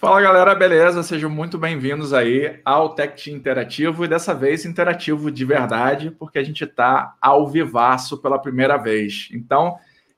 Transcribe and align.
Fala 0.00 0.18
galera, 0.18 0.54
beleza? 0.54 1.02
Sejam 1.02 1.28
muito 1.28 1.58
bem-vindos 1.58 2.14
aí 2.14 2.58
ao 2.64 2.94
Tech 2.94 3.30
Interativo 3.30 4.02
e 4.02 4.08
dessa 4.08 4.34
vez 4.34 4.64
interativo 4.64 5.30
de 5.30 5.44
verdade, 5.44 6.10
porque 6.10 6.38
a 6.38 6.42
gente 6.42 6.64
está 6.64 7.14
ao 7.20 7.46
vivaço 7.46 8.16
pela 8.16 8.38
primeira 8.38 8.78
vez. 8.78 9.28
Então, 9.30 9.76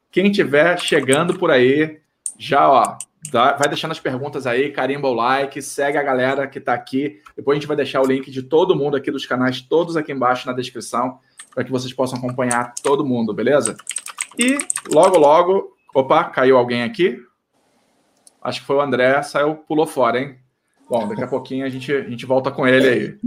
quem 0.09 0.31
tiver 0.31 0.79
chegando 0.79 1.37
por 1.37 1.51
aí, 1.51 1.99
já 2.39 2.71
ó, 2.71 2.97
vai 3.33 3.67
deixando 3.67 3.91
as 3.91 3.99
perguntas 3.99 4.47
aí, 4.47 4.71
carimba 4.71 5.09
o 5.09 5.15
like, 5.15 5.61
segue 5.61 5.99
a 5.99 6.03
galera 6.05 6.47
que 6.47 6.61
está 6.61 6.75
aqui. 6.75 7.21
Depois 7.37 7.57
a 7.57 7.59
gente 7.59 7.67
vai 7.67 7.77
deixar 7.77 8.01
o 8.03 8.07
link 8.07 8.31
de 8.31 8.45
todo 8.45 8.77
mundo 8.77 8.97
aqui 8.97 9.11
dos 9.11 9.27
canais, 9.27 9.63
todos 9.63 9.97
aqui 9.97 10.13
embaixo 10.13 10.47
na 10.47 10.53
descrição, 10.53 11.19
para 11.53 11.65
que 11.65 11.73
vocês 11.73 11.93
possam 11.93 12.19
acompanhar 12.19 12.73
todo 12.85 13.05
mundo, 13.05 13.35
beleza? 13.35 13.77
E 14.39 14.59
logo, 14.93 15.19
logo, 15.19 15.77
opa, 15.93 16.23
caiu 16.23 16.57
alguém 16.57 16.85
aqui. 16.85 17.21
Acho 18.43 18.61
que 18.61 18.67
foi 18.67 18.77
o 18.77 18.81
André, 18.81 19.23
saiu, 19.23 19.55
pulou 19.55 19.87
fora, 19.87 20.21
hein? 20.21 20.37
Bom, 20.89 21.09
daqui 21.09 21.23
a 21.23 21.29
pouquinho 21.29 21.65
a 21.65 21.69
gente, 21.69 21.93
a 21.93 22.03
gente 22.09 22.27
volta 22.27 22.51
com 22.51 22.67
ele 22.67 22.89
aí. 22.89 23.19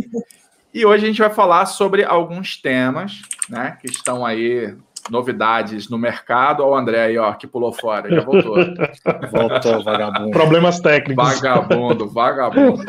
E 0.73 0.85
hoje 0.85 1.05
a 1.05 1.07
gente 1.07 1.19
vai 1.19 1.29
falar 1.29 1.65
sobre 1.65 2.03
alguns 2.03 2.61
temas, 2.61 3.21
né, 3.49 3.77
que 3.79 3.87
estão 3.87 4.25
aí, 4.25 4.75
novidades 5.09 5.89
no 5.89 5.97
mercado. 5.97 6.63
Olha 6.63 6.71
o 6.71 6.75
André 6.75 7.01
aí, 7.01 7.17
ó, 7.17 7.33
que 7.33 7.47
pulou 7.47 7.71
fora, 7.71 8.09
já 8.09 8.21
voltou. 8.21 8.55
Voltou, 9.31 9.83
vagabundo. 9.83 10.31
Problemas 10.31 10.79
técnicos. 10.79 11.23
Vagabundo, 11.23 12.09
vagabundo. 12.09 12.83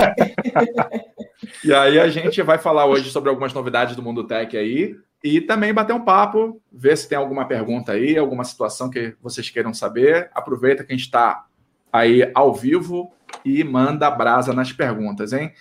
e 1.64 1.72
aí 1.72 2.00
a 2.00 2.08
gente 2.08 2.42
vai 2.42 2.58
falar 2.58 2.86
hoje 2.86 3.10
sobre 3.10 3.30
algumas 3.30 3.52
novidades 3.52 3.94
do 3.94 4.02
mundo 4.02 4.24
tech 4.24 4.56
aí 4.56 4.96
e 5.22 5.40
também 5.40 5.72
bater 5.72 5.92
um 5.92 6.04
papo, 6.04 6.60
ver 6.72 6.96
se 6.96 7.08
tem 7.08 7.18
alguma 7.18 7.46
pergunta 7.46 7.92
aí, 7.92 8.16
alguma 8.16 8.44
situação 8.44 8.90
que 8.90 9.14
vocês 9.22 9.48
queiram 9.50 9.72
saber. 9.72 10.30
Aproveita 10.34 10.84
que 10.84 10.92
a 10.92 10.96
gente 10.96 11.06
está 11.06 11.45
aí 11.96 12.30
ao 12.34 12.52
vivo 12.54 13.12
e 13.44 13.62
manda 13.64 14.10
brasa 14.10 14.52
nas 14.52 14.72
perguntas, 14.72 15.32
hein? 15.32 15.52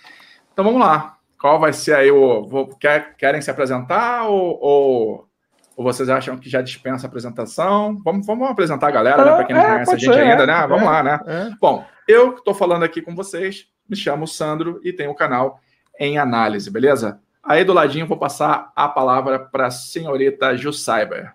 Então 0.52 0.64
vamos 0.64 0.80
lá. 0.80 1.16
Qual 1.38 1.60
vai 1.60 1.72
ser 1.72 1.94
aí 1.94 2.10
o. 2.10 2.46
Vou, 2.46 2.68
quer, 2.68 3.14
querem 3.16 3.40
se 3.40 3.50
apresentar 3.50 4.24
ou, 4.24 4.58
ou, 4.60 5.28
ou, 5.76 5.84
vocês 5.84 6.08
acham 6.08 6.36
que 6.36 6.48
já 6.48 6.62
dispensa 6.62 7.06
a 7.06 7.08
apresentação? 7.08 7.96
Vamos, 8.02 8.26
vamos 8.26 8.48
apresentar 8.48 8.88
a 8.88 8.90
galera, 8.90 9.24
né? 9.24 9.34
Para 9.34 9.44
quem 9.44 9.54
não 9.54 9.62
é, 9.62 9.66
conhece 9.66 9.94
a 9.94 9.98
gente 9.98 10.14
ser, 10.14 10.20
ainda, 10.20 10.42
é, 10.44 10.46
né? 10.46 10.66
Vamos 10.66 10.82
é, 10.82 10.86
lá, 10.86 11.02
né? 11.02 11.20
É. 11.26 11.50
Bom, 11.60 11.84
eu 12.08 12.36
estou 12.36 12.54
falando 12.54 12.84
aqui 12.84 13.02
com 13.02 13.14
vocês, 13.14 13.66
me 13.88 13.94
chamo 13.94 14.26
Sandro 14.26 14.80
e 14.82 14.92
tenho 14.92 15.10
o 15.10 15.12
um 15.12 15.16
canal 15.16 15.60
em 15.98 16.18
análise, 16.18 16.70
beleza? 16.70 17.20
Aí 17.42 17.64
do 17.64 17.72
ladinho 17.72 18.06
vou 18.06 18.18
passar 18.18 18.72
a 18.74 18.88
palavra 18.88 19.38
para 19.38 19.66
a 19.66 19.70
senhorita 19.70 20.56
Jussaiber. 20.56 21.32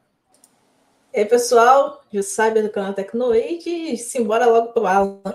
E 1.13 1.19
aí, 1.19 2.00
já 2.13 2.21
sabe 2.21 2.61
do 2.61 2.69
canal 2.69 2.93
Tecnoid 2.93 3.69
e 3.69 3.97
simbora 3.97 4.45
logo 4.45 4.73
pro 4.73 4.85
Alan. 4.85 5.21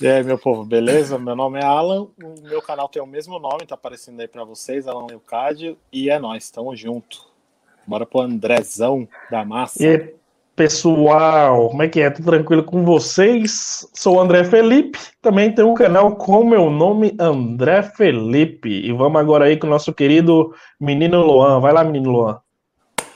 e 0.00 0.06
aí, 0.06 0.24
meu 0.24 0.36
povo, 0.36 0.64
beleza? 0.64 1.16
Meu 1.16 1.36
nome 1.36 1.60
é 1.60 1.64
Alan, 1.64 2.08
o 2.22 2.34
meu 2.42 2.60
canal 2.60 2.88
tem 2.88 3.00
o 3.00 3.06
mesmo 3.06 3.38
nome, 3.38 3.64
tá 3.66 3.76
aparecendo 3.76 4.20
aí 4.20 4.26
para 4.26 4.42
vocês, 4.42 4.88
Alan 4.88 5.06
Leocádio, 5.06 5.78
e 5.92 6.10
é 6.10 6.18
nós, 6.18 6.50
tamo 6.50 6.74
junto. 6.74 7.30
Bora 7.86 8.04
pro 8.04 8.20
Andrezão 8.22 9.08
da 9.30 9.44
massa. 9.44 9.80
E 9.80 9.86
aí, 9.86 10.14
pessoal, 10.56 11.68
como 11.68 11.84
é 11.84 11.88
que 11.88 12.00
é? 12.00 12.10
Tudo 12.10 12.26
tranquilo 12.26 12.64
com 12.64 12.84
vocês? 12.84 13.88
Sou 13.94 14.16
o 14.16 14.20
André 14.20 14.42
Felipe, 14.42 14.98
também 15.20 15.54
tenho 15.54 15.70
um 15.70 15.74
canal 15.74 16.16
com 16.16 16.44
meu 16.44 16.68
nome, 16.68 17.14
André 17.16 17.82
Felipe. 17.84 18.70
E 18.70 18.92
vamos 18.92 19.20
agora 19.20 19.44
aí 19.44 19.56
com 19.56 19.68
o 19.68 19.70
nosso 19.70 19.92
querido 19.92 20.52
menino 20.80 21.24
Luan. 21.24 21.60
Vai 21.60 21.72
lá, 21.72 21.84
menino 21.84 22.10
Luan. 22.10 22.40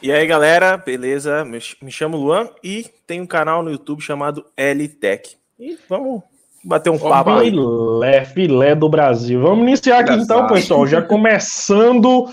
E 0.03 0.13
aí, 0.13 0.27
galera, 0.27 0.77
beleza? 0.77 1.43
Me 1.45 1.91
chamo 1.91 2.19
Luan 2.19 2.51
e 2.63 2.85
tem 3.07 3.21
um 3.23 3.27
canal 3.27 3.63
no 3.63 3.71
YouTube 3.71 4.03
chamado 4.03 4.45
LTech. 4.55 5.37
E 5.59 5.79
vamos 5.89 6.23
bater 6.63 6.91
um 6.91 6.99
papo 6.99 7.31
aí. 7.31 7.51
Filé, 7.51 8.25
filé 8.27 8.75
do 8.75 8.91
Brasil. 8.91 9.41
Vamos 9.41 9.67
iniciar 9.67 10.01
aqui 10.01 10.13
então, 10.13 10.47
pessoal, 10.49 10.87
já 10.87 11.01
começando 11.01 12.29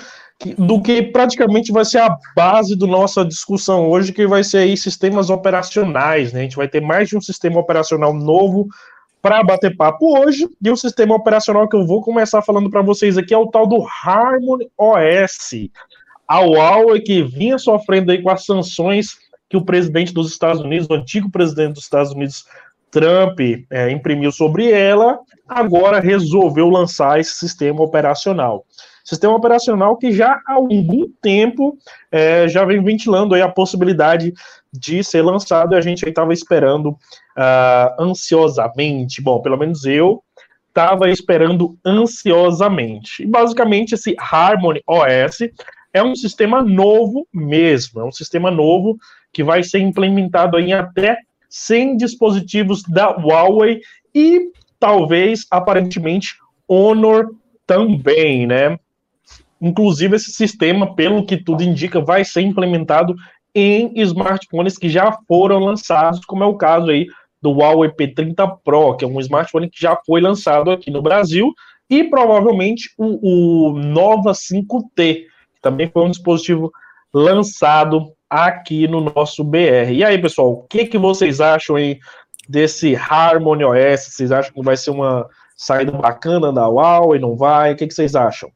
do 0.57 0.81
que 0.81 1.01
praticamente 1.03 1.71
vai 1.71 1.85
ser 1.85 1.99
a 1.99 2.17
base 2.35 2.77
da 2.77 2.85
nossa 2.85 3.23
discussão 3.23 3.89
hoje, 3.89 4.11
que 4.11 4.27
vai 4.27 4.43
ser 4.43 4.57
aí 4.57 4.75
sistemas 4.75 5.29
operacionais, 5.29 6.33
né? 6.33 6.41
A 6.41 6.43
gente 6.43 6.57
vai 6.57 6.67
ter 6.67 6.81
mais 6.81 7.07
de 7.07 7.15
um 7.15 7.21
sistema 7.21 7.61
operacional 7.61 8.13
novo 8.13 8.67
para 9.21 9.41
bater 9.41 9.77
papo 9.77 10.19
hoje, 10.19 10.49
e 10.61 10.69
o 10.69 10.75
sistema 10.75 11.15
operacional 11.15 11.69
que 11.69 11.77
eu 11.77 11.87
vou 11.87 12.01
começar 12.01 12.41
falando 12.41 12.69
para 12.69 12.81
vocês 12.81 13.17
aqui 13.17 13.33
é 13.33 13.37
o 13.37 13.47
tal 13.47 13.65
do 13.65 13.85
Harmony 14.03 14.69
OS 14.77 15.69
a 16.27 16.39
Huawei 16.39 17.01
que 17.01 17.23
vinha 17.23 17.57
sofrendo 17.57 18.11
aí 18.11 18.21
com 18.21 18.29
as 18.29 18.45
sanções 18.45 19.17
que 19.49 19.57
o 19.57 19.65
presidente 19.65 20.13
dos 20.13 20.31
Estados 20.31 20.61
Unidos, 20.61 20.87
o 20.89 20.93
antigo 20.93 21.29
presidente 21.29 21.73
dos 21.73 21.83
Estados 21.83 22.11
Unidos, 22.11 22.45
Trump, 22.89 23.39
é, 23.71 23.91
imprimiu 23.91 24.31
sobre 24.31 24.71
ela, 24.71 25.19
agora 25.47 25.99
resolveu 25.99 26.69
lançar 26.69 27.19
esse 27.19 27.33
sistema 27.33 27.81
operacional. 27.81 28.65
Sistema 29.03 29.35
operacional 29.35 29.97
que 29.97 30.11
já 30.11 30.39
há 30.47 30.53
algum 30.53 31.09
tempo 31.21 31.77
é, 32.11 32.47
já 32.47 32.63
vem 32.63 32.81
ventilando 32.81 33.35
aí 33.35 33.41
a 33.41 33.49
possibilidade 33.49 34.33
de 34.71 35.03
ser 35.03 35.21
lançado 35.21 35.73
e 35.73 35.77
a 35.77 35.81
gente 35.81 36.07
estava 36.07 36.33
esperando 36.33 36.87
uh, 36.91 38.01
ansiosamente. 38.01 39.21
Bom, 39.21 39.41
pelo 39.41 39.57
menos 39.57 39.85
eu 39.85 40.23
estava 40.69 41.09
esperando 41.09 41.77
ansiosamente. 41.85 43.21
E 43.21 43.27
basicamente 43.27 43.93
esse 43.93 44.15
Harmony 44.17 44.81
OS 44.87 45.39
é 45.93 46.03
um 46.03 46.15
sistema 46.15 46.61
novo 46.63 47.27
mesmo, 47.31 48.01
é 48.01 48.03
um 48.03 48.11
sistema 48.11 48.49
novo 48.49 48.97
que 49.31 49.43
vai 49.43 49.63
ser 49.63 49.79
implementado 49.79 50.59
em 50.59 50.73
até 50.73 51.17
100 51.49 51.97
dispositivos 51.97 52.81
da 52.83 53.09
Huawei 53.11 53.79
e 54.13 54.51
talvez, 54.79 55.45
aparentemente, 55.51 56.35
Honor 56.67 57.29
também, 57.65 58.47
né? 58.47 58.77
Inclusive, 59.61 60.15
esse 60.15 60.31
sistema, 60.31 60.95
pelo 60.95 61.25
que 61.25 61.37
tudo 61.37 61.63
indica, 61.63 62.01
vai 62.01 62.25
ser 62.25 62.41
implementado 62.41 63.15
em 63.55 63.93
smartphones 64.01 64.77
que 64.77 64.89
já 64.89 65.17
foram 65.27 65.59
lançados, 65.59 66.25
como 66.25 66.43
é 66.43 66.47
o 66.47 66.57
caso 66.57 66.89
aí 66.89 67.07
do 67.41 67.51
Huawei 67.51 67.89
P30 67.91 68.57
Pro, 68.63 68.97
que 68.97 69.05
é 69.05 69.07
um 69.07 69.19
smartphone 69.19 69.69
que 69.69 69.79
já 69.79 69.97
foi 70.05 70.21
lançado 70.21 70.71
aqui 70.71 70.89
no 70.89 71.01
Brasil, 71.01 71.53
e 71.89 72.03
provavelmente 72.03 72.89
o, 72.97 73.71
o 73.71 73.79
Nova 73.79 74.31
5T, 74.31 75.25
também 75.63 75.89
foi 75.89 76.03
um 76.03 76.11
dispositivo 76.11 76.71
lançado 77.11 78.13
aqui 78.29 78.87
no 78.87 79.01
nosso 79.01 79.43
BR. 79.43 79.91
E 79.91 80.03
aí, 80.03 80.21
pessoal, 80.21 80.51
o 80.51 80.63
que, 80.63 80.85
que 80.85 80.97
vocês 80.97 81.39
acham 81.41 81.75
aí 81.75 81.99
desse 82.47 82.95
Harmony 82.95 83.63
OS? 83.63 84.09
Vocês 84.09 84.31
acham 84.31 84.53
que 84.53 84.61
vai 84.61 84.77
ser 84.77 84.91
uma 84.91 85.27
saída 85.55 85.91
bacana 85.91 86.51
da 86.51 86.67
Huawei? 86.67 87.19
Não 87.19 87.35
vai? 87.35 87.73
O 87.73 87.75
que, 87.75 87.87
que 87.87 87.93
vocês 87.93 88.13
acham? 88.13 88.51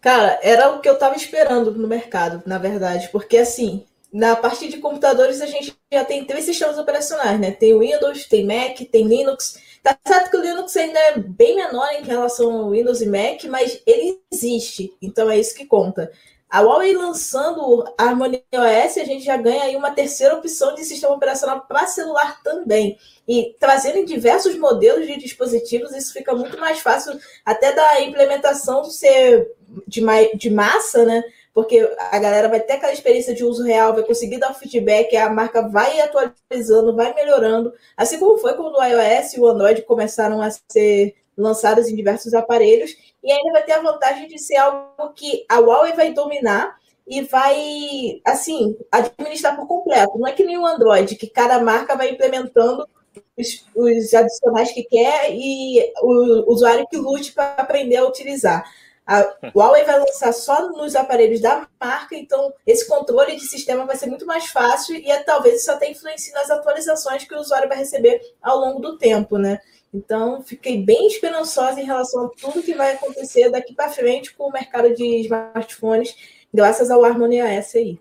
Cara, 0.00 0.38
era 0.42 0.70
o 0.70 0.80
que 0.80 0.88
eu 0.88 0.94
estava 0.94 1.16
esperando 1.16 1.72
no 1.72 1.88
mercado, 1.88 2.42
na 2.46 2.58
verdade, 2.58 3.08
porque 3.10 3.38
assim, 3.38 3.84
na 4.12 4.36
parte 4.36 4.68
de 4.68 4.78
computadores 4.78 5.40
a 5.40 5.46
gente 5.46 5.76
já 5.92 6.04
tem 6.04 6.24
três 6.24 6.44
sistemas 6.44 6.78
operacionais, 6.78 7.40
né? 7.40 7.50
Tem 7.50 7.76
Windows, 7.76 8.26
tem 8.26 8.46
Mac, 8.46 8.78
tem 8.90 9.04
Linux. 9.04 9.58
Tá 9.86 9.96
certo 10.04 10.32
que 10.32 10.36
o 10.36 10.40
Linux 10.40 10.76
ainda 10.76 10.98
é 10.98 11.16
bem 11.16 11.54
menor 11.54 11.88
em 11.92 12.02
relação 12.02 12.50
ao 12.50 12.70
Windows 12.72 13.00
e 13.00 13.06
Mac, 13.06 13.44
mas 13.44 13.80
ele 13.86 14.20
existe, 14.32 14.92
então 15.00 15.30
é 15.30 15.38
isso 15.38 15.54
que 15.54 15.64
conta. 15.64 16.10
A 16.50 16.60
Huawei 16.60 16.92
lançando 16.92 17.84
a 17.96 18.02
Harmony 18.02 18.42
OS, 18.52 18.98
a 18.98 19.04
gente 19.04 19.24
já 19.24 19.36
ganha 19.36 19.62
aí 19.62 19.76
uma 19.76 19.92
terceira 19.92 20.34
opção 20.34 20.74
de 20.74 20.84
sistema 20.84 21.14
operacional 21.14 21.60
para 21.68 21.86
celular 21.86 22.42
também. 22.42 22.98
E 23.28 23.54
trazendo 23.60 23.98
em 23.98 24.04
diversos 24.04 24.58
modelos 24.58 25.06
de 25.06 25.18
dispositivos, 25.18 25.94
isso 25.94 26.12
fica 26.12 26.34
muito 26.34 26.58
mais 26.58 26.80
fácil 26.80 27.16
até 27.44 27.72
da 27.72 28.00
implementação 28.00 28.82
ser 28.86 29.52
de, 29.86 30.02
de 30.34 30.50
massa, 30.50 31.04
né? 31.04 31.22
Porque 31.56 31.90
a 32.12 32.18
galera 32.18 32.50
vai 32.50 32.60
ter 32.60 32.74
aquela 32.74 32.92
experiência 32.92 33.34
de 33.34 33.42
uso 33.42 33.64
real, 33.64 33.94
vai 33.94 34.02
conseguir 34.02 34.36
dar 34.36 34.50
o 34.50 34.54
feedback, 34.54 35.16
a 35.16 35.30
marca 35.30 35.66
vai 35.66 35.98
atualizando, 36.02 36.94
vai 36.94 37.14
melhorando, 37.14 37.72
assim 37.96 38.18
como 38.18 38.36
foi 38.36 38.52
quando 38.52 38.74
o 38.74 38.84
iOS 38.84 39.32
e 39.32 39.40
o 39.40 39.46
Android 39.46 39.80
começaram 39.80 40.42
a 40.42 40.50
ser 40.50 41.14
lançados 41.34 41.88
em 41.88 41.96
diversos 41.96 42.34
aparelhos, 42.34 42.94
e 43.24 43.32
ainda 43.32 43.52
vai 43.52 43.62
ter 43.62 43.72
a 43.72 43.80
vantagem 43.80 44.28
de 44.28 44.38
ser 44.38 44.56
algo 44.56 45.14
que 45.14 45.46
a 45.48 45.56
Huawei 45.56 45.94
vai 45.94 46.12
dominar 46.12 46.76
e 47.06 47.22
vai, 47.22 48.20
assim, 48.22 48.76
administrar 48.92 49.56
por 49.56 49.66
completo. 49.66 50.18
Não 50.18 50.28
é 50.28 50.32
que 50.32 50.44
nem 50.44 50.58
o 50.58 50.66
Android, 50.66 51.16
que 51.16 51.26
cada 51.26 51.58
marca 51.58 51.96
vai 51.96 52.10
implementando 52.10 52.86
os, 53.34 53.64
os 53.74 54.12
adicionais 54.12 54.72
que 54.72 54.82
quer 54.82 55.30
e 55.32 55.90
o 56.02 56.52
usuário 56.52 56.86
que 56.86 56.98
lute 56.98 57.32
para 57.32 57.54
aprender 57.54 57.96
a 57.96 58.06
utilizar. 58.06 58.62
A 59.06 59.20
Huawei 59.54 59.84
vai 59.84 59.98
lançar 59.98 60.32
só 60.32 60.68
nos 60.70 60.96
aparelhos 60.96 61.40
da 61.40 61.66
marca, 61.80 62.16
então 62.16 62.52
esse 62.66 62.88
controle 62.88 63.36
de 63.36 63.46
sistema 63.46 63.86
vai 63.86 63.96
ser 63.96 64.06
muito 64.06 64.26
mais 64.26 64.46
fácil 64.46 64.96
e 64.96 65.10
é, 65.10 65.22
talvez 65.22 65.60
isso 65.60 65.70
até 65.70 65.90
influencie 65.90 66.32
nas 66.32 66.50
atualizações 66.50 67.24
que 67.24 67.34
o 67.34 67.38
usuário 67.38 67.68
vai 67.68 67.78
receber 67.78 68.20
ao 68.42 68.58
longo 68.58 68.80
do 68.80 68.98
tempo, 68.98 69.38
né? 69.38 69.60
Então, 69.94 70.42
fiquei 70.42 70.82
bem 70.82 71.06
esperançosa 71.06 71.80
em 71.80 71.84
relação 71.84 72.26
a 72.26 72.30
tudo 72.40 72.62
que 72.62 72.74
vai 72.74 72.92
acontecer 72.92 73.48
daqui 73.48 73.74
para 73.74 73.90
frente 73.90 74.34
com 74.34 74.48
o 74.48 74.52
mercado 74.52 74.92
de 74.94 75.20
smartphones, 75.20 76.14
graças 76.52 76.90
ao 76.90 77.04
Harmony 77.04 77.40
OS 77.40 77.76
aí. 77.76 77.98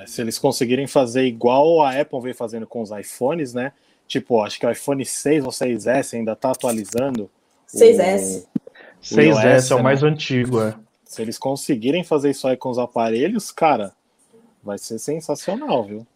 É, 0.00 0.06
se 0.06 0.20
eles 0.20 0.38
conseguirem 0.38 0.86
fazer 0.86 1.24
igual 1.24 1.82
a 1.82 1.98
Apple 1.98 2.20
vem 2.20 2.34
fazendo 2.34 2.66
com 2.66 2.82
os 2.82 2.90
iPhones, 2.90 3.54
né? 3.54 3.72
tipo, 4.12 4.42
acho 4.42 4.58
que 4.58 4.66
o 4.66 4.70
iPhone 4.70 5.04
6 5.04 5.44
ou 5.44 5.50
6S 5.50 6.14
ainda 6.14 6.36
tá 6.36 6.50
atualizando. 6.50 7.30
6S. 7.74 8.44
O, 8.44 8.60
6S 9.02 9.54
iOS, 9.54 9.70
é 9.70 9.74
o 9.74 9.76
né? 9.78 9.82
mais 9.82 10.02
antigo, 10.02 10.62
é. 10.62 10.74
Se 11.04 11.20
eles 11.20 11.36
conseguirem 11.36 12.04
fazer 12.04 12.30
isso 12.30 12.48
aí 12.48 12.56
com 12.56 12.70
os 12.70 12.78
aparelhos, 12.78 13.50
cara, 13.50 13.92
vai 14.62 14.78
ser 14.78 14.98
sensacional, 14.98 15.84
viu? 15.84 16.06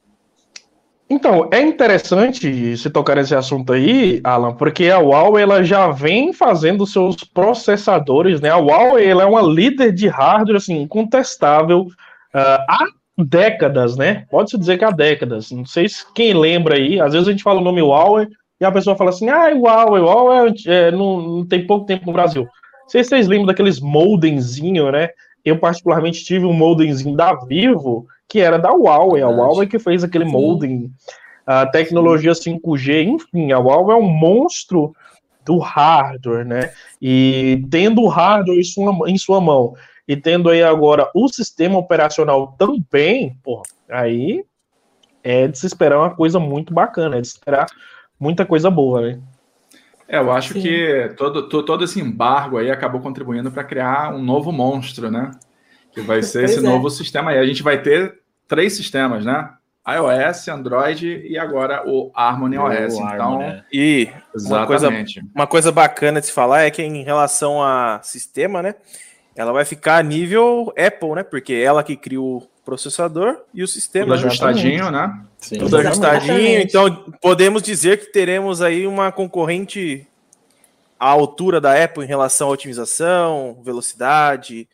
Então, 1.08 1.48
é 1.52 1.60
interessante 1.60 2.76
se 2.76 2.90
tocar 2.90 3.14
nesse 3.14 3.34
assunto 3.34 3.72
aí, 3.72 4.20
Alan, 4.24 4.54
porque 4.54 4.88
a 4.90 4.98
Huawei 4.98 5.44
ela 5.44 5.62
já 5.62 5.88
vem 5.88 6.32
fazendo 6.32 6.84
seus 6.84 7.16
processadores, 7.16 8.40
né? 8.40 8.50
A 8.50 8.56
Huawei 8.56 9.06
ela 9.06 9.22
é 9.22 9.26
uma 9.26 9.42
líder 9.42 9.92
de 9.92 10.08
hardware 10.08 10.56
assim, 10.56 10.82
incontestável 10.82 11.86
ah, 12.34 12.64
há 12.68 12.86
décadas, 13.16 13.96
né? 13.96 14.26
Pode-se 14.28 14.58
dizer 14.58 14.78
que 14.78 14.84
há 14.84 14.90
décadas. 14.90 15.52
Não 15.52 15.64
sei 15.64 15.88
se 15.88 16.04
quem 16.12 16.34
lembra 16.34 16.74
aí, 16.74 17.00
às 17.00 17.12
vezes 17.12 17.28
a 17.28 17.30
gente 17.30 17.44
fala 17.44 17.60
o 17.60 17.64
nome 17.64 17.80
Huawei 17.80 18.26
e 18.60 18.64
a 18.64 18.72
pessoa 18.72 18.96
fala 18.96 19.10
assim, 19.10 19.28
ah, 19.28 19.54
Huawei, 19.54 20.02
Huawei 20.02 20.54
é, 20.66 20.90
não, 20.90 21.20
não 21.20 21.46
tem 21.46 21.64
pouco 21.64 21.86
tempo 21.86 22.04
no 22.04 22.12
Brasil. 22.12 22.48
Não 22.86 22.90
sei 22.90 23.02
se 23.02 23.10
vocês 23.10 23.26
lembram 23.26 23.46
daqueles 23.46 23.80
modemzinho, 23.80 24.92
né? 24.92 25.10
Eu 25.44 25.58
particularmente 25.58 26.24
tive 26.24 26.44
um 26.44 26.52
modemzinho 26.52 27.16
da 27.16 27.34
Vivo, 27.34 28.06
que 28.28 28.38
era 28.38 28.58
da 28.58 28.70
Huawei, 28.70 29.22
a. 29.22 29.28
Huawei 29.28 29.66
que 29.66 29.78
fez 29.78 30.04
aquele 30.04 30.24
modem, 30.24 30.92
a 31.44 31.66
tecnologia 31.66 32.30
5G, 32.32 33.02
enfim, 33.04 33.50
a 33.50 33.58
Huawei 33.58 33.96
é 33.96 33.98
um 33.98 34.08
monstro 34.08 34.94
do 35.44 35.58
hardware, 35.58 36.46
né? 36.46 36.72
E 37.02 37.64
tendo 37.70 38.02
o 38.02 38.08
hardware 38.08 38.58
em 38.58 38.64
sua, 38.64 39.10
em 39.10 39.18
sua 39.18 39.40
mão 39.40 39.74
e 40.06 40.16
tendo 40.16 40.48
aí 40.48 40.62
agora 40.62 41.10
o 41.12 41.28
sistema 41.28 41.78
operacional 41.78 42.54
também, 42.56 43.36
pô, 43.42 43.62
aí 43.88 44.44
é 45.24 45.48
de 45.48 45.58
se 45.58 45.66
esperar 45.66 45.98
uma 45.98 46.14
coisa 46.14 46.38
muito 46.38 46.72
bacana, 46.72 47.16
é 47.16 47.20
de 47.20 47.26
se 47.26 47.34
esperar 47.34 47.66
muita 48.18 48.46
coisa 48.46 48.70
boa, 48.70 49.00
né? 49.00 49.20
É, 50.08 50.18
eu 50.18 50.30
acho 50.32 50.52
Sim. 50.54 50.62
que 50.62 51.10
todo, 51.16 51.48
to- 51.48 51.64
todo 51.64 51.84
esse 51.84 52.00
embargo 52.00 52.58
aí 52.58 52.70
acabou 52.70 53.00
contribuindo 53.00 53.50
para 53.50 53.64
criar 53.64 54.14
um 54.14 54.22
novo 54.22 54.52
monstro, 54.52 55.10
né? 55.10 55.32
Que 55.92 56.00
vai 56.00 56.22
ser 56.22 56.40
Pois 56.40 56.50
esse 56.52 56.60
é. 56.60 56.62
novo 56.68 56.88
sistema 56.90 57.30
aí. 57.32 57.38
A 57.38 57.46
gente 57.46 57.62
vai 57.62 57.80
ter 57.82 58.20
três 58.46 58.74
sistemas, 58.74 59.24
né? 59.24 59.50
iOS, 59.88 60.48
Android 60.48 61.06
e 61.28 61.38
agora 61.38 61.84
o 61.86 62.10
Harmony 62.12 62.58
OS. 62.58 62.94
O 62.94 62.96
Então, 62.96 63.06
Harmony, 63.06 63.44
né? 63.44 63.64
E 63.72 64.08
uma 64.34 64.66
coisa, 64.66 64.86
exatamente. 64.86 65.20
uma 65.34 65.46
coisa 65.46 65.70
bacana 65.70 66.20
de 66.20 66.26
se 66.26 66.32
falar 66.32 66.62
é 66.62 66.70
que 66.72 66.82
em 66.82 67.04
relação 67.04 67.62
a 67.62 68.00
sistema, 68.02 68.60
né? 68.62 68.74
Ela 69.36 69.52
vai 69.52 69.64
ficar 69.64 69.98
a 69.98 70.02
nível 70.02 70.72
Apple, 70.76 71.10
né? 71.14 71.22
Porque 71.22 71.52
ela 71.54 71.84
que 71.84 71.96
cria 71.96 72.20
o 72.20 72.42
processador 72.66 73.42
e 73.54 73.62
o 73.62 73.66
Tudo 73.66 73.72
sistema. 73.72 74.14
ajustadinho, 74.16 74.90
né? 74.90 75.22
Sim. 75.38 75.58
Tudo 75.58 75.76
ajustadinho. 75.78 76.60
Então, 76.60 77.04
podemos 77.22 77.62
dizer 77.62 77.98
que 78.00 78.06
teremos 78.12 78.60
aí 78.60 78.86
uma 78.86 79.10
concorrente 79.12 80.06
à 80.98 81.08
altura 81.08 81.60
da 81.60 81.82
Apple 81.82 82.04
em 82.04 82.08
relação 82.08 82.48
à 82.48 82.50
otimização, 82.50 83.56
velocidade 83.62 84.68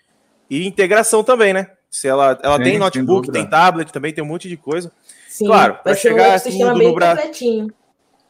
e 0.49 0.67
integração 0.67 1.23
também, 1.23 1.53
né? 1.53 1.71
Se 1.91 2.09
ela, 2.09 2.41
ela 2.43 2.57
Sim, 2.57 2.63
tem 2.65 2.79
notebook, 2.79 3.31
tem 3.31 3.47
tablet, 3.47 3.93
também 3.93 4.15
tem 4.15 4.25
um 4.25 4.27
monte 4.27 4.49
de 4.49 4.57
coisa. 4.57 4.91
Sim, 5.29 5.45
Claro, 5.47 5.79
vai 5.85 5.93
um 5.93 5.97
chegar 5.97 6.29
ecossistema 6.31 6.71
tudo 6.71 6.79
bem 6.79 6.89
no 6.89 6.95
Bra- 6.95 7.15
completinho. 7.17 7.73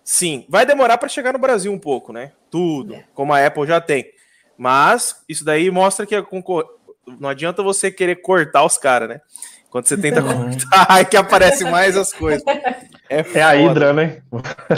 Sim, 0.02 0.44
vai 0.48 0.66
demorar 0.66 0.98
para 0.98 1.08
chegar 1.08 1.32
no 1.32 1.38
Brasil 1.38 1.72
um 1.72 1.78
pouco, 1.78 2.12
né? 2.12 2.32
Tudo, 2.50 2.96
É. 2.96 3.04
como 3.14 3.32
a 3.32 3.46
Apple 3.46 3.66
já 3.68 3.80
tem. 3.80 4.10
Mas 4.58 5.22
isso 5.28 5.44
daí 5.44 5.70
mostra 5.70 6.04
que 6.04 6.14
a 6.16 6.22
concor... 6.22 6.66
não 7.20 7.28
adianta 7.28 7.62
você 7.62 7.88
querer 7.90 8.16
cortar 8.16 8.64
os 8.64 8.76
caras, 8.78 9.08
né? 9.08 9.20
Quando 9.72 9.86
você 9.86 9.96
tenta 9.96 10.20
cortar, 10.22 10.86
aí 10.86 11.02
que 11.06 11.16
aparece 11.16 11.64
mais 11.64 11.96
as 11.96 12.12
coisas. 12.12 12.44
É 13.08 13.20
a 13.20 13.24
foda. 13.24 13.40
Hydra, 13.52 13.92
né? 13.94 14.22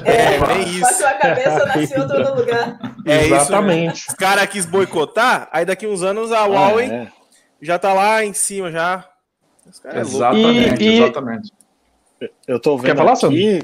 É, 0.04 0.38
bem 0.46 0.62
isso. 0.68 0.80
Passou 0.82 1.06
a 1.08 1.14
cabeça, 1.14 1.66
nasceu 1.66 2.02
outro 2.02 2.22
no 2.22 2.34
lugar. 2.36 2.78
É 3.04 3.24
isso 3.24 3.34
Exatamente. 3.34 4.08
Os 4.08 4.14
caras 4.14 4.46
quis 4.46 4.64
boicotar, 4.64 5.48
aí 5.52 5.64
daqui 5.64 5.84
uns 5.84 6.04
anos 6.04 6.30
a 6.30 6.44
Huawei 6.46 6.86
É, 6.88 7.08
já 7.60 7.76
tá 7.76 7.92
lá 7.92 8.24
em 8.24 8.32
cima 8.32 8.70
já. 8.70 9.04
Os 9.68 9.80
caras 9.80 9.96
é 10.14 10.16
louco. 10.16 10.36
Exatamente, 10.36 10.82
E- 10.84 10.86
e- 10.88 11.02
exatamente. 11.02 11.52
eu 12.46 12.60
tô 12.60 12.78
vendo 12.78 12.96
falar, 12.96 13.16
Sandro? 13.16 13.36
aqui. 13.36 13.62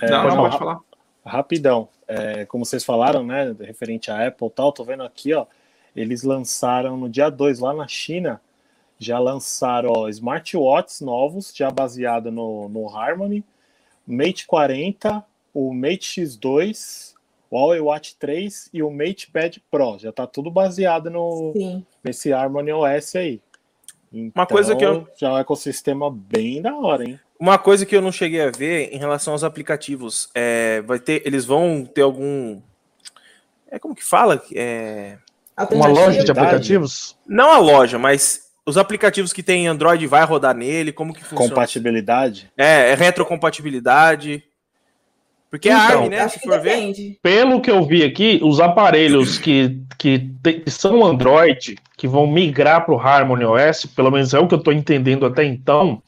é, 0.00 0.10
não, 0.10 0.22
pode 0.22 0.28
não, 0.28 0.36
falar. 0.36 0.48
pode 0.50 0.58
falar. 0.58 0.78
Rapidão. 1.26 1.88
É, 2.06 2.44
como 2.46 2.64
vocês 2.64 2.84
falaram, 2.84 3.24
né? 3.26 3.52
Referente 3.60 4.10
à 4.12 4.28
Apple 4.28 4.46
e 4.46 4.50
tal, 4.50 4.72
tô 4.72 4.84
vendo 4.84 5.02
aqui, 5.02 5.34
ó. 5.34 5.44
Eles 5.96 6.22
lançaram 6.22 6.96
no 6.96 7.08
dia 7.08 7.28
2 7.30 7.58
lá 7.58 7.74
na 7.74 7.88
China. 7.88 8.40
Já 8.98 9.18
lançaram 9.18 9.92
ó, 9.94 10.08
smartwatches 10.08 11.00
novos, 11.00 11.52
já 11.54 11.70
baseado 11.70 12.30
no, 12.32 12.68
no 12.68 12.88
Harmony, 12.88 13.44
Mate 14.06 14.46
40, 14.46 15.24
o 15.54 15.72
Mate 15.72 16.20
X2, 16.22 17.14
o 17.50 17.56
Huawei 17.56 17.80
Watch 17.80 18.16
3 18.16 18.70
e 18.72 18.82
o 18.82 18.90
Mate 18.90 19.30
Pad 19.30 19.62
Pro. 19.70 19.98
Já 19.98 20.10
tá 20.12 20.26
tudo 20.26 20.50
baseado 20.50 21.10
no, 21.10 21.52
Sim. 21.56 21.84
nesse 22.02 22.32
Harmony 22.32 22.72
OS 22.72 23.14
aí. 23.16 23.40
Uma 24.34 24.46
coisa 24.46 24.74
que 24.74 24.84
eu- 24.84 24.94
Então, 24.94 25.08
Já 25.16 25.28
é 25.28 25.32
um 25.32 25.38
ecossistema 25.38 26.10
bem 26.10 26.60
da 26.62 26.74
hora, 26.74 27.04
hein? 27.04 27.20
Uma 27.38 27.58
coisa 27.58 27.86
que 27.86 27.94
eu 27.94 28.02
não 28.02 28.10
cheguei 28.10 28.40
a 28.42 28.50
ver 28.50 28.92
em 28.92 28.98
relação 28.98 29.32
aos 29.32 29.44
aplicativos, 29.44 30.28
é, 30.34 30.80
vai 30.82 30.98
ter, 30.98 31.22
eles 31.24 31.44
vão 31.44 31.84
ter 31.84 32.02
algum, 32.02 32.60
é 33.70 33.78
como 33.78 33.94
que 33.94 34.04
fala, 34.04 34.42
é, 34.54 35.18
Uma 35.70 35.86
loja 35.86 36.24
de 36.24 36.30
aplicativos? 36.32 37.16
não 37.26 37.52
a 37.52 37.58
loja, 37.58 37.96
mas 37.98 38.47
os 38.68 38.76
aplicativos 38.76 39.32
que 39.32 39.42
tem 39.42 39.66
Android 39.66 40.06
vai 40.06 40.24
rodar 40.24 40.54
nele, 40.54 40.92
como 40.92 41.14
que 41.14 41.24
funciona? 41.24 41.48
Compatibilidade. 41.50 42.50
É, 42.56 42.90
é 42.90 42.94
retrocompatibilidade. 42.94 44.44
Porque 45.50 45.70
é 45.70 45.72
Então, 45.72 46.02
ARM, 46.02 46.10
né? 46.10 46.20
Acho 46.20 46.34
Se 46.34 46.40
que 46.40 46.48
for 46.48 46.60
ver. 46.60 46.92
Pelo 47.22 47.60
que 47.62 47.70
eu 47.70 47.82
vi 47.86 48.04
aqui, 48.04 48.38
os 48.42 48.60
aparelhos 48.60 49.38
que, 49.38 49.80
que, 49.98 50.30
te- 50.42 50.60
que 50.60 50.70
são 50.70 51.04
Android, 51.04 51.76
que 51.96 52.06
vão 52.06 52.26
migrar 52.26 52.84
para 52.84 52.94
o 52.94 53.00
Harmony 53.00 53.44
OS, 53.44 53.86
pelo 53.86 54.10
menos 54.10 54.34
é 54.34 54.38
o 54.38 54.46
que 54.46 54.54
eu 54.54 54.58
estou 54.58 54.74
entendendo 54.74 55.24
até 55.24 55.44
então, 55.44 56.02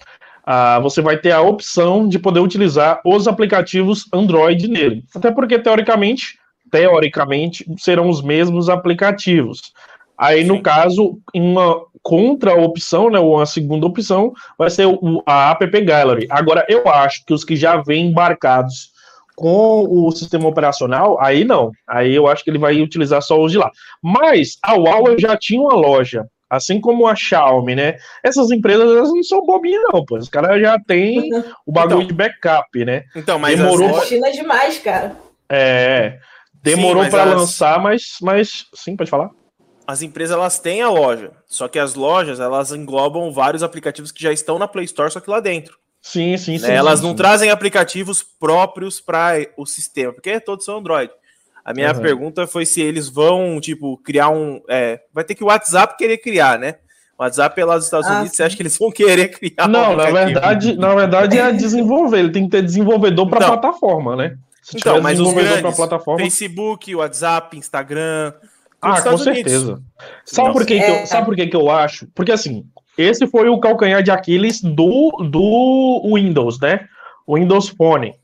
ah, 0.44 0.78
você 0.80 1.00
vai 1.00 1.16
ter 1.16 1.32
a 1.32 1.40
opção 1.40 2.06
de 2.06 2.18
poder 2.18 2.40
utilizar 2.40 3.00
os 3.04 3.26
aplicativos 3.26 4.04
Android 4.12 4.68
nele. 4.68 5.04
Até 5.14 5.30
porque, 5.30 5.58
teoricamente, 5.58 6.38
teoricamente, 6.70 7.64
serão 7.78 8.10
os 8.10 8.20
mesmos 8.20 8.68
aplicativos. 8.68 9.72
Aí, 10.18 10.44
no 10.44 10.56
Sim. 10.56 10.62
caso, 10.62 11.18
uma 11.34 11.80
contra-opção, 12.02 13.10
né, 13.10 13.18
ou 13.18 13.36
uma 13.36 13.46
segunda 13.46 13.86
opção, 13.86 14.32
vai 14.58 14.70
ser 14.70 14.86
o, 14.86 15.22
a 15.26 15.50
App 15.50 15.80
Gallery. 15.82 16.26
Agora, 16.30 16.64
eu 16.68 16.88
acho 16.88 17.24
que 17.24 17.32
os 17.34 17.44
que 17.44 17.56
já 17.56 17.76
vêm 17.82 18.06
embarcados 18.08 18.90
com 19.36 19.84
o 19.88 20.10
sistema 20.12 20.48
operacional, 20.48 21.18
aí 21.20 21.44
não. 21.44 21.72
Aí 21.88 22.14
eu 22.14 22.26
acho 22.26 22.44
que 22.44 22.50
ele 22.50 22.58
vai 22.58 22.80
utilizar 22.82 23.22
só 23.22 23.40
os 23.40 23.52
de 23.52 23.58
lá. 23.58 23.70
Mas 24.02 24.58
a 24.62 24.74
Huawei 24.74 25.18
já 25.18 25.34
tinha 25.36 25.60
uma 25.60 25.74
loja, 25.74 26.26
assim 26.48 26.78
como 26.80 27.06
a 27.06 27.14
Xiaomi, 27.14 27.74
né? 27.74 27.96
Essas 28.22 28.50
empresas 28.50 28.90
elas 28.90 29.08
não 29.08 29.22
são 29.22 29.44
bobinhas, 29.46 29.82
não, 29.92 30.04
pô. 30.04 30.18
Os 30.18 30.28
caras 30.28 30.60
já 30.60 30.78
têm 30.78 31.30
o 31.66 31.72
bagulho 31.72 32.02
Então. 32.02 32.06
de 32.08 32.12
backup, 32.12 32.84
né? 32.84 33.04
Então, 33.16 33.38
mas 33.38 33.58
Demorou 33.58 33.96
as 33.96 34.08
China 34.08 34.28
é 34.28 34.32
demais, 34.32 34.78
cara. 34.78 35.16
É. 35.48 36.18
Demorou 36.62 37.08
para 37.08 37.22
as- 37.24 37.30
lançar, 37.34 37.80
mas, 37.80 38.16
mas. 38.20 38.66
Sim, 38.74 38.94
pode 38.94 39.08
falar? 39.08 39.30
As 39.90 40.02
empresas 40.02 40.36
elas 40.36 40.58
têm 40.58 40.82
a 40.82 40.88
loja, 40.88 41.32
só 41.46 41.68
que 41.68 41.78
as 41.78 41.94
lojas 41.94 42.38
elas 42.40 42.70
englobam 42.72 43.32
vários 43.32 43.62
aplicativos 43.62 44.12
que 44.12 44.22
já 44.22 44.32
estão 44.32 44.58
na 44.58 44.68
Play 44.68 44.84
Store, 44.84 45.10
só 45.10 45.20
que 45.20 45.28
lá 45.30 45.40
dentro. 45.40 45.76
Sim, 46.02 46.36
sim, 46.36 46.52
né? 46.52 46.58
sim. 46.68 46.72
Elas 46.72 47.00
sim, 47.00 47.04
não 47.06 47.10
sim. 47.12 47.16
trazem 47.16 47.50
aplicativos 47.50 48.22
próprios 48.22 49.00
para 49.00 49.34
o 49.56 49.66
sistema, 49.66 50.12
porque 50.12 50.40
todos 50.40 50.64
são 50.64 50.78
Android. 50.78 51.10
A 51.64 51.74
minha 51.74 51.92
Uhum. 51.94 52.00
pergunta 52.00 52.46
foi 52.46 52.64
se 52.64 52.80
eles 52.80 53.08
vão, 53.08 53.60
tipo, 53.60 53.98
criar 53.98 54.30
um. 54.30 54.62
é, 54.68 55.00
vai 55.12 55.22
ter 55.24 55.34
que 55.34 55.44
o 55.44 55.48
WhatsApp 55.48 55.96
querer 55.98 56.16
criar, 56.18 56.58
né? 56.58 56.76
O 57.18 57.22
WhatsApp 57.22 57.60
é 57.60 57.64
lá 57.66 57.76
dos 57.76 57.84
Estados 57.84 58.06
Ah, 58.08 58.12
Unidos, 58.14 58.30
sim. 58.30 58.36
você 58.36 58.42
acha 58.44 58.56
que 58.56 58.62
eles 58.62 58.78
vão 58.78 58.90
querer 58.90 59.28
criar 59.28 59.66
um 59.66 59.68
Não, 59.68 59.94
na 59.94 60.04
aplicativo? 60.04 60.14
verdade, 60.40 60.76
na 60.78 60.94
verdade 60.94 61.38
é 61.38 61.52
desenvolver. 61.52 62.18
Ele 62.20 62.32
tem 62.32 62.44
que 62.44 62.50
ter 62.50 62.62
desenvolvedor 62.62 63.28
para 63.28 63.44
Então. 63.44 63.58
plataforma, 63.60 64.16
né? 64.16 64.38
Se 64.62 64.78
Então, 64.78 64.94
tiver 64.94 65.02
mas 65.02 65.12
os 65.20 65.24
desenvolvedor 65.26 65.52
pra 65.52 65.60
grandes, 65.60 65.76
plataforma. 65.76 66.20
Facebook, 66.24 66.94
WhatsApp, 66.94 67.58
Instagram. 67.58 68.32
Ah, 68.82 68.92
dos 68.92 68.94
com 68.94 68.98
Estados 69.14 69.26
Unidos. 69.26 69.52
certeza. 69.52 69.82
Sabe 70.24 70.48
Não. 70.48 70.54
por, 70.54 70.66
que, 70.66 70.78
que, 70.78 70.84
É. 70.84 71.02
eu, 71.02 71.06
sabe 71.06 71.26
por 71.26 71.36
que, 71.36 71.46
que 71.46 71.56
eu 71.56 71.70
acho? 71.70 72.06
Porque 72.14 72.32
assim, 72.32 72.64
esse 72.96 73.26
foi 73.26 73.48
o 73.48 73.58
calcanhar 73.60 74.02
de 74.02 74.10
Aquiles 74.10 74.60
do, 74.62 75.10
do 75.30 76.10
Windows, 76.14 76.58
né? 76.60 76.86
O 77.26 77.36
Windows 77.36 77.68
Phone. 77.68 78.14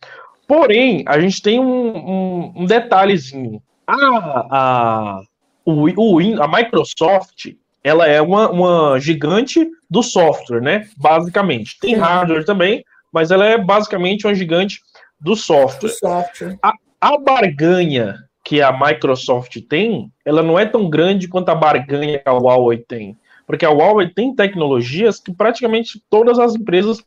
Porém, 0.48 1.04
a 1.06 1.18
gente 1.20 1.42
tem 1.42 1.58
um, 1.60 1.96
um, 1.96 2.52
um 2.56 2.64
detalhezinho. 2.66 3.60
A, 3.86 4.46
a, 4.50 5.20
o, 5.64 5.88
o, 6.16 6.42
a 6.42 6.48
Microsoft, 6.48 7.52
ela 7.82 8.06
é 8.06 8.20
uma, 8.22 8.50
uma 8.50 8.98
gigante 9.00 9.68
do 9.90 10.02
software, 10.02 10.60
né? 10.60 10.88
Basicamente. 10.96 11.78
Tem 11.80 11.94
hardware 11.94 12.44
também, 12.44 12.84
mas 13.12 13.30
ela 13.30 13.44
é 13.44 13.58
basicamente 13.58 14.26
uma 14.26 14.34
gigante 14.34 14.80
do 15.20 15.30
Do 15.32 15.36
software 15.36 15.90
software. 15.90 16.58
a 17.00 17.18
barganha 17.18 18.16
que 18.46 18.62
a 18.62 18.70
Microsoft 18.70 19.60
tem, 19.68 20.08
ela 20.24 20.40
não 20.40 20.56
é 20.56 20.64
tão 20.64 20.88
grande 20.88 21.26
quanto 21.26 21.48
a 21.48 21.54
barganha 21.54 22.20
que 22.20 22.28
a 22.28 22.32
Huawei 22.32 22.78
tem. 22.78 23.18
Porque 23.44 23.66
a 23.66 23.70
Huawei 23.70 24.08
tem 24.08 24.36
tecnologias 24.36 25.18
que 25.18 25.34
praticamente 25.34 26.00
todas 26.08 26.38
as 26.38 26.54
empresas 26.54 27.02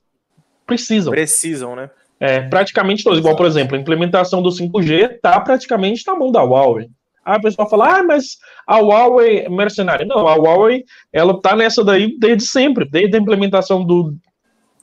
precisam. 0.68 1.12
Precisam, 1.12 1.78
né? 1.78 1.90
É, 2.20 2.42
praticamente 2.42 3.06
todos. 3.06 3.20
Igual, 3.20 3.38
por 3.38 3.46
exemplo, 3.46 3.78
a 3.78 3.80
implementação 3.80 4.42
do 4.42 4.50
5G 4.50 5.16
está 5.16 5.40
praticamente 5.40 6.06
na 6.06 6.14
mão 6.14 6.30
da 6.30 6.44
Huawei. 6.44 6.90
Aí 7.24 7.38
a 7.38 7.40
pessoa 7.40 7.70
fala, 7.70 8.00
ah, 8.00 8.04
mas 8.04 8.38
a 8.68 8.80
Huawei 8.80 9.46
é 9.46 9.50
mercenária. 9.50 10.06
Não, 10.06 10.28
a 10.28 10.36
Huawei, 10.36 10.84
ela 11.14 11.40
tá 11.42 11.56
nessa 11.56 11.86
daí 11.86 12.20
desde 12.20 12.44
sempre, 12.44 12.84
desde 12.84 13.16
a 13.16 13.20
implementação 13.20 13.86
do 13.86 14.14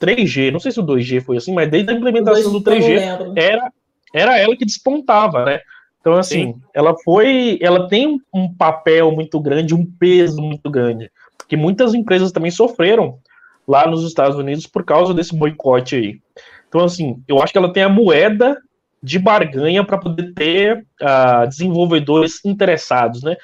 3G. 0.01 0.51
Não 0.51 0.59
sei 0.59 0.71
se 0.71 0.79
o 0.79 0.83
2G 0.83 1.21
foi 1.21 1.37
assim, 1.37 1.53
mas 1.53 1.69
desde 1.69 1.91
a 1.91 1.93
implementação 1.93 2.51
do 2.51 2.63
3G, 2.63 3.33
era, 3.35 3.71
era 4.11 4.39
ela 4.39 4.57
que 4.57 4.65
despontava, 4.65 5.45
né? 5.45 5.59
Então, 5.99 6.13
assim, 6.13 6.53
Sim. 6.53 6.61
ela 6.73 6.95
foi. 7.03 7.57
Ela 7.61 7.87
tem 7.87 8.21
um 8.33 8.53
papel 8.53 9.11
muito 9.11 9.39
grande, 9.39 9.75
um 9.75 9.85
peso 9.85 10.41
muito 10.41 10.69
grande. 10.69 11.11
Que 11.47 11.57
muitas 11.57 11.93
empresas 11.93 12.31
também 12.31 12.51
sofreram 12.51 13.19
lá 13.67 13.87
nos 13.87 14.03
Estados 14.03 14.37
Unidos 14.37 14.65
por 14.65 14.83
causa 14.83 15.13
desse 15.13 15.35
boicote 15.35 15.95
aí. 15.95 16.19
Então, 16.67 16.83
assim, 16.83 17.21
eu 17.27 17.41
acho 17.41 17.51
que 17.51 17.57
ela 17.57 17.71
tem 17.71 17.83
a 17.83 17.89
moeda 17.89 18.57
de 19.01 19.19
barganha 19.19 19.83
para 19.83 19.97
poder 19.97 20.33
ter 20.33 20.85
uh, 21.01 21.47
desenvolvedores 21.47 22.43
interessados, 22.43 23.23
né? 23.23 23.35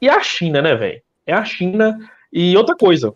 E 0.00 0.08
a 0.08 0.20
China, 0.20 0.62
né, 0.62 0.74
velho? 0.74 1.02
É 1.26 1.32
a 1.32 1.44
China. 1.44 1.98
E 2.32 2.56
outra 2.56 2.76
coisa, 2.76 3.12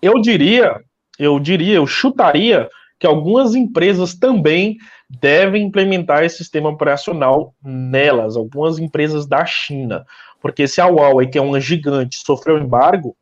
eu 0.00 0.20
diria, 0.20 0.80
eu 1.18 1.38
diria, 1.38 1.76
eu 1.76 1.86
chutaria 1.86 2.68
que 2.98 3.06
algumas 3.06 3.54
empresas 3.54 4.14
também 4.14 4.76
devem 5.08 5.64
implementar 5.64 6.24
esse 6.24 6.38
sistema 6.38 6.68
operacional 6.68 7.54
nelas, 7.62 8.36
algumas 8.36 8.78
empresas 8.78 9.26
da 9.26 9.44
China. 9.44 10.04
Porque 10.40 10.66
se 10.66 10.80
a 10.80 10.86
Huawei, 10.86 11.26
que 11.26 11.38
é 11.38 11.42
uma 11.42 11.60
gigante, 11.60 12.18
sofreu 12.24 12.58
embargo, 12.58 13.16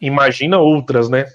imagina 0.00 0.58
outras, 0.58 1.08
né? 1.08 1.26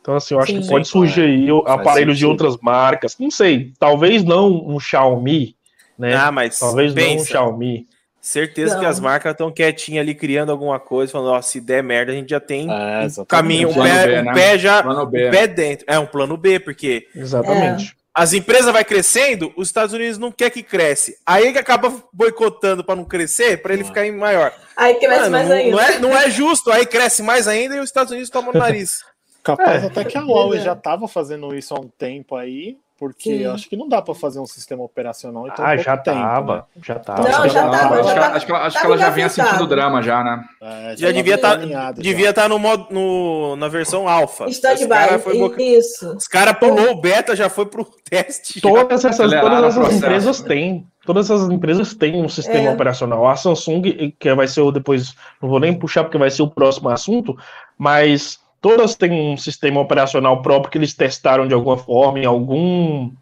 Então, 0.00 0.14
assim, 0.14 0.34
eu 0.34 0.40
acho 0.40 0.52
Sim, 0.52 0.60
que 0.60 0.68
pode 0.68 0.86
surgir 0.86 1.22
aí 1.22 1.48
aparelhos 1.66 2.16
de 2.16 2.26
outras 2.26 2.56
marcas. 2.58 3.16
Não 3.18 3.30
sei, 3.30 3.72
talvez 3.78 4.22
não 4.22 4.64
um 4.68 4.78
Xiaomi, 4.78 5.56
né? 5.98 6.14
Ah, 6.14 6.30
mas 6.30 6.58
talvez 6.58 6.94
pensa, 6.94 7.08
não 7.08 7.22
um 7.22 7.24
Xiaomi. 7.24 7.88
Certeza 8.26 8.74
não. 8.74 8.80
que 8.80 8.86
as 8.86 8.98
marcas 8.98 9.30
estão 9.30 9.52
quietinhas 9.52 10.02
ali 10.02 10.12
criando 10.12 10.50
alguma 10.50 10.80
coisa, 10.80 11.12
falando, 11.12 11.30
ó, 11.30 11.40
se 11.40 11.60
der 11.60 11.80
merda, 11.80 12.10
a 12.10 12.14
gente 12.16 12.30
já 12.30 12.40
tem 12.40 12.68
é, 12.68 13.06
um 13.20 13.24
caminho, 13.24 13.68
um, 13.68 13.74
pé, 13.74 14.06
B, 14.06 14.18
um 14.18 14.24
né? 14.24 14.34
pé 14.34 14.58
já, 14.58 14.82
B, 14.82 15.28
um 15.28 15.30
pé 15.30 15.46
dentro. 15.46 15.84
É 15.88 15.96
um 15.96 16.06
plano 16.06 16.36
B, 16.36 16.58
porque 16.58 17.06
Exatamente. 17.14 17.92
É. 17.92 18.06
As 18.12 18.32
empresas 18.32 18.72
vai 18.72 18.84
crescendo, 18.84 19.52
os 19.56 19.68
Estados 19.68 19.94
Unidos 19.94 20.18
não 20.18 20.32
quer 20.32 20.50
que 20.50 20.64
cresce. 20.64 21.16
Aí 21.24 21.52
que 21.52 21.58
acaba 21.60 22.02
boicotando 22.12 22.82
para 22.82 22.96
não 22.96 23.04
crescer, 23.04 23.62
para 23.62 23.74
ele 23.74 23.82
ah. 23.82 23.86
ficar 23.86 24.12
maior. 24.12 24.52
Aí 24.76 24.96
cresce 24.96 25.20
Mano, 25.20 25.30
mais 25.30 25.48
não, 25.48 25.54
ainda. 25.54 25.70
Não 25.70 25.80
é, 25.80 25.98
não 26.00 26.16
é 26.16 26.28
justo, 26.28 26.72
aí 26.72 26.84
cresce 26.84 27.22
mais 27.22 27.46
ainda 27.46 27.76
e 27.76 27.78
os 27.78 27.88
Estados 27.88 28.10
Unidos 28.10 28.28
tomam 28.28 28.50
o 28.52 28.58
nariz. 28.58 29.04
Capaz 29.44 29.84
é, 29.84 29.86
até 29.86 30.04
que 30.04 30.18
a 30.18 30.22
Huawei 30.22 30.58
já 30.58 30.72
estava 30.72 31.06
fazendo 31.06 31.54
isso 31.54 31.72
há 31.72 31.78
um 31.78 31.86
tempo 31.86 32.34
aí, 32.34 32.76
porque 32.98 33.38
Sim. 33.38 33.46
acho 33.46 33.68
que 33.68 33.76
não 33.76 33.88
dá 33.88 34.00
para 34.00 34.14
fazer 34.14 34.40
um 34.40 34.46
sistema 34.46 34.82
operacional. 34.82 35.46
Então 35.46 35.64
ah, 35.64 35.76
já 35.76 35.94
estava, 35.94 36.56
né? 36.56 36.62
já 36.82 36.96
estava. 36.96 37.22
Não, 37.22 37.48
já 37.48 37.64
estava. 37.66 37.94
Acho, 37.94 38.14
que, 38.14 38.20
acho, 38.20 38.46
que, 38.46 38.52
acho 38.52 38.80
que 38.80 38.86
ela 38.86 38.98
já 38.98 39.10
vinha 39.10 39.28
sentindo 39.28 39.66
drama 39.66 40.02
já, 40.02 40.24
né? 40.24 40.44
É, 40.62 40.96
já, 40.96 41.06
já 41.08 41.12
devia 41.12 41.34
estar, 41.34 41.58
tá, 41.58 41.92
devia 41.92 42.30
estar 42.30 42.42
tá 42.42 42.48
no 42.48 42.58
modo, 42.58 42.86
no, 42.90 43.56
na 43.56 43.68
versão 43.68 44.08
alfa. 44.08 44.48
Stand-by, 44.48 45.58
isso. 45.58 46.16
Os 46.16 46.26
caras 46.26 46.58
pulou 46.58 46.92
o 46.92 47.00
beta, 47.00 47.36
já 47.36 47.50
foi 47.50 47.66
pro 47.66 47.84
teste. 48.08 48.60
Todas 48.60 49.04
essas, 49.04 49.30
todas 49.30 49.76
essas 49.76 49.94
empresas 49.94 50.40
têm. 50.40 50.86
Todas 51.04 51.30
essas 51.30 51.48
empresas 51.50 51.94
têm 51.94 52.20
um 52.20 52.28
sistema 52.28 52.70
é. 52.70 52.72
operacional. 52.72 53.28
A 53.28 53.36
Samsung, 53.36 54.12
que 54.18 54.34
vai 54.34 54.48
ser 54.48 54.62
o 54.62 54.72
depois, 54.72 55.14
não 55.40 55.48
vou 55.48 55.60
nem 55.60 55.72
puxar 55.72 56.02
porque 56.02 56.18
vai 56.18 56.30
ser 56.30 56.42
o 56.42 56.50
próximo 56.50 56.88
assunto, 56.88 57.36
mas 57.78 58.40
todas 58.66 58.96
têm 58.96 59.12
um 59.12 59.36
sistema 59.36 59.80
operacional 59.80 60.42
próprio 60.42 60.72
que 60.72 60.78
eles 60.78 60.92
testaram 60.92 61.46
de 61.46 61.54
alguma 61.54 61.76
forma, 61.76 62.18
em 62.18 62.24
algum, 62.24 63.12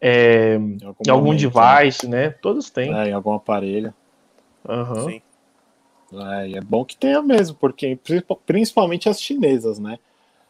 é, 0.00 0.54
em 0.54 0.78
algum, 0.82 1.02
em 1.06 1.10
algum 1.10 1.26
momento, 1.26 1.50
device, 1.50 2.08
né? 2.08 2.28
né? 2.28 2.30
Todos 2.40 2.70
têm. 2.70 2.94
É, 2.98 3.10
em 3.10 3.12
algum 3.12 3.34
aparelho. 3.34 3.92
Uhum. 4.66 5.10
Sim. 5.10 5.22
É, 6.14 6.52
é 6.52 6.60
bom 6.62 6.82
que 6.82 6.96
tenha 6.96 7.20
mesmo, 7.20 7.54
porque 7.60 7.98
principalmente 8.46 9.06
as 9.06 9.20
chinesas, 9.20 9.78
né? 9.78 9.98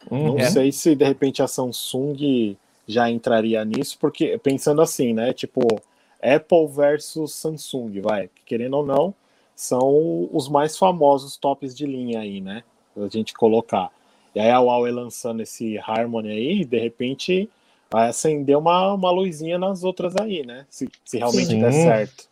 Uhum. 0.09 0.27
Não 0.29 0.39
é. 0.39 0.45
sei 0.45 0.71
se 0.71 0.95
de 0.95 1.03
repente 1.03 1.43
a 1.43 1.47
Samsung 1.47 2.55
já 2.87 3.09
entraria 3.09 3.65
nisso, 3.65 3.97
porque 3.99 4.37
pensando 4.37 4.81
assim, 4.81 5.13
né? 5.13 5.33
Tipo, 5.33 5.59
Apple 6.21 6.67
versus 6.73 7.33
Samsung, 7.33 7.99
vai, 7.99 8.29
querendo 8.45 8.77
ou 8.77 8.85
não, 8.85 9.13
são 9.53 10.29
os 10.31 10.47
mais 10.47 10.77
famosos 10.77 11.35
tops 11.35 11.75
de 11.75 11.85
linha 11.85 12.21
aí, 12.21 12.39
né? 12.39 12.63
A 12.95 13.09
gente 13.09 13.33
colocar. 13.33 13.91
E 14.35 14.39
aí 14.39 14.49
a 14.49 14.59
Huawei 14.59 14.91
lançando 14.91 15.41
esse 15.41 15.77
Harmony 15.79 16.29
aí, 16.29 16.65
de 16.65 16.77
repente 16.77 17.49
vai 17.89 18.09
acender 18.09 18.57
uma, 18.57 18.93
uma 18.93 19.11
luzinha 19.11 19.57
nas 19.57 19.83
outras 19.83 20.15
aí, 20.17 20.45
né? 20.45 20.65
Se, 20.69 20.87
se 21.05 21.17
realmente 21.17 21.47
Sim. 21.47 21.61
der 21.61 21.71
certo. 21.71 22.27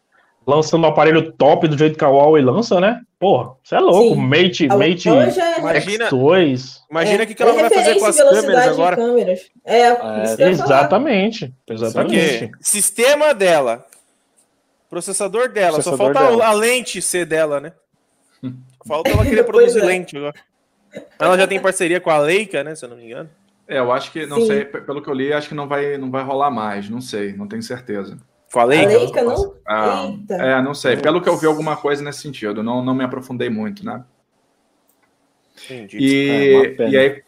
Lançando 0.46 0.84
um 0.84 0.88
aparelho 0.88 1.32
top 1.32 1.68
do 1.68 1.78
jeito 1.78 1.98
que 1.98 2.06
a 2.06 2.10
Huawei 2.10 2.44
lança, 2.44 2.80
né? 2.80 3.02
Porra, 3.18 3.56
você 3.64 3.76
é 3.76 3.80
louco. 3.80 4.14
Sim. 4.14 4.22
Mate, 4.22 4.68
a 4.70 4.78
Mate 4.78 5.10
é... 5.10 5.60
imagina, 5.60 6.10
X2. 6.10 6.82
Imagina 6.92 7.18
o 7.18 7.22
é, 7.22 7.26
que, 7.26 7.34
que 7.34 7.42
ela 7.42 7.54
vai 7.54 7.70
fazer 7.72 8.00
com 8.00 8.06
as 8.06 8.18
câmeras 8.18 8.68
agora. 8.68 8.96
Câmeras. 8.96 9.42
É, 9.64 9.82
é 9.82 10.50
exatamente. 10.50 11.52
Exatamente. 11.68 12.52
Sistema 12.62 13.34
dela, 13.34 13.88
processador 14.88 15.50
dela, 15.50 15.74
processador 15.82 16.14
só 16.14 16.14
falta 16.14 16.32
dela. 16.32 16.46
a 16.46 16.54
lente 16.54 17.02
ser 17.02 17.26
dela, 17.26 17.60
né? 17.60 17.74
Falta 18.88 19.10
ela 19.10 19.26
querer 19.26 19.44
produzir 19.44 19.80
é. 19.80 19.86
lente 19.86 20.16
agora. 20.16 20.36
Ela 21.20 21.38
já 21.38 21.48
tem 21.48 21.60
parceria 21.60 22.00
com 22.00 22.10
a 22.10 22.18
Leica, 22.18 22.64
né? 22.64 22.76
Se 22.76 22.86
eu 22.86 22.90
não 22.90 22.98
me 22.98 23.06
engano. 23.06 23.30
É, 23.68 23.80
eu 23.80 23.92
acho 23.92 24.12
que, 24.12 24.26
não 24.26 24.42
Sim. 24.42 24.48
sei, 24.48 24.66
pelo 24.66 25.02
que 25.02 25.10
eu 25.10 25.14
li, 25.14 25.34
acho 25.34 25.50
que 25.50 25.56
não 25.56 25.68
vai, 25.68 25.98
não 25.98 26.12
vai 26.12 26.24
rolar 26.24 26.52
mais, 26.52 26.90
não 26.90 27.02
sei, 27.02 27.34
não 27.34 27.48
tenho 27.48 27.64
certeza. 27.64 28.18
Com 28.54 28.60
a 28.60 28.64
Leica? 28.64 28.86
A 28.86 28.98
Leica 28.98 29.24
não? 29.24 29.56
Ah, 29.68 30.08
é, 30.30 30.62
não 30.62 30.76
sei, 30.76 30.98
pelo 30.98 31.20
que 31.20 31.28
eu 31.28 31.36
vi 31.36 31.48
alguma 31.48 31.76
coisa 31.76 32.04
nesse 32.04 32.22
sentido, 32.22 32.62
não, 32.62 32.84
não 32.84 32.94
me 32.94 33.04
aprofundei 33.04 33.50
muito, 33.50 33.84
né? 33.84 34.04
Entendi. 35.66 35.98
E, 36.00 36.76
é 36.78 36.90
e 36.90 36.98
aí, 36.98 37.24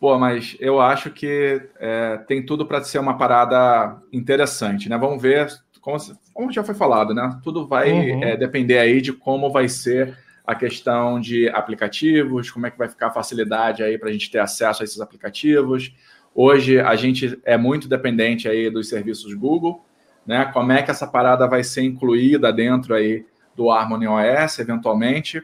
pô, 0.00 0.18
mas 0.18 0.56
eu 0.58 0.80
acho 0.80 1.10
que 1.10 1.62
é, 1.78 2.18
tem 2.26 2.44
tudo 2.44 2.66
para 2.66 2.82
ser 2.82 2.98
uma 2.98 3.16
parada 3.16 3.96
interessante, 4.12 4.88
né? 4.88 4.98
Vamos 4.98 5.22
ver, 5.22 5.48
como, 5.80 5.96
como 6.32 6.52
já 6.52 6.64
foi 6.64 6.74
falado, 6.74 7.14
né? 7.14 7.38
Tudo 7.44 7.68
vai 7.68 7.92
uhum. 7.92 8.24
é, 8.24 8.36
depender 8.36 8.78
aí 8.78 9.00
de 9.00 9.12
como 9.12 9.52
vai 9.52 9.68
ser 9.68 10.18
a 10.46 10.54
questão 10.54 11.18
de 11.18 11.48
aplicativos, 11.48 12.50
como 12.50 12.66
é 12.66 12.70
que 12.70 12.78
vai 12.78 12.88
ficar 12.88 13.06
a 13.06 13.10
facilidade 13.10 13.82
aí 13.82 13.96
para 13.96 14.10
a 14.10 14.12
gente 14.12 14.30
ter 14.30 14.40
acesso 14.40 14.82
a 14.82 14.84
esses 14.84 15.00
aplicativos. 15.00 15.94
Hoje 16.34 16.78
a 16.78 16.94
gente 16.96 17.38
é 17.44 17.56
muito 17.56 17.88
dependente 17.88 18.48
aí 18.48 18.68
dos 18.68 18.88
serviços 18.88 19.32
Google, 19.32 19.82
né? 20.26 20.44
Como 20.52 20.72
é 20.72 20.82
que 20.82 20.90
essa 20.90 21.06
parada 21.06 21.46
vai 21.46 21.64
ser 21.64 21.82
incluída 21.82 22.52
dentro 22.52 22.94
aí 22.94 23.24
do 23.56 23.70
Harmony 23.70 24.06
OS, 24.06 24.58
eventualmente? 24.58 25.42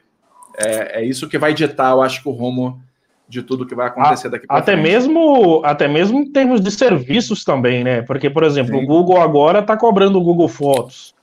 É, 0.58 1.00
é 1.00 1.04
isso 1.04 1.28
que 1.28 1.38
vai 1.38 1.54
ditar, 1.54 1.92
eu 1.92 2.02
acho 2.02 2.28
o 2.28 2.32
rumo 2.32 2.82
de 3.26 3.42
tudo 3.42 3.64
que 3.64 3.74
vai 3.74 3.86
acontecer 3.86 4.28
daqui 4.28 4.46
para 4.46 4.58
até 4.58 4.72
frente. 4.72 4.82
mesmo 4.82 5.62
até 5.64 5.86
mesmo 5.86 6.18
em 6.18 6.32
termos 6.32 6.60
de 6.60 6.70
serviços 6.70 7.44
também, 7.44 7.84
né? 7.84 8.02
Porque 8.02 8.28
por 8.28 8.42
exemplo, 8.42 8.76
Sim. 8.76 8.82
o 8.82 8.86
Google 8.86 9.20
agora 9.20 9.60
está 9.60 9.76
cobrando 9.76 10.18
o 10.18 10.22
Google 10.22 10.48
Fotos. 10.48 11.14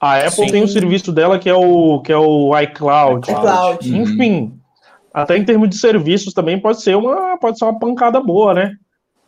A 0.00 0.18
Apple 0.18 0.30
Sim. 0.30 0.46
tem 0.46 0.62
o 0.62 0.64
um 0.64 0.68
serviço 0.68 1.12
dela 1.12 1.38
que 1.38 1.48
é 1.48 1.54
o, 1.54 2.00
que 2.00 2.10
é 2.10 2.16
o 2.16 2.58
iCloud. 2.58 3.30
iCloud. 3.30 3.92
Uhum. 3.92 4.02
Enfim, 4.02 4.60
até 5.12 5.36
em 5.36 5.44
termos 5.44 5.68
de 5.68 5.76
serviços 5.76 6.32
também 6.32 6.58
pode 6.58 6.80
ser 6.80 6.96
uma, 6.96 7.36
pode 7.36 7.58
ser 7.58 7.64
uma 7.64 7.78
pancada 7.78 8.18
boa, 8.20 8.54
né? 8.54 8.72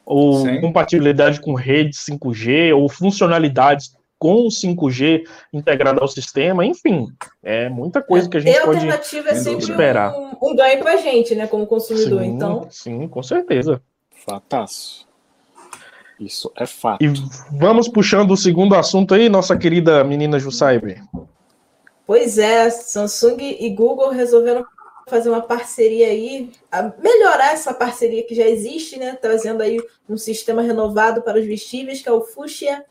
Ou 0.05 0.47
Sim. 0.47 0.61
compatibilidade 0.61 1.41
com 1.41 1.55
rede 1.55 1.95
5G, 1.97 2.75
ou 2.75 2.89
funcionalidades 2.89 3.95
com 4.19 4.47
5G 4.47 5.25
integrada 5.53 6.01
ao 6.01 6.07
sistema, 6.07 6.65
enfim, 6.65 7.09
é 7.43 7.69
muita 7.69 8.01
coisa 8.01 8.29
que 8.29 8.37
a 8.37 8.41
gente 8.41 8.61
pode 8.61 8.89
é 8.89 9.35
sempre 9.35 9.65
esperar. 9.65 10.15
Um, 10.15 10.31
um 10.41 10.55
ganho 10.55 10.79
para 10.79 10.93
a 10.93 10.97
gente, 10.97 11.35
né, 11.35 11.49
como 11.49 11.67
consumidor, 11.67 12.23
sim, 12.23 12.29
então. 12.29 12.67
Sim, 12.71 13.09
com 13.09 13.23
certeza. 13.23 13.83
Fataço. 14.25 15.09
Isso 16.25 16.53
é 16.57 16.67
fato. 16.67 17.03
E 17.03 17.13
vamos 17.51 17.89
puxando 17.89 18.31
o 18.31 18.37
segundo 18.37 18.75
assunto 18.75 19.15
aí, 19.15 19.29
nossa 19.29 19.57
querida 19.57 20.05
menina 20.05 20.39
Jussaibe. 20.39 21.03
Pois 22.07 22.39
é, 22.39 22.71
Samsung 22.71 23.57
e 23.59 23.71
Google 23.71 24.11
resolveram 24.11 24.65
fazer 25.09 25.31
uma 25.31 25.43
parceria 25.43 26.07
aí, 26.07 26.51
melhorar 26.99 27.53
essa 27.53 27.75
parceria 27.75 28.25
que 28.25 28.35
já 28.35 28.49
existe, 28.49 28.99
né? 28.99 29.17
Trazendo 29.21 29.63
aí 29.63 29.79
um 30.09 30.17
sistema 30.17 30.63
renovado 30.63 31.23
para 31.23 31.39
os 31.39 31.45
vestíveis, 31.45 32.01
que 32.01 32.09
é 32.09 32.13
o 32.13 32.23
Fuchsia 32.23 32.85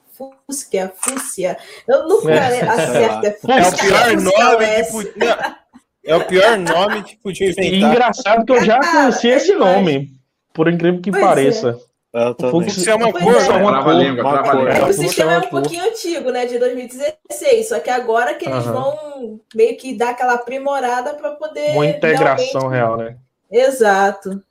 Fusca, 0.48 0.94
Fúcia. 0.96 1.58
Eu 1.88 2.08
nunca 2.08 2.32
é. 2.32 2.62
acerto. 2.68 3.52
É, 3.52 3.60
é 3.60 3.68
o 3.68 3.76
pior 3.78 4.16
nome 4.18 4.66
que 4.76 4.92
podia. 4.92 5.58
É 6.04 6.16
o 6.16 6.26
pior 6.26 6.58
nome 6.58 7.04
que 7.04 7.18
podia 7.18 7.50
inventar. 7.50 7.74
E 7.74 7.82
engraçado 7.82 8.46
que 8.46 8.52
eu 8.52 8.64
já 8.64 8.80
conheci 8.92 9.30
é 9.30 9.36
esse 9.36 9.56
nome, 9.56 10.12
por 10.54 10.68
incrível 10.68 11.02
que 11.02 11.12
pois 11.12 11.24
pareça. 11.24 11.80
É. 11.88 11.91
Eu 12.14 12.36
também. 12.36 12.68
Isso 12.68 12.90
é 12.90 12.96
uma 12.96 13.12
cor, 13.12 13.22
é. 13.22 13.50
uma 13.50 13.84
cor, 13.84 13.94
língua, 13.94 14.24
uma 14.24 14.52
cor. 14.52 14.70
É, 14.70 14.84
o 14.84 14.94
sistema 14.94 15.34
é 15.34 15.38
um 15.40 15.50
pouquinho 15.50 15.86
antigo, 15.86 16.30
né, 16.30 16.46
de 16.46 16.60
2016, 16.60 17.70
só 17.70 17.80
que 17.80 17.90
agora 17.90 18.34
que 18.34 18.46
eles 18.46 18.66
uhum. 18.66 18.74
vão 18.74 19.40
meio 19.56 19.78
que 19.78 19.96
dar 19.96 20.10
aquela 20.10 20.34
aprimorada 20.34 21.14
para 21.14 21.32
poder 21.32 21.72
uma 21.72 21.86
integração 21.86 22.68
realmente... 22.68 22.74
real, 22.74 22.98
né? 22.98 23.18
Exato. 23.50 24.42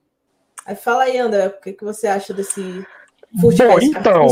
Aí 0.65 0.75
fala 0.75 1.03
aí, 1.03 1.19
André, 1.19 1.49
o 1.49 1.61
que, 1.61 1.73
que 1.73 1.85
você 1.85 2.07
acha 2.07 2.33
desse 2.33 2.85
Bom, 3.33 3.51
então, 3.81 4.27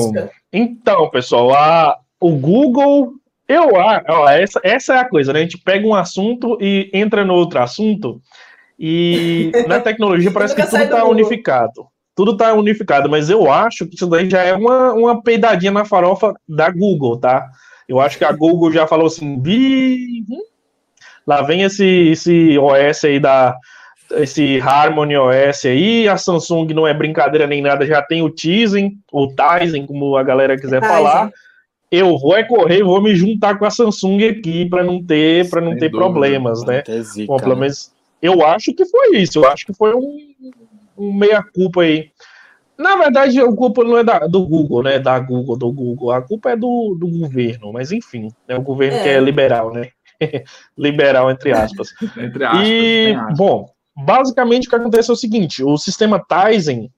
então, 0.53 1.11
pessoal, 1.11 1.55
a, 1.55 1.99
o 2.21 2.33
Google, 2.33 3.13
eu 3.47 3.75
ó, 3.75 4.29
essa, 4.29 4.61
essa 4.65 4.95
é 4.95 4.99
a 4.99 5.09
coisa, 5.09 5.33
né? 5.33 5.39
A 5.39 5.43
gente 5.43 5.59
pega 5.59 5.87
um 5.87 5.95
assunto 5.95 6.59
e 6.61 6.91
entra 6.93 7.25
no 7.25 7.35
outro 7.35 7.61
assunto, 7.61 8.21
e 8.77 9.53
na 9.69 9.79
tecnologia 9.79 10.33
parece 10.33 10.55
que 10.55 10.65
tudo 10.65 10.83
está 10.83 11.05
unificado. 11.05 11.87
Tudo 12.19 12.33
está 12.33 12.53
unificado, 12.53 13.09
mas 13.09 13.31
eu 13.31 13.49
acho 13.49 13.87
que 13.87 13.95
isso 13.95 14.09
daí 14.09 14.29
já 14.29 14.43
é 14.43 14.53
uma, 14.53 14.93
uma 14.93 15.23
peidadinha 15.23 15.71
na 15.71 15.85
farofa 15.85 16.35
da 16.49 16.69
Google, 16.69 17.17
tá? 17.17 17.49
Eu 17.89 18.01
acho 18.01 18.19
que 18.19 18.25
a 18.25 18.33
Google 18.33 18.73
já 18.73 18.89
falou 18.89 19.07
assim, 19.07 19.41
Vi... 19.41 20.25
lá 21.25 21.43
vem 21.43 21.63
esse, 21.63 21.87
esse 21.87 22.59
OS 22.59 23.05
aí 23.05 23.21
da, 23.21 23.57
esse 24.17 24.61
Harmony 24.61 25.17
OS 25.17 25.65
aí, 25.67 26.09
a 26.09 26.17
Samsung 26.17 26.75
não 26.75 26.89
é 26.89 26.93
brincadeira 26.93 27.47
nem 27.47 27.63
nada, 27.63 27.87
já 27.87 28.03
tem 28.03 28.21
o 28.21 28.31
Tizen, 28.31 28.99
ou 29.13 29.33
Tizen, 29.33 29.87
como 29.87 30.17
a 30.17 30.25
galera 30.25 30.57
quiser 30.57 30.81
Tizen. 30.81 30.97
falar. 30.97 31.31
Eu 31.89 32.19
vou 32.19 32.37
é 32.37 32.43
correr, 32.43 32.83
vou 32.83 33.01
me 33.01 33.15
juntar 33.15 33.61
com 33.61 33.65
a 33.65 33.71
Samsung 33.71 34.25
aqui 34.25 34.69
para 34.69 34.83
não 34.83 35.01
ter, 35.01 35.49
para 35.49 35.61
não 35.61 35.71
ter 35.71 35.89
dúvida, 35.89 35.99
problemas, 35.99 36.65
né? 36.65 36.83
Zica, 37.01 37.29
Bom, 37.29 37.37
pelo 37.37 37.55
né? 37.55 37.61
menos 37.61 37.93
eu 38.21 38.45
acho 38.45 38.75
que 38.75 38.85
foi 38.85 39.19
isso, 39.19 39.39
eu 39.39 39.49
acho 39.49 39.65
que 39.65 39.73
foi 39.73 39.95
um, 39.95 40.28
um 40.99 41.13
meia 41.13 41.43
culpa 41.43 41.83
aí. 41.83 42.11
Na 42.77 42.97
verdade, 42.97 43.41
a 43.41 43.53
culpa 43.53 43.83
não 43.83 43.99
é 43.99 44.05
da, 44.05 44.21
do 44.21 44.47
Google, 44.47 44.83
né? 44.83 44.99
Da 44.99 45.19
Google, 45.19 45.57
do 45.57 45.73
Google. 45.73 46.13
A 46.13 46.23
culpa 46.23 46.51
é 46.51 46.57
do, 46.57 46.97
do 46.99 47.09
governo, 47.09 47.73
mas 47.73 47.91
enfim, 47.91 48.29
é 48.47 48.57
o 48.57 48.63
governo 48.63 48.99
é. 48.99 49.03
que 49.03 49.09
é 49.09 49.21
liberal, 49.21 49.73
né? 49.73 49.89
liberal, 50.77 51.31
entre 51.31 51.53
aspas. 51.53 51.93
entre 52.17 52.45
aspas. 52.45 52.69
E, 52.69 53.17
bom, 53.37 53.69
Basicamente, 54.01 54.69
o 54.69 54.71
que 54.71 54.77
acontece 54.77 55.11
é 55.11 55.13
o 55.13 55.17
seguinte: 55.17 55.65
o 55.65 55.77
sistema 55.77 56.25
Tizen, 56.25 56.91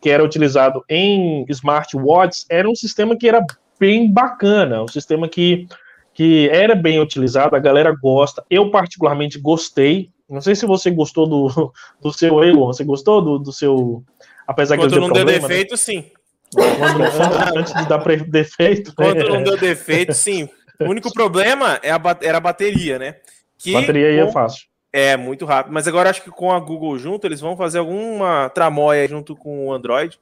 que 0.00 0.08
era 0.08 0.24
utilizado 0.24 0.82
em 0.88 1.44
smartwatches, 1.50 2.46
era 2.48 2.68
um 2.68 2.74
sistema 2.74 3.16
que 3.16 3.28
era 3.28 3.44
bem 3.78 4.10
bacana, 4.10 4.82
um 4.82 4.88
sistema 4.88 5.28
que, 5.28 5.66
que 6.14 6.48
era 6.50 6.74
bem 6.74 7.00
utilizado, 7.00 7.54
a 7.54 7.58
galera 7.58 7.94
gosta. 7.94 8.42
Eu, 8.48 8.70
particularmente, 8.70 9.38
gostei. 9.38 10.10
Não 10.28 10.40
sei 10.40 10.54
se 10.54 10.66
você 10.66 10.90
gostou 10.90 11.26
do, 11.26 11.72
do 12.00 12.12
seu 12.12 12.42
Elon, 12.44 12.66
você 12.66 12.84
gostou 12.84 13.22
do, 13.22 13.38
do 13.38 13.52
seu. 13.52 14.02
Apesar 14.46 14.76
Quando 14.76 14.92
que 14.92 15.00
não 15.00 15.10
deu 15.10 15.24
né? 15.24 15.38
defeito, 15.38 15.72
né? 15.72 15.76
sim. 15.76 16.10
Quando, 16.54 17.02
antes 17.58 17.74
de 17.74 17.88
dar 17.88 18.02
defeito. 18.26 18.94
Quando 18.94 19.28
não 19.28 19.42
deu 19.42 19.56
defeito, 19.56 20.14
sim. 20.14 20.48
O 20.80 20.84
único 20.84 21.12
problema 21.12 21.78
é 21.82 21.90
a, 21.90 22.00
era 22.22 22.38
a 22.38 22.40
bateria, 22.40 22.98
né? 22.98 23.16
Que 23.58 23.72
bateria 23.72 24.08
aí 24.08 24.18
é 24.18 24.30
fácil. 24.30 24.68
É, 24.92 25.16
muito 25.16 25.44
rápido. 25.44 25.72
Mas 25.72 25.86
agora 25.86 26.08
acho 26.08 26.22
que 26.22 26.30
com 26.30 26.50
a 26.50 26.58
Google 26.58 26.98
junto, 26.98 27.26
eles 27.26 27.40
vão 27.40 27.56
fazer 27.56 27.78
alguma 27.78 28.48
tramóia 28.50 29.06
junto 29.06 29.36
com 29.36 29.66
o 29.66 29.72
Android 29.72 30.18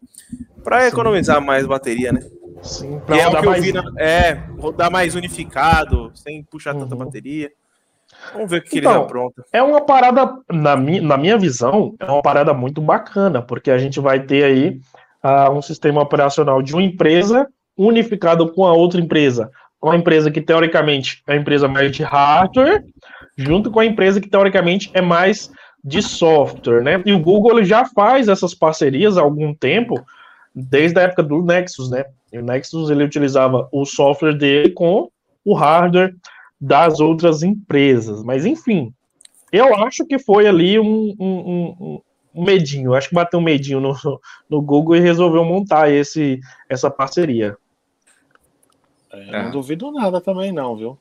para 0.65 0.89
economizar 0.89 1.41
mais 1.41 1.67
bateria, 1.67 2.13
né? 2.13 2.21
Sim, 2.63 2.99
pra 3.01 3.17
é 3.17 3.29
o 3.29 3.41
que 3.41 3.47
eu 3.47 3.53
vi, 3.61 3.73
na... 3.73 3.85
é, 3.99 4.33
rodar 4.59 4.91
mais 4.91 5.15
unificado, 5.15 6.11
sem 6.15 6.43
puxar 6.43 6.75
uhum. 6.75 6.81
tanta 6.81 6.97
bateria. 6.97 7.53
Vamos 8.33 8.51
ver 8.51 8.59
o 8.59 8.63
que, 8.63 8.79
então, 8.79 8.93
ele 8.93 9.03
apronta. 9.03 9.45
É 9.53 9.63
uma 9.63 9.81
parada, 9.81 10.33
na, 10.51 10.77
mi, 10.77 11.01
na 11.01 11.17
minha 11.17 11.39
visão, 11.39 11.95
é 11.99 12.05
uma 12.05 12.23
parada 12.23 12.53
muito 12.53 12.81
bacana, 12.81 13.43
porque 13.43 13.71
a 13.71 13.79
gente 13.79 14.01
vai 14.01 14.21
ter 14.21 14.45
aí 14.45 14.81
uh, 15.25 15.51
um 15.51 15.63
sistema 15.63 16.01
operacional 16.01 16.63
de 16.63 16.73
uma 16.73 16.83
empresa 16.83 17.49
unificado 17.77 18.53
com 18.53 18.65
a 18.65 18.73
outra 18.73 19.01
empresa. 19.01 19.51
Uma 19.83 19.97
empresa 19.97 20.31
que, 20.31 20.41
teoricamente, 20.41 21.23
é 21.27 21.35
a 21.35 21.37
empresa 21.37 21.69
mais 21.69 21.93
de 21.93 22.03
hardware, 22.03 22.83
junto 23.37 23.71
com 23.71 23.81
a 23.81 23.87
empresa 23.87 24.21
que 24.21 24.29
teoricamente 24.29 24.91
é 24.95 25.01
mais 25.01 25.51
de 25.85 26.03
software, 26.03 26.83
né? 26.83 27.01
E 27.05 27.13
o 27.13 27.19
Google 27.21 27.63
já 27.63 27.85
faz 27.85 28.29
essas 28.29 28.55
parcerias 28.55 29.17
há 29.17 29.21
algum 29.21 29.55
tempo, 29.55 29.95
desde 30.55 30.99
a 30.99 31.03
época 31.03 31.23
do 31.23 31.43
Nexus, 31.43 31.91
né? 31.91 32.05
E 32.33 32.39
o 32.39 32.43
Nexus 32.43 32.91
ele 32.91 33.05
utilizava 33.05 33.69
o 33.71 33.85
software 33.85 34.35
dele 34.35 34.71
com 34.71 35.09
o 35.45 35.55
hardware 35.55 36.13
das 36.61 37.01
outras 37.01 37.43
empresas. 37.43 38.23
Mas 38.23 38.45
enfim, 38.45 38.93
eu 39.53 39.75
acho 39.77 40.05
que 40.07 40.19
foi 40.19 40.47
ali 40.47 40.79
um, 40.79 41.15
um, 41.19 42.03
um 42.35 42.45
medinho. 42.45 42.95
Acho 42.95 43.09
que 43.09 43.15
bateu 43.15 43.41
um 43.41 43.43
medinho 43.43 43.81
no, 43.81 43.95
no 44.49 44.61
Google 44.61 44.97
e 44.97 45.01
resolveu 45.01 45.45
montar 45.45 45.91
esse, 45.91 46.39
essa 46.69 46.91
parceria. 46.91 47.57
É, 49.11 49.43
não 49.45 49.51
duvido 49.51 49.91
nada 49.91 50.21
também, 50.21 50.53
não, 50.53 50.77
viu? 50.77 50.99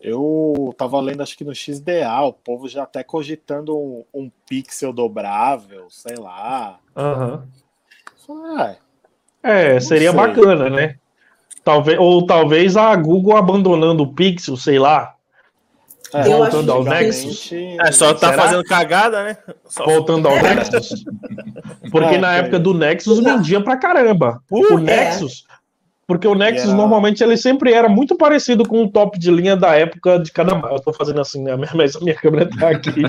Eu 0.00 0.74
tava 0.76 1.00
lendo, 1.00 1.22
acho 1.22 1.36
que 1.36 1.44
no 1.44 1.54
XDA, 1.54 2.20
o 2.20 2.32
povo 2.32 2.68
já 2.68 2.82
até 2.82 3.02
cogitando 3.02 3.74
um, 3.74 4.04
um 4.12 4.30
pixel 4.46 4.92
dobrável, 4.92 5.88
sei 5.88 6.16
lá. 6.16 6.78
Uhum. 6.94 7.42
Ah, 8.46 8.76
é, 9.42 9.80
seria 9.80 10.10
sei. 10.10 10.20
bacana, 10.20 10.68
né? 10.68 10.98
Talvez, 11.64 11.98
ou 11.98 12.26
talvez 12.26 12.76
a 12.76 12.94
Google 12.94 13.36
abandonando 13.36 14.02
o 14.02 14.12
Pixel, 14.12 14.56
sei 14.56 14.78
lá. 14.78 15.14
É, 16.12 16.22
voltando 16.22 16.70
ao 16.70 16.84
Nexus. 16.84 17.50
É, 17.80 17.90
só 17.90 18.14
tá 18.14 18.30
Será? 18.30 18.42
fazendo 18.42 18.62
cagada, 18.64 19.24
né? 19.24 19.36
Só... 19.66 19.84
Voltando 19.84 20.28
ao 20.28 20.36
Nexus. 20.40 21.04
Porque 21.90 22.14
é, 22.14 22.18
na 22.18 22.34
época 22.34 22.58
do 22.58 22.72
Nexus 22.72 23.18
vendia 23.18 23.60
pra 23.60 23.76
caramba. 23.76 24.40
O 24.48 24.78
Nexus, 24.78 25.44
porque 26.06 26.28
o 26.28 26.34
Nexus 26.34 26.64
yeah. 26.64 26.76
normalmente 26.76 27.22
ele 27.22 27.36
sempre 27.36 27.72
era 27.72 27.88
muito 27.88 28.16
parecido 28.16 28.66
com 28.68 28.82
o 28.84 28.90
top 28.90 29.18
de 29.18 29.30
linha 29.30 29.56
da 29.56 29.74
época 29.74 30.18
de 30.18 30.30
cada 30.30 30.54
marca. 30.54 30.76
Eu 30.76 30.80
tô 30.80 30.92
fazendo 30.92 31.20
assim, 31.20 31.42
né? 31.42 31.56
Mas 31.74 31.96
a 31.96 32.00
minha 32.00 32.14
câmera 32.14 32.48
tá 32.48 32.70
aqui. 32.70 32.90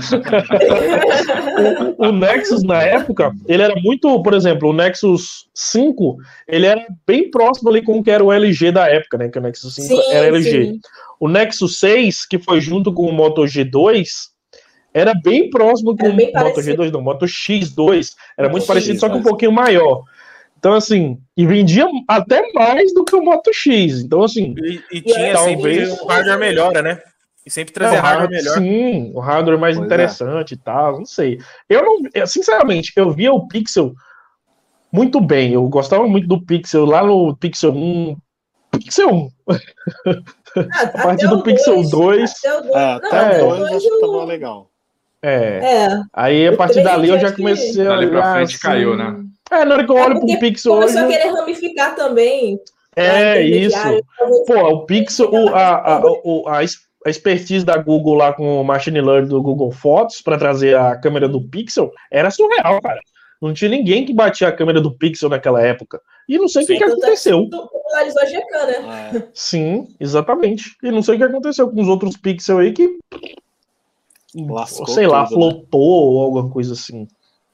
o, 1.98 2.08
o, 2.08 2.12
Nexus 2.12 2.64
na 2.64 2.82
época, 2.82 3.34
ele 3.48 3.64
era 3.64 3.76
muito, 3.82 4.22
por 4.24 4.34
exemplo, 4.34 4.70
o 4.70 4.74
Nexus 4.74 5.48
5, 5.54 6.18
ele 6.48 6.66
era 6.66 6.86
bem 7.06 7.30
próximo 7.30 7.70
ali 7.70 7.82
com 7.82 8.00
o 8.00 8.04
que 8.04 8.12
era 8.12 8.24
o 8.24 8.32
LG 8.32 8.72
da 8.72 8.88
época, 8.88 9.18
né? 9.18 9.30
Que 9.30 9.40
o 9.40 9.42
Nexus 9.42 9.76
5 9.76 9.88
sim, 9.88 10.12
era 10.12 10.28
LG. 10.28 10.50
Sim. 10.50 10.80
O 11.20 11.28
Nexus 11.28 11.80
6, 11.80 12.26
que 12.26 12.40
foi 12.40 12.62
junto 12.62 12.94
com 12.94 13.08
o 13.08 13.14
Moto 13.14 13.42
G2, 13.44 14.06
era 14.94 15.14
bem 15.14 15.50
próximo 15.50 15.98
com 15.98 16.08
o 16.08 16.14
Moto 16.14 16.32
parecido. 16.32 16.84
G2, 16.84 16.92
não, 16.92 17.02
Moto 17.02 17.26
X2, 17.26 18.12
era 18.38 18.48
muito 18.48 18.64
X, 18.64 18.68
parecido, 18.68 19.00
só 19.00 19.10
que 19.10 19.18
um 19.18 19.24
pouquinho 19.24 19.52
maior. 19.52 20.04
Então, 20.66 20.74
assim, 20.74 21.20
e 21.38 21.46
vendia 21.46 21.88
até 22.08 22.52
mais 22.52 22.92
do 22.92 23.06
que 23.06 23.16
o 23.16 23.24
Moto 23.24 23.54
X. 23.54 24.00
Então, 24.00 24.24
assim. 24.24 24.56
E, 24.58 24.82
e 24.94 25.00
tinha 25.00 25.34
talvez 25.34 26.02
um 26.02 26.08
hardware 26.08 26.40
melhora, 26.40 26.82
né? 26.82 27.00
E 27.46 27.52
sempre 27.52 27.72
trazer 27.72 27.98
é, 27.98 28.00
hardware 28.00 28.32
melhor. 28.32 28.58
Sim, 28.58 29.12
o 29.14 29.20
hardware 29.20 29.60
mais 29.60 29.76
pois 29.76 29.84
é. 29.84 29.86
interessante 29.86 30.56
é. 30.56 30.58
e 30.58 30.58
tal, 30.58 30.98
não 30.98 31.06
sei. 31.06 31.40
Eu 31.70 31.84
não, 31.84 32.26
sinceramente, 32.26 32.92
eu 32.96 33.12
via 33.12 33.32
o 33.32 33.48
Pixel 33.48 33.94
muito 34.92 35.22
bem. 35.22 35.54
Eu 35.54 35.68
gostava 35.68 36.08
muito 36.08 36.28
do 36.28 36.44
Pixel 36.44 36.84
lá 36.84 37.06
no 37.06 37.38
Pixel 37.38 37.72
1. 37.72 38.18
Pixel 38.72 39.10
1. 39.14 39.30
Ah, 39.48 39.60
a 40.96 41.04
partir 41.04 41.28
do 41.28 41.44
Pixel 41.44 41.88
2. 41.88 41.92
2 41.92 42.44
até 42.74 43.44
o 43.44 43.56
2 43.56 43.72
acho 43.72 43.88
que 43.88 44.02
tava 44.02 44.26
legal. 44.26 44.72
É. 45.22 45.60
é. 45.64 46.02
Aí 46.12 46.48
a 46.48 46.58
partir 46.58 46.82
dali 46.84 47.10
eu 47.10 47.20
já 47.20 47.32
comecei 47.32 47.86
a. 47.86 47.94
Ali 47.94 48.08
pra 48.08 48.34
frente 48.34 48.56
assim, 48.56 48.64
caiu, 48.64 48.98
né? 48.98 49.26
É, 49.52 49.64
na 49.64 49.76
hora 49.76 49.86
que 49.86 49.92
eu 49.92 49.96
olho 49.96 50.18
é 50.18 50.20
pro 50.20 50.40
Pixel 50.40 50.74
começou 50.74 50.78
hoje. 50.78 50.94
Começou 50.94 51.04
a 51.04 51.08
querer 51.08 51.34
ramificar 51.34 51.96
também. 51.96 52.60
É, 52.96 53.42
isso. 53.42 53.78
Pô, 54.48 54.60
o 54.70 54.86
Pixel, 54.86 55.30
o, 55.30 55.50
a, 55.50 55.96
a, 55.96 56.02
o, 56.24 56.48
a, 56.48 56.60
a 56.60 57.10
expertise 57.10 57.66
da 57.66 57.78
Google 57.78 58.16
lá 58.16 58.34
com 58.34 58.62
o 58.62 58.64
Machine 58.64 59.02
Learning 59.02 59.28
do 59.28 59.42
Google 59.42 59.72
Fotos 59.72 60.22
para 60.22 60.38
trazer 60.38 60.78
a 60.78 60.96
câmera 60.96 61.28
do 61.28 61.42
Pixel 61.42 61.92
era 62.10 62.32
surreal, 62.32 62.82
cara. 62.82 63.00
Não 63.42 63.54
tinha 63.54 63.70
ninguém 63.70 64.06
que 64.06 64.14
batia 64.14 64.48
a 64.48 64.52
câmera 64.52 64.82
do 64.82 64.98
Pixel 64.98 65.30
naquela 65.30 65.62
época. 65.62 66.02
E 66.28 66.38
não 66.38 66.48
sei 66.48 66.64
o 66.64 66.68
que, 66.68 66.78
que 66.78 66.84
aconteceu. 66.84 67.48
Popularizou 67.50 68.22
a 68.22 68.26
GK, 68.26 68.66
né? 68.66 69.12
É. 69.14 69.28
Sim, 69.34 69.88
exatamente. 70.00 70.76
E 70.82 70.90
não 70.90 71.04
sei 71.04 71.16
o 71.16 71.18
que 71.18 71.24
aconteceu 71.26 71.70
com 71.70 71.82
os 71.82 71.88
outros 71.88 72.18
Pixel 72.18 72.60
aí 72.60 72.72
que. 72.72 72.98
Lascou 74.34 74.88
sei 74.88 75.06
lá, 75.06 75.26
tudo, 75.26 75.40
né? 75.40 75.52
flotou 75.52 76.12
né? 76.12 76.18
ou 76.18 76.22
alguma 76.24 76.50
coisa 76.50 76.74
assim. 76.74 77.08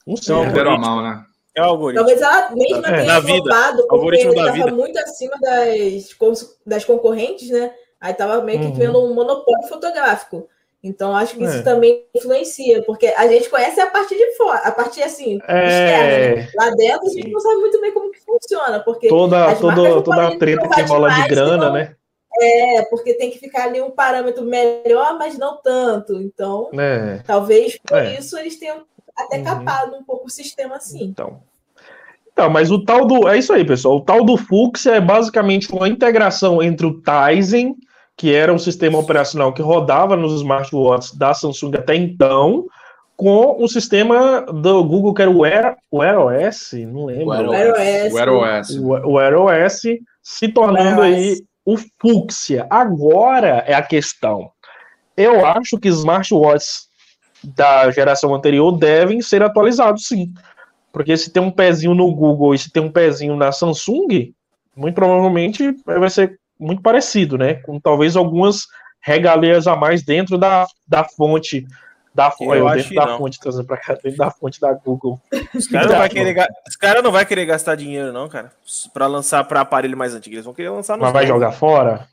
Não 0.05 0.15
sei. 0.15 0.35
Não, 0.35 0.77
mal, 0.79 1.03
né? 1.03 1.25
É 1.55 1.61
o 1.61 1.65
algoritmo. 1.65 2.05
Talvez 2.05 2.21
ela 2.21 2.51
mesma 2.51 2.87
é, 2.87 3.01
tenha 3.01 3.19
roubado, 3.19 3.87
porque 3.87 4.17
estava 4.17 4.71
muito 4.71 4.97
acima 4.99 5.33
das, 5.41 6.57
das 6.65 6.85
concorrentes, 6.85 7.49
né? 7.49 7.73
Aí 7.99 8.13
tava 8.13 8.41
meio 8.41 8.59
que 8.59 8.65
uhum. 8.65 8.77
tendo 8.77 9.03
um 9.03 9.13
monopólio 9.13 9.67
fotográfico. 9.67 10.47
Então, 10.83 11.15
acho 11.15 11.35
que 11.35 11.43
isso 11.43 11.57
é. 11.57 11.61
também 11.61 12.05
influencia, 12.15 12.81
porque 12.83 13.05
a 13.05 13.27
gente 13.27 13.47
conhece 13.49 13.79
a 13.79 13.85
parte 13.85 14.17
de 14.17 14.35
fora, 14.35 14.59
a 14.59 14.71
parte 14.71 15.01
assim, 15.03 15.39
é... 15.47 15.67
externa. 15.67 16.35
Né? 16.35 16.49
Lá 16.55 16.69
dentro 16.71 17.07
a 17.07 17.13
gente 17.13 17.29
não 17.29 17.39
sabe 17.39 17.55
muito 17.57 17.79
bem 17.79 17.93
como 17.93 18.11
que 18.11 18.19
funciona, 18.21 18.79
porque 18.79 19.07
toda, 19.07 19.55
toda, 19.57 20.01
toda 20.01 20.27
a 20.27 20.37
treta 20.39 20.67
que 20.67 20.81
rola 20.81 21.09
de 21.11 21.27
grana, 21.27 21.65
não... 21.65 21.73
né? 21.73 21.95
É, 22.41 22.81
porque 22.83 23.13
tem 23.13 23.29
que 23.29 23.37
ficar 23.37 23.65
ali 23.65 23.79
um 23.79 23.91
parâmetro 23.91 24.43
melhor, 24.43 25.15
mas 25.19 25.37
não 25.37 25.57
tanto. 25.61 26.13
Então, 26.13 26.71
é. 26.73 27.21
talvez 27.27 27.77
por 27.77 27.99
é. 27.99 28.17
isso 28.17 28.35
eles 28.37 28.57
tenham 28.57 28.83
até 29.15 29.37
uhum. 29.37 29.43
capado 29.43 29.95
um 29.95 30.03
pouco 30.03 30.27
o 30.27 30.29
sistema 30.29 30.75
assim. 30.75 31.03
Então. 31.03 31.39
Então, 32.33 32.49
mas 32.49 32.71
o 32.71 32.83
tal 32.83 33.05
do. 33.05 33.27
É 33.27 33.37
isso 33.37 33.51
aí, 33.53 33.65
pessoal. 33.65 33.97
O 33.97 34.01
tal 34.01 34.23
do 34.23 34.37
Flux 34.37 34.85
é 34.85 35.01
basicamente 35.01 35.71
uma 35.71 35.87
integração 35.87 36.61
entre 36.61 36.85
o 36.87 37.01
Tizen, 37.01 37.75
que 38.15 38.33
era 38.33 38.53
um 38.53 38.59
sistema 38.59 38.97
operacional 38.97 39.53
que 39.53 39.61
rodava 39.61 40.15
nos 40.15 40.33
smartwatches 40.35 41.13
da 41.13 41.33
Samsung 41.33 41.75
até 41.75 41.95
então, 41.95 42.65
com 43.17 43.61
o 43.61 43.67
sistema 43.67 44.41
do 44.41 44.83
Google, 44.83 45.13
que 45.13 45.21
era 45.21 45.29
o 45.29 45.43
Air, 45.43 45.75
o 45.91 46.01
Air 46.01 46.19
OS, 46.19 46.71
não 46.87 47.05
lembro. 47.05 47.27
O 47.27 47.53
Air 47.53 47.71
OS. 47.71 48.13
O 48.13 48.17
Air 48.17 48.29
OS. 48.29 48.69
O, 48.71 48.87
o 48.87 49.19
Air 49.19 49.39
OS 49.39 49.81
se 50.23 50.47
tornando 50.47 51.01
aí 51.01 51.37
o 51.65 51.75
fúcsia. 51.99 52.65
Agora 52.69 53.63
é 53.67 53.73
a 53.73 53.81
questão. 53.81 54.49
Eu 55.15 55.45
acho 55.45 55.77
que 55.77 55.89
smartwatches 55.89 56.87
da 57.43 57.89
geração 57.91 58.33
anterior 58.35 58.71
devem 58.77 59.21
ser 59.21 59.41
atualizados, 59.43 60.05
sim. 60.07 60.31
Porque 60.91 61.15
se 61.15 61.31
tem 61.31 61.41
um 61.41 61.51
pezinho 61.51 61.93
no 61.95 62.13
Google 62.13 62.53
e 62.53 62.59
se 62.59 62.71
tem 62.71 62.83
um 62.83 62.91
pezinho 62.91 63.35
na 63.35 63.51
Samsung, 63.51 64.33
muito 64.75 64.95
provavelmente 64.95 65.75
vai 65.85 66.09
ser 66.09 66.39
muito 66.59 66.81
parecido, 66.81 67.37
né? 67.37 67.55
Com 67.55 67.79
talvez 67.79 68.15
algumas 68.15 68.65
regalias 68.99 69.67
a 69.67 69.75
mais 69.75 70.03
dentro 70.03 70.37
da, 70.37 70.65
da 70.87 71.03
fonte. 71.03 71.65
Da, 72.13 72.29
Eu 72.41 72.53
eu 72.53 72.67
acho 72.67 72.89
que 72.89 72.95
da 72.95 73.05
não. 73.05 73.17
fonte, 73.17 73.39
trazendo 73.39 73.65
pra 73.65 73.77
cá, 73.77 73.93
dentro 73.93 74.17
da 74.17 74.29
fonte 74.29 74.59
da 74.59 74.73
Google. 74.73 75.17
Os 75.55 75.65
caras 75.67 75.89
não, 75.91 76.09
querer 76.09 76.45
os 76.67 76.75
cara 76.75 77.01
não 77.01 77.09
vai 77.11 77.25
querer 77.25 77.45
gastar 77.45 77.75
dinheiro, 77.75 78.11
não, 78.11 78.27
cara. 78.27 78.51
Pra 78.93 79.07
lançar 79.07 79.45
pra 79.45 79.61
aparelho 79.61 79.97
mais 79.97 80.13
antigo. 80.13 80.35
Eles 80.35 80.43
vão 80.43 80.53
querer 80.53 80.69
lançar 80.71 80.97
nos 80.97 81.03
Mas 81.03 81.13
vai 81.13 81.25
jogar 81.25 81.53
fora? 81.53 82.05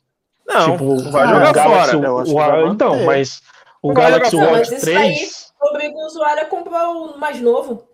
Não, 0.46 0.70
tipo, 0.72 0.84
não 1.02 1.10
vai 1.10 1.26
o 1.26 1.44
jogar 1.46 1.64
fora. 1.64 1.98
O- 1.98 2.34
vai 2.34 2.68
então, 2.68 3.04
mas 3.04 3.42
o 3.82 3.92
Galaxy. 3.92 4.36
Watch 4.36 4.52
Mas 4.52 4.72
isso 4.72 4.88
aí- 4.90 4.94
3. 5.14 5.48
Obriga 5.60 5.94
o 5.96 6.06
usuário 6.06 6.42
a 6.42 6.46
comprar 6.46 6.88
o 6.90 7.18
mais 7.18 7.40
novo. 7.40 7.84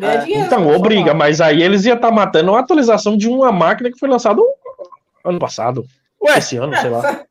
É, 0.00 0.18
dinheiro. 0.18 0.46
Então, 0.46 0.66
pra 0.66 0.76
obriga, 0.76 1.02
falar. 1.06 1.14
mas 1.14 1.40
aí 1.40 1.62
eles 1.62 1.84
iam 1.84 1.96
estar 1.96 2.10
matando 2.10 2.50
uma 2.52 2.60
atualização 2.60 3.16
de 3.16 3.28
uma 3.28 3.50
máquina 3.52 3.90
que 3.90 3.98
foi 3.98 4.08
lançada 4.08 4.40
ano 5.24 5.38
passado. 5.38 5.84
Ué, 6.22 6.38
Esse 6.38 6.56
ano, 6.56 6.74
sei 6.76 6.90
lá. 6.90 7.24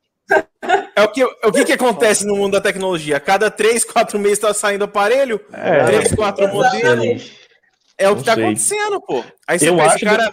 é 0.96 1.02
o 1.02 1.08
que, 1.08 1.24
o 1.24 1.52
que, 1.52 1.64
que 1.64 1.72
acontece 1.72 2.24
no 2.26 2.36
mundo 2.36 2.52
da 2.52 2.60
tecnologia? 2.60 3.18
Cada 3.20 3.50
3, 3.50 3.84
4 3.84 4.18
meses 4.18 4.38
tá 4.38 4.52
saindo 4.54 4.84
aparelho, 4.84 5.40
É, 5.52 5.84
3, 5.84 6.14
4 6.14 6.44
Exatamente. 6.44 6.84
modelos. 6.84 7.32
É 7.96 8.08
o 8.10 8.16
que 8.16 8.22
tá 8.24 8.34
sei. 8.34 8.44
acontecendo, 8.44 9.00
pô. 9.00 9.24
Aí 9.46 9.58
você 9.58 9.68
Eu 9.70 9.76
pensa, 9.76 9.94
acho 9.94 10.04
cara. 10.04 10.30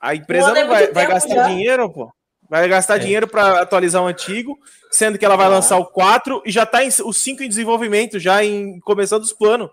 A 0.00 0.14
empresa 0.14 0.50
é 0.50 0.62
não 0.62 0.68
vai, 0.68 0.92
vai 0.92 1.06
gastar 1.06 1.34
já. 1.34 1.46
dinheiro, 1.48 1.90
pô. 1.90 2.10
Vai 2.60 2.68
gastar 2.68 2.96
É. 2.96 2.98
dinheiro 3.00 3.26
pra 3.26 3.62
atualizar 3.62 4.02
o 4.02 4.06
antigo, 4.06 4.58
sendo 4.90 5.18
que 5.18 5.24
ela 5.24 5.34
vai 5.36 5.46
Ah. 5.46 5.50
lançar 5.50 5.76
o 5.78 5.84
4 5.86 6.40
e 6.46 6.50
já 6.52 6.64
tá 6.64 6.84
em, 6.84 6.88
o 7.04 7.12
5 7.12 7.42
em 7.42 7.48
desenvolvimento, 7.48 8.18
já 8.18 8.44
em 8.44 8.78
começando 8.80 9.22
os 9.22 9.32
planos. 9.32 9.70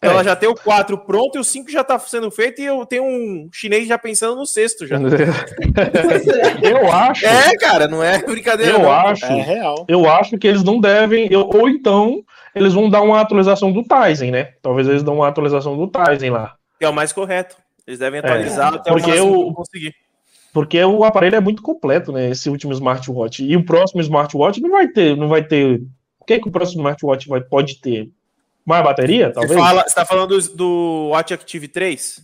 É. 0.00 0.08
Ela 0.08 0.24
já 0.24 0.34
tem 0.34 0.48
o 0.48 0.54
4 0.54 0.98
pronto 0.98 1.36
e 1.36 1.40
o 1.40 1.44
5 1.44 1.70
já 1.70 1.84
tá 1.84 1.96
sendo 1.98 2.28
feito 2.30 2.60
e 2.60 2.64
eu 2.64 2.84
tenho 2.86 3.04
um 3.04 3.48
chinês 3.52 3.86
já 3.86 3.96
pensando 3.96 4.34
no 4.36 4.44
sexto 4.46 4.84
já. 4.86 4.96
É. 4.96 5.00
Eu 6.70 6.92
acho, 6.92 7.26
É, 7.26 7.56
cara, 7.56 7.86
não 7.88 8.02
é 8.02 8.18
brincadeira. 8.22 8.72
eu 8.72 8.78
não. 8.80 8.90
acho, 8.92 9.24
É 9.24 9.40
real. 9.42 9.84
eu 9.88 10.08
acho 10.10 10.36
que 10.38 10.46
eles 10.46 10.62
não 10.62 10.80
devem, 10.80 11.28
eu- 11.32 11.48
ou 11.52 11.68
então 11.68 12.22
eles 12.54 12.72
vão 12.72 12.88
dar 12.90 13.00
uma 13.02 13.20
atualização 13.20 13.72
do 13.72 13.82
Tizen, 13.84 14.30
né? 14.30 14.52
Talvez 14.62 14.86
eles 14.88 15.02
dão 15.02 15.16
uma 15.16 15.28
atualização 15.28 15.76
do 15.76 15.88
Tizen 15.90 16.30
lá. 16.30 16.54
Que 16.78 16.84
é 16.84 16.88
o 16.88 16.92
mais 16.92 17.12
correto. 17.12 17.56
Eles 17.86 17.98
devem 17.98 18.20
atualizar 18.20 18.74
até 18.74 18.90
porque 18.92 19.06
o 19.06 19.08
máximo 19.14 19.34
eu- 19.42 19.48
que 19.48 19.54
conseguir. 19.54 19.94
Porque 20.52 20.82
o 20.84 21.02
aparelho 21.02 21.36
é 21.36 21.40
muito 21.40 21.62
completo, 21.62 22.12
né? 22.12 22.30
Esse 22.30 22.50
último 22.50 22.72
smartwatch. 22.72 23.42
E 23.42 23.56
o 23.56 23.64
próximo 23.64 24.02
smartwatch 24.02 24.60
não 24.60 24.70
vai 24.70 24.86
ter, 24.88 25.16
não 25.16 25.28
vai 25.28 25.42
ter. 25.42 25.82
O 26.20 26.24
que, 26.24 26.38
que 26.38 26.48
o 26.48 26.52
próximo 26.52 26.80
smartwatch 26.82 27.26
vai, 27.26 27.40
pode 27.40 27.80
ter? 27.80 28.10
Mais 28.64 28.84
bateria, 28.84 29.28
Você, 29.28 29.32
talvez? 29.32 29.60
fala, 29.60 29.82
você 29.88 29.94
tá 29.94 30.04
falando 30.04 30.38
do, 30.38 30.54
do 30.54 31.08
Watch 31.10 31.34
Active 31.34 31.66
3? 31.66 32.22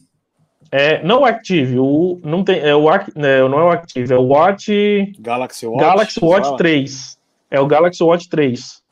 É, 0.71 1.03
não 1.03 1.23
o 1.23 1.25
Active, 1.25 1.79
o 1.79 2.21
não 2.23 2.45
tem, 2.45 2.61
é 2.61 2.75
o 2.77 2.85
né, 3.17 3.41
não 3.49 3.59
é 3.59 3.65
o 3.65 3.71
Active, 3.71 4.13
é 4.13 4.17
o 4.17 4.23
Watch 4.27 5.13
Galaxy 5.19 5.67
Watch. 5.67 5.81
Galaxy 5.83 6.21
Watch 6.23 6.45
fala. 6.45 6.57
3. 6.59 7.19
É 7.51 7.61
o 7.61 7.67
Galaxy 7.67 8.03
Watch 8.03 8.29
3. 8.29 8.83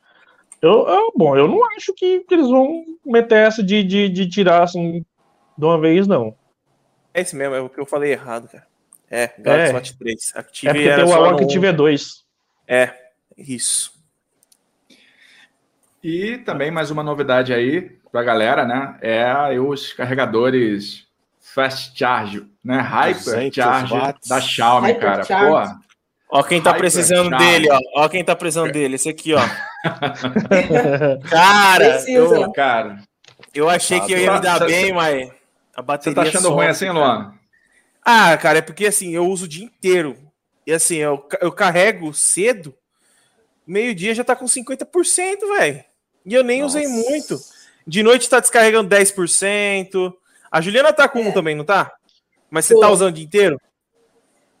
Eu, 0.59 0.87
eu- 0.87 1.13
bom, 1.15 1.37
eu 1.37 1.47
não 1.47 1.59
acho 1.75 1.93
que, 1.93 2.21
que 2.21 2.33
eles 2.33 2.49
vão 2.49 2.83
meter 3.05 3.45
essa 3.47 3.63
de, 3.63 3.83
de, 3.83 4.09
de 4.09 4.27
tirar 4.27 4.63
assim 4.63 5.05
de 5.55 5.65
uma 5.65 5.79
vez, 5.79 6.07
não. 6.07 6.33
É 7.13 7.21
esse 7.21 7.35
mesmo, 7.35 7.53
é 7.55 7.61
o 7.61 7.69
que 7.69 7.79
eu 7.79 7.85
falei 7.85 8.11
errado, 8.11 8.47
cara. 8.47 8.65
É, 9.09 9.31
Galaxy 9.39 9.71
É. 9.71 9.73
Watch 9.73 9.97
3. 9.97 10.33
É 10.35 10.39
Active 10.39 10.73
porque 10.73 10.87
era 10.89 11.03
tem 11.05 11.13
o 11.13 11.31
no 11.31 11.37
Active 11.37 11.71
2. 11.71 12.23
É, 12.67 12.93
isso. 13.37 13.93
E 16.03 16.37
também 16.39 16.69
mais 16.71 16.91
uma 16.91 17.03
novidade 17.03 17.53
aí 17.53 17.81
pra 18.11 18.23
galera, 18.23 18.65
né? 18.65 18.97
É 19.01 19.59
os 19.59 19.93
carregadores 19.93 21.05
Fast 21.41 21.97
Charge, 21.97 22.45
né? 22.63 22.79
Hyper 22.79 23.23
200 23.23 23.55
Charge 23.55 23.93
watts. 23.93 24.29
da 24.29 24.41
Xiaomi, 24.41 24.87
Hyper 24.89 25.01
cara. 25.01 25.23
Charge. 25.23 25.73
Pô, 25.73 25.87
Ó 26.29 26.43
quem 26.43 26.61
tá 26.61 26.71
Hyper 26.71 26.79
precisando 26.81 27.29
Charge. 27.29 27.45
dele, 27.45 27.67
ó. 27.71 27.79
Ó 28.03 28.09
quem 28.09 28.23
tá 28.23 28.35
precisando 28.35 28.71
dele, 28.71 28.95
esse 28.95 29.07
aqui, 29.09 29.33
ó. 29.33 29.39
Cara, 31.29 32.03
eu, 32.09 32.51
cara, 32.51 32.97
eu 33.53 33.69
achei 33.69 33.99
que 34.01 34.11
eu 34.11 34.17
ia 34.17 34.33
me 34.33 34.41
dar 34.41 34.59
Você- 34.59 34.65
bem, 34.65 34.93
mas 34.93 35.29
a 35.75 35.81
você 35.81 35.81
bateria 35.81 36.15
tá 36.15 36.21
achando 36.23 36.49
ruim 36.49 36.67
sofre, 36.67 36.69
assim, 36.71 36.85
cara. 36.87 36.97
Luan? 36.99 37.33
Ah, 38.09 38.37
cara, 38.37 38.59
é 38.59 38.61
porque 38.61 38.85
assim, 38.87 39.13
eu 39.13 39.25
uso 39.27 39.43
o 39.43 39.47
dia 39.49 39.65
inteiro. 39.65 40.17
E 40.65 40.71
assim, 40.71 40.95
eu, 40.95 41.27
eu 41.41 41.51
carrego 41.51 42.13
cedo, 42.13 42.73
meio-dia 43.65 44.15
já 44.15 44.23
tá 44.23 44.33
com 44.33 44.45
50%, 44.45 44.85
velho. 45.57 45.83
E 46.25 46.33
eu 46.33 46.41
nem 46.43 46.63
usei 46.63 46.87
Nossa. 46.87 47.09
muito. 47.09 47.39
De 47.85 48.01
noite 48.03 48.29
tá 48.29 48.39
descarregando 48.39 48.89
10%. 48.89 50.13
A 50.49 50.61
Juliana 50.61 50.93
tá 50.93 51.07
com 51.09 51.19
um 51.19 51.27
É. 51.27 51.31
também, 51.33 51.53
não 51.55 51.65
tá? 51.65 51.93
Mas 52.49 52.65
você 52.65 52.73
Tô. 52.75 52.79
tá 52.79 52.89
usando 52.89 53.09
o 53.09 53.11
dia 53.13 53.25
inteiro? 53.25 53.59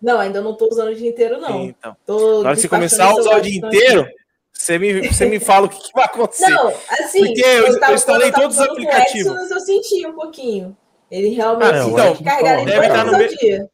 Não, 0.01 0.19
ainda 0.19 0.41
não 0.41 0.53
tô 0.55 0.67
usando 0.69 0.89
o 0.89 0.95
dia 0.95 1.09
inteiro, 1.09 1.39
não. 1.39 1.63
Então. 1.65 1.95
Tô 2.05 2.43
Na 2.43 2.49
hora 2.49 2.55
que 2.55 2.61
você 2.61 2.69
começar 2.69 3.05
a 3.05 3.15
usar 3.15 3.37
o 3.37 3.41
dia 3.41 3.57
inteiro, 3.57 4.07
você 4.53 4.77
me, 4.77 5.07
você 5.07 5.25
me 5.25 5.39
fala 5.39 5.67
o 5.67 5.69
que, 5.69 5.79
que 5.81 5.93
vai 5.93 6.03
acontecer. 6.05 6.49
Não, 6.49 6.67
assim, 6.89 7.25
Porque 7.25 7.41
eu- 7.41 7.67
eu 7.67 7.79
tava- 7.79 7.93
instalei 7.93 8.31
quando 8.31 8.33
tava 8.33 8.43
todos 8.43 8.57
os 8.59 8.63
aplicativos. 8.63 9.31
Exynos, 9.33 9.51
eu 9.51 9.59
senti 9.61 10.05
um 10.05 10.13
pouquinho. 10.13 10.77
Ele 11.09 11.29
realmente 11.29 11.69
Ah, 11.69 11.73
não, 11.73 11.83
tem 11.85 11.93
então, 11.93 12.15
que 12.15 12.23
carregar 12.23 12.53
ele 12.61 12.65
deve 12.71 12.87
estar 12.87 13.05
no 13.05 13.17
vezes 13.17 13.31
ao 13.33 13.37
dia. 13.39 13.69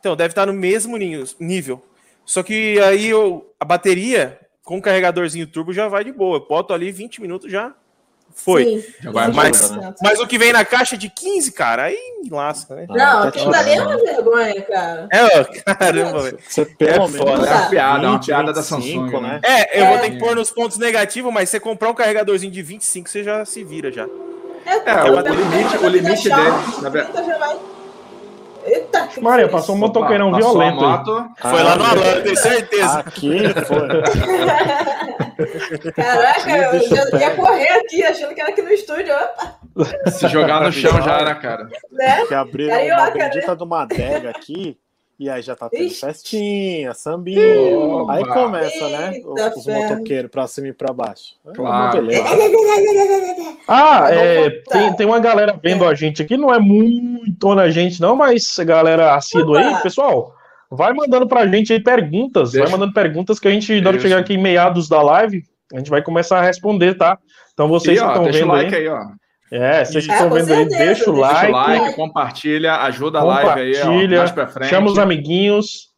Então, 0.00 0.16
deve 0.16 0.28
estar 0.32 0.46
no 0.46 0.52
mesmo 0.52 0.96
ninho- 0.96 1.24
nível. 1.40 1.82
Só 2.24 2.42
que 2.42 2.78
aí 2.80 3.08
eu, 3.08 3.52
a 3.58 3.64
bateria 3.64 4.38
com 4.64 4.78
o 4.78 4.82
carregadorzinho 4.82 5.46
turbo 5.46 5.72
já 5.72 5.88
vai 5.88 6.04
de 6.04 6.12
boa. 6.12 6.36
Eu 6.38 6.46
boto 6.46 6.72
ali 6.72 6.90
20 6.92 7.20
minutos 7.20 7.50
já 7.50 7.72
foi. 8.34 8.64
Sim, 8.64 8.84
Mas- 9.34 9.70
né? 9.70 9.94
Mas 10.02 10.18
o 10.20 10.26
que 10.26 10.38
vem 10.38 10.52
na 10.52 10.64
caixa 10.64 10.94
é 10.94 10.98
de 10.98 11.08
15, 11.10 11.52
cara, 11.52 11.84
aí 11.84 11.98
me 12.22 12.30
lasca, 12.30 12.74
né? 12.74 12.86
Ah, 12.90 12.94
Não, 12.94 13.22
tá 13.22 13.28
aquilo 13.28 13.50
dali 13.50 13.70
é 13.70 13.72
tirando. 13.74 13.88
uma 13.88 13.96
vergonha, 13.98 14.62
cara. 14.62 15.08
É, 15.12 15.44
caramba, 15.74 16.20
velho. 16.22 16.38
Você 16.48 16.64
pelo 16.64 17.04
É 17.04 17.08
foda, 17.08 17.30
É 17.46 17.54
uma 17.54 17.68
piada, 17.70 18.04
é 18.04 18.08
uma 18.08 18.16
20, 18.18 18.26
piada 18.26 18.52
da 18.52 18.60
25, 18.60 19.10
Samsung, 19.10 19.20
né? 19.20 19.40
É, 19.44 19.80
eu 19.82 19.86
vou 19.86 19.96
É. 19.96 20.00
ter 20.00 20.10
que 20.12 20.18
pôr 20.18 20.34
nos 20.36 20.50
pontos 20.50 20.78
negativos, 20.78 21.32
mas 21.32 21.48
você 21.50 21.60
comprar 21.60 21.90
um 21.90 21.94
carregadorzinho 21.94 22.52
de 22.52 22.62
25, 22.62 23.08
você 23.08 23.22
já 23.22 23.44
se 23.44 23.62
vira 23.64 23.90
já. 23.92 24.06
É, 24.66 24.90
É, 24.90 25.10
o, 25.10 25.16
o 25.16 25.20
limite, 25.20 25.76
o 25.78 25.88
limite 25.88 26.28
dele, 26.30 26.50
na 26.82 26.88
verdade. 26.88 27.12
30 27.12 27.24
já 27.24 27.38
vai. 27.38 27.56
Eita, 28.64 29.06
que 29.08 29.20
Maria, 29.20 29.48
passou 29.48 29.74
um 29.74 29.78
motoqueirão 29.78 30.28
Opa, 30.28 30.36
passou 30.38 30.52
violento. 30.52 30.80
moto. 30.80 31.26
Foi 31.40 31.62
lá 31.64 31.74
no 31.76 31.84
Alan, 31.84 32.04
eu 32.14 32.22
tenho 32.22 32.36
certeza. 32.36 32.98
Aqui 33.00 33.40
foi. 33.66 33.88
Caraca, 35.92 36.50
eu 36.50 36.88
já 36.88 37.02
eu 37.04 37.18
ia 37.18 37.30
correr 37.34 37.68
aqui, 37.80 38.04
achando 38.04 38.34
que 38.34 38.40
era 38.40 38.50
aqui 38.50 38.62
no 38.62 38.70
estúdio, 38.70 39.14
opa, 39.14 39.56
Se 40.10 40.28
jogar 40.28 40.62
no 40.62 40.72
chão 40.72 41.00
já 41.02 41.18
era, 41.18 41.34
cara. 41.34 41.68
né? 41.90 42.24
Que 42.26 42.34
abriram 42.34 42.74
Carioca, 42.76 43.02
uma 43.02 43.10
bendita 43.10 43.56
de 43.56 43.62
uma 43.64 43.82
adega 43.82 44.30
aqui. 44.30 44.76
E 45.22 45.30
aí 45.30 45.40
já 45.40 45.54
tá 45.54 45.68
tendo 45.70 45.84
Ixi. 45.84 46.00
festinha, 46.00 46.92
sambinha. 46.94 47.78
Opa. 47.78 48.12
Aí 48.14 48.24
começa, 48.24 48.88
né? 48.88 49.12
Eita, 49.14 49.54
Os 49.56 49.64
ferro. 49.64 49.88
motoqueiros 49.90 50.28
pra 50.32 50.48
cima 50.48 50.66
e 50.66 50.72
pra 50.72 50.92
baixo. 50.92 51.36
Ah, 51.46 51.52
Claro. 51.54 52.08
Ah, 53.68 54.08
é, 54.10 54.50
tem, 54.68 54.92
tem 54.96 55.06
uma 55.06 55.20
galera 55.20 55.56
vendo 55.62 55.86
a 55.86 55.94
gente 55.94 56.20
aqui, 56.20 56.36
não 56.36 56.52
é 56.52 56.58
muito 56.58 57.54
na 57.54 57.70
gente, 57.70 58.00
não, 58.00 58.16
mas 58.16 58.58
a 58.58 58.64
galera 58.64 59.14
assídua 59.14 59.60
aí, 59.60 59.82
pessoal, 59.82 60.34
vai 60.68 60.92
mandando 60.92 61.28
pra 61.28 61.46
gente 61.46 61.72
aí 61.72 61.80
perguntas, 61.80 62.50
Deixa. 62.52 62.64
vai 62.64 62.72
mandando 62.72 62.92
perguntas 62.92 63.38
que 63.38 63.46
a 63.46 63.50
gente, 63.52 63.80
na 63.80 63.90
hora 63.90 64.00
chegar 64.00 64.18
aqui 64.18 64.34
em 64.34 64.42
meados 64.42 64.88
da 64.88 65.00
live, 65.00 65.44
a 65.72 65.78
gente 65.78 65.88
vai 65.90 66.02
começar 66.02 66.38
a 66.40 66.42
responder, 66.42 66.94
tá? 66.96 67.16
Então 67.54 67.68
vocês 67.68 67.96
E, 67.96 68.00
que 68.00 68.06
ó, 68.06 68.08
estão 68.10 68.24
deixa 68.24 68.38
o 68.38 68.42
vendo 68.42 68.52
like 68.52 68.74
aí, 68.74 68.80
aí, 68.82 68.88
ó. 68.88 69.00
É, 69.52 69.84
vocês 69.84 70.06
que 70.06 70.12
Ah, 70.12 70.14
estão 70.14 70.30
vendo 70.30 70.52
aí, 70.52 70.66
deixa 70.66 71.10
o 71.10 71.14
o 71.14 71.16
Deixa 71.16 71.48
o 71.48 71.52
like, 71.52 71.52
like, 71.52 71.94
compartilha, 71.94 72.76
ajuda 72.76 73.18
a 73.18 73.24
live 73.24 73.60
aí, 73.60 73.82
ó, 73.82 74.18
mais 74.18 74.30
pra 74.30 74.46
frente. 74.46 74.70
chama 74.70 74.90
os 74.90 74.98
amiguinhos, 74.98 75.90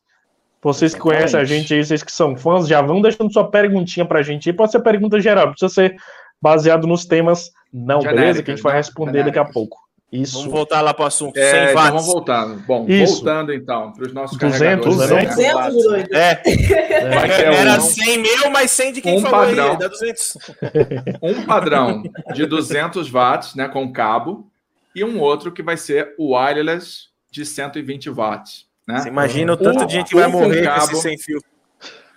vocês 0.60 0.92
que 0.94 1.00
conhecem 1.00 1.38
a 1.38 1.44
gente 1.44 1.72
aí, 1.72 1.84
vocês 1.84 2.02
que 2.02 2.10
são 2.10 2.36
fãs, 2.36 2.66
já 2.66 2.82
vão 2.82 3.00
deixando 3.00 3.32
sua 3.32 3.48
perguntinha 3.48 4.04
pra 4.04 4.22
gente 4.22 4.50
aí, 4.50 4.56
pode 4.56 4.72
ser 4.72 4.80
pergunta 4.80 5.20
geral, 5.20 5.46
não 5.46 5.52
precisa 5.52 5.72
ser 5.72 5.94
baseado 6.42 6.86
nos 6.86 7.06
temas, 7.06 7.50
não, 7.72 8.00
beleza? 8.00 8.42
Que 8.42 8.50
a 8.50 8.54
gente 8.54 8.62
vai 8.62 8.72
né? 8.72 8.78
responder 8.78 9.24
daqui 9.24 9.38
a 9.38 9.44
pouco. 9.44 9.78
Isso. 10.14 10.38
Vamos 10.38 10.52
voltar 10.52 10.80
lá 10.80 10.94
pro 10.94 11.04
assunto. 11.04 11.36
É, 11.36 11.50
100 11.50 11.60
então 11.62 11.74
watts. 11.74 11.90
vamos 11.90 12.06
voltando. 12.06 12.62
Bom, 12.66 12.86
Isso. 12.88 13.14
voltando 13.16 13.52
então 13.52 13.92
para 13.92 14.04
os 14.06 14.12
nossos 14.14 14.38
200, 14.38 14.96
carregadores. 14.96 15.36
né, 15.36 15.52
não? 15.52 15.60
né? 15.60 15.70
200 15.70 15.84
doido. 15.84 16.14
É, 16.14 16.34
ter 16.36 17.42
era 17.52 17.76
um, 17.76 17.80
100 17.80 18.18
mil, 18.18 18.50
mais 18.50 18.70
100 18.70 18.92
de 18.92 19.00
quem 19.00 19.18
Um 19.18 19.22
falou 19.22 19.40
padrão. 19.46 19.70
aí. 19.72 19.78
Dá 19.78 19.88
200. 19.88 20.38
um 21.22 21.42
padrão 21.44 22.02
de 22.32 22.46
200 22.46 23.10
watts, 23.10 23.54
né, 23.54 23.68
com 23.68 23.92
cabo, 23.92 24.48
e 24.94 25.02
um 25.04 25.18
outro 25.20 25.50
que 25.50 25.62
vai 25.62 25.76
ser 25.76 26.14
o 26.18 26.36
wireless 26.36 27.08
de 27.32 27.44
120 27.44 28.08
watts, 28.10 28.66
né? 28.86 29.00
Você 29.00 29.08
imagina 29.08 29.52
o 29.52 29.56
tanto 29.56 29.82
Um- 29.82 29.86
de 29.86 29.92
gente 29.94 30.08
que 30.10 30.14
vai 30.14 30.30
com 30.30 30.38
morrer 30.38 30.60
com 30.62 30.68
cabo. 30.68 30.92
esse 30.92 31.02
sem 31.02 31.18
fio. 31.18 31.40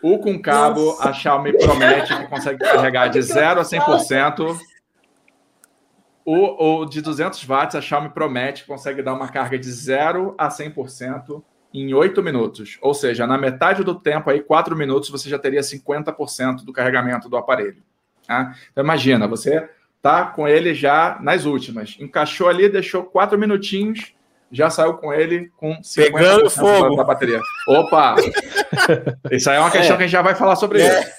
O 0.04 0.20
com 0.20 0.40
cabo, 0.40 0.86
Nossa. 0.86 1.10
a 1.10 1.14
Xiaomi 1.14 1.58
promete 1.58 2.16
que 2.16 2.28
consegue 2.28 2.60
carregar 2.60 3.08
de 3.08 3.20
0 3.24 3.60
a 3.62 3.64
100% 3.64 4.56
O, 6.30 6.82
o 6.82 6.86
de 6.86 7.02
200 7.02 7.42
watts, 7.46 7.76
a 7.76 7.80
Xiaomi 7.82 8.10
promete 8.10 8.64
que 8.64 8.68
consegue 8.68 9.02
dar 9.02 9.14
uma 9.14 9.30
carga 9.30 9.58
de 9.58 9.72
0 9.72 10.36
a 10.38 10.50
100% 10.50 11.42
em 11.74 11.94
8 11.94 12.22
minutos. 12.22 12.78
Ou 12.82 12.94
seja, 12.94 13.26
na 13.26 13.38
metade 13.38 13.82
do 13.82 13.96
tempo, 13.96 14.30
aí, 14.30 14.42
4 14.42 14.76
minutos, 14.76 15.10
você 15.10 15.30
já 15.30 15.40
teria 15.40 15.62
50% 15.62 16.66
do 16.66 16.74
carregamento 16.74 17.30
do 17.30 17.38
aparelho. 17.38 17.82
Tá? 18.28 18.54
Então, 18.72 18.84
imagina, 18.84 19.26
você 19.26 19.70
tá 20.02 20.26
com 20.26 20.46
ele 20.48 20.74
já 20.74 21.18
nas 21.22 21.46
últimas. 21.46 21.96
Encaixou 21.98 22.50
ali, 22.50 22.68
deixou 22.68 23.04
4 23.04 23.38
minutinhos, 23.40 24.14
já 24.52 24.70
saiu 24.70 24.96
com 24.96 25.14
ele 25.14 25.50
com 25.56 25.78
50% 25.82 26.12
Pegando 26.12 26.50
fogo. 26.50 26.96
da 26.98 27.04
bateria. 27.06 27.40
Opa! 27.70 28.16
Isso 29.32 29.50
aí 29.50 29.56
é 29.56 29.60
uma 29.62 29.72
questão 29.72 29.96
É. 29.96 29.98
que 29.98 30.04
a 30.04 30.08
gente 30.08 30.12
já 30.12 30.22
vai 30.22 30.36
falar 30.36 30.58
sobre 30.58 30.82
É. 30.82 31.00
isso. 31.00 31.12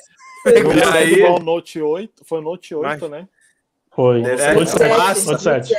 Não 0.44 0.72
E 0.72 0.80
foi 0.84 0.98
aí- 0.98 1.12
igual 1.14 1.36
o 1.36 1.42
Note 1.42 1.80
8, 1.80 2.24
foi 2.26 2.38
o 2.40 2.42
Note 2.42 2.74
8, 2.74 3.00
Mas- 3.08 3.10
né? 3.10 3.28
Foi. 3.98 4.22
Note 4.22 4.70
ser 4.70 4.78
sete, 4.78 4.96
massa. 4.96 5.30
Note 5.32 5.42
sete. 5.42 5.74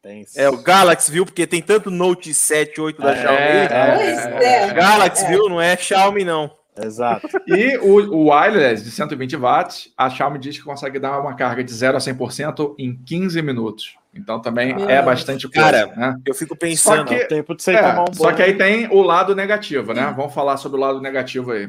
Tem. 0.00 0.24
É 0.36 0.48
o 0.48 0.58
Galaxy, 0.58 1.10
viu? 1.10 1.24
Porque 1.24 1.46
tem 1.48 1.60
tanto 1.60 1.90
Note 1.90 2.32
7, 2.32 2.80
8 2.80 3.00
da 3.02 3.10
É, 3.12 3.16
Xiaomi. 3.16 3.38
é, 3.40 3.94
Pois 3.96 4.26
é. 4.44 4.74
Galaxy, 4.74 5.24
É. 5.24 5.28
viu? 5.28 5.48
Não 5.48 5.60
é 5.60 5.76
Xiaomi, 5.76 6.24
não. 6.24 6.50
Exato. 6.80 7.26
E 7.48 7.76
o, 7.78 8.14
o 8.14 8.30
wireless 8.30 8.84
de 8.84 8.90
120 8.92 9.34
watts, 9.36 9.88
a 9.96 10.08
Xiaomi 10.10 10.38
diz 10.38 10.58
que 10.58 10.62
consegue 10.64 10.98
dar 11.00 11.18
uma 11.20 11.34
carga 11.34 11.64
de 11.64 11.72
0 11.72 11.96
a 11.96 12.00
100% 12.00 12.74
em 12.78 12.94
15 13.04 13.40
minutos. 13.42 13.96
Então 14.14 14.40
também 14.40 14.76
Meu 14.76 14.88
é 14.88 15.02
bastante 15.02 15.48
coisa, 15.48 15.60
Cara, 15.70 15.86
né? 15.96 16.16
Eu 16.26 16.34
fico 16.34 16.54
Só 16.54 16.58
pensando. 16.60 17.06
que- 17.08 17.14
É 17.14 17.24
o 17.24 17.28
tempo 17.28 17.56
de 17.56 17.62
você 17.64 17.72
É, 17.72 17.82
tomar 17.82 18.02
um 18.10 18.12
só 18.14 18.24
banho. 18.24 18.36
que 18.36 18.42
aí 18.42 18.54
tem 18.58 18.86
o 18.92 19.02
lado 19.02 19.34
negativo, 19.34 19.92
né? 19.92 20.12
Vamos 20.16 20.32
falar 20.34 20.56
sobre 20.58 20.76
o 20.76 20.80
lado 20.80 21.00
negativo 21.00 21.50
aí. 21.50 21.66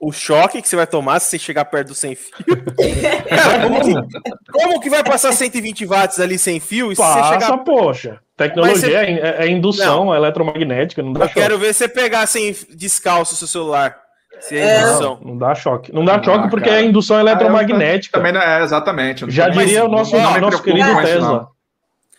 O 0.00 0.12
choque 0.12 0.62
que 0.62 0.68
você 0.68 0.76
vai 0.76 0.86
tomar 0.86 1.18
se 1.20 1.30
você 1.30 1.38
chegar 1.38 1.64
perto 1.64 1.88
do 1.88 1.94
sem 1.94 2.14
fio. 2.14 2.32
Cara, 3.28 3.62
como, 3.62 3.80
que, 3.80 4.52
como 4.52 4.80
que 4.80 4.88
vai 4.90 5.02
passar 5.02 5.32
120 5.32 5.84
watts 5.86 6.20
ali 6.20 6.38
sem 6.38 6.60
fio? 6.60 6.92
E 6.92 6.96
se 6.96 7.02
você 7.02 7.08
Passa, 7.20 7.40
chegar. 7.40 7.58
poxa. 7.58 8.20
Tecnologia 8.36 8.74
Mas 8.74 8.80
você- 8.80 8.92
é, 8.94 9.10
é- 9.10 9.46
é 9.46 9.48
indução 9.50 10.14
eletromagnética, 10.14 11.02
não 11.02 11.12
dá 11.12 11.24
Eu 11.24 11.28
choque. 11.28 11.40
quero 11.40 11.58
ver 11.58 11.74
você 11.74 11.88
pegar 11.88 12.26
sem 12.26 12.54
descalço 12.76 13.34
o 13.34 13.36
seu 13.36 13.48
celular. 13.48 13.96
Se 14.40 14.56
é, 14.56 14.60
É. 14.76 14.80
indução. 14.82 15.18
Não 15.24 15.36
dá 15.36 15.52
choque. 15.56 15.92
Não 15.92 16.04
dá 16.04 16.14
Ah, 16.14 16.22
choque 16.22 16.48
porque 16.48 16.68
cara. 16.68 16.80
é 16.80 16.84
indução 16.84 17.18
eletromagnética. 17.18 18.16
Também 18.16 18.32
não 18.32 18.40
é 18.40 18.62
exatamente. 18.62 19.28
Já 19.28 19.48
diria 19.48 19.84
o 19.84 19.88
não- 19.88 19.98
nosso, 19.98 20.16
não 20.16 20.40
nosso 20.40 20.62
querido 20.62 20.94
Tesla. 21.02 21.48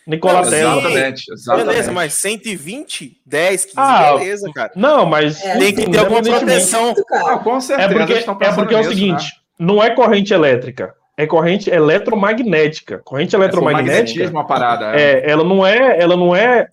Não, 0.06 0.18
Tesla. 0.50 0.58
Exatamente, 0.80 1.32
exatamente. 1.32 1.66
Beleza, 1.68 1.92
mas 1.92 2.14
120, 2.14 3.20
10, 3.24 3.64
15, 3.66 3.74
Ah, 3.76 4.12
beleza, 4.16 4.50
cara. 4.52 4.72
Não, 4.74 5.06
mas 5.06 5.44
É. 5.44 5.58
Tem 5.58 5.74
que 5.74 5.90
ter 5.90 5.98
alguma 5.98 6.22
proteção. 6.22 6.94
Ah, 7.12 7.38
com 7.38 7.56
É 7.56 7.60
certeza. 7.60 7.88
porque, 7.88 8.12
eles 8.12 8.18
estão 8.18 8.38
é 8.40 8.52
porque 8.52 8.74
é 8.74 8.80
o 8.80 8.84
seguinte, 8.84 9.24
né? 9.24 9.30
não 9.58 9.82
é 9.82 9.90
corrente 9.90 10.32
elétrica, 10.34 10.94
é 11.16 11.26
corrente 11.26 11.70
eletromagnética. 11.70 13.00
Corrente 13.04 13.34
É 13.36 13.38
eletromagnética, 13.38 13.98
magnetismo 14.00 14.38
a 14.38 14.44
parada. 14.44 14.96
é. 14.96 15.20
é, 15.26 15.30
ela 15.30 15.44
não 15.44 15.66
é, 15.66 16.00
ela 16.00 16.16
não 16.16 16.34
é 16.34 16.68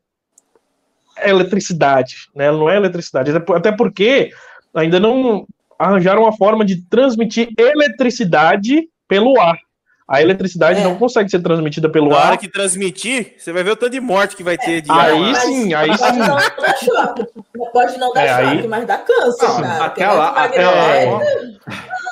eletricidade, 1.24 2.16
né? 2.36 2.46
Ela 2.46 2.58
não 2.58 2.70
é 2.70 2.76
eletricidade, 2.78 3.32
até 3.32 3.72
porque 3.72 4.30
ainda 4.74 5.00
não 5.00 5.46
arranjaram 5.80 6.24
uma 6.24 6.36
forma 6.36 6.64
de 6.66 6.82
transmitir 6.88 7.50
eletricidade 7.58 8.88
pelo 9.08 9.40
ar. 9.40 9.58
A 10.10 10.22
eletricidade 10.22 10.80
É. 10.80 10.84
não 10.84 10.96
consegue 10.96 11.30
ser 11.30 11.42
transmitida 11.42 11.90
pelo 11.90 12.10
Na 12.10 12.16
hora 12.16 12.28
ar. 12.30 12.38
que 12.38 12.48
transmitir, 12.50 13.34
você 13.38 13.52
vai 13.52 13.62
ver 13.62 13.72
o 13.72 13.76
tanto 13.76 13.92
de 13.92 14.00
morte 14.00 14.38
que 14.38 14.44
vai 14.44 14.58
ter 14.58 14.80
de 14.82 14.90
Aí 14.90 15.30
ar. 15.32 15.36
sim, 15.42 15.74
aí 15.74 15.88
Pode 15.90 16.00
sim. 16.14 16.20
não 16.20 16.28
dar 16.36 16.78
choque. 16.78 17.26
Pode 17.74 17.98
não 17.98 18.14
dar 18.14 18.22
É, 18.26 18.30
aí- 18.34 18.56
choque, 18.56 18.68
mas 18.70 18.86
dá 18.88 18.98
câncer, 19.00 19.48
Não, 19.48 19.62
cara. 19.62 19.86
até 19.86 20.08
lá, 20.10 20.30
até 20.30 20.66
lá. 20.66 21.22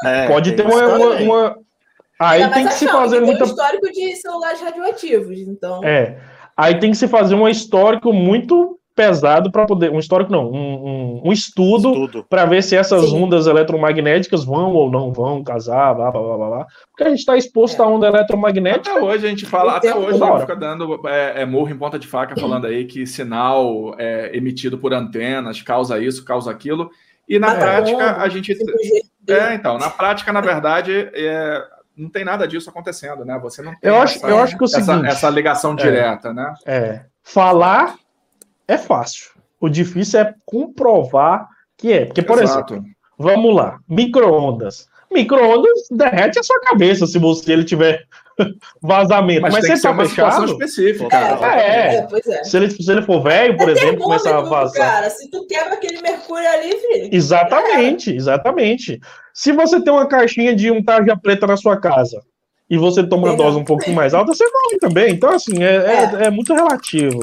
É, 0.04 0.28
Pode 0.28 0.52
tem 0.54 0.66
ter 0.68 0.72
uma, 0.74 0.88
uma, 0.88 1.16
uma- 1.16 1.58
Aí 2.20 2.50
tem 2.52 2.64
que 2.64 2.70
a 2.70 2.72
se 2.72 2.88
fazer 2.88 3.18
tem 3.18 3.26
muita 3.26 3.44
um 3.44 3.48
histórico 3.48 3.92
de 3.92 4.16
celulares 4.18 4.62
radioativos, 4.62 5.38
então. 5.40 5.82
É. 5.84 6.18
Aí 6.56 6.80
tem 6.80 6.92
que 6.92 6.98
se 6.98 7.08
fazer 7.08 7.36
um 7.36 7.48
histórico 7.48 8.12
muito 8.14 8.78
pesado 8.96 9.52
para 9.52 9.66
poder. 9.66 9.92
Um 9.92 10.00
histórico 10.00 10.32
não, 10.32 10.50
um, 10.50 10.56
um, 10.56 11.22
um 11.26 11.34
estudo 11.34 11.92
Tudo. 11.94 12.24
para 12.30 12.46
ver 12.46 12.64
se 12.64 12.76
essas 12.76 13.10
Sim. 13.10 13.24
ondas 13.24 13.46
eletromagnéticas 13.46 14.46
vão 14.46 14.72
ou 14.72 14.90
não 14.90 15.12
vão 15.12 15.44
casar, 15.44 15.94
blá 15.94 16.10
blá 16.10 16.22
blá 16.22 16.38
blá. 16.38 16.48
blá. 16.48 16.68
Porque 16.90 17.04
a 17.04 17.10
gente 17.10 17.20
está 17.20 17.36
exposto 17.36 17.84
à 17.84 17.88
onda 17.88 18.08
eletromagnética. 18.08 18.92
Até 18.92 19.02
hoje 19.04 19.26
a 19.26 19.30
gente 19.30 19.46
fala, 19.46 19.74
O 19.74 19.76
até 19.76 19.94
hoje 19.94 20.18
não 20.18 20.32
hora. 20.32 20.40
fica 20.40 20.56
dando 20.56 21.08
é, 21.08 21.42
é, 21.42 21.46
murro 21.46 21.70
em 21.70 21.78
ponta 21.78 22.00
de 22.00 22.08
faca 22.08 22.40
falando 22.40 22.66
aí 22.66 22.86
que 22.86 23.06
sinal 23.06 23.94
é, 23.98 24.36
emitido 24.36 24.78
por 24.78 24.94
antenas 24.94 25.62
causa 25.62 26.00
isso, 26.00 26.24
causa 26.24 26.50
aquilo. 26.50 26.90
E 27.28 27.38
na 27.38 27.48
Mata 27.48 27.60
prática 27.60 27.98
onda, 27.98 28.18
a 28.18 28.30
gente 28.30 28.54
5G. 28.54 29.34
é 29.34 29.56
então 29.56 29.78
na 29.78 29.90
prática 29.90 30.32
na 30.32 30.42
verdade 30.42 31.10
é, 31.14 31.62
não 31.98 32.08
tem 32.10 32.24
nada 32.24 32.48
disso 32.48 32.70
acontecendo, 32.70 33.26
né? 33.26 33.38
Você 33.42 33.62
não 33.62 33.72
tem 33.72 33.90
Eu 33.90 33.96
acho, 34.02 34.18
essa, 34.18 34.28
eu 34.28 34.40
acho 34.40 34.58
que 34.58 34.64
é 34.64 34.66
o 34.66 34.70
essa, 34.70 34.82
seguinte. 34.84 35.08
essa 35.08 35.30
ligação 35.30 35.76
direta, 35.76 36.34
né? 36.34 36.54
É, 36.66 37.02
falar 37.24 37.96
é 38.68 38.78
fácil. 38.78 39.32
O 39.60 39.70
difícil 39.70 40.20
é 40.20 40.34
comprovar 40.46 41.48
que 41.78 41.92
é. 41.92 42.06
Porque, 42.06 42.22
por 42.22 42.42
exemplo, 42.42 42.76
Exato. 42.76 42.84
vamos 43.18 43.56
lá, 43.56 43.80
micro-ondas. 43.88 44.88
Micro-ondas 45.12 45.88
derrete 45.92 46.40
a 46.40 46.44
sua 46.44 46.60
cabeça 46.62 47.06
se 47.08 47.18
você 47.18 47.54
ele 47.54 47.64
tiver 47.64 48.06
vazamento. 48.82 49.42
Mas, 49.42 49.54
Mas, 49.54 49.66
tem 49.66 49.76
se 49.76 49.82
que 49.82 49.82
ser 49.82 49.88
tá 49.88 49.94
uma 49.94 50.06
situação 50.06 50.42
fechado, 50.42 50.64
específica. 50.64 51.16
É. 51.16 51.96
É, 51.96 52.02
pois 52.04 52.28
é. 52.28 52.44
se 52.44 52.58
ele, 52.58 52.70
se 52.70 52.92
ele 52.92 53.02
for 53.02 53.22
velho, 53.22 53.58
por 53.58 53.70
exemplo, 53.70 54.04
começar 54.04 54.38
a 54.38 54.42
vazar. 54.42 54.92
Cara, 54.92 55.10
se 55.10 55.30
tu 55.30 55.46
quebra 55.48 55.74
aquele 55.76 56.02
mercúrio 56.02 56.50
ali, 56.50 56.72
filho. 56.78 57.10
Exatamente, 57.12 58.14
exatamente. 58.14 59.00
Se 59.34 59.52
você 59.52 59.82
tem 59.82 59.94
uma 59.94 60.08
caixinha 60.08 60.56
de 60.56 60.72
um 60.72 60.84
tarja 60.84 61.16
preta 61.16 61.48
na 61.48 61.58
sua 61.58 61.78
casa 61.78 62.22
e 62.70 62.78
você 62.78 63.04
toma 63.04 63.28
uma 63.28 63.38
dose 63.38 63.58
um 63.58 63.64
pouquinho 63.64 63.96
mais 63.96 64.14
alta, 64.14 64.34
você 64.34 64.44
morre 64.44 64.80
também. 64.80 65.14
Então, 65.14 65.30
assim, 65.30 65.64
é, 65.64 65.76
é, 65.76 66.26
é 66.26 66.30
muito 66.30 66.54
relativo, 66.54 67.22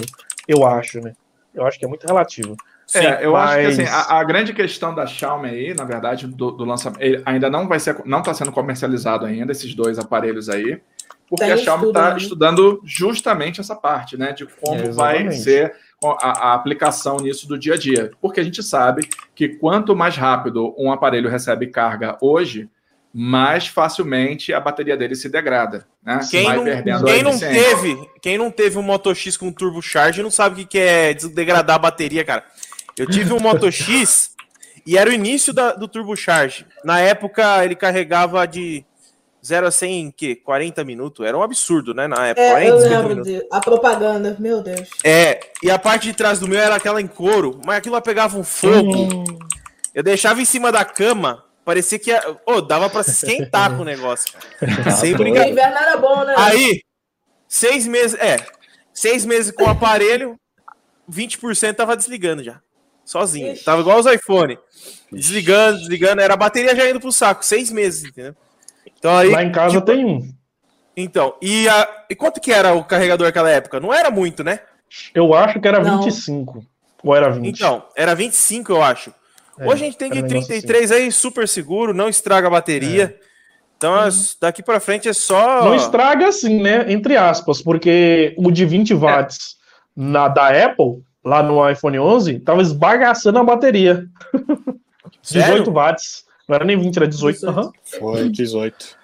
eu 0.48 0.64
acho, 0.64 1.00
né? 1.00 1.12
Eu 1.54 1.66
acho 1.66 1.78
que 1.78 1.84
é 1.84 1.88
muito 1.88 2.06
relativo. 2.06 2.56
É, 2.94 3.24
eu 3.24 3.34
acho 3.36 3.56
que 3.56 3.62
mas- 3.64 3.78
assim, 3.78 3.88
a, 3.88 4.18
a 4.18 4.24
grande 4.24 4.52
questão 4.52 4.94
da 4.94 5.06
Xiaomi 5.06 5.48
aí, 5.48 5.74
na 5.74 5.84
verdade, 5.84 6.26
do, 6.26 6.50
do 6.50 6.64
lançamento, 6.64 7.00
ele 7.00 7.22
ainda 7.24 7.48
não 7.48 7.66
vai 7.68 7.78
ser, 7.80 7.96
não 8.04 8.18
está 8.20 8.34
sendo 8.34 8.52
comercializado 8.52 9.24
ainda 9.24 9.52
esses 9.52 9.74
dois 9.74 9.98
aparelhos 9.98 10.48
aí, 10.48 10.80
porque 11.28 11.46
Tá 11.46 11.54
a 11.54 11.56
Xiaomi 11.56 11.88
está 11.88 12.10
né? 12.10 12.16
estudando 12.18 12.82
justamente 12.84 13.60
essa 13.60 13.74
parte, 13.74 14.18
né, 14.18 14.32
de 14.32 14.44
como 14.46 14.80
É, 14.80 14.90
vai 14.90 15.30
ser 15.30 15.74
a, 16.04 16.50
a 16.50 16.54
aplicação 16.54 17.16
nisso 17.18 17.48
do 17.48 17.58
dia 17.58 17.74
a 17.74 17.78
dia, 17.78 18.10
porque 18.20 18.40
a 18.40 18.44
gente 18.44 18.62
sabe 18.62 19.08
que 19.34 19.48
quanto 19.48 19.96
mais 19.96 20.16
rápido 20.16 20.74
um 20.78 20.92
aparelho 20.92 21.30
recebe 21.30 21.68
carga 21.68 22.18
hoje, 22.20 22.68
mais 23.14 23.66
facilmente 23.66 24.53
a 24.55 24.61
bateria 24.61 24.96
dele 24.96 25.14
se 25.14 25.29
degrada, 25.29 25.87
né? 26.03 26.20
Quem 26.31 26.44
vai 26.46 26.57
não, 26.57 26.64
perdendo 26.64 27.05
quem 27.05 27.22
não 27.22 27.38
teve, 27.38 28.11
quem 28.22 28.38
não 28.38 28.51
teve 28.51 28.79
um 28.79 28.83
Moto 28.83 29.14
X 29.14 29.37
com 29.37 29.53
turbo 29.53 29.83
charge 29.83 30.22
não 30.22 30.31
sabe 30.31 30.55
o 30.55 30.59
que 30.59 30.64
que 30.72 30.79
é 30.79 31.14
degradar 31.14 31.77
a 31.77 31.79
bateria, 31.79 32.25
cara. 32.25 32.44
Eu 32.96 33.07
tive 33.07 33.33
um 33.33 33.40
Moto 33.40 33.70
X 33.70 34.31
e 34.87 34.96
era 34.96 35.11
o 35.11 35.12
início 35.12 35.53
da- 35.53 35.72
do 35.72 35.87
turbo 35.87 36.16
charge. 36.16 36.66
Na 36.85 37.01
época 37.01 37.64
ele 37.64 37.75
carregava 37.77 38.46
de 38.46 38.85
0 39.44 39.66
a 39.66 39.70
100 39.70 40.01
em 40.01 40.11
quê? 40.11 40.35
40 40.37 40.85
minutos. 40.85 41.27
Era 41.27 41.37
um 41.37 41.42
absurdo, 41.42 41.92
né? 41.92 42.07
Na 42.09 42.29
época, 42.29 42.46
É, 42.46 42.51
40, 42.51 42.70
eu 42.70 42.79
50 42.81 43.09
lembro 43.09 43.25
de, 43.25 43.46
a 43.51 43.61
propaganda, 43.61 44.37
meu 44.38 44.62
Deus. 44.62 44.88
É, 45.05 45.40
e 45.62 45.70
a 45.70 45.79
parte 45.79 46.05
de 46.05 46.14
trás 46.14 46.38
do 46.38 46.48
meu 46.48 46.59
era 46.61 46.77
aquela 46.77 47.01
em 47.01 47.07
couro, 47.07 47.61
mas 47.64 47.77
aquilo 47.79 47.94
lá 47.94 48.01
pegava 48.01 48.38
um 48.38 48.44
fogo. 48.44 49.25
Eu 49.94 50.03
deixava 50.03 50.40
em 50.40 50.44
cima 50.44 50.70
da 50.72 50.85
cama, 50.85 51.44
parecia 51.64 51.98
que 51.98 52.11
ia, 52.11 52.20
Ô, 52.46 52.61
dava 52.61 52.88
pra 52.90 53.03
se 53.03 53.11
esquentar 53.12 53.75
com 53.77 53.83
o 53.83 53.85
negócio. 53.85 54.33
cara. 54.59 54.90
Sem 54.96 55.14
O 55.14 55.18
brincadeira. 55.18 55.51
inverno 55.51 55.77
era 55.77 55.96
bom, 55.96 56.25
né? 56.25 56.35
Aí, 56.37 56.81
seis 57.48 57.87
meses, 57.87 58.18
é, 58.20 58.37
seis 58.92 59.25
meses 59.25 59.53
com 59.53 59.64
o 59.64 59.68
aparelho, 59.70 60.38
20% 61.11 61.75
tava 61.75 61.96
desligando 61.96 62.42
já. 62.42 62.61
Sozinho. 63.05 63.53
Ixi. 63.53 63.64
Tava 63.64 63.81
igual 63.81 63.98
os 63.98 64.07
iPhone. 64.07 64.59
Desligando, 65.11 65.79
desligando, 65.79 66.22
era 66.22 66.35
a 66.35 66.37
bateria 66.37 66.75
já 66.75 66.88
indo 66.88 67.01
pro 67.01 67.11
saco. 67.12 67.44
Seis 67.44 67.70
meses, 67.70 68.05
entendeu? 68.05 68.35
Então 68.98 69.16
aí. 69.16 69.29
Lá 69.31 69.42
em 69.42 69.51
casa 69.53 69.75
tipo, 69.75 69.87
tem 69.87 70.05
um. 70.05 70.33
Então, 70.96 71.35
e, 71.42 71.68
a, 71.68 72.05
e 72.09 72.14
quanto 72.14 72.40
que 72.40 72.53
era 72.53 72.75
o 72.75 72.85
carregador 72.85 73.27
naquela 73.27 73.51
época? 73.51 73.81
Não 73.81 73.92
era 73.92 74.11
muito, 74.11 74.44
né? 74.44 74.61
Eu 75.14 75.35
acho 75.35 75.61
que 75.61 75.66
era 75.66 75.81
Não. 75.83 76.03
25. 76.03 76.64
Ou 77.03 77.16
era 77.16 77.31
20. 77.31 77.57
Então, 77.57 77.85
era 77.96 78.14
25, 78.14 78.70
eu 78.72 78.83
acho. 78.83 79.12
É, 79.58 79.66
Hoje 79.68 79.82
a 79.82 79.86
gente 79.86 79.96
tem 79.98 80.10
de 80.10 80.18
um 80.18 80.22
negócio 80.22 80.46
33 80.48 80.92
aí, 80.92 81.12
super 81.12 81.46
seguro, 81.46 81.92
não 81.94 82.08
estraga 82.08 82.46
a 82.46 82.50
bateria. 82.50 83.16
Então, 83.76 83.94
as- 83.94 84.36
daqui 84.40 84.62
pra 84.62 84.80
frente 84.80 85.08
é 85.08 85.12
só. 85.12 85.64
Não 85.64 85.74
estraga 85.74 86.28
assim, 86.28 86.60
né? 86.62 86.90
Entre 86.92 87.16
aspas, 87.16 87.60
porque 87.60 88.34
o 88.38 88.50
de 88.50 88.64
20 88.64 88.94
watts 88.94 89.56
na, 89.94 90.28
da 90.28 90.48
Apple, 90.48 91.02
lá 91.24 91.42
no 91.42 91.68
iPhone 91.68 91.98
11, 91.98 92.38
tava 92.40 92.62
esbagaçando 92.62 93.38
a 93.38 93.44
bateria. 93.44 94.06
Sério? 95.22 95.52
18 95.64 95.70
watts. 95.72 96.24
Não 96.48 96.54
era 96.56 96.64
nem 96.64 96.78
20, 96.78 96.96
era 96.96 97.06
18. 97.08 97.34
18. 97.40 97.58
aham. 97.58 97.70
Foi 97.98 98.28
18. 98.28 98.96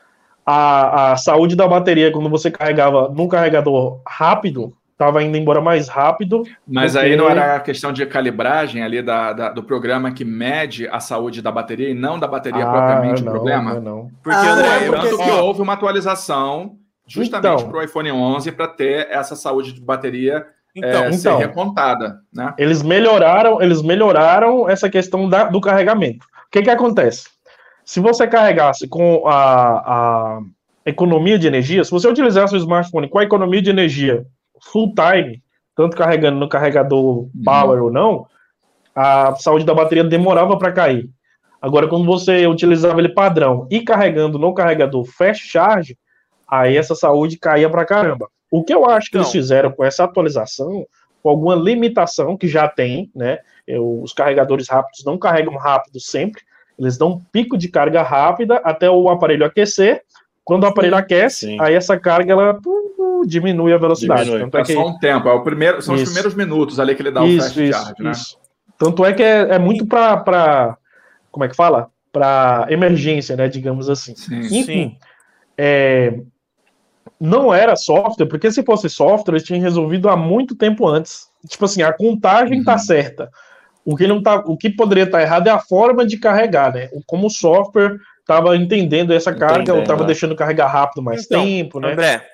A, 0.45 1.13
a 1.13 1.17
saúde 1.17 1.55
da 1.55 1.69
bateria, 1.69 2.11
quando 2.11 2.31
você 2.31 2.51
carregava 2.51 3.09
num 3.11 3.29
carregador 3.29 4.01
rápido, 4.07 4.73
tava 4.99 5.23
indo 5.23 5.37
embora 5.39 5.61
mais 5.61 5.89
rápido. 5.89 6.43
Mas 6.67 6.93
Porque- 6.93 7.07
aí 7.07 7.17
não 7.17 7.31
era 7.31 7.55
a 7.57 7.61
questão 7.61 7.93
de 7.93 8.05
calibragem 8.05 8.83
ali 8.83 9.01
da, 9.01 9.33
da- 9.33 9.49
do 9.51 9.63
programa 9.63 10.11
que 10.13 10.25
mede 10.25 10.89
a 10.89 10.99
saúde 10.99 11.41
da 11.41 11.53
bateria 11.53 11.89
e 11.89 11.95
não 11.95 12.19
da 12.19 12.27
bateria 12.27 12.67
propriamente 12.67 13.23
o 13.23 13.23
Ah, 13.23 13.25
não, 13.27 13.33
problema? 13.33 13.75
não, 13.75 13.81
não. 13.81 14.11
Porque, 14.23 14.37
Ah, 14.39 14.53
André, 14.53 14.69
é, 14.69 14.89
eu- 14.89 14.93
Tanto 14.93 15.09
porque- 15.11 15.25
que 15.25 15.31
ó, 15.31 15.41
houve 15.45 15.63
uma 15.63 15.75
atualização 15.75 16.77
justamente 17.07 17.55
Então. 17.55 17.71
para 17.71 17.79
o 17.79 17.83
iPhone 17.83 18.11
11 18.13 18.51
para 18.53 18.67
ter 18.67 19.07
essa 19.11 19.37
saúde 19.37 19.73
de 19.73 19.81
bateria 19.81 20.45
Então, 20.75 21.05
é, 21.05 21.13
ser 21.13 21.29
então. 21.29 21.39
recontada, 21.39 22.19
né? 22.35 22.53
Eles 22.59 22.83
melhoraram, 22.83 23.63
eles 23.63 23.81
melhoraram 23.81 24.69
essa 24.69 24.91
questão 24.91 25.29
da- 25.29 25.45
do 25.45 25.61
carregamento. 25.61 26.27
O 26.47 26.51
que 26.51 26.61
que 26.63 26.71
acontece? 26.71 27.29
Se 27.85 28.01
você 28.01 28.27
carregasse 28.27 28.87
com 28.89 29.23
a, 29.27 29.37
a 29.37 30.41
economia 30.85 31.39
de 31.39 31.47
energia, 31.47 31.83
se 31.85 31.91
você 31.91 32.07
utilizasse 32.09 32.55
o 32.55 32.59
smartphone 32.59 33.09
com 33.09 33.19
a 33.19 33.23
economia 33.23 33.63
de 33.63 33.71
energia 33.71 34.27
full 34.73 34.93
time, 34.95 35.43
tanto 35.75 35.97
carregando 35.97 36.39
no 36.39 36.49
carregador 36.49 37.29
power 37.45 37.83
ou 37.83 37.91
não, 37.91 38.27
a 38.95 39.35
saúde 39.37 39.65
da 39.65 39.75
bateria 39.75 40.05
demorava 40.05 40.57
para 40.59 40.73
cair. 40.73 41.09
Agora, 41.61 41.89
quando 41.89 42.05
você 42.05 42.47
utilizava 42.47 43.01
ele 43.01 43.09
padrão 43.09 43.67
e 43.71 43.81
carregando 43.81 44.39
no 44.39 44.55
carregador 44.55 45.05
fast 45.05 45.47
charge, 45.47 45.97
aí 46.49 46.77
essa 46.77 46.95
saúde 46.95 47.37
caía 47.39 47.69
para 47.69 47.85
caramba. 47.85 48.29
O 48.51 48.65
que 48.65 48.73
eu 48.73 48.89
acho 48.89 49.11
que 49.11 49.17
eles 49.17 49.27
fizeram 49.33 49.71
com 49.73 49.85
essa 49.85 50.05
atualização, 50.05 50.87
com 51.23 51.29
alguma 51.29 51.55
limitação 51.55 52.37
que 52.37 52.49
já 52.49 52.69
tem, 52.69 53.11
né? 53.15 53.39
Eu- 53.67 54.01
os 54.03 54.13
carregadores 54.13 54.69
rápidos 54.69 55.05
não 55.05 55.19
carregam 55.19 55.57
rápido 55.57 56.01
sempre, 56.01 56.43
eles 56.79 56.97
dão 56.97 57.09
um 57.11 57.21
pico 57.33 57.59
de 57.59 57.69
carga 57.69 58.03
rápida 58.03 58.57
até 58.65 58.89
o 58.89 59.09
aparelho 59.09 59.45
aquecer. 59.45 60.03
Quando 60.49 60.65
o 60.65 60.67
aparelho 60.67 60.97
aquece, 60.97 61.41
Sim. 61.47 61.59
aí 61.61 61.75
essa 61.75 61.99
carga 61.99 62.33
ela 62.33 62.59
diminui 63.27 63.71
a 63.71 63.77
velocidade. 63.77 64.25
Diminui. 64.25 64.45
Tanto 64.45 64.57
é 64.57 64.61
É 64.63 64.65
que 64.65 64.73
só 64.73 64.87
um 64.87 64.99
tempo, 64.99 65.29
é 65.29 65.33
o 65.35 65.43
primeiro, 65.43 65.83
são 65.83 65.95
os 65.95 66.01
Isso. 66.01 66.11
primeiros 66.11 66.35
minutos 66.35 66.81
ali 66.81 66.95
que 66.95 67.03
ele 67.03 67.11
dá 67.11 67.23
o 67.23 67.27
isso, 67.27 67.43
fast 67.49 67.63
isso, 67.69 67.79
charge, 67.79 68.03
né? 68.03 68.11
isso. 68.13 68.39
Tanto 68.79 69.05
é 69.05 69.13
que 69.13 69.23
é, 69.23 69.41
é 69.41 69.59
muito 69.59 69.87
para 69.87 70.79
como 71.31 71.45
é 71.45 71.49
que 71.49 71.55
fala? 71.55 71.91
Para 72.11 72.67
emergência, 72.71 73.37
né? 73.37 73.47
Digamos 73.47 73.91
assim. 73.91 74.15
Sim. 74.17 74.41
Enfim, 74.59 74.97
é, 75.59 76.19
não 77.21 77.53
era 77.53 77.77
software, 77.77 78.27
porque 78.27 78.51
se 78.51 78.63
fosse 78.63 78.89
software, 78.89 79.35
eles 79.35 79.43
tinham 79.45 79.61
resolvido 79.61 80.09
há 80.09 80.17
muito 80.17 80.55
tempo 80.55 80.87
antes. 80.89 81.29
Tipo 81.47 81.67
assim, 81.67 81.83
a 81.83 81.93
contagem 81.93 82.65
tá 82.65 82.73
Uhum. 82.73 82.79
certa. 82.79 83.29
O 83.85 83.97
que 83.97 84.07
não 84.07 84.23
tá, 84.23 84.37
o 84.47 84.57
que 84.57 84.71
poderia 84.71 85.05
estar 85.05 85.21
errado 85.21 85.47
é 85.47 85.51
a 85.51 85.59
forma 85.59 86.07
de 86.07 86.17
carregar, 86.19 86.73
né? 86.73 86.89
O- 86.93 87.03
Como 87.07 87.27
o 87.27 87.31
software 87.31 87.99
estava 88.29 88.55
entendendo 88.55 89.13
essa 89.15 89.33
carga, 89.33 89.55
ou 89.55 89.61
Entendendo, 89.63 89.81
estava 89.83 90.01
né? 90.03 90.07
deixando 90.09 90.37
carregar 90.37 90.67
rápido 90.69 91.03
mais 91.03 91.25
Então, 91.25 91.43
tempo, 91.43 91.81
né? 91.81 91.93
André, 91.93 92.29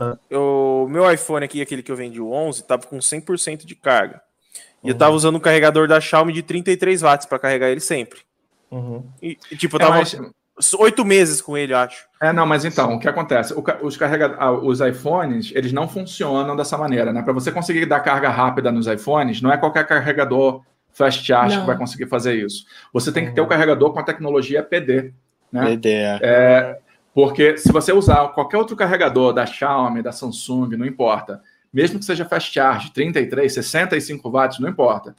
Ah. 0.00 0.16
o 0.32 0.88
meu 0.88 1.10
iPhone 1.12 1.44
aqui, 1.44 1.62
aquele 1.62 1.82
que 1.84 1.92
eu 1.92 1.96
vendi, 1.96 2.20
o 2.20 2.32
11, 2.32 2.64
tava 2.66 2.82
com 2.86 2.98
100% 3.00 3.64
de 3.64 3.76
carga. 3.76 4.20
E 4.82 4.88
eu 4.88 4.92
Uhum. 4.94 4.98
tava 4.98 5.14
usando 5.14 5.36
um 5.36 5.40
carregador 5.40 5.86
da 5.86 6.00
Xiaomi 6.00 6.32
de 6.32 6.42
33 6.42 7.00
watts 7.02 7.26
para 7.26 7.38
carregar 7.38 7.68
ele 7.68 7.80
sempre. 7.80 8.20
Uhum. 8.70 9.04
E, 9.22 9.38
e, 9.52 9.56
tipo, 9.56 9.76
eu 9.76 9.80
É, 9.80 9.84
tava 9.84 9.98
mas- 9.98 10.74
oito 10.78 11.04
meses 11.04 11.40
com 11.40 11.56
ele, 11.56 11.72
eu 11.74 11.78
acho. 11.78 12.06
É, 12.20 12.32
não, 12.32 12.44
mas 12.46 12.64
então, 12.64 12.94
o 12.94 12.98
que 12.98 13.08
acontece? 13.08 13.54
Os, 13.82 13.96
carrega... 13.96 14.34
ah, 14.38 14.50
os 14.52 14.80
iPhones, 14.80 15.52
eles 15.54 15.72
não 15.72 15.86
funcionam 15.88 16.56
dessa 16.56 16.76
maneira, 16.76 17.12
né? 17.12 17.22
Para 17.22 17.32
você 17.32 17.52
conseguir 17.52 17.86
dar 17.86 18.00
carga 18.00 18.30
rápida 18.30 18.72
nos 18.72 18.86
iPhones, 18.86 19.40
não 19.40 19.52
é 19.52 19.56
qualquer 19.56 19.86
carregador 19.86 20.62
fast 20.92 21.24
charge 21.24 21.54
Não. 21.54 21.62
que 21.62 21.66
vai 21.66 21.78
conseguir 21.78 22.06
fazer 22.06 22.34
isso. 22.34 22.64
Você 22.92 23.12
tem 23.12 23.26
que 23.26 23.32
ter 23.32 23.40
o 23.40 23.46
carregador 23.46 23.92
com 23.92 24.00
a 24.00 24.04
tecnologia 24.04 24.62
PD, 24.62 25.12
né? 25.52 25.72
Ideia. 25.72 26.18
É, 26.22 26.78
porque 27.14 27.56
se 27.56 27.72
você 27.72 27.92
usar 27.92 28.28
qualquer 28.28 28.58
outro 28.58 28.76
carregador 28.76 29.32
da 29.32 29.46
Xiaomi, 29.46 30.02
da 30.02 30.12
Samsung, 30.12 30.76
não 30.76 30.86
importa, 30.86 31.42
mesmo 31.72 31.98
que 31.98 32.04
seja 32.04 32.24
fast 32.24 32.52
charge, 32.52 32.92
33, 32.92 33.52
65 33.52 34.30
watts, 34.30 34.58
não 34.58 34.68
importa. 34.68 35.14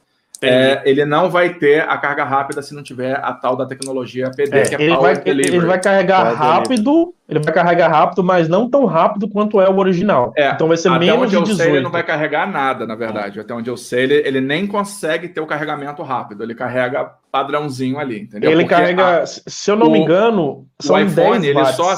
É, 0.46 0.82
ele 0.84 1.04
não 1.04 1.30
vai 1.30 1.54
ter 1.54 1.82
a 1.88 1.96
carga 1.98 2.24
rápida 2.24 2.62
se 2.62 2.74
não 2.74 2.82
tiver 2.82 3.14
a 3.22 3.32
tal 3.32 3.56
da 3.56 3.64
tecnologia 3.66 4.30
PD, 4.30 4.58
É, 4.58 4.62
que 4.62 4.74
é 4.74 4.82
ele, 4.82 4.94
Power 4.94 5.02
vai, 5.02 5.12
ele, 5.12 5.22
Delivery. 5.42 5.56
ele 5.56 5.66
vai 5.66 5.80
carregar 5.80 6.22
Power 6.24 6.36
rápido, 6.38 7.14
ele 7.28 7.38
vai 7.40 7.52
carregar 7.54 7.88
rápido, 7.88 8.22
mas 8.24 8.48
não 8.48 8.68
tão 8.68 8.84
rápido 8.86 9.28
quanto 9.28 9.60
é 9.60 9.68
o 9.68 9.78
original. 9.78 10.32
É, 10.36 10.50
então 10.50 10.68
vai 10.68 10.76
ser 10.76 10.88
Até 10.88 10.98
menos 10.98 11.20
onde 11.22 11.30
de 11.30 11.36
eu 11.36 11.42
18. 11.42 11.62
sei, 11.62 11.72
ele 11.76 11.82
não 11.84 11.90
vai 11.90 12.02
carregar 12.02 12.50
nada, 12.50 12.86
na 12.86 12.94
verdade. 12.94 13.40
Até 13.40 13.54
onde 13.54 13.70
eu 13.70 13.76
sei, 13.76 14.02
ele, 14.04 14.14
ele 14.26 14.40
nem 14.40 14.66
consegue 14.66 15.28
ter 15.28 15.40
o 15.40 15.46
carregamento 15.46 16.02
rápido. 16.02 16.42
Ele 16.42 16.54
carrega 16.54 17.10
padrãozinho 17.30 17.98
ali, 17.98 18.20
entendeu? 18.20 18.50
Ele 18.50 18.62
Porque 18.62 18.74
carrega, 18.74 19.22
a- 19.22 19.26
se 19.26 19.70
eu 19.70 19.76
não 19.76 19.90
me 19.90 19.98
o- 20.00 20.02
engano, 20.02 20.66
são 20.80 20.96
o 20.96 20.98
iPhone, 20.98 21.40
10 21.40 21.44
ele 21.44 21.54
watts. 21.54 21.76
só. 21.76 21.94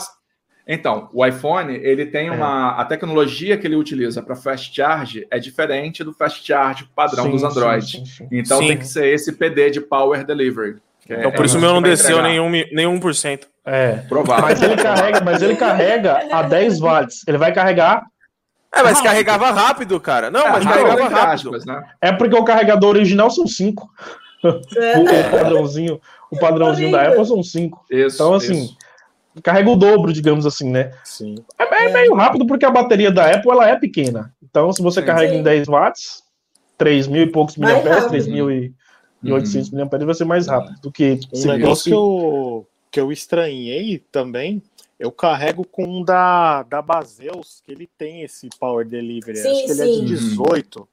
Então, 0.66 1.10
o 1.12 1.24
iPhone, 1.26 1.74
ele 1.74 2.06
tem 2.06 2.28
É. 2.28 2.30
uma. 2.30 2.70
A 2.72 2.84
tecnologia 2.86 3.56
que 3.58 3.66
ele 3.66 3.76
utiliza 3.76 4.22
para 4.22 4.34
fast 4.34 4.74
charge 4.74 5.26
é 5.30 5.38
diferente 5.38 6.02
do 6.02 6.12
fast 6.14 6.42
charge 6.46 6.88
padrão 6.96 7.24
Sim, 7.24 7.30
dos 7.32 7.40
sim, 7.42 7.46
Android. 7.46 7.86
sim, 7.86 8.06
sim. 8.06 8.28
Então 8.32 8.58
Sim. 8.60 8.68
tem 8.68 8.78
que 8.78 8.86
ser 8.86 9.06
esse 9.12 9.32
PD 9.32 9.70
de 9.70 9.80
Power 9.80 10.24
Delivery. 10.24 10.76
que 11.06 11.12
é- 11.12 11.18
Então 11.18 11.32
por 11.32 11.42
é 11.42 11.46
isso 11.46 11.56
o 11.56 11.58
isso 11.58 11.66
meu 11.66 11.74
não 11.74 11.82
desceu 11.82 12.18
entregar. 12.18 12.28
nenhum, 12.30 12.50
nenhum 12.72 12.98
por 12.98 13.14
cento. 13.14 13.46
É. 13.66 13.92
Provável. 14.08 14.44
Mas 14.44 14.62
ele 14.62 14.76
carrega, 14.76 15.20
mas 15.22 15.42
ele 15.42 15.54
carrega 15.56 16.26
a 16.32 16.42
10 16.42 16.80
watts. 16.80 17.22
Ele 17.28 17.36
vai 17.36 17.52
carregar. 17.52 18.02
É, 18.74 18.78
mas 18.82 18.94
Rápido. 18.94 19.02
carregava 19.04 19.50
rápido, 19.50 20.00
cara. 20.00 20.30
Não, 20.30 20.40
É, 20.46 20.50
mas 20.50 20.64
rápido, 20.64 20.82
carregava 20.86 21.14
rápido. 21.14 21.48
aspas, 21.54 21.64
né? 21.66 21.82
É 22.00 22.10
porque 22.10 22.34
o 22.34 22.42
carregador 22.42 22.96
original 22.96 23.28
são 23.30 23.46
5. 23.46 23.86
É. 24.76 24.98
O 24.98 25.30
padrãozinho, 25.30 26.00
o 26.30 26.38
padrãozinho 26.38 26.90
da 26.90 27.08
Apple 27.08 27.26
são 27.26 27.42
5. 27.42 27.84
Isso, 27.90 28.16
Então, 28.16 28.34
assim, 28.34 28.64
isso. 28.64 28.76
Carrega 29.42 29.68
o 29.70 29.76
dobro, 29.76 30.12
digamos 30.12 30.46
assim, 30.46 30.70
né? 30.70 30.92
Sim. 31.04 31.34
É, 31.58 31.86
é 31.86 31.92
meio 31.92 32.14
rápido 32.14 32.46
porque 32.46 32.64
a 32.64 32.70
bateria 32.70 33.10
da 33.10 33.30
Apple 33.30 33.50
ela 33.50 33.68
é 33.68 33.76
pequena. 33.76 34.32
Então, 34.42 34.72
se 34.72 34.80
você 34.82 35.00
Sim. 35.00 35.06
carrega 35.06 35.32
Sim. 35.32 35.38
em 35.38 35.42
10 35.42 35.66
watts, 35.68 36.22
3 36.78 37.06
mil 37.08 37.22
e 37.22 37.30
poucos 37.30 37.56
Mais 37.56 37.72
miliamperes, 37.76 38.04
rápido. 38.26 38.74
3.800 39.24 39.70
miliamperes 39.72 40.06
vai 40.06 40.14
ser 40.14 40.24
mais 40.24 40.46
rápido 40.46 40.80
do 40.80 40.92
que 40.92 41.18
Um 41.32 41.46
negócio 41.46 41.66
fosse- 41.66 41.84
que 41.90 41.94
eu, 41.94 42.66
que 42.92 43.00
eu 43.00 43.10
estranhei 43.12 44.02
também, 44.12 44.62
eu 45.00 45.10
carrego 45.10 45.64
com 45.66 45.84
um 45.84 46.04
da, 46.04 46.62
da 46.62 46.80
Baseus, 46.80 47.60
que 47.64 47.72
ele 47.72 47.88
tem 47.98 48.22
esse 48.22 48.48
Power 48.60 48.86
Delivery. 48.86 49.36
Sim, 49.38 49.48
Acho 49.50 49.64
que 49.64 49.70
ele 49.72 49.82
é 49.82 49.86
de 49.86 49.92
sim. 49.94 50.04
18. 50.04 50.88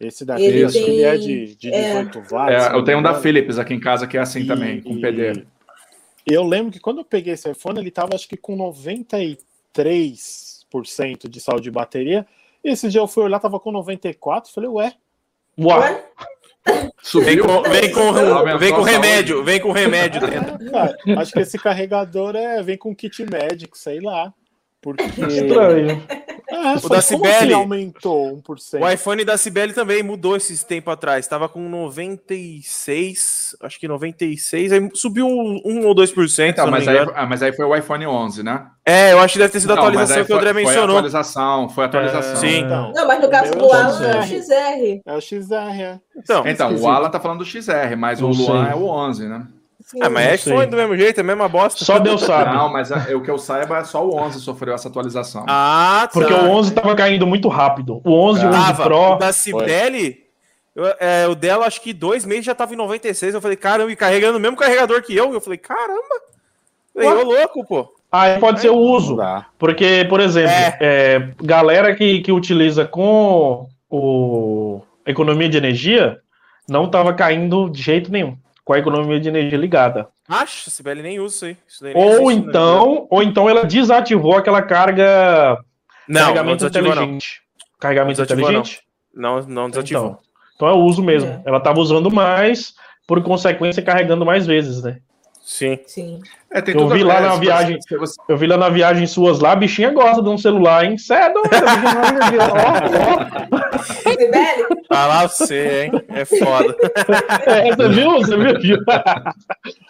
Esse 0.00 0.24
daqui, 0.24 0.44
Ele 0.44 0.64
acho 0.64 0.74
que 0.74 0.78
ele 0.90 1.02
é 1.02 1.10
tem- 1.12 1.20
de, 1.20 1.54
de 1.56 1.72
é. 1.74 2.02
18 2.04 2.22
watts. 2.30 2.54
É, 2.66 2.74
eu 2.76 2.84
tenho 2.84 2.98
um 2.98 3.02
da. 3.02 3.14
Philips 3.14 3.58
aqui 3.58 3.74
em 3.74 3.80
casa 3.80 4.06
que 4.06 4.16
é 4.16 4.20
assim 4.20 4.46
também, 4.46 4.80
com 4.80 4.90
E- 4.90 5.00
PD. 5.00 5.44
E 6.28 6.34
Eu 6.34 6.44
lembro 6.44 6.72
que 6.72 6.80
quando 6.80 6.98
eu 6.98 7.04
peguei 7.04 7.34
esse 7.34 7.50
iPhone, 7.50 7.78
ele 7.78 7.90
tava 7.90 8.14
acho 8.14 8.28
que 8.28 8.36
com 8.36 8.56
93% 8.56 11.28
de 11.28 11.40
saúde 11.40 11.62
de 11.62 11.70
bateria. 11.70 12.26
E 12.62 12.70
esse 12.70 12.88
dia 12.88 13.00
eu 13.00 13.08
fui 13.08 13.24
olhar, 13.24 13.40
tava 13.40 13.58
com 13.58 13.72
94%. 13.72 14.52
Falei, 14.52 14.68
ué, 14.68 14.94
Uau! 15.58 15.80
Ué? 15.80 16.04
Vem 16.66 16.92
Subiu. 17.02 17.46
com, 17.46 17.62
vem 17.62 17.92
com, 17.92 18.00
Aumentou 18.00 18.58
vem 18.58 18.74
com 18.74 18.82
remédio, 18.82 19.42
vem 19.42 19.60
com 19.60 19.72
remédio 19.72 20.20
dentro. 20.20 20.70
cara, 20.70 20.94
acho 21.18 21.32
que 21.32 21.40
esse 21.40 21.58
carregador 21.58 22.36
é, 22.36 22.62
vem 22.62 22.76
com 22.76 22.94
kit 22.94 23.24
médico, 23.24 23.78
sei 23.78 24.00
lá. 24.00 24.34
Porque. 24.80 25.02
Estranho. 25.28 26.02
É, 26.50 26.74
O 26.76 26.80
foi, 26.80 26.96
da 26.96 27.02
Cibele- 27.02 27.34
assim 27.34 27.52
aumentou 27.52 28.40
1%? 28.42 28.80
O 28.80 28.88
iPhone 28.90 29.22
da 29.24 29.36
Cibele 29.36 29.74
também 29.74 30.02
mudou 30.02 30.34
esses 30.34 30.64
tempo 30.64 30.90
atrás. 30.90 31.26
Tava 31.26 31.46
com 31.48 31.68
96, 31.68 33.54
acho 33.60 33.78
que 33.78 33.86
96, 33.86 34.72
aí 34.72 34.88
subiu 34.94 35.26
1 35.26 35.86
ou 35.86 35.94
2%. 35.94 36.28
se 36.28 36.42
Então, 36.48 36.70
mas, 36.70 36.88
aí, 36.88 36.98
ah, 37.14 37.26
mas 37.26 37.42
aí 37.42 37.52
foi 37.52 37.66
o 37.66 37.76
iPhone 37.76 38.06
11, 38.06 38.42
né? 38.42 38.66
É, 38.86 39.12
eu 39.12 39.18
acho 39.18 39.34
que 39.34 39.38
deve 39.40 39.52
ter 39.52 39.60
sido 39.60 39.72
a 39.72 39.74
atualização 39.74 40.24
que 40.24 40.32
o 40.32 40.36
André 40.36 40.52
foi- 40.54 40.62
mencionou. 40.64 40.86
Foi 40.88 40.96
atualização, 40.96 41.68
foi 41.68 41.84
atualização. 41.84 42.36
Sim. 42.36 42.58
Então, 42.60 42.92
Não, 42.94 43.06
mas 43.06 43.20
no 43.20 43.28
caso 43.28 43.52
do 43.52 43.66
é 43.66 43.72
Alan 43.82 44.06
é 44.06 44.18
o 44.18 44.22
XR. 44.22 45.00
É 45.06 45.14
o 45.14 45.20
XR, 45.20 45.80
é. 45.82 46.00
Então, 46.16 46.44
é 46.46 46.80
o. 46.80 46.88
Alan 46.88 47.10
tá 47.10 47.20
falando 47.20 47.38
do 47.40 47.44
XR, 47.44 47.94
mas 47.96 48.20
Não 48.20 48.30
o 48.30 48.32
Luan 48.34 48.64
sei. 48.64 48.72
é 48.72 48.74
o 48.74 48.84
11, 48.86 49.28
né? 49.28 49.46
Sim. 49.90 49.98
Ah, 50.02 50.10
mas 50.10 50.26
é 50.26 50.34
iPhone 50.34 50.66
do 50.66 50.76
mesmo 50.76 50.96
jeito, 50.98 51.16
é 51.16 51.20
a 51.22 51.24
mesma 51.24 51.48
bosta. 51.48 51.82
Só 51.82 51.98
Deus 51.98 52.20
sabe. 52.20 52.54
Não, 52.54 52.70
mas 52.70 52.90
é- 52.90 53.14
o 53.14 53.22
que 53.22 53.30
eu 53.30 53.38
saiba 53.38 53.78
é 53.78 53.84
só 53.84 54.06
o 54.06 54.14
11 54.14 54.38
sofreu 54.38 54.74
essa 54.74 54.86
atualização. 54.88 55.44
Ah, 55.48 56.02
tá. 56.02 56.10
Porque 56.12 56.30
o 56.32 56.50
11 56.50 56.74
tava 56.74 56.94
caindo 56.94 57.26
muito 57.26 57.48
rápido. 57.48 58.02
O 58.04 58.12
11 58.12 58.42
e 58.42 58.44
o 58.44 58.48
11 58.50 58.58
Tava. 58.58 58.82
Pro. 58.84 59.12
O 59.12 59.16
da 59.16 59.32
Cibele, 59.32 60.24
eu- 60.76 60.94
é, 61.00 61.26
o 61.26 61.34
dela 61.34 61.64
acho 61.66 61.80
que 61.80 61.94
dois 61.94 62.26
meses 62.26 62.44
já 62.44 62.54
tava 62.54 62.74
em 62.74 62.76
96. 62.76 63.32
Eu 63.34 63.40
falei, 63.40 63.56
caramba, 63.56 63.90
e 63.90 63.96
carregando 63.96 64.36
o 64.36 64.40
mesmo 64.40 64.58
carregador 64.58 65.00
que 65.02 65.16
eu. 65.16 65.32
Eu 65.32 65.40
falei, 65.40 65.58
caramba. 65.58 66.14
Eu 66.94 67.02
falei, 67.04 67.24
ô 67.24 67.26
louco, 67.26 67.64
pô. 67.66 67.88
Aí 68.12 68.38
pode 68.38 68.60
ser 68.60 68.68
o 68.70 68.76
uso. 68.76 69.16
Porque, 69.58 70.04
por 70.08 70.20
exemplo, 70.20 70.50
é, 70.80 71.30
galera 71.42 71.94
que, 71.94 72.20
que 72.20 72.30
utiliza 72.32 72.84
com 72.84 73.66
o 73.90 74.82
economia 75.06 75.48
de 75.48 75.56
energia 75.56 76.18
não 76.68 76.90
tava 76.90 77.14
caindo 77.14 77.70
de 77.70 77.80
jeito 77.82 78.12
nenhum. 78.12 78.36
Com 78.68 78.74
a 78.74 78.78
economia 78.78 79.18
de 79.18 79.30
energia 79.30 79.56
ligada. 79.56 80.08
Acho, 80.28 80.68
a 80.68 80.70
Cibele 80.70 81.00
nem 81.00 81.18
usa 81.18 81.34
isso 81.34 81.44
aí. 81.46 81.56
Isso 81.66 81.82
daí 81.82 81.94
nem 81.94 82.04
Ou 82.04 82.10
existe, 82.10 82.26
né? 82.26 82.50
então, 82.50 83.06
ou 83.08 83.22
então 83.22 83.48
ela 83.48 83.64
desativou 83.64 84.36
aquela 84.36 84.60
carga 84.60 85.58
não, 86.06 86.20
não 86.20 86.20
carregamento 86.20 86.56
desativou, 86.58 86.94
não. 86.94 87.02
inteligente. 87.02 87.40
Carregamento 87.80 88.20
Desativou, 88.20 88.50
inteligente? 88.50 88.82
Não, 89.14 89.40
não 89.40 89.70
desativou. 89.70 90.06
Então, 90.06 90.20
então 90.54 90.68
é 90.68 90.72
o 90.72 90.84
uso 90.84 91.02
mesmo. 91.02 91.30
É. 91.30 91.42
Ela 91.46 91.60
tava 91.60 91.80
usando 91.80 92.10
mais, 92.10 92.74
por 93.06 93.22
consequência, 93.22 93.82
carregando 93.82 94.26
mais 94.26 94.46
vezes, 94.46 94.82
né? 94.82 94.98
Sim. 95.42 95.78
Sim. 95.86 96.20
É, 96.50 96.62
tem 96.62 96.74
Eu 96.74 96.88
vi 96.88 97.04
lá 97.04 97.20
na 97.20 97.32
se 97.34 97.40
viagem- 97.40 97.78
você- 97.98 98.16
Eu 98.26 98.36
vi 98.38 98.46
lá 98.46 98.56
na 98.56 98.70
viagem 98.70 99.06
suas 99.06 99.38
lá, 99.38 99.52
a 99.52 99.56
bichinha 99.56 99.90
gosta 99.90 100.22
de 100.22 100.28
um 100.30 100.38
celular, 100.38 100.82
hein? 100.84 100.96
Cê 100.96 101.12
é 101.12 101.30
doido, 101.32 101.50
Sibeli, 104.02 104.64
Tá 104.88 105.22
você, 105.28 105.84
hein? 105.84 105.92
É 106.08 106.24
foda. 106.24 106.74
É, 107.46 107.74
Você 107.74 107.88
viu? 107.88 108.10
Você 108.12 108.36
viu? 108.36 108.78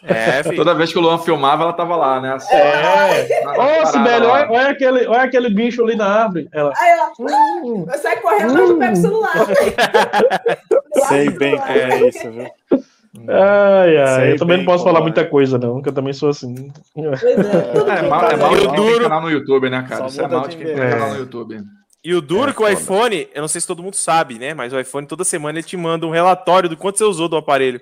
É, 0.05 0.43
filho. 0.43 0.57
Toda 0.57 0.75
vez 0.75 0.93
que 0.93 0.99
o 0.99 1.03
Luan 1.03 1.19
filmava, 1.19 1.63
ela 1.65 1.73
tava 1.73 1.97
lá, 1.97 2.21
né? 2.21 2.37
É. 2.51 3.45
Na- 3.45 3.53
Ô, 3.53 3.57
parada 3.57 3.87
Sibeli, 3.87 4.27
olha, 4.27 4.51
olha 4.51 4.69
aquele, 4.71 5.07
olha 5.07 5.23
aquele 5.23 5.51
bicho 5.51 5.83
ali 5.85 5.97
na 5.97 6.07
árvore. 6.07 6.49
Ela. 6.53 6.73
aí 6.77 6.91
ela 6.91 7.13
Hum, 7.21 7.85
vai 7.87 7.99
sair 7.99 8.21
correndo, 8.21 8.53
mas 8.55 8.69
não 8.69 8.79
pega 8.79 8.93
o 8.93 8.97
celular. 8.97 9.33
Sei 11.09 11.31
bem 11.31 11.57
como 11.59 11.73
é 11.73 12.01
isso, 12.09 12.31
viu? 12.31 12.51
Ai, 13.29 13.97
ai. 13.97 14.21
Sei 14.21 14.33
Eu 14.33 14.39
também 14.39 14.59
não 14.59 14.65
posso 14.65 14.85
falar 14.85 15.01
é. 15.01 15.03
muita 15.03 15.25
coisa, 15.25 15.59
não, 15.59 15.81
que 15.83 15.89
eu 15.89 15.93
também 15.93 16.13
sou 16.13 16.29
assim. 16.29 16.71
Pois 16.95 17.23
é, 17.25 17.33
É, 17.33 18.01
bem, 18.01 18.11
mal, 18.11 18.31
é 18.31 18.37
mal 18.37 18.57
de 18.57 18.67
duro. 18.69 19.01
canal 19.03 19.23
no 19.23 19.31
YouTube, 19.31 19.71
né, 19.71 19.83
cara? 19.89 20.03
Só 20.03 20.07
Isso 20.09 20.23
é 20.23 20.29
mal 20.29 20.49
de 20.49 20.57
quem 20.57 20.67
tem 20.67 20.77
canal 20.77 21.09
É. 21.09 21.13
no 21.13 21.19
YouTube. 21.19 21.61
E 22.05 22.15
o 22.15 22.21
duro 22.21 22.51
É, 22.51 22.55
que 22.55 22.63
o 22.63 22.69
iPhone, 22.69 23.29
eu 23.35 23.41
não 23.41 23.49
sei 23.49 23.61
se 23.61 23.67
todo 23.67 23.83
mundo 23.83 23.95
sabe, 23.97 24.39
né? 24.39 24.55
Mas 24.55 24.73
o 24.73 24.79
iPhone 24.79 25.07
toda 25.07 25.25
semana 25.25 25.59
ele 25.59 25.67
te 25.67 25.77
manda 25.77 26.07
um 26.07 26.11
relatório 26.11 26.69
do 26.69 26.77
quanto 26.77 26.99
você 26.99 27.05
usou 27.05 27.29
do 27.29 27.37
aparelho. 27.37 27.81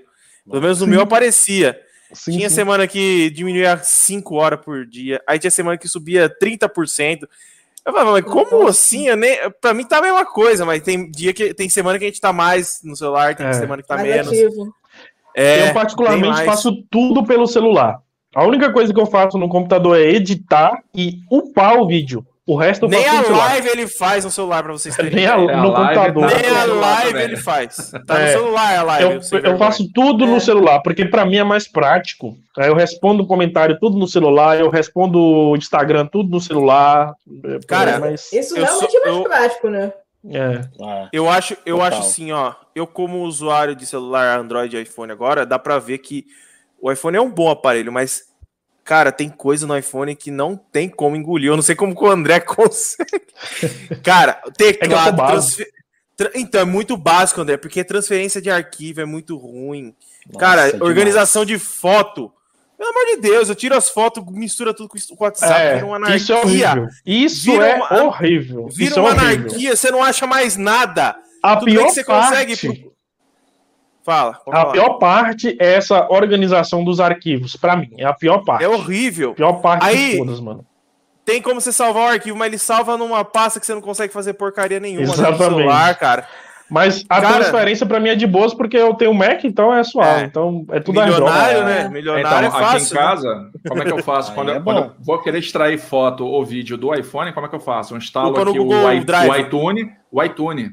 Pelo 0.49 0.63
menos 0.63 0.81
no 0.81 0.87
meu 0.87 1.03
aparecia. 1.03 1.79
Sim, 2.13 2.33
tinha 2.33 2.49
sim. 2.49 2.55
semana 2.57 2.87
que 2.87 3.31
diminuía 3.31 3.77
5 3.77 4.35
horas 4.37 4.61
por 4.61 4.87
dia. 4.87 5.21
Aí 5.27 5.39
tinha 5.39 5.51
semana 5.51 5.77
que 5.77 5.89
subia 5.89 6.33
30%. 6.43 7.27
Eu 7.85 7.93
falava, 7.93 8.13
mas 8.13 8.25
como 8.25 8.67
assim? 8.67 9.09
Eu 9.09 9.17
nem... 9.17 9.39
Pra 9.61 9.75
mim 9.75 9.85
tá 9.85 9.99
a 9.99 10.03
mesma 10.03 10.25
coisa, 10.25 10.65
mas 10.65 10.83
tem 10.83 11.11
dia 11.11 11.33
que 11.33 11.53
tem 11.55 11.69
semana 11.69 11.99
que 11.99 12.05
a 12.05 12.09
gente 12.09 12.21
tá 12.21 12.33
mais 12.33 12.81
no 12.83 12.97
celular, 12.97 13.35
tem 13.37 13.47
É. 13.47 13.53
semana 13.53 13.83
que 13.83 13.89
tá 13.89 13.97
Mais 13.97 14.09
menos. 14.09 14.29
ativo. 14.29 14.75
É, 15.37 15.69
eu 15.69 15.75
particularmente 15.75 16.43
faço 16.45 16.73
tudo 16.91 17.23
pelo 17.25 17.47
celular. 17.47 17.99
A 18.35 18.45
única 18.45 18.73
coisa 18.73 18.93
que 18.93 19.01
eu 19.01 19.07
faço 19.07 19.39
no 19.39 19.49
computador 19.49 19.99
é 19.99 20.03
editar 20.11 20.79
e 20.95 21.19
upar 21.31 21.79
o 21.79 21.87
vídeo. 21.87 22.25
O 22.49 22.55
resto 22.55 22.85
eu 22.85 22.89
Nem 22.89 23.03
faço 23.03 23.17
a 23.17 23.19
no 23.19 23.25
celular. 23.27 23.45
live 23.49 23.69
ele 23.71 23.87
faz 23.89 24.25
no 24.25 24.31
celular 24.31 24.63
pra 24.63 24.73
vocês 24.73 24.95
terem. 24.95 25.11
Nem 25.17 25.27
a, 25.27 25.35
a 25.35 25.37
no 25.39 25.47
live 25.47 25.75
computador. 25.75 26.31
tá- 26.31 26.37
Nem 26.39 26.49
a 26.51 26.65
live 26.65 27.19
ele 27.23 27.37
faz. 27.37 27.91
Tá 28.07 28.15
no 28.15 28.21
É. 28.21 28.33
celular 28.33 28.79
a 28.79 28.83
live. 28.85 29.05
Eu, 29.05 29.11
eu 29.15 29.21
vergonha. 29.21 29.59
faço 29.59 29.91
tudo 29.93 30.25
É. 30.25 30.27
no 30.29 30.41
celular, 30.41 30.81
porque 30.81 31.05
pra 31.07 31.25
mim 31.27 31.39
é 31.39 31.45
mais 31.45 31.67
prático. 31.67 32.37
Aí 32.57 32.69
eu 32.69 32.75
respondo 32.77 33.27
comentário 33.27 33.77
tudo 33.81 33.99
no 33.99 34.07
celular, 34.07 34.61
eu 34.61 34.71
respondo 34.71 35.57
Instagram 35.57 36.07
tudo 36.07 36.31
no 36.31 36.41
celular. 36.41 37.13
É, 37.45 37.59
Cara, 37.67 37.99
mas, 37.99 38.33
Isso 38.33 38.55
realmente 38.55 38.93
sou- 38.93 39.01
é 39.01 39.05
mais 39.07 39.17
eu- 39.17 39.23
prático, 39.25 39.69
né? 39.69 39.93
É, 40.25 40.69
Ah, 40.83 41.09
Eu 41.13 41.29
acho, 41.29 41.55
eu 41.67 41.77
Total. 41.77 41.83
acho 41.99 42.01
assim, 42.01 42.33
ó. 42.33 42.55
Eu, 42.75 42.87
como 42.87 43.23
usuário 43.23 43.75
de 43.77 43.87
celular 43.87 44.39
Android 44.39 44.77
e 44.77 44.83
iPhone 44.83 45.13
agora, 45.13 45.47
dá 45.47 45.59
pra 45.59 45.79
ver 45.79 45.99
que 45.99 46.27
o 46.81 46.91
iPhone 46.93 47.17
é 47.17 47.21
um 47.21 47.31
bom 47.31 47.51
aparelho, 47.51 47.93
mas, 47.93 48.25
cara, 48.85 49.11
tem 49.13 49.29
coisa 49.31 49.67
no 49.67 49.77
iPhone 49.77 50.15
que 50.15 50.31
não 50.31 50.57
tem 50.57 50.89
como 50.89 51.17
engolir. 51.17 51.49
Eu 51.51 51.57
não 51.57 51.63
sei 51.63 51.75
como 51.75 51.95
que 51.97 52.03
o 52.05 52.11
André 52.11 52.41
consegue. 52.45 53.23
Cara, 54.03 54.41
É 54.43 54.45
sou 54.45 54.53
teclado. 54.53 55.17
básico. 55.17 55.33
transfer- 55.57 55.73
tra- 56.17 56.31
Então, 56.35 56.61
é 56.61 56.65
muito 56.65 56.97
básico, 56.97 57.41
André, 57.41 57.57
porque 57.57 57.83
transferência 57.85 58.41
de 58.43 58.51
arquivo 58.51 59.01
é 59.01 59.05
muito 59.05 59.37
ruim. 59.37 59.95
nossa, 60.27 60.39
cara, 60.39 60.65
demais. 60.67 60.83
organização 60.83 61.45
de 61.45 61.59
foto. 61.59 62.33
Pelo 62.77 62.91
amor 62.91 63.05
de 63.07 63.17
Deus, 63.23 63.49
eu 63.49 63.55
tiro 63.55 63.75
as 63.75 63.89
fotos, 63.89 64.23
mistura 64.33 64.75
tudo 64.75 64.89
com 64.89 64.97
o 64.99 65.17
WhatsApp, 65.25 65.75
vira 65.75 65.87
uma 65.87 66.11
é, 66.13 66.17
isso 66.17 66.33
é 66.33 66.37
anarquia. 66.37 66.69
horrível. 66.69 66.89
Isso 67.07 67.51
Vira 67.53 67.67
é 67.69 67.75
uma- 67.77 68.03
horrível. 68.05 68.69
Vira 68.71 68.91
isso 68.91 69.01
uma 69.01 69.09
é 69.09 69.13
horrível. 69.13 69.35
anarquia, 69.47 69.77
você 69.77 69.91
não 69.91 70.03
acha 70.05 70.27
mais 70.27 70.57
nada. 70.57 71.17
A 71.43 71.57
Tudo 71.57 71.71
pior 71.71 71.85
que 71.87 71.91
você 71.93 72.05
parte, 72.05 72.29
consegue. 72.31 72.91
Fala. 74.05 74.33
a 74.33 74.35
falar. 74.53 74.73
pior 74.73 74.91
parte 74.99 75.57
é 75.61 75.75
essa 75.75 76.07
organização 76.11 76.85
dos 76.85 77.01
arquivos. 77.01 77.57
Pra 77.57 77.75
mim, 77.77 77.91
é 77.99 78.05
a 78.05 78.13
pior 78.13 78.45
parte. 78.45 78.63
É 78.65 78.69
horrível. 78.69 79.35
Pior 79.35 79.55
parte 79.55 79.85
Aí- 79.85 80.13
de 80.13 80.19
todas, 80.19 80.41
mano. 80.41 80.65
Tem 81.25 81.43
como 81.43 81.61
você 81.61 81.73
salvar 81.73 82.05
o 82.05 82.13
arquivo, 82.13 82.39
mas 82.39 82.47
ele 82.47 82.59
salva 82.59 82.97
numa 82.97 83.25
pasta 83.25 83.59
que 83.59 83.67
você 83.67 83.75
não 83.75 83.81
consegue 83.81 84.13
fazer 84.13 84.35
porcaria 84.35 84.79
nenhuma 84.79 85.03
Exatamente. 85.13 85.39
no 85.41 85.45
celular, 85.45 85.99
cara. 85.99 86.29
Mas 86.69 87.05
a 87.09 87.21
Cara- 87.21 87.35
transferência 87.37 87.87
pra 87.87 88.01
mim 88.01 88.09
é 88.09 88.15
de 88.17 88.27
boas 88.27 88.53
porque 88.53 88.77
eu 88.77 88.93
tenho 88.95 89.15
Mac, 89.15 89.45
então 89.45 89.73
é 89.73 89.85
suave. 89.85 90.23
É. 90.23 90.25
Então 90.25 90.65
é 90.71 90.81
tudo 90.81 91.01
Milionário, 91.01 91.65
né? 91.65 91.81
É. 91.83 91.89
Milionário 91.89 92.49
Então, 92.49 92.61
é 92.61 92.65
aqui 92.65 92.73
fácil. 92.73 92.97
em 92.97 92.99
né? 93.01 93.07
casa, 93.07 93.51
como 93.69 93.83
é 93.83 93.85
que 93.85 93.93
eu 93.93 94.03
faço? 94.03 94.33
Quando, 94.35 94.51
é 94.51 94.57
eu, 94.57 94.63
quando 94.63 94.79
eu 94.79 94.93
vou 95.01 95.19
querer 95.23 95.39
extrair 95.39 95.79
foto 95.79 96.27
ou 96.27 96.45
vídeo 96.45 96.77
do 96.77 96.93
iPhone, 96.95 97.33
como 97.33 97.47
é 97.47 97.49
que 97.49 97.55
eu 97.55 97.61
faço? 97.61 97.95
Eu 97.95 97.99
instalo 97.99 98.37
aqui 98.37 98.59
o, 98.59 98.93
i- 98.93 99.01
Drive. 99.05 99.31
o 99.31 99.37
iTunes, 99.37 99.87
o 100.11 100.23
iTunes. 100.25 100.71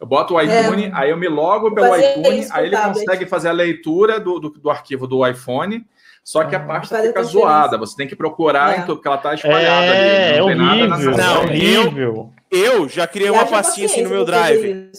Eu 0.00 0.06
boto 0.06 0.34
o 0.34 0.40
iTunes, 0.40 0.90
aí 0.94 1.10
eu 1.10 1.16
me 1.18 1.28
logo 1.28 1.70
pelo 1.74 1.94
iTunes, 1.96 2.44
isso 2.46 2.54
aí 2.54 2.66
ele 2.66 2.76
consegue 2.76 3.26
fazer 3.26 3.48
a 3.48 3.52
leitura 3.52 4.18
do, 4.20 4.38
do, 4.38 4.50
do 4.50 4.70
arquivo 4.70 5.06
do 5.06 5.26
iPhone, 5.26 5.84
só 6.24 6.44
que 6.44 6.54
a 6.54 6.58
Ah. 6.58 6.62
pasta 6.62 6.98
fica 7.02 7.22
zoada. 7.22 7.76
Você 7.78 7.94
tem 7.96 8.06
que 8.06 8.16
procurar, 8.16 8.74
É. 8.74 8.78
em 8.78 8.80
tudo, 8.82 8.96
porque 8.96 9.08
ela 9.08 9.16
tá 9.18 9.34
espalhada 9.34 9.84
É, 9.86 10.28
ali. 10.30 10.36
é 10.36 10.38
Não 10.40 10.46
tem 10.48 10.56
nada 10.56 10.70
horrível. 10.72 11.10
nessa 11.10 11.20
é 11.20 11.24
Não, 11.34 11.40
horrível. 11.42 12.30
Eu 12.50 12.88
já 12.88 13.06
criei 13.06 13.30
uma 13.30 13.44
pastinha 13.46 13.86
assim 13.86 14.02
no 14.02 14.10
meu 14.10 14.24
drive. 14.24 14.90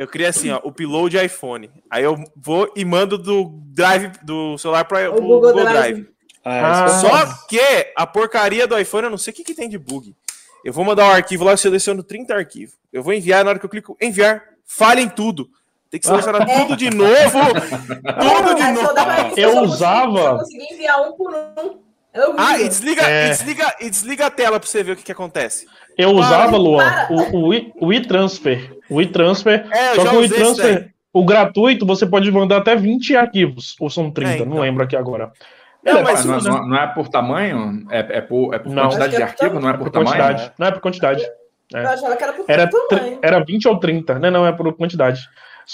Eu 0.00 0.08
criei 0.08 0.28
assim, 0.30 0.50
ó, 0.50 0.58
o 0.64 0.68
upload 0.68 1.14
iPhone. 1.22 1.70
Aí 1.90 2.02
eu 2.02 2.16
vou 2.34 2.72
e 2.74 2.86
mando 2.86 3.18
do 3.18 3.50
drive 3.66 4.10
do 4.22 4.56
celular 4.56 4.84
para 4.86 5.10
o 5.10 5.20
Google 5.20 5.40
Google 5.40 5.64
Drive. 5.64 5.72
Drive. 5.74 6.08
É, 6.42 6.50
Ah. 6.50 6.56
eu 6.58 6.88
faço. 6.88 7.00
Só 7.06 7.46
que 7.46 7.60
a 7.94 8.06
porcaria 8.06 8.66
do 8.66 8.78
iPhone, 8.78 9.04
eu 9.04 9.10
não 9.10 9.18
sei 9.18 9.30
o 9.30 9.36
que, 9.36 9.44
que 9.44 9.54
tem 9.54 9.68
de 9.68 9.76
bug. 9.76 10.16
Eu 10.64 10.72
vou 10.72 10.86
mandar 10.86 11.04
um 11.06 11.10
arquivo 11.10 11.44
lá, 11.44 11.52
eu 11.52 11.56
seleciono 11.58 12.02
30 12.02 12.34
arquivos. 12.34 12.74
Eu 12.90 13.02
vou 13.02 13.12
enviar, 13.12 13.44
na 13.44 13.50
hora 13.50 13.58
que 13.58 13.66
eu 13.66 13.70
clico 13.70 13.94
enviar, 14.00 14.42
falhem 14.64 15.06
tudo. 15.06 15.50
Tem 15.90 16.00
que 16.00 16.06
selecionar 16.06 16.46
tudo 16.48 16.76
de 16.78 16.88
novo. 16.88 17.38
tudo 18.20 18.54
de 18.54 18.72
novo. 18.72 19.34
Eu 19.36 19.58
usava- 19.60 20.18
Só 20.22 20.38
consegui 20.38 20.74
enviar 20.74 21.00
um 21.02 21.12
por 21.12 21.30
um. 21.34 21.89
É. 22.12 22.20
Ah, 22.36 22.58
e 22.60 22.68
desliga, 22.68 23.02
É. 23.02 23.26
e 23.26 23.28
desliga, 23.30 23.74
e 23.80 23.90
desliga 23.90 24.26
a 24.26 24.30
tela 24.30 24.58
pra 24.58 24.68
você 24.68 24.82
ver 24.82 24.92
o 24.92 24.96
que, 24.96 25.04
que 25.04 25.12
acontece. 25.12 25.66
Eu 25.96 26.10
usava, 26.10 26.56
Luan, 26.56 26.84
para. 26.84 27.12
o, 27.12 27.50
o, 27.50 27.86
o 27.88 27.92
e-transfer. 27.92 28.76
O 28.88 29.00
e-transfer. 29.00 29.66
É, 29.70 29.94
Só 29.94 30.04
já 30.04 30.10
que 30.10 30.16
o 30.16 30.24
e-transfer, 30.24 30.90
o 31.12 31.24
gratuito, 31.24 31.86
você 31.86 32.06
pode 32.06 32.30
mandar 32.32 32.56
até 32.58 32.74
20 32.74 33.14
arquivos. 33.16 33.76
Ou 33.80 33.88
são 33.90 34.10
30, 34.10 34.30
É, 34.32 34.34
então. 34.36 34.46
não 34.46 34.60
lembro 34.60 34.82
aqui 34.82 34.96
agora. 34.96 35.30
Não, 35.84 35.98
é 35.98 36.02
mas 36.02 36.24
Não, 36.24 36.38
não- 36.38 36.62
né? 36.62 36.68
não 36.68 36.76
é 36.82 36.86
por 36.88 37.08
tamanho? 37.08 37.86
É, 37.90 38.18
é 38.18 38.20
por, 38.20 38.52
é 38.54 38.58
por 38.58 38.74
quantidade 38.74 39.16
de 39.16 39.22
é 39.22 39.24
arquivo, 39.24 39.60
não 39.60 39.68
é 39.68 39.72
É 39.72 39.76
por 39.76 39.84
por 39.84 39.90
tamanho? 39.92 40.10
quantidade. 40.16 40.52
Não 40.58 40.66
é 40.66 40.70
por 40.72 40.80
quantidade. 40.80 41.24
Eu 41.72 41.88
achava 41.88 42.16
que 42.16 42.22
era 42.24 42.32
por 42.32 42.44
Era, 42.48 42.68
tamanho. 42.68 43.18
era 43.22 43.44
20 43.44 43.68
ou 43.68 43.78
30, 43.78 44.18
né? 44.18 44.30
Não 44.30 44.44
é 44.46 44.52
por 44.52 44.72
quantidade. 44.74 45.20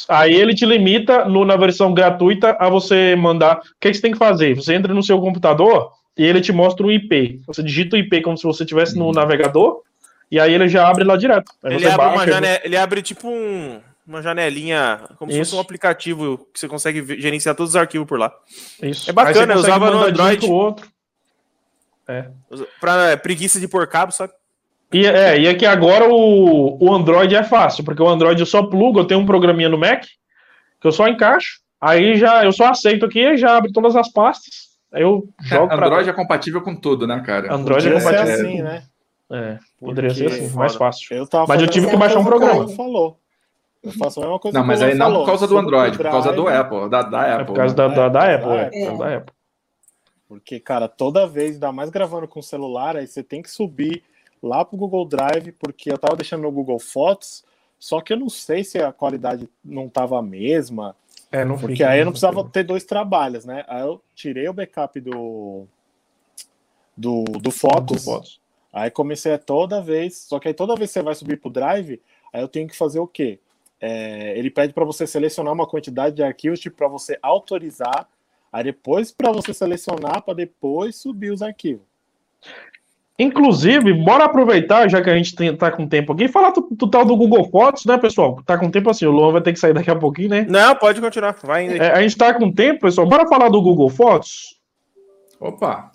Aí 0.08 0.34
ele 0.34 0.54
te 0.54 0.66
limita 0.66 1.24
no, 1.24 1.44
na 1.44 1.56
versão 1.56 1.94
gratuita 1.94 2.54
a 2.60 2.68
você 2.68 3.16
mandar. 3.16 3.56
O 3.58 3.60
que, 3.80 3.88
que 3.88 3.94
você 3.94 4.02
tem 4.02 4.12
que 4.12 4.18
fazer? 4.18 4.54
Você 4.54 4.74
entra 4.74 4.92
no 4.92 5.02
seu 5.02 5.18
computador 5.20 5.90
e 6.16 6.24
ele 6.24 6.40
te 6.40 6.52
mostra 6.52 6.86
o 6.86 6.90
IP. 6.92 7.40
Você 7.46 7.62
digita 7.62 7.96
o 7.96 7.98
IP 7.98 8.20
como 8.22 8.36
se 8.36 8.44
você 8.44 8.62
estivesse 8.64 8.96
no 8.96 9.06
Uhum. 9.06 9.12
navegador 9.12 9.82
e 10.30 10.40
aí 10.40 10.52
ele 10.54 10.68
já 10.68 10.88
abre 10.88 11.04
lá 11.04 11.16
direto. 11.16 11.52
Ele 11.64 11.86
abre, 11.86 12.06
baixa, 12.26 12.60
ele 12.64 12.76
abre 12.76 13.02
tipo 13.02 13.28
um- 13.28 13.80
uma 14.06 14.22
janelinha, 14.22 15.00
como 15.18 15.30
se 15.32 15.38
Isso. 15.40 15.50
fosse 15.50 15.58
um 15.58 15.60
aplicativo 15.60 16.46
que 16.54 16.60
você 16.60 16.68
consegue 16.68 17.20
gerenciar 17.20 17.54
todos 17.56 17.70
os 17.70 17.76
arquivos 17.76 18.06
por 18.06 18.18
lá. 18.18 18.32
Isso. 18.82 19.10
É 19.10 19.12
bacana, 19.12 19.52
eu 19.54 19.58
usava 19.58 19.90
no 19.90 20.04
Android. 20.04 20.46
outro. 20.50 20.86
Pra 22.80 23.10
é, 23.10 23.16
preguiça 23.16 23.58
de 23.58 23.66
pôr 23.66 23.86
cabo, 23.88 24.12
sabe? 24.12 24.32
E, 24.92 25.04
é, 25.04 25.40
e 25.40 25.48
aqui 25.48 25.66
agora 25.66 26.08
o, 26.08 26.78
o 26.80 26.94
Android 26.94 27.34
é 27.34 27.42
fácil, 27.42 27.82
porque 27.84 28.00
o 28.00 28.08
Android 28.08 28.38
eu 28.38 28.46
só 28.46 28.62
plugo, 28.62 29.00
eu 29.00 29.04
tenho 29.04 29.20
um 29.20 29.26
programinha 29.26 29.68
no 29.68 29.76
Mac, 29.76 30.04
que 30.80 30.86
eu 30.86 30.92
só 30.92 31.08
encaixo, 31.08 31.58
aí 31.80 32.16
já 32.16 32.44
eu 32.44 32.52
só 32.52 32.68
aceito 32.68 33.04
aqui, 33.04 33.36
já 33.36 33.56
abre 33.56 33.72
todas 33.72 33.96
as 33.96 34.08
pastas, 34.12 34.65
eu 34.96 35.28
jogo 35.40 35.68
pra 35.68 35.86
Android 35.86 36.08
é 36.08 36.12
compatível 36.12 36.60
com 36.62 36.74
tudo, 36.74 37.06
né, 37.06 37.20
cara? 37.24 37.52
Android 37.54 37.86
é 37.88 37.92
Podia 37.92 38.00
ser 38.00 38.16
compatível. 38.16 38.46
assim, 38.46 38.62
né? 38.62 38.84
É, 39.30 39.58
poderia 39.80 40.10
ser 40.14 40.24
Porque- 40.28 40.44
assim, 40.44 40.56
mais 40.56 40.74
fácil. 40.76 41.16
Eu 41.16 41.26
tava 41.26 41.46
Mas 41.48 41.60
eu 41.62 41.68
tive 41.68 41.88
que 41.88 41.96
baixar 41.96 42.18
um 42.20 42.24
programa. 42.24 42.68
Falou. 42.68 43.18
Eu 43.82 43.92
faço 43.92 44.20
a 44.20 44.22
mesma 44.24 44.38
coisa 44.38 44.58
Não, 44.58 44.66
mas 44.66 44.82
aí 44.82 44.94
não 44.94 45.06
falou. 45.06 45.20
por 45.20 45.26
causa 45.26 45.46
do 45.46 45.58
Android, 45.58 45.96
por 45.96 46.02
causa 46.04 46.32
do 46.32 46.48
Apple, 46.48 46.88
da, 46.88 47.02
da 47.02 47.26
É 47.26 47.32
Apple. 47.34 47.46
por 47.46 47.54
causa 47.56 47.74
né? 47.74 47.76
da, 47.76 47.88
da, 47.88 48.08
da 48.08 48.26
É, 48.30 48.34
Apple, 48.34 48.50
é, 48.50 48.60
é. 48.62 48.64
por 48.70 48.86
causa 48.88 49.04
da 49.04 49.16
Apple. 49.16 49.34
Porque, 50.28 50.58
cara, 50.60 50.88
toda 50.88 51.26
vez, 51.26 51.52
ainda 51.54 51.70
mais 51.72 51.88
gravando 51.90 52.26
com 52.26 52.40
o 52.40 52.42
celular, 52.42 52.96
aí 52.96 53.06
você 53.06 53.22
tem 53.22 53.40
que 53.42 53.50
subir 53.50 54.02
lá 54.42 54.64
pro 54.64 54.76
Google 54.76 55.06
Drive, 55.06 55.52
porque 55.52 55.92
eu 55.92 55.98
tava 55.98 56.16
deixando 56.16 56.42
no 56.42 56.50
Google 56.50 56.78
Fotos, 56.80 57.44
só 57.78 58.00
que 58.00 58.12
eu 58.12 58.16
não 58.18 58.28
sei 58.28 58.64
se 58.64 58.78
a 58.78 58.92
qualidade 58.92 59.48
não 59.64 59.88
tava 59.88 60.18
a 60.18 60.22
mesma, 60.22 60.96
É, 61.30 61.44
não 61.44 61.58
porque 61.58 61.74
fica- 61.74 61.90
aí 61.90 62.00
eu 62.00 62.04
não 62.04 62.12
precisava 62.12 62.44
ter 62.44 62.62
dois 62.64 62.84
trabalhos, 62.84 63.44
né? 63.44 63.64
Aí 63.68 63.82
eu 63.82 64.00
tirei 64.14 64.48
o 64.48 64.52
backup 64.52 65.00
do 65.00 65.66
do, 66.96 67.24
do 67.24 67.50
Fotos, 67.50 68.04
Fotos. 68.04 68.40
aí 68.72 68.90
comecei 68.90 69.32
a 69.34 69.38
toda 69.38 69.82
vez, 69.82 70.16
só 70.18 70.38
que 70.38 70.48
aí 70.48 70.54
toda 70.54 70.74
vez 70.76 70.90
que 70.90 70.94
você 70.94 71.02
vai 71.02 71.14
subir 71.14 71.38
pro 71.40 71.50
Drive, 71.50 72.00
aí 72.32 72.40
eu 72.40 72.48
tenho 72.48 72.66
que 72.68 72.76
fazer 72.76 72.98
o 73.00 73.06
quê? 73.06 73.38
É, 73.78 74.38
ele 74.38 74.50
pede 74.50 74.72
para 74.72 74.84
você 74.84 75.06
selecionar 75.06 75.52
uma 75.52 75.66
quantidade 75.66 76.16
de 76.16 76.22
arquivos, 76.22 76.58
tipo, 76.58 76.76
para 76.76 76.88
você 76.88 77.18
autorizar, 77.20 78.08
aí 78.50 78.64
depois 78.64 79.12
para 79.12 79.30
você 79.30 79.52
selecionar, 79.52 80.22
para 80.22 80.32
depois 80.34 80.96
subir 80.96 81.30
os 81.30 81.42
arquivos. 81.42 81.84
Inclusive, 83.18 83.94
bora 83.94 84.24
aproveitar, 84.24 84.88
já 84.90 85.00
que 85.02 85.08
a 85.08 85.16
gente 85.16 85.34
tem, 85.34 85.56
tá 85.56 85.70
com 85.70 85.88
tempo 85.88 86.12
aqui, 86.12 86.24
e 86.24 86.28
falar 86.28 86.50
do, 86.50 86.68
do 86.70 86.90
tal 86.90 87.04
do 87.04 87.16
Google 87.16 87.48
Fotos, 87.50 87.86
né, 87.86 87.96
pessoal? 87.96 88.42
Tá 88.44 88.58
com 88.58 88.70
tempo 88.70 88.90
assim, 88.90 89.06
o 89.06 89.10
Luan 89.10 89.32
vai 89.32 89.40
ter 89.40 89.52
que 89.54 89.58
sair 89.58 89.72
daqui 89.72 89.90
a 89.90 89.96
pouquinho, 89.96 90.28
né? 90.28 90.46
Não, 90.48 90.74
pode 90.76 91.00
continuar. 91.00 91.34
Vai 91.42 91.62
ainda. 91.68 91.82
É, 91.82 91.92
a 91.92 92.02
gente 92.02 92.16
tá 92.16 92.34
com 92.34 92.52
tempo, 92.52 92.80
pessoal. 92.80 93.06
Bora 93.08 93.26
falar 93.26 93.48
do 93.48 93.62
Google 93.62 93.88
Fotos? 93.88 94.56
Opa! 95.40 95.90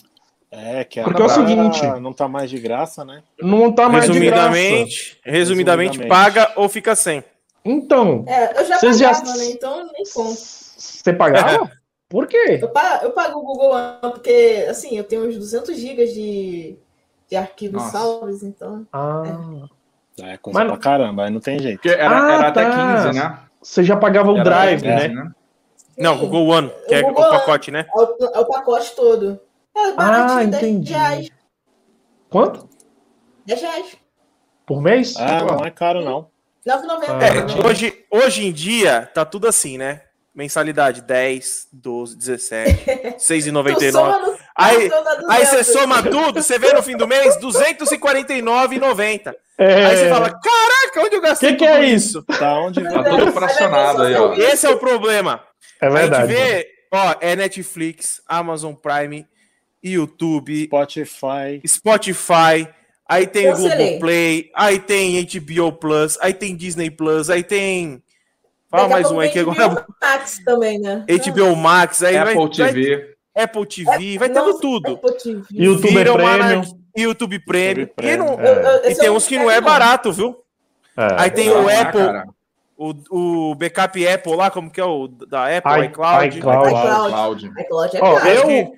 É, 0.51 0.83
que 0.83 0.99
Porque 1.01 1.21
é 1.21 1.25
o 1.25 1.29
agora 1.29 1.47
seguinte- 1.47 1.99
não 2.01 2.11
tá 2.11 2.27
mais 2.27 2.49
de 2.49 2.59
graça, 2.59 3.05
né? 3.05 3.21
Não 3.41 3.71
tá 3.71 3.87
mais 3.87 4.09
de 4.11 4.19
graça. 4.19 4.49
resumidamente, 4.49 5.19
resumidamente, 5.23 6.07
paga 6.07 6.51
ou 6.57 6.67
fica 6.67 6.93
sem. 6.95 7.23
Então, 7.63 8.25
É, 8.27 8.59
eu 8.59 8.65
já 8.65 8.79
Vocês 8.79 8.97
já- 8.99 9.13
pagava, 9.13 9.37
né? 9.37 9.45
Então 9.51 9.77
nem 9.93 10.03
conto. 10.13 10.35
você 10.35 11.13
pagava? 11.13 11.71
Por 12.09 12.27
quê? 12.27 12.59
Eu 12.61 12.67
pago, 12.67 13.05
eu 13.05 13.11
pago 13.11 13.39
o 13.39 13.43
Google 13.43 13.71
One 13.71 14.11
porque, 14.11 14.65
assim, 14.69 14.97
eu 14.97 15.03
tenho 15.05 15.25
uns 15.29 15.37
200 15.37 15.77
GB 15.77 16.05
de, 16.07 16.75
de 17.31 17.37
arquivos 17.37 17.81
Nossa. 17.81 17.97
salvos, 17.97 18.43
então. 18.43 18.85
Ah, 18.91 19.23
É 20.19 20.35
coisa 20.37 20.59
Mas 20.59 20.67
pra 20.67 20.77
caramba, 20.77 21.23
aí 21.23 21.29
não 21.31 21.39
tem 21.39 21.57
jeito. 21.59 21.77
Porque 21.77 21.89
era, 21.89 22.27
Ah, 22.27 22.31
era 22.33 22.47
até 22.49 22.65
tá. 22.65 22.71
15, 22.71 23.17
né? 23.17 23.39
você 23.61 23.83
já 23.85 23.95
pagava 23.95 24.29
o 24.31 24.35
Era 24.35 24.43
Drive, 24.43 24.79
até 24.79 25.07
né? 25.07 25.23
15, 25.23 25.31
Não, 25.97 26.17
Google 26.17 26.47
One, 26.47 26.69
que 26.89 26.93
é 26.93 26.99
o 26.99 27.05
Google 27.07 27.23
One. 27.23 27.31
pacote, 27.31 27.71
né? 27.71 27.85
É 27.87 27.97
o, 27.97 28.15
é 28.35 28.39
o 28.39 28.45
pacote 28.45 28.93
todo. 28.95 29.39
É 29.73 29.87
Ah, 29.87 29.91
baratinho, 29.93 30.51
10 30.51 30.63
entendi. 30.63 30.93
reais. 30.93 31.29
Quanto? 32.29 32.67
10 33.45 33.61
reais. 33.61 33.95
Por 34.65 34.81
mês? 34.81 35.15
Ah, 35.17 35.41
não 35.45 35.65
é 35.65 35.71
caro, 35.71 36.03
não. 36.03 36.29
9,90. 36.67 37.05
Ah, 37.07 37.23
É, 37.23 37.67
hoje, 37.67 38.05
hoje 38.11 38.45
em 38.45 38.51
dia, 38.51 39.09
tá 39.13 39.23
tudo 39.23 39.47
assim, 39.47 39.77
né? 39.77 40.01
Mensalidade 40.33 41.01
10, 41.01 41.67
12, 41.73 42.15
17, 42.17 42.73
Tu 42.85 43.19
6,99. 43.19 43.91
soma 43.91 44.19
no 44.19 44.37
Aí- 44.55 44.89
Aí 45.29 45.45
você 45.45 45.57
200. 45.57 45.67
soma 45.67 46.03
tudo, 46.03 46.41
você 46.41 46.57
vê 46.57 46.71
no 46.73 46.81
fim 46.81 46.95
do 46.95 47.05
mês 47.07 47.35
249,90. 47.37 49.35
É, 49.57 49.85
Aí 49.85 49.97
você 49.97 50.09
fala, 50.09 50.29
caraca, 50.29 51.01
onde 51.05 51.15
eu 51.15 51.21
gastei 51.21 51.49
Que 51.51 51.55
que 51.57 51.65
tudo 51.67 51.75
é 51.77 51.85
isso? 51.85 52.23
Tá 52.23 52.59
onde 52.59 52.81
Tá 52.83 53.03
tudo 53.03 53.31
fracionado 53.31 54.03
aí, 54.03 54.15
ó. 54.15 54.33
Esse 54.33 54.65
é 54.65 54.69
o 54.69 54.77
problema. 54.77 55.43
é 55.81 55.87
A 55.87 55.89
verdade. 55.89 56.33
gente 56.33 56.41
vê, 56.43 56.67
ó, 56.91 57.15
é 57.19 57.35
Netflix, 57.35 58.21
Amazon 58.27 58.73
Prime, 58.73 59.25
YouTube, 59.83 60.65
Spotify. 60.65 61.61
Spotify, 61.67 62.67
aí 63.07 63.27
tem 63.27 63.49
o 63.49 63.51
Cancelei. 63.51 63.77
Globoplay, 63.77 64.51
aí 64.55 64.79
tem 64.79 65.21
HBO 65.25 65.73
Plus, 65.73 66.17
aí 66.21 66.33
tem 66.33 66.55
Disney 66.55 66.89
Plus, 66.89 67.29
aí 67.29 67.43
tem. 67.43 68.01
Fala 68.71 68.83
Daqui 68.87 68.93
mais 68.93 69.11
um 69.11 69.19
aí 69.19 69.29
que 69.29 69.39
agora. 69.39 69.67
HBO 69.69 69.85
Max 70.01 70.39
também, 70.45 70.79
né? 70.79 71.05
HBO 71.07 71.55
Max, 71.57 72.01
aí 72.03 72.13
vai, 72.17 72.33
Apple 72.33 72.49
TV. 72.51 72.95
vai 73.35 73.43
Apple 73.43 73.65
TV, 73.65 74.17
vai 74.17 74.29
tendo 74.29 74.45
Nossa, 74.47 74.59
tudo. 74.61 74.93
Apple 74.93 75.17
TV. 75.17 75.43
YouTube 75.51 75.91
Premium. 75.93 76.63
YouTube 76.95 77.39
Premium. 77.39 77.85
YouTube 77.91 77.95
E, 78.01 78.17
não- 78.17 78.35
Premium. 78.37 78.39
Eu- 78.39 78.89
e 78.91 78.95
tem 78.95 79.09
uns 79.09 79.27
que 79.27 79.37
não 79.37 79.51
é 79.51 79.59
barato, 79.59 80.11
viu? 80.13 80.37
É. 80.97 81.07
Aí 81.17 81.31
tem 81.31 81.49
o 81.49 81.63
né, 81.63 81.81
Apple, 81.81 82.01
cara? 82.05 82.27
o, 82.77 83.49
o 83.51 83.55
backup 83.55 84.07
Apple 84.07 84.35
lá, 84.35 84.49
como 84.49 84.69
que 84.71 84.79
é 84.81 84.85
o 84.85 85.07
da 85.07 85.45
Apple, 85.57 85.71
I- 85.81 85.85
iCloud. 85.87 86.37
iCloud. 86.37 86.37
iCloud. 86.37 87.09
Cloud. 87.09 87.51
iCloud 87.61 87.97
é 87.97 87.99
caro. 87.99 88.27
eu, 88.27 88.73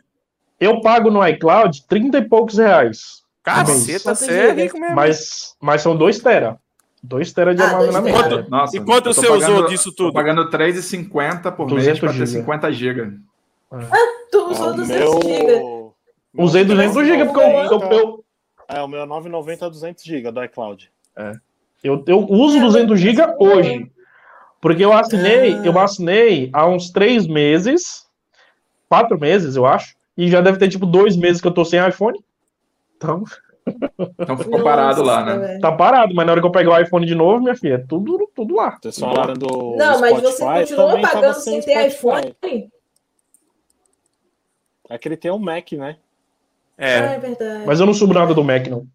eu 0.59 0.81
pago 0.81 1.09
no 1.11 1.25
iCloud 1.27 1.83
30 1.87 2.17
e 2.17 2.21
poucos 2.27 2.57
reais. 2.57 3.21
Caceta, 3.43 4.15
você 4.15 4.31
é 4.31 4.51
rico 4.53 4.79
mesmo. 4.79 4.95
Mas, 4.95 5.55
mas 5.61 5.81
são 5.81 5.95
2 5.97 6.19
tera. 6.19 6.57
2 7.03 7.33
tera 7.33 7.53
de 7.53 7.61
Ah, 7.61 7.65
armazenamento. 7.65 8.23
tera. 8.23 8.45
Nossa, 8.49 8.77
E 8.77 8.79
quanto 8.79 9.13
você 9.13 9.27
usou 9.27 9.39
pagando- 9.39 9.67
disso 9.67 9.91
Tô 9.91 10.05
tudo? 10.05 10.13
pagando 10.13 10.49
3,50 10.49 11.51
por 11.51 11.65
mês 11.67 11.79
200 11.79 11.99
pra 11.99 12.09
ter 12.09 12.15
giga. 12.15 12.27
50 12.27 12.71
GB. 12.71 13.17
Tu 14.31 14.37
Ó, 14.39 14.49
usou 14.51 14.69
o 14.69 14.73
200 14.73 15.23
GB. 15.23 15.43
meu... 15.45 15.93
Usei 16.37 16.63
200 16.65 17.05
GB 17.05 17.25
porque 17.25 17.39
eu, 17.41 17.49
eu, 17.49 17.79
eu, 17.91 18.23
É, 18.69 18.81
o 18.81 18.87
meu 18.87 19.01
é 19.01 19.05
9,90 19.05 19.65
a 19.65 19.69
200 19.69 20.03
GB 20.03 20.31
do 20.31 20.43
iCloud. 20.43 20.89
eu, 21.83 22.03
eu 22.07 22.19
uso 22.29 22.59
200 22.59 22.99
GB 22.99 23.35
hoje. 23.39 23.91
Porque 24.61 24.83
eu 24.85 24.93
assinei, 24.93 25.55
Ah. 25.55 25.61
eu 25.65 25.77
assinei 25.77 26.49
há 26.53 26.65
uns 26.65 26.89
3 26.89 27.27
meses, 27.27 28.07
4 28.87 29.19
meses, 29.19 29.57
eu 29.57 29.65
acho, 29.65 29.93
e 30.17 30.29
já 30.29 30.39
deve 30.39 30.57
ter 30.57 30.69
tipo 30.69 30.85
2 30.85 31.17
meses 31.17 31.41
que 31.41 31.47
eu 31.47 31.51
tô 31.51 31.65
sem 31.65 31.85
iPhone. 31.85 32.17
Então, 32.95 33.23
Então 34.19 34.37
ficou 34.37 34.61
parado 34.63 35.03
lá, 35.03 35.23
né? 35.23 35.37
velho. 35.37 35.59
tá 35.61 35.71
parado, 35.71 36.13
mas 36.13 36.25
na 36.25 36.31
hora 36.33 36.41
que 36.41 36.47
eu 36.47 36.51
pegar 36.51 36.71
o 36.71 36.81
iPhone 36.81 37.05
de 37.05 37.15
novo, 37.15 37.41
minha 37.41 37.55
filha, 37.55 37.75
é 37.75 37.77
tudo, 37.77 38.29
tudo 38.35 38.55
lá. 38.55 38.77
Vocês 38.81 38.99
falaram 38.99 39.33
do 39.33 39.75
Não, 39.77 39.99
mas 40.01 40.21
você 40.21 40.43
Spotify, 40.43 40.75
tava 40.75 40.99
pagando 41.01 41.33
sem 41.35 41.61
ter 41.61 41.89
Spotify. 41.91 42.27
iPhone? 42.27 42.71
É 44.89 44.97
que 44.97 45.07
ele 45.07 45.17
tem 45.17 45.31
um 45.31 45.39
Mac, 45.39 45.71
né? 45.73 45.97
Ah, 46.77 46.85
É. 46.85 46.97
é 47.15 47.19
verdade. 47.19 47.65
Mas 47.65 47.79
eu 47.79 47.85
não 47.85 47.93
subo 47.93 48.13
nada 48.13 48.33
do 48.33 48.43
Mac, 48.43 48.67
não. 48.67 48.85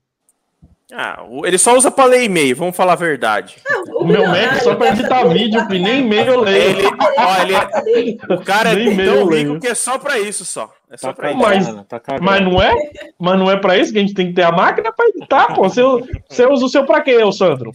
Ah, 0.91 1.23
ele 1.45 1.59
só 1.59 1.77
usa 1.77 1.91
pra 1.91 2.07
ler 2.07 2.23
e-mail, 2.25 2.57
vamos 2.57 2.75
falar 2.75 2.95
a 2.95 2.97
verdade. 2.97 3.57
O 3.95 4.07
meu 4.07 4.27
Mac 4.27 4.37
é 4.57 4.61
só 4.61 4.75
pra 4.75 4.89
editar 4.89 5.23
vídeo, 5.29 5.61
e 5.71 5.79
nem 5.79 6.01
e-mail 6.01 6.27
eu 6.33 6.41
leio. 6.41 6.63
Ele, 6.79 6.89
ó, 7.19 7.43
ele 7.43 7.55
é- 7.55 8.17
o 8.35 8.41
cara 8.43 8.71
é 8.71 8.75
Nem 8.75 8.93
e-mail 8.93 9.11
tão 9.11 9.21
eu 9.21 9.27
rico 9.27 9.49
leio. 9.51 9.61
que 9.61 9.67
é 9.69 9.75
só 9.75 9.99
pra 9.99 10.19
isso 10.19 10.47
só. 10.47 10.73
É 10.91 10.97
só 10.97 11.09
Tá 11.09 11.15
pra 11.15 11.31
isso. 11.33 11.39
Mas- 11.75 11.87
tá. 11.87 12.01
Mas 12.23 12.41
não 12.43 12.63
é? 12.63 12.73
Mas 13.19 13.39
não 13.39 13.51
é 13.51 13.57
pra 13.59 13.77
isso 13.77 13.93
que 13.93 13.99
a 13.99 14.01
gente 14.01 14.15
tem 14.15 14.29
que 14.29 14.33
ter 14.33 14.45
a 14.45 14.51
máquina 14.53 14.91
pra 14.91 15.07
editar, 15.09 15.55
pô. 15.55 15.63
Você, 15.69 15.83
você 16.27 16.47
usa 16.47 16.65
o 16.65 16.69
seu 16.71 16.87
pra 16.87 17.03
quê, 17.03 17.23
ô 17.23 17.31
Sandro? 17.33 17.71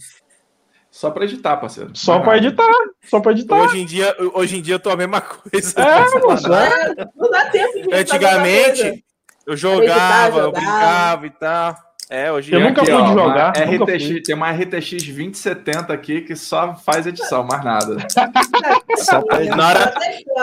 Só 0.90 1.10
pra 1.10 1.24
editar, 1.24 1.56
parceiro. 1.58 1.90
Só 1.94 2.14
Mais 2.14 2.24
pra 2.24 2.36
editar. 2.38 2.72
Só 3.04 3.20
pra 3.20 3.30
editar. 3.32 3.62
Hoje 3.62 3.80
em 3.80 3.86
dia, 3.86 4.14
hoje 4.34 4.58
em 4.58 4.62
dia 4.62 4.74
eu 4.74 4.80
tô 4.80 4.90
a 4.90 4.96
mesma 4.96 5.20
coisa. 5.20 5.80
É, 5.80 6.18
moço. 6.18 6.52
é. 6.52 6.94
Não 7.16 7.30
dá 7.30 7.44
tempo 7.46 7.80
de. 7.80 7.94
Antigamente, 7.94 9.04
eu 9.46 9.56
jogava, 9.56 9.84
Editar, 9.84 10.26
eu 10.28 10.32
jogar. 10.46 10.60
brincava 10.60 11.26
e 11.26 11.30
tal. 11.30 11.76
É, 12.10 12.30
hoje 12.30 12.52
Eu 12.52 12.58
em 12.58 12.62
dia- 12.62 12.68
nunca 12.70 12.82
Aqui, 12.82 12.90
fui 12.90 13.00
ó, 13.00 13.04
de 13.06 13.12
uma 13.12 13.22
jogar, 13.22 13.52
nunca 13.56 13.84
RTX, 13.94 14.04
fui. 14.06 14.22
tem 14.22 14.34
uma 14.34 14.50
RTX 14.50 14.90
2070 14.90 15.92
aqui 15.92 16.20
que 16.20 16.36
só 16.36 16.74
faz 16.74 17.06
edição, 17.06 17.42
mais 17.44 17.64
nada. 17.64 17.96
Na 19.56 19.68
hora- 19.68 19.94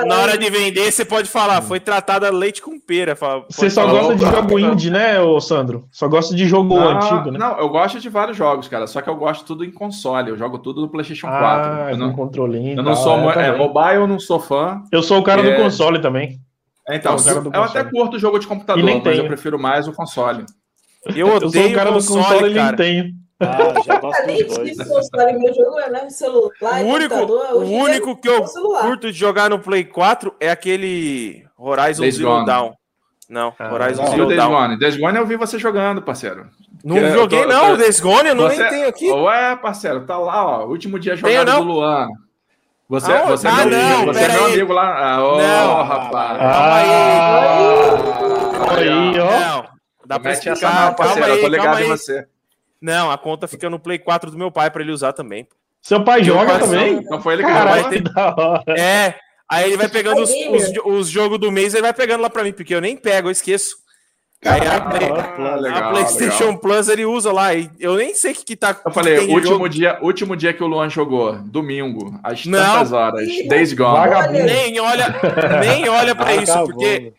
Na 0.08 0.20
hora 0.20 0.38
de 0.38 0.50
vender, 0.50 0.92
você 0.92 1.06
pode 1.06 1.30
falar, 1.30 1.62
foi 1.62 1.80
tratada 1.80 2.30
leite 2.32 2.62
com 2.62 2.80
pera. 2.80 3.16
Fala, 3.16 3.46
Você 3.50 3.70
só 3.70 3.82
falar, 3.86 4.00
gosta 4.02 4.16
de 4.16 4.26
jogo 4.26 4.60
não. 4.60 4.74
indie, 4.74 4.90
né, 4.90 5.20
ô 5.22 5.40
Sandro? 5.40 5.86
Só 5.92 6.08
gosta 6.08 6.36
de 6.36 6.46
jogo 6.48 6.76
Não, 6.76 6.90
antigo, 6.98 7.32
né? 7.32 7.38
não, 7.40 7.58
eu 7.60 7.70
gosto 7.70 8.00
de 8.00 8.10
vários 8.10 8.36
jogos, 8.38 8.68
cara. 8.68 8.88
Só 8.88 9.02
que 9.02 9.10
eu 9.10 9.16
gosto 9.16 9.46
tudo 9.46 9.64
em 9.64 9.72
console. 9.72 10.30
Eu 10.32 10.38
jogo 10.38 10.58
tudo 10.60 10.82
no 10.82 10.90
PlayStation 10.90 11.28
4. 11.28 11.72
Ah, 11.72 11.86
eu 11.92 11.92
com 11.92 11.98
não, 11.98 12.14
controlinho. 12.14 12.72
eu 12.80 12.84
não 12.84 12.94
tal, 12.94 12.96
sou. 13.04 13.32
é, 13.32 13.48
é, 13.50 13.56
mobile, 13.56 13.96
eu 13.96 14.08
não 14.08 14.20
sou 14.20 14.40
fã. 14.40 14.82
Eu 14.92 15.04
sou 15.04 15.20
o 15.20 15.24
cara 15.24 15.42
É. 15.48 15.56
do 15.56 15.62
console 15.64 16.00
também. 16.00 16.40
Então, 16.90 17.18
Sou 17.18 17.32
o 17.32 17.36
cara 17.36 17.50
do 17.50 17.56
eu 17.56 17.64
até 17.64 17.84
curto 17.84 18.18
jogo 18.18 18.40
de 18.40 18.48
computador, 18.48 18.84
mas 19.06 19.18
eu 19.18 19.28
prefiro 19.28 19.60
mais 19.60 19.88
o 19.88 19.94
console. 19.94 20.46
Eu 21.06 21.28
Eu 21.28 21.40
sou 21.40 21.48
odeio 21.50 21.70
o 21.72 21.74
cara 21.76 21.90
do 21.90 21.96
console, 21.96 22.24
console 22.24 22.52
e 22.52 22.54
nem 22.54 22.64
cara. 22.64 22.78
Ah, 23.44 23.82
já 23.84 24.00
gosto 24.00 24.28
dos 24.28 24.56
dois. 24.56 24.78
console, 24.88 25.34
meu 25.40 25.54
jogo 25.54 25.80
é 25.80 25.90
né, 25.90 26.10
celular, 26.12 26.52
O 26.84 26.86
único, 26.88 27.16
o 27.16 27.60
único 27.72 28.16
que 28.18 28.30
eu 28.30 28.36
é 28.36 28.40
o 28.42 28.48
celular. 28.48 28.82
curto 28.84 29.12
de 29.12 29.18
jogar 29.18 29.50
no 29.50 29.58
Play 29.58 29.84
4 29.84 30.36
é 30.40 30.52
aquele 30.52 31.44
Horizon 31.58 32.02
Days 32.04 32.16
Zero. 32.18 32.46
Dawn. 32.46 32.74
Não, 33.28 33.52
Ah, 33.58 33.74
Horizon 33.74 34.04
não. 34.04 34.10
O 34.10 34.12
Zero 34.12 34.26
Days 34.28 34.40
Dawn. 34.42 34.52
Gone? 34.52 34.78
Days 34.78 34.98
Gone 34.98 35.18
eu 35.18 35.26
vi 35.26 35.36
você 35.38 35.58
jogando, 35.58 36.02
parceiro. 36.04 36.46
Não 36.84 36.98
Eu 36.98 37.14
joguei 37.14 37.42
tô- 37.44 37.48
não, 37.48 37.68
tô- 37.68 37.74
o 37.74 37.78
Days 37.78 38.00
Gone 38.00 38.30
eu 38.30 38.36
não 38.36 38.48
Você- 38.50 38.58
nem 38.62 38.70
tenho 38.70 38.88
aqui. 38.88 39.10
Ué, 39.12 39.56
parceiro, 39.56 40.06
tá 40.06 40.18
lá, 40.20 40.60
ó. 40.60 40.66
Último 40.68 41.00
dia 41.00 41.16
jogado 41.16 41.48
não? 41.48 41.66
do 41.66 41.72
Luan. 41.74 42.08
Você, 42.90 43.12
Ah, 43.12 43.24
você, 43.26 43.48
é 43.48 43.50
ah, 43.50 43.66
meu, 43.66 43.70
não, 43.70 44.06
você 44.06 44.20
é 44.20 44.28
meu 44.28 44.46
aí. 44.46 44.54
amigo 44.54 44.74
lá. 44.74 44.98
Ah, 45.16 45.24
ô, 45.26 45.38
Não. 45.38 45.84
rapaz. 45.84 46.38
Ah, 46.42 46.76
aí, 48.78 49.20
ó. 49.20 49.61
Não, 50.02 50.08
dá 50.08 50.20
pra 50.20 50.32
essa 50.32 50.50
explicar. 50.50 50.96
parceiro. 50.96 51.20
calma 51.22 51.34
eu 51.36 51.40
tô 51.40 51.46
aí, 51.46 51.52
ligado 51.52 51.66
calma 51.66 51.80
em 51.82 51.84
aí. 51.84 51.90
você. 51.90 52.26
Não, 52.82 53.12
a 53.12 53.18
conta 53.18 53.48
fica 53.48 53.70
no 53.70 53.80
Play 53.80 54.00
4 54.00 54.32
do 54.32 54.38
meu 54.38 54.52
pai 54.52 54.70
pra 54.72 54.82
ele 54.82 54.92
usar 54.92 55.14
também. 55.14 55.48
Seu 55.82 56.04
pai 56.04 56.24
joga 56.24 56.60
também? 56.60 57.02
Não 57.10 57.22
foi 57.22 57.34
ele 57.36 57.44
que 57.44 57.50
Caralho, 57.50 57.84
jogou? 57.84 57.92
que 57.98 58.00
da 58.14 58.36
hora. 58.36 58.64
É, 58.80 59.16
aí 59.50 59.66
ele 59.66 59.78
vai 59.78 59.88
pegando 59.90 60.22
os, 60.22 60.30
os, 60.30 60.74
os 60.86 61.10
jogos 61.10 61.40
do 61.40 61.52
mês, 61.52 61.74
ele 61.74 61.84
vai 61.84 61.94
pegando 61.94 62.22
lá 62.22 62.30
pra 62.30 62.44
mim, 62.44 62.52
porque 62.54 62.74
eu 62.74 62.82
nem 62.82 62.96
pego, 62.98 63.28
eu 63.28 63.32
esqueço. 63.32 63.76
Aí 64.44 64.60
a, 64.66 64.82
Play- 64.82 65.60
legal, 65.62 65.84
a 65.84 65.90
PlayStation 65.92 66.46
legal. 66.46 66.58
Plus 66.60 66.90
ele 66.90 67.06
usa 67.06 67.32
lá, 67.32 67.54
e 67.54 67.70
eu 67.80 67.96
nem 67.96 68.16
sei 68.16 68.32
o 68.32 68.36
que, 68.36 68.44
que 68.44 68.56
tá. 68.56 68.76
Eu 68.84 68.92
falei, 68.92 69.20
último 69.20 69.42
jogo. 69.44 69.70
dia, 69.70 70.00
último 70.02 70.36
dia 70.36 70.52
que 70.52 70.64
o 70.64 70.68
Luan 70.68 70.90
jogou, 70.90 71.34
domingo, 71.44 72.20
às 72.24 72.48
Não. 72.48 72.60
tantas 72.60 72.92
horas, 72.92 73.28
Days 73.48 73.72
Gone. 73.74 74.00
Nem 74.44 74.80
olha, 74.80 75.16
nem 75.60 75.88
olha 75.88 76.16
pra 76.16 76.34
isso, 76.42 76.52
Acabou. 76.54 76.70
porque 76.74 77.14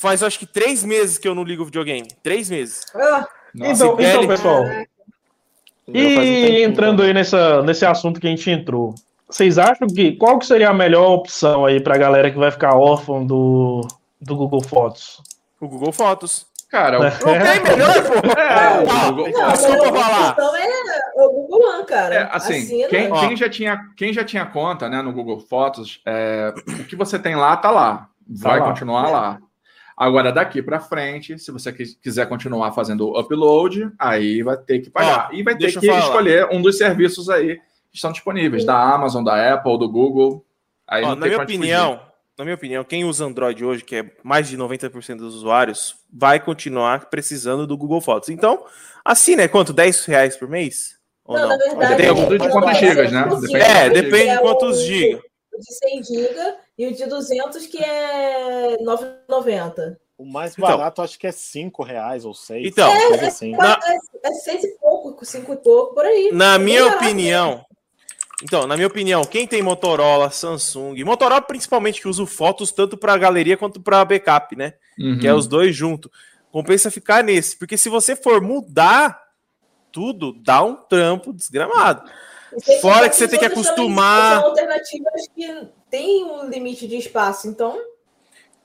faz 0.00 0.22
acho 0.22 0.38
que 0.38 0.46
três 0.46 0.82
meses 0.84 1.18
que 1.18 1.26
eu 1.28 1.34
não 1.34 1.42
ligo 1.44 1.64
videogame. 1.64 2.08
Três 2.22 2.48
meses. 2.50 2.82
Ah, 2.94 3.26
Então, 3.54 3.96
então, 4.00 4.26
pessoal, 4.26 4.62
um 4.62 5.92
e 5.94 6.14
tempinho, 6.16 6.58
entrando 6.68 7.02
aí 7.02 7.12
nessa, 7.14 7.62
nesse 7.62 7.84
assunto 7.86 8.20
que 8.20 8.26
a 8.26 8.30
gente 8.30 8.50
entrou, 8.50 8.94
vocês 9.28 9.58
acham 9.58 9.88
que 9.88 10.12
qual 10.16 10.38
que 10.38 10.46
seria 10.46 10.68
a 10.70 10.74
melhor 10.74 11.10
opção 11.12 11.64
aí 11.66 11.80
pra 11.80 11.96
galera 11.98 12.30
que 12.30 12.38
vai 12.38 12.50
ficar 12.50 12.74
órfão 12.76 13.24
do, 13.26 13.86
do 14.20 14.36
Google 14.36 14.62
Fotos? 14.62 15.20
O 15.60 15.66
Google 15.66 15.92
Fotos. 15.92 16.46
cara, 16.70 16.98
o- 17.00 17.02
Não 17.02 17.10
tem 17.10 17.62
melhor, 17.62 17.94
pô. 18.04 18.28
É, 18.38 18.78
o 19.08 19.12
Google- 19.14 19.30
não, 19.32 19.48
Desculpa 19.52 19.84
falar. 20.00 20.32
Então 20.32 20.56
é 20.56 20.68
o 21.16 21.30
Google 21.30 21.68
One, 21.74 21.86
cara. 21.86 22.14
É, 22.14 22.28
assim, 22.32 22.58
Assina. 22.58 22.88
quem, 22.88 23.10
quem 23.12 23.36
já 23.36 23.48
tinha, 23.48 23.80
quem 23.96 24.12
já 24.12 24.24
tinha 24.24 24.46
conta 24.46 24.88
né, 24.88 25.02
no 25.02 25.12
Google 25.12 25.40
Fotos, 25.40 26.00
é, 26.06 26.52
o 26.80 26.84
que 26.84 26.94
você 26.94 27.18
tem 27.18 27.34
lá, 27.34 27.56
tá 27.56 27.70
lá. 27.70 28.08
Vai 28.28 28.60
lá. 28.60 28.66
continuar 28.68 29.08
É. 29.08 29.10
lá. 29.10 29.38
Agora, 29.98 30.30
daqui 30.30 30.62
para 30.62 30.78
frente, 30.78 31.36
se 31.40 31.50
você 31.50 31.72
quis- 31.72 31.98
quiser 32.00 32.28
continuar 32.28 32.70
fazendo 32.72 33.08
o 33.08 33.18
upload, 33.18 33.90
aí 33.98 34.42
vai 34.44 34.56
ter 34.56 34.78
que 34.78 34.88
pagar. 34.90 35.28
Ó, 35.28 35.34
e 35.34 35.42
vai 35.42 35.56
ter 35.56 35.72
que 35.72 35.90
escolher 35.90 36.48
um 36.52 36.62
dos 36.62 36.78
serviços 36.78 37.28
aí 37.28 37.56
que 37.90 37.96
estão 37.96 38.12
disponíveis, 38.12 38.64
da 38.64 38.80
Amazon, 38.80 39.24
da 39.24 39.54
Apple, 39.54 39.76
do 39.76 39.88
Google. 39.88 40.44
Aí 40.86 41.02
Ó, 41.02 41.16
na 41.16 41.26
minha 41.26 41.38
opinião, 41.42 42.00
na 42.38 42.44
minha 42.44 42.54
opinião, 42.54 42.84
quem 42.84 43.04
usa 43.04 43.24
Android 43.24 43.64
hoje, 43.64 43.82
que 43.82 43.96
é 43.96 44.10
mais 44.22 44.48
de 44.48 44.56
90% 44.56 45.16
dos 45.18 45.34
usuários, 45.34 45.96
vai 46.12 46.38
continuar 46.38 47.06
precisando 47.10 47.66
do 47.66 47.76
Google 47.76 48.00
Fotos. 48.00 48.28
Então, 48.28 48.64
assim, 49.04 49.34
né? 49.34 49.48
Quanto? 49.48 49.72
10 49.72 50.04
reais 50.04 50.36
por 50.36 50.48
mês? 50.48 50.96
Ou 51.24 51.36
não, 51.36 51.48
não? 51.48 51.58
na 51.58 51.74
verdade, 51.74 51.96
tem 51.96 52.08
algum 52.08 52.28
de 52.28 52.38
quantos 52.48 52.78
gigas, 52.78 53.12
né? 53.12 53.24
Depende 53.28 53.56
é, 53.56 53.90
depende 53.90 54.30
de 54.32 54.38
quantos 54.38 54.80
gigas. 54.82 55.20
De 55.58 55.74
100 55.74 56.04
GB 56.04 56.54
e 56.78 56.86
o 56.86 56.94
de 56.94 57.06
200 57.06 57.66
que 57.66 57.82
é 57.82 58.76
9,90. 58.78 59.96
O 60.16 60.24
mais 60.24 60.52
então. 60.52 60.68
barato 60.68 60.94
então, 60.94 61.04
acho 61.04 61.18
que 61.18 61.26
é 61.26 61.32
5 61.32 61.82
reais 61.82 62.24
ou 62.24 62.34
6. 62.34 62.66
Então, 62.66 62.90
é, 62.90 63.26
assim. 63.26 63.54
é, 63.54 64.28
é 64.28 64.32
6 64.32 64.64
e 64.64 64.68
pouco, 64.80 65.24
5 65.24 65.52
e 65.52 65.56
pouco, 65.56 65.94
por 65.94 66.04
aí. 66.04 66.30
Na 66.32 66.58
minha 66.58 66.86
opinião, 66.86 67.64
então, 68.42 68.66
na 68.66 68.76
minha 68.76 68.86
opinião, 68.86 69.24
quem 69.24 69.46
tem 69.46 69.62
Motorola, 69.62 70.30
Samsung, 70.30 71.02
Motorola 71.04 71.42
principalmente 71.42 72.00
que 72.00 72.08
usa 72.08 72.24
fotos 72.26 72.70
tanto 72.70 72.96
para 72.96 73.16
galeria 73.16 73.56
quanto 73.56 73.80
para 73.80 74.04
backup, 74.04 74.54
né? 74.54 74.74
Uhum. 74.98 75.18
Que 75.18 75.26
é 75.26 75.34
os 75.34 75.46
dois 75.46 75.74
juntos. 75.74 76.10
Compensa 76.50 76.90
ficar 76.90 77.22
nesse, 77.22 77.56
porque 77.56 77.76
se 77.76 77.88
você 77.88 78.14
for 78.14 78.40
mudar 78.40 79.20
tudo, 79.90 80.32
dá 80.32 80.62
um 80.62 80.74
trampo 80.76 81.32
desgramado. 81.32 82.08
Fora 82.80 83.08
que 83.08 83.16
você 83.16 83.28
tem 83.28 83.38
que 83.38 83.44
acostumar. 83.44 84.44
Alternativas 84.44 85.28
que 85.34 85.68
tem 85.90 86.24
um 86.24 86.48
limite 86.48 86.86
de 86.86 86.96
espaço, 86.96 87.48
então. 87.48 87.78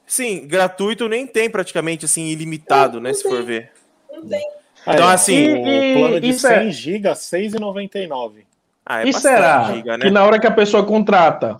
Sim, 0.06 0.48
gratuito 0.48 1.08
nem 1.08 1.26
tem 1.26 1.50
praticamente 1.50 2.06
assim 2.06 2.28
ilimitado, 2.28 2.96
não, 2.96 3.04
né? 3.04 3.10
Não 3.10 3.16
se 3.16 3.24
tem. 3.24 3.32
for 3.32 3.44
ver. 3.44 3.72
Não 4.12 4.28
tem. 4.28 4.48
Então, 4.86 5.08
assim, 5.08 5.54
o 5.54 5.98
plano 5.98 6.20
de 6.20 6.34
100 6.34 6.52
é... 6.52 6.72
GB, 6.72 7.10
6,99. 7.10 8.46
Ah, 8.86 9.02
é 9.02 9.08
e 9.08 9.14
será 9.14 9.72
giga, 9.74 9.98
né? 9.98 10.06
que 10.06 10.12
na 10.12 10.26
hora 10.26 10.38
que 10.38 10.46
a 10.46 10.52
pessoa 10.52 10.86
contrata, 10.86 11.58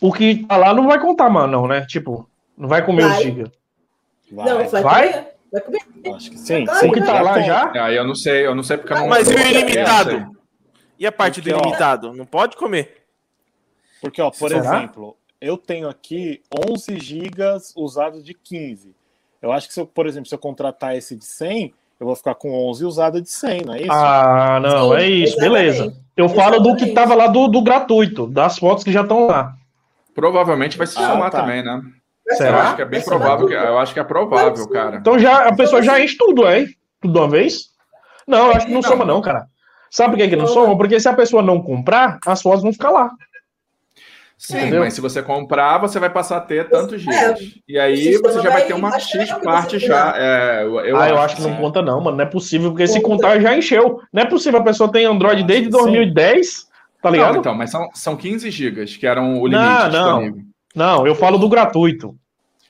o 0.00 0.10
que 0.10 0.46
tá 0.46 0.56
lá 0.56 0.72
não 0.72 0.86
vai 0.86 0.98
contar, 0.98 1.28
mano, 1.28 1.52
não, 1.52 1.68
né? 1.68 1.84
Tipo, 1.86 2.26
não 2.56 2.66
vai 2.66 2.84
comer 2.84 3.06
vai. 3.06 3.18
os 3.18 3.22
giga. 3.22 3.52
Vai. 4.30 4.46
Não, 4.46 4.68
vai, 4.68 4.82
vai? 4.82 5.12
Comer. 5.12 5.26
Vai 5.52 5.60
comer. 5.60 5.80
Acho 6.16 6.30
que 6.30 6.38
sim. 6.38 6.64
sim. 6.66 6.88
O 6.88 6.92
que 6.92 7.02
tá 7.02 7.20
lá 7.20 7.40
já? 7.42 7.70
Ah, 7.74 7.92
eu 7.92 8.06
não 8.06 8.14
sei, 8.14 8.46
eu 8.46 8.54
não 8.54 8.62
sei 8.62 8.78
porque 8.78 8.94
eu 8.94 9.00
não. 9.00 9.08
Mas 9.08 9.30
e 9.30 9.34
o 9.34 9.38
ilimitado? 9.38 10.31
E 11.02 11.06
a 11.06 11.10
parte 11.10 11.42
porque, 11.42 11.52
do 11.52 11.58
ilimitado? 11.58 12.10
Ó, 12.10 12.14
não 12.14 12.24
pode 12.24 12.56
comer. 12.56 13.02
Porque, 14.00 14.22
ó, 14.22 14.30
por 14.30 14.50
será? 14.50 14.60
exemplo, 14.60 15.16
eu 15.40 15.58
tenho 15.58 15.88
aqui 15.88 16.40
11 16.70 16.96
gigas 17.00 17.72
usados 17.76 18.24
de 18.24 18.32
15. 18.32 18.94
Eu 19.42 19.50
acho 19.50 19.66
que 19.66 19.74
se 19.74 19.80
eu, 19.80 19.86
por 19.86 20.06
exemplo, 20.06 20.28
se 20.28 20.34
eu 20.36 20.38
contratar 20.38 20.96
esse 20.96 21.16
de 21.16 21.24
100, 21.24 21.74
eu 21.98 22.06
vou 22.06 22.14
ficar 22.14 22.36
com 22.36 22.54
11 22.68 22.84
usada 22.84 23.20
de 23.20 23.28
100, 23.28 23.62
não 23.64 23.74
é 23.74 23.80
isso? 23.80 23.90
Ah, 23.90 24.60
não, 24.62 24.90
Sim, 24.90 24.94
é 24.94 25.08
isso, 25.08 25.32
exatamente. 25.40 25.72
beleza. 25.72 25.96
Eu 26.16 26.28
falo 26.28 26.60
do 26.60 26.76
que 26.76 26.92
tava 26.92 27.16
lá 27.16 27.26
do, 27.26 27.48
do 27.48 27.62
gratuito, 27.62 28.28
das 28.28 28.56
fotos 28.56 28.84
que 28.84 28.92
já 28.92 29.02
estão 29.02 29.26
lá. 29.26 29.56
Provavelmente 30.14 30.78
vai 30.78 30.86
se 30.86 30.96
ah, 30.98 31.08
somar 31.08 31.32
tá. 31.32 31.40
também, 31.40 31.64
né? 31.64 31.82
Será? 32.28 32.50
Eu 32.50 32.62
acho 32.62 32.76
que 32.76 32.82
é 32.82 32.84
bem 32.84 33.02
provável. 33.02 33.48
Que, 33.48 33.54
eu 33.54 33.78
acho 33.80 33.92
que 33.92 33.98
é 33.98 34.04
provável, 34.04 34.68
cara. 34.68 34.98
Então 34.98 35.18
já 35.18 35.48
a 35.48 35.56
pessoa 35.56 35.82
já 35.82 35.98
enche 35.98 36.16
tudo, 36.16 36.48
hein? 36.48 36.68
Tudo 37.00 37.12
de 37.12 37.18
uma 37.18 37.28
vez? 37.28 37.72
Não, 38.24 38.46
eu 38.46 38.52
acho 38.52 38.66
que 38.66 38.72
não, 38.72 38.80
não. 38.80 38.88
soma, 38.88 39.04
não, 39.04 39.20
cara. 39.20 39.50
Sabe 39.92 40.12
por 40.12 40.22
que, 40.22 40.28
que 40.30 40.36
não 40.36 40.46
soma? 40.46 40.74
Porque 40.74 40.98
se 40.98 41.06
a 41.06 41.12
pessoa 41.12 41.42
não 41.42 41.60
comprar, 41.60 42.18
as 42.26 42.40
fotos 42.40 42.62
vão 42.62 42.72
ficar 42.72 42.88
lá. 42.88 43.10
Sim, 44.38 44.56
Entendeu? 44.56 44.80
mas 44.80 44.94
se 44.94 45.02
você 45.02 45.22
comprar, 45.22 45.76
você 45.76 46.00
vai 46.00 46.08
passar 46.08 46.38
a 46.38 46.40
ter 46.40 46.70
tantos 46.70 47.02
gigas. 47.02 47.18
É, 47.18 47.44
e 47.68 47.78
aí 47.78 48.16
você 48.16 48.40
já 48.40 48.48
vai 48.48 48.64
ter 48.64 48.72
uma 48.72 48.98
X 48.98 49.30
parte 49.44 49.78
já. 49.78 50.14
É, 50.16 50.64
eu 50.64 50.96
ah, 50.96 51.04
acho 51.04 51.12
eu 51.12 51.20
acho 51.20 51.36
que 51.36 51.42
não 51.42 51.56
conta, 51.56 51.82
não, 51.82 52.00
mano. 52.00 52.16
Não 52.16 52.24
é 52.24 52.26
possível, 52.26 52.70
porque 52.70 52.86
conta. 52.86 52.98
se 52.98 53.02
contar 53.02 53.38
já 53.38 53.54
encheu. 53.54 54.00
Não 54.10 54.22
é 54.22 54.24
possível, 54.24 54.60
a 54.60 54.64
pessoa 54.64 54.90
tem 54.90 55.04
Android 55.04 55.44
desde 55.44 55.68
2010, 55.68 56.68
tá 57.02 57.10
ligado? 57.10 57.34
Não, 57.34 57.40
então, 57.40 57.54
mas 57.54 57.70
são, 57.70 57.90
são 57.92 58.16
15 58.16 58.50
gigas, 58.50 58.96
que 58.96 59.06
eram 59.06 59.42
o 59.42 59.46
limite 59.46 59.92
não, 59.92 60.22
não. 60.22 60.36
Não, 60.74 61.06
eu 61.06 61.14
falo 61.14 61.36
do 61.36 61.50
gratuito. 61.50 62.16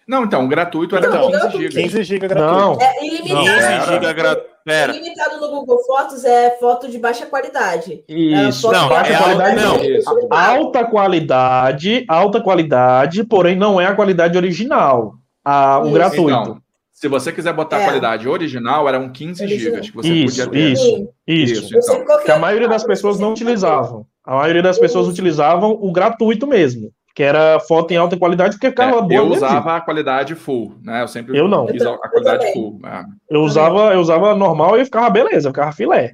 Não, 0.09 0.25
então, 0.25 0.45
o 0.45 0.49
gratuito 0.49 0.97
era 0.97 1.07
então, 1.07 1.31
15 1.31 1.59
GB. 1.59 1.69
15 1.69 2.03
GB 2.03 2.29
gratuito. 2.29 2.53
Não. 2.53 2.79
É 2.81 3.07
ilimitado. 3.07 3.87
15 3.87 3.93
GB 3.93 4.15
gratuito. 4.15 4.52
Pera. 4.65 4.95
Ilimitado 4.95 5.41
no 5.41 5.51
Google 5.51 5.79
Fotos 5.85 6.25
é 6.25 6.57
foto 6.59 6.89
de 6.89 6.99
baixa 6.99 7.27
qualidade. 7.27 8.05
Isso. 8.09 8.69
É, 8.69 8.73
não, 8.73 8.89
baixa 8.89 9.13
é 9.13 9.17
qualidade 9.17 9.57
não. 9.57 9.85
Isso. 9.85 10.29
Alta 10.31 10.85
qualidade, 10.85 12.05
alta 12.09 12.41
qualidade, 12.41 13.25
porém 13.25 13.57
não 13.57 13.81
é 13.81 13.87
a 13.87 13.95
qualidade 13.95 14.37
original. 14.37 15.15
A, 15.45 15.81
o 15.81 15.87
isso. 15.87 15.95
gratuito. 15.95 16.31
Então, 16.31 16.63
se 16.93 17.09
você 17.09 17.33
quiser 17.33 17.53
botar 17.53 17.79
é. 17.79 17.83
a 17.83 17.85
qualidade 17.87 18.29
original, 18.29 18.89
eram 18.89 19.11
15 19.11 19.49
GB 19.49 19.81
que 19.81 19.93
você 19.93 20.09
isso, 20.09 20.37
podia 20.37 20.51
ter. 20.51 20.73
Isso, 20.73 21.09
isso. 21.27 21.79
isso 21.79 21.93
então. 21.93 22.23
Que 22.23 22.31
a 22.31 22.39
maioria 22.39 22.69
das 22.69 22.85
pessoas 22.85 23.19
não 23.19 23.33
utilizavam. 23.33 24.07
A 24.25 24.37
maioria 24.37 24.63
das 24.63 24.79
pessoas 24.79 25.09
utilizavam 25.09 25.73
o 25.73 25.91
gratuito 25.91 26.47
mesmo 26.47 26.93
que 27.15 27.23
era 27.23 27.61
foto 27.61 27.93
em 27.93 27.97
alta 27.97 28.17
qualidade, 28.17 28.55
porque 28.55 28.71
ficava 28.71 28.99
é, 28.99 29.03
boa. 29.03 29.15
Eu 29.15 29.27
usava 29.27 29.77
a 29.77 29.81
qualidade 29.81 30.35
full, 30.35 30.75
né? 30.83 31.03
Eu 31.03 31.09
sempre 31.09 31.39
eu 31.39 31.47
não. 31.47 31.67
fiz 31.69 31.83
a 31.85 31.97
qualidade 31.97 32.53
full. 32.53 32.81
É. 32.85 33.05
Eu 33.29 33.43
usava, 33.43 33.93
eu 33.93 34.01
usava 34.01 34.35
normal 34.35 34.79
e 34.79 34.85
ficava 34.85 35.11
beleza, 35.11 35.51
ficava 35.51 35.73
filé. 35.73 36.13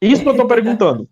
Isso 0.00 0.22
que 0.22 0.28
eu 0.28 0.36
tô 0.36 0.46
perguntando. 0.48 1.08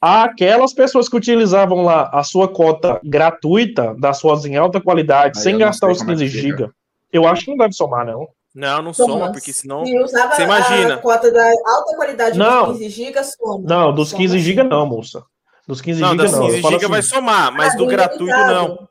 Aquelas 0.00 0.72
pessoas 0.72 1.08
que 1.08 1.16
utilizavam 1.16 1.82
lá 1.82 2.10
a 2.12 2.22
sua 2.22 2.48
cota 2.48 3.00
gratuita 3.02 3.94
das 3.98 4.20
fotos 4.20 4.44
em 4.44 4.56
alta 4.56 4.80
qualidade, 4.80 5.38
Aí 5.38 5.42
sem 5.42 5.58
gastar 5.58 5.90
os 5.90 6.02
15 6.02 6.24
é 6.24 6.28
GB, 6.28 6.70
eu 7.12 7.26
acho 7.26 7.44
que 7.44 7.50
não 7.50 7.58
deve 7.58 7.72
somar, 7.72 8.06
não. 8.06 8.28
Não, 8.54 8.80
não 8.80 8.94
soma, 8.94 9.30
porque 9.32 9.52
senão. 9.52 9.84
Você 9.84 10.42
imagina. 10.42 10.94
A 10.94 10.98
cota 10.98 11.30
da 11.30 11.46
alta 11.46 11.94
qualidade 11.94 12.38
não, 12.38 12.68
dos 12.68 12.78
15 12.78 12.88
GB 12.88 13.24
soma. 13.24 13.68
Não, 13.68 13.94
dos 13.94 14.14
15 14.14 14.38
GB 14.38 14.62
não, 14.62 14.86
moça. 14.86 15.22
Dos 15.66 15.80
15 15.80 15.98
GB 15.98 16.10
não. 16.10 16.16
Das 16.16 16.38
15 16.38 16.62
GB 16.62 16.76
assim. 16.76 16.86
vai 16.86 17.02
somar, 17.02 17.52
mas 17.52 17.74
ah, 17.74 17.76
do 17.76 17.86
gratuito 17.86 18.36
não. 18.36 18.88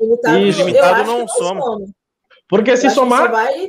Limitado, 0.00 0.38
Isso. 0.38 0.58
limitado 0.60 1.04
não 1.04 1.28
soma. 1.28 1.60
soma. 1.60 1.86
Porque 2.48 2.76
se 2.76 2.90
somar. 2.90 3.30
Vai... 3.30 3.68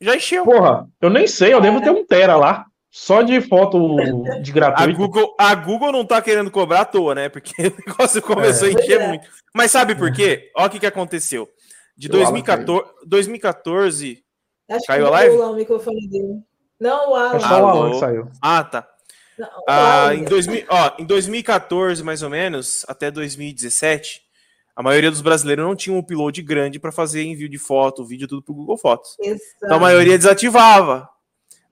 Já 0.00 0.16
encheu. 0.16 0.44
Porra, 0.44 0.88
eu 1.00 1.10
nem 1.10 1.26
sei, 1.26 1.52
eu 1.52 1.58
é. 1.58 1.60
devo 1.60 1.80
ter 1.80 1.90
um 1.90 2.04
Tera 2.04 2.36
lá. 2.36 2.66
Só 2.90 3.20
de 3.20 3.40
foto 3.42 3.94
de 4.40 4.52
gratuito. 4.52 4.90
A 4.90 4.94
Google, 4.94 5.34
a 5.38 5.54
Google 5.54 5.92
não 5.92 6.04
tá 6.04 6.22
querendo 6.22 6.50
cobrar 6.50 6.80
à 6.80 6.84
toa, 6.84 7.14
né? 7.14 7.28
Porque 7.28 7.52
o 7.68 7.74
negócio 7.86 8.22
começou 8.22 8.68
é. 8.68 8.70
a 8.70 8.74
encher 8.74 9.00
é. 9.00 9.08
muito. 9.08 9.28
Mas 9.54 9.70
sabe 9.70 9.94
por 9.94 10.10
quê? 10.12 10.50
Olha 10.56 10.66
o 10.66 10.70
que, 10.70 10.80
que 10.80 10.86
aconteceu. 10.86 11.46
De 11.96 12.08
2014, 12.08 12.90
2014 13.04 14.22
Acho 14.68 14.86
caiu 14.86 15.06
a 15.06 15.10
live? 15.10 15.36
O 15.36 15.54
microfone 15.54 16.08
dele. 16.08 16.42
Não, 16.80 17.12
o 17.12 17.14
Alan. 17.14 17.36
É 17.36 17.40
só 17.40 17.62
o 17.62 17.66
Alan 17.66 17.90
que 17.90 17.98
saiu. 17.98 18.28
Ah, 18.40 18.64
tá. 18.64 18.88
Ah, 19.68 20.14
em, 20.14 20.24
2000, 20.24 20.64
ó, 20.68 20.92
em 20.98 21.04
2014, 21.04 22.02
mais 22.02 22.22
ou 22.22 22.30
menos, 22.30 22.84
até 22.88 23.10
2017, 23.10 24.22
a 24.74 24.82
maioria 24.82 25.10
dos 25.10 25.20
brasileiros 25.20 25.64
não 25.64 25.74
tinha 25.74 25.94
um 25.94 25.98
upload 25.98 26.40
grande 26.42 26.78
para 26.78 26.92
fazer 26.92 27.22
envio 27.22 27.48
de 27.48 27.58
foto, 27.58 28.04
vídeo, 28.04 28.28
tudo 28.28 28.42
para 28.42 28.52
o 28.52 28.54
Google 28.54 28.76
Fotos. 28.76 29.16
Exato. 29.20 29.42
Então 29.64 29.76
a 29.76 29.80
maioria 29.80 30.18
desativava. 30.18 31.08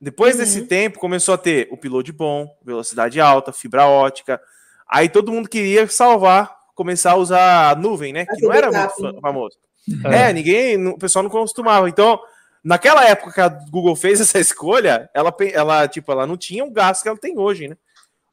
Depois 0.00 0.34
uhum. 0.34 0.40
desse 0.40 0.62
tempo, 0.62 0.98
começou 0.98 1.34
a 1.34 1.38
ter 1.38 1.68
upload 1.70 2.10
bom, 2.12 2.48
velocidade 2.64 3.20
alta, 3.20 3.52
fibra 3.52 3.86
ótica. 3.86 4.40
Aí 4.88 5.08
todo 5.08 5.32
mundo 5.32 5.48
queria 5.48 5.86
salvar, 5.88 6.54
começar 6.74 7.12
a 7.12 7.16
usar 7.16 7.70
a 7.70 7.74
nuvem, 7.74 8.12
né? 8.12 8.26
Que 8.26 8.42
não 8.42 8.52
era 8.52 8.70
muito 8.70 9.20
famoso. 9.20 9.56
Uhum. 9.88 10.12
É, 10.12 10.32
ninguém, 10.32 10.86
o 10.88 10.98
pessoal 10.98 11.22
não 11.22 11.30
costumava. 11.30 11.88
Então, 11.88 12.18
Naquela 12.64 13.04
época 13.04 13.32
que 13.32 13.40
a 13.40 13.48
Google 13.48 13.94
fez 13.94 14.18
essa 14.22 14.38
escolha, 14.38 15.10
ela, 15.12 15.34
ela, 15.52 15.86
tipo, 15.86 16.10
ela 16.10 16.26
não 16.26 16.36
tinha 16.36 16.64
o 16.64 16.70
gasto 16.70 17.02
que 17.02 17.08
ela 17.08 17.18
tem 17.18 17.38
hoje, 17.38 17.68
né? 17.68 17.76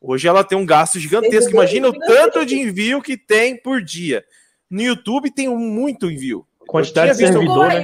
Hoje 0.02 0.28
ela 0.28 0.44
tem 0.44 0.58
um 0.58 0.66
gasto 0.66 0.98
gigantesco. 0.98 1.52
Imagina 1.52 1.90
o 1.90 2.00
tanto 2.00 2.44
de 2.44 2.58
envio 2.58 3.02
que 3.04 3.16
tem 3.16 3.56
por 3.56 3.84
dia. 3.84 4.26
No 4.68 4.82
YouTube 4.82 5.30
tem 5.30 5.48
muito 5.50 6.10
envio. 6.10 6.48
Quantidade 6.68 7.12
de 7.12 7.18
servidor, 7.18 7.68
né? 7.68 7.84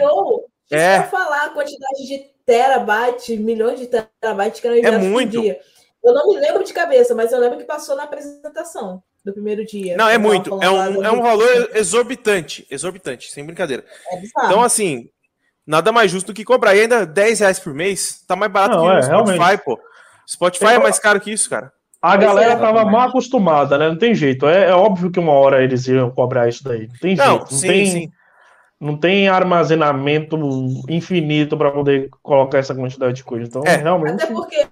É. 0.71 1.03
falar 1.03 1.45
a 1.45 1.49
quantidade 1.49 2.07
de 2.07 2.25
terabytes, 2.45 3.37
milhões 3.37 3.79
de 3.79 3.87
terabytes 3.87 4.59
que 4.59 4.67
é 4.67 4.97
muito. 4.97 5.41
dia. 5.41 5.59
Eu 6.03 6.13
não 6.13 6.27
me 6.27 6.39
lembro 6.39 6.63
de 6.63 6.73
cabeça, 6.73 7.13
mas 7.13 7.31
eu 7.31 7.39
lembro 7.39 7.57
que 7.57 7.65
passou 7.65 7.95
na 7.95 8.03
apresentação 8.03 9.03
do 9.23 9.33
primeiro 9.33 9.65
dia. 9.65 9.95
Não, 9.95 10.07
é 10.07 10.17
muito. 10.17 10.57
É 10.63 10.69
um, 10.69 11.03
é 11.03 11.11
um 11.11 11.21
valor 11.21 11.71
exorbitante. 11.75 12.65
Exorbitante, 12.71 13.31
sem 13.31 13.45
brincadeira. 13.45 13.85
É 14.11 14.21
então, 14.45 14.63
assim, 14.63 15.09
nada 15.68 15.91
mais 15.91 16.09
justo 16.09 16.28
do 16.28 16.34
que 16.34 16.45
cobrar. 16.45 16.74
E 16.74 16.82
ainda 16.82 17.05
10 17.05 17.41
reais 17.41 17.59
por 17.59 17.74
mês, 17.74 18.24
tá 18.26 18.36
mais 18.36 18.51
barato 18.51 18.78
não, 18.78 18.86
que 18.86 18.91
é, 18.91 18.99
o 18.99 19.03
Spotify, 19.03 19.38
realmente. 19.38 19.63
pô. 19.63 19.80
Spotify 20.28 20.65
é 20.65 20.80
mais 20.80 20.97
caro 20.97 21.20
que 21.20 21.32
isso, 21.32 21.49
cara. 21.49 21.72
A 22.01 22.15
galera 22.15 22.53
é, 22.53 22.55
tava 22.55 22.86
mal 22.86 23.09
acostumada, 23.09 23.78
né? 23.78 23.89
Não 23.89 23.97
tem 23.97 24.13
jeito. 24.13 24.47
É, 24.47 24.70
é, 24.70 24.74
óbvio 24.74 25.11
que 25.11 25.20
uma 25.20 25.34
hora 25.34 25.63
eles 25.63 25.88
iam 25.88 26.11
cobrar 26.11 26.47
isso 26.47 26.63
daí. 26.63 26.88
Não 26.88 26.95
tem 27.01 27.15
não, 27.15 27.26
jeito. 27.26 27.51
Não 27.51 27.57
sim, 27.57 27.68
tem, 27.68 27.86
sim. 27.86 28.11
Não 28.80 28.97
tem 28.97 29.28
armazenamento 29.28 30.38
infinito 30.88 31.57
para 31.57 31.72
poder 31.72 32.09
colocar 32.22 32.59
essa 32.59 32.76
quantidade 32.76 33.15
de 33.15 33.24
coisa. 33.24 33.47
Então, 33.47 33.63
é. 33.65 33.78
realmente. 33.78 34.24
Até 34.24 34.28
porque 34.28 34.68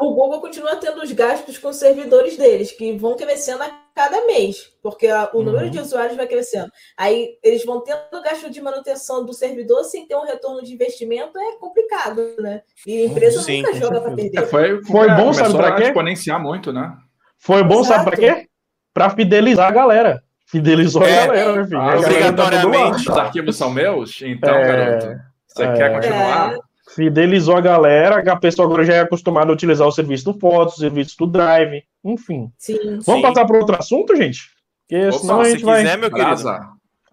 o 0.00 0.14
Google 0.14 0.40
continua 0.40 0.76
tendo 0.76 1.02
os 1.02 1.12
gastos 1.12 1.58
com 1.58 1.68
os 1.68 1.76
servidores 1.76 2.36
deles, 2.36 2.72
que 2.72 2.96
vão 2.96 3.16
crescendo 3.16 3.62
a 3.62 3.70
cada 3.94 4.24
mês, 4.26 4.72
porque 4.82 5.06
a, 5.06 5.30
o 5.32 5.38
uhum. 5.38 5.44
número 5.44 5.68
de 5.68 5.78
usuários 5.78 6.16
vai 6.16 6.26
crescendo. 6.26 6.70
Aí 6.96 7.36
eles 7.42 7.64
vão 7.64 7.82
tendo 7.82 8.22
gasto 8.22 8.50
de 8.50 8.60
manutenção 8.60 9.24
do 9.24 9.34
servidor 9.34 9.84
sem 9.84 10.06
ter 10.06 10.16
um 10.16 10.24
retorno 10.24 10.62
de 10.62 10.72
investimento, 10.72 11.38
é 11.38 11.56
complicado, 11.58 12.34
né? 12.38 12.62
E 12.86 13.02
a 13.02 13.06
empresa 13.06 13.42
Sim, 13.42 13.62
nunca 13.62 13.74
joga 13.74 14.00
para 14.00 14.14
perder. 14.14 14.38
É, 14.38 14.46
foi, 14.46 14.82
foi 14.84 15.08
é, 15.08 15.14
bom, 15.14 15.32
sabe 15.32 15.54
para 15.54 15.74
quê? 15.74 15.82
exponenciar 15.84 16.40
muito, 16.40 16.72
né? 16.72 16.96
Foi 17.38 17.62
bom, 17.62 17.80
Exato. 17.80 17.88
sabe 17.88 18.04
para 18.04 18.16
quê? 18.16 18.48
Para 18.94 19.10
fidelizar 19.10 19.68
a 19.68 19.72
galera. 19.72 20.22
Fidelizou 20.46 21.04
É, 21.04 21.22
a 21.22 21.26
galera, 21.26 21.56
né, 21.56 21.64
filho? 21.64 21.80
Ah, 21.80 21.92
tá 21.92 21.98
obrigatoriamente. 21.98 23.08
lá. 23.08 23.14
Os 23.14 23.20
arquivos 23.20 23.56
são 23.56 23.70
meus? 23.70 24.20
Então, 24.22 24.54
É, 24.54 24.66
garoto, 24.66 25.20
você 25.46 25.62
é. 25.62 25.72
quer 25.74 25.92
continuar? 25.92 26.69
Fidelizou 26.94 27.56
a 27.56 27.60
galera, 27.60 28.22
que 28.22 28.28
a 28.28 28.36
pessoa 28.36 28.66
agora 28.66 28.84
já 28.84 28.94
é 28.94 29.00
acostumada 29.00 29.50
a 29.50 29.54
utilizar 29.54 29.86
o 29.86 29.92
serviço 29.92 30.24
do 30.32 30.38
Fotos, 30.38 30.74
o 30.76 30.80
serviço 30.80 31.16
do 31.18 31.26
Drive, 31.26 31.82
enfim. 32.04 32.50
Sim. 32.58 32.78
Vamos 32.82 33.04
Sim. 33.04 33.22
passar 33.22 33.44
para 33.46 33.58
outro 33.58 33.76
assunto, 33.78 34.16
gente? 34.16 34.40
Porque 34.88 35.06
Opa, 35.08 35.18
senão 35.18 35.40
a 35.40 35.44
Se 35.44 35.50
gente 35.52 35.64
vai. 35.64 35.82
quiser, 35.82 35.98
meu 35.98 36.10
querido. 36.10 36.42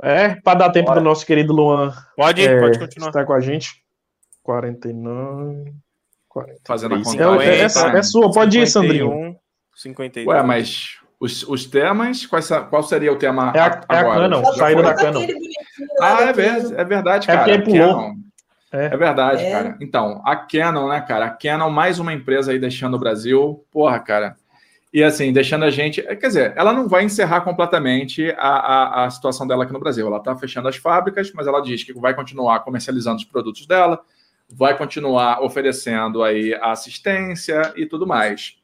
É, 0.01 0.35
para 0.35 0.59
dar 0.59 0.69
tempo 0.71 0.87
Bora. 0.87 0.99
do 0.99 1.03
nosso 1.03 1.25
querido 1.25 1.53
Luan 1.53 1.91
Pode, 2.15 2.45
é, 2.45 2.59
pode 2.59 2.77
continuar. 2.79 3.07
estar 3.09 3.25
com 3.25 3.33
a 3.33 3.39
gente. 3.39 3.71
49. 4.43 5.73
40. 6.29 6.59
Fazendo 6.67 6.95
a 6.95 6.99
É, 6.99 7.03
contagem. 7.03 7.49
é, 7.49 7.61
é, 7.61 7.99
é 7.99 8.03
sua, 8.03 8.31
pode 8.31 8.59
ir, 8.59 8.67
Sandrinho. 8.67 9.35
52. 9.75 10.27
Ué, 10.27 10.43
mas 10.43 10.97
os, 11.19 11.43
os 11.47 11.65
temas, 11.65 12.25
quais 12.25 12.47
qual 12.69 12.83
seria 12.83 13.11
o 13.11 13.15
tema 13.17 13.51
É 13.55 13.59
a- 13.59 13.81
a- 13.87 13.95
é 13.95 13.97
a 13.97 13.99
agora? 13.99 14.29
Canon, 14.29 14.45
saída 14.53 14.81
da 14.83 14.95
Canon. 14.95 15.25
Ah, 16.01 16.17
é, 16.23 16.81
é 16.81 16.83
verdade, 16.85 17.29
É 17.29 17.33
cara. 17.35 17.43
porque 17.43 17.61
pulou. 17.71 17.95
Canon. 17.95 18.13
É. 18.71 18.85
É 18.87 18.97
verdade, 18.97 19.43
É. 19.43 19.51
cara. 19.51 19.77
Então, 19.79 20.21
a 20.25 20.35
Canon, 20.35 20.89
né, 20.89 21.01
cara? 21.01 21.25
A 21.25 21.29
Canon, 21.29 21.69
mais 21.69 21.99
uma 21.99 22.13
empresa 22.13 22.51
aí 22.51 22.59
deixando 22.59 22.95
o 22.95 22.99
Brasil. 22.99 23.63
Porra, 23.71 23.99
cara. 23.99 24.35
E 24.93 25.03
assim, 25.03 25.31
deixando 25.31 25.63
a 25.65 25.69
gente. 25.69 26.01
é, 26.01 26.15
Quer 26.15 26.27
dizer, 26.27 26.53
ela 26.55 26.73
não 26.73 26.87
vai 26.87 27.03
encerrar 27.03 27.41
completamente 27.41 28.31
a, 28.37 28.47
a, 28.49 29.05
a 29.05 29.09
situação 29.09 29.45
dela 29.47 29.63
aqui 29.63 29.73
no 29.73 29.79
Brasil. 29.79 30.07
Ela 30.07 30.17
está 30.17 30.35
fechando 30.35 30.67
as 30.67 30.75
fábricas, 30.77 31.31
mas 31.33 31.45
ela 31.47 31.61
diz 31.61 31.83
que 31.83 31.93
vai 31.93 32.13
continuar 32.13 32.59
comercializando 32.61 33.17
os 33.17 33.25
produtos 33.25 33.65
dela, 33.67 33.99
vai 34.49 34.77
continuar 34.77 35.41
oferecendo 35.43 36.23
aí 36.23 36.53
a 36.55 36.71
assistência 36.71 37.73
e 37.75 37.85
tudo 37.85 38.07
mais. 38.07 38.55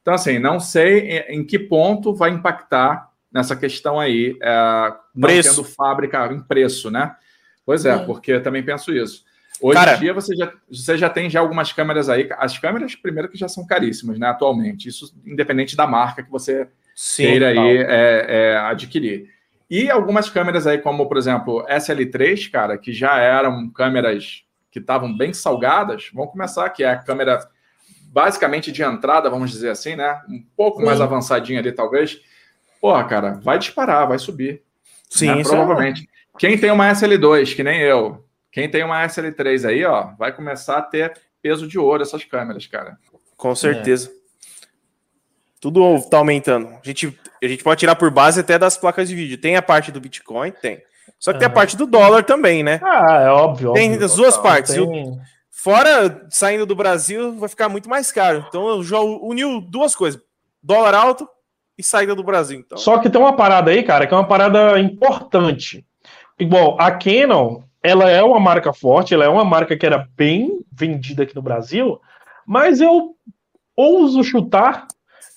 Então, 0.00 0.14
assim, 0.14 0.38
não 0.38 0.58
sei 0.58 1.00
em, 1.28 1.40
em 1.40 1.44
que 1.46 1.58
ponto 1.58 2.14
vai 2.14 2.30
impactar 2.30 3.10
nessa 3.30 3.54
questão 3.54 4.00
aí, 4.00 4.38
é, 4.42 4.92
não 5.14 5.28
Preço. 5.28 5.56
tendo 5.62 5.68
fábrica 5.68 6.32
em 6.32 6.40
preço, 6.40 6.90
né? 6.90 7.14
Pois 7.64 7.84
é, 7.84 7.96
Sim. 7.98 8.06
porque 8.06 8.32
eu 8.32 8.42
também 8.42 8.62
penso 8.62 8.90
isso. 8.90 9.27
Hoje 9.60 9.78
Cara- 9.78 9.96
em 9.96 10.00
dia 10.00 10.14
você 10.14 10.36
já, 10.36 10.52
você 10.70 10.96
já 10.96 11.10
tem 11.10 11.28
já 11.28 11.40
algumas 11.40 11.72
câmeras 11.72 12.08
aí. 12.08 12.28
As 12.38 12.56
câmeras, 12.58 12.94
primeiro, 12.94 13.28
que 13.28 13.36
já 13.36 13.48
são 13.48 13.66
caríssimas, 13.66 14.18
né? 14.18 14.28
Atualmente. 14.28 14.88
Isso 14.88 15.14
independente 15.26 15.76
da 15.76 15.86
marca 15.86 16.22
que 16.22 16.30
você 16.30 16.68
Sim. 16.94 17.24
queira 17.24 17.48
aí 17.48 17.76
é, 17.78 18.26
é, 18.28 18.56
adquirir. 18.58 19.30
E 19.70 19.90
algumas 19.90 20.30
câmeras 20.30 20.66
aí, 20.66 20.78
como, 20.78 21.06
por 21.06 21.16
exemplo, 21.16 21.64
SL3, 21.68 22.50
cara, 22.50 22.78
que 22.78 22.92
já 22.92 23.18
eram 23.18 23.68
câmeras 23.68 24.44
que 24.70 24.78
estavam 24.78 25.14
bem 25.14 25.32
salgadas, 25.32 26.08
vão 26.12 26.26
começar, 26.26 26.68
que 26.70 26.84
é 26.84 26.90
a 26.90 26.96
câmera 26.96 27.40
basicamente 28.10 28.72
de 28.72 28.82
entrada, 28.82 29.28
vamos 29.28 29.50
dizer 29.50 29.70
assim, 29.70 29.94
né? 29.96 30.20
Um 30.28 30.42
pouco 30.56 30.80
Sim. 30.80 30.86
mais 30.86 31.00
avançadinha 31.00 31.60
ali, 31.60 31.72
talvez. 31.72 32.20
Porra, 32.80 33.04
cara, 33.04 33.40
vai 33.42 33.58
disparar, 33.58 34.08
vai 34.08 34.18
subir. 34.18 34.62
Sim, 35.10 35.34
né? 35.34 35.40
é- 35.40 35.42
provavelmente. 35.42 36.08
Quem 36.38 36.56
tem 36.56 36.70
uma 36.70 36.88
SL2, 36.90 37.54
que 37.54 37.64
nem 37.64 37.80
eu, 37.80 38.24
quem 38.58 38.68
tem 38.68 38.82
uma 38.82 39.04
SL3 39.06 39.68
aí, 39.68 39.84
ó, 39.84 40.08
vai 40.18 40.32
começar 40.32 40.78
a 40.78 40.82
ter 40.82 41.12
peso 41.40 41.68
de 41.68 41.78
ouro 41.78 42.02
essas 42.02 42.24
câmeras, 42.24 42.66
cara. 42.66 42.98
Com 43.36 43.54
certeza. 43.54 44.10
Tudo 45.60 46.00
tá 46.10 46.18
aumentando. 46.18 46.68
A 46.68 46.80
gente, 46.82 47.16
a 47.40 47.46
gente 47.46 47.62
pode 47.62 47.78
tirar 47.78 47.94
por 47.94 48.10
base 48.10 48.40
até 48.40 48.58
das 48.58 48.76
placas 48.76 49.08
de 49.08 49.14
vídeo. 49.14 49.38
Tem 49.38 49.54
a 49.54 49.62
parte 49.62 49.92
do 49.92 50.00
Bitcoin? 50.00 50.50
Tem. 50.50 50.82
Só 51.20 51.32
que 51.32 51.38
tem 51.38 51.46
a 51.46 51.50
parte 51.50 51.76
do 51.76 51.86
dólar 51.86 52.24
também, 52.24 52.64
né? 52.64 52.80
Ah, 52.82 53.22
é 53.22 53.28
óbvio. 53.28 53.72
Tem 53.74 53.92
óbvio. 53.92 54.06
as 54.06 54.16
duas 54.16 54.34
total. 54.36 54.50
partes. 54.50 54.74
Tem- 54.74 55.20
Fora 55.50 56.26
saindo 56.30 56.64
do 56.64 56.74
Brasil, 56.76 57.36
vai 57.36 57.48
ficar 57.48 57.68
muito 57.68 57.88
mais 57.88 58.12
caro. 58.12 58.44
Então 58.48 58.68
eu 58.68 58.82
já 58.82 58.98
uniu 59.00 59.60
duas 59.60 59.94
coisas: 59.94 60.20
dólar 60.62 60.94
alto 60.94 61.28
e 61.76 61.82
saída 61.82 62.14
do 62.14 62.22
Brasil. 62.24 62.58
Então, 62.58 62.78
Só 62.78 62.98
que 62.98 63.10
tem 63.10 63.20
uma 63.20 63.34
parada 63.36 63.70
aí, 63.70 63.82
cara, 63.82 64.06
que 64.06 64.14
é 64.14 64.16
uma 64.16 64.26
parada 64.26 64.78
importante. 64.78 65.84
Igual, 66.38 66.76
a 66.80 66.92
Canon, 66.92 67.62
ela 67.82 68.10
é 68.10 68.22
uma 68.22 68.40
marca 68.40 68.72
forte, 68.72 69.14
ela 69.14 69.24
é 69.24 69.28
uma 69.28 69.44
marca 69.44 69.76
que 69.76 69.86
era 69.86 70.08
bem 70.16 70.60
vendida 70.72 71.22
aqui 71.22 71.34
no 71.34 71.42
Brasil, 71.42 72.00
mas 72.46 72.80
eu 72.80 73.14
ouso 73.76 74.22
chutar 74.24 74.86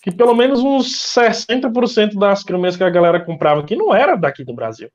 que 0.01 0.09
pelo 0.11 0.33
menos 0.33 0.59
uns 0.63 0.87
60% 1.15 2.17
das 2.17 2.43
câmeras 2.43 2.75
que 2.75 2.83
a 2.83 2.89
galera 2.89 3.19
comprava 3.23 3.61
aqui 3.61 3.75
não 3.75 3.93
era 3.93 4.15
daqui 4.15 4.43
do 4.43 4.53
Brasil. 4.53 4.89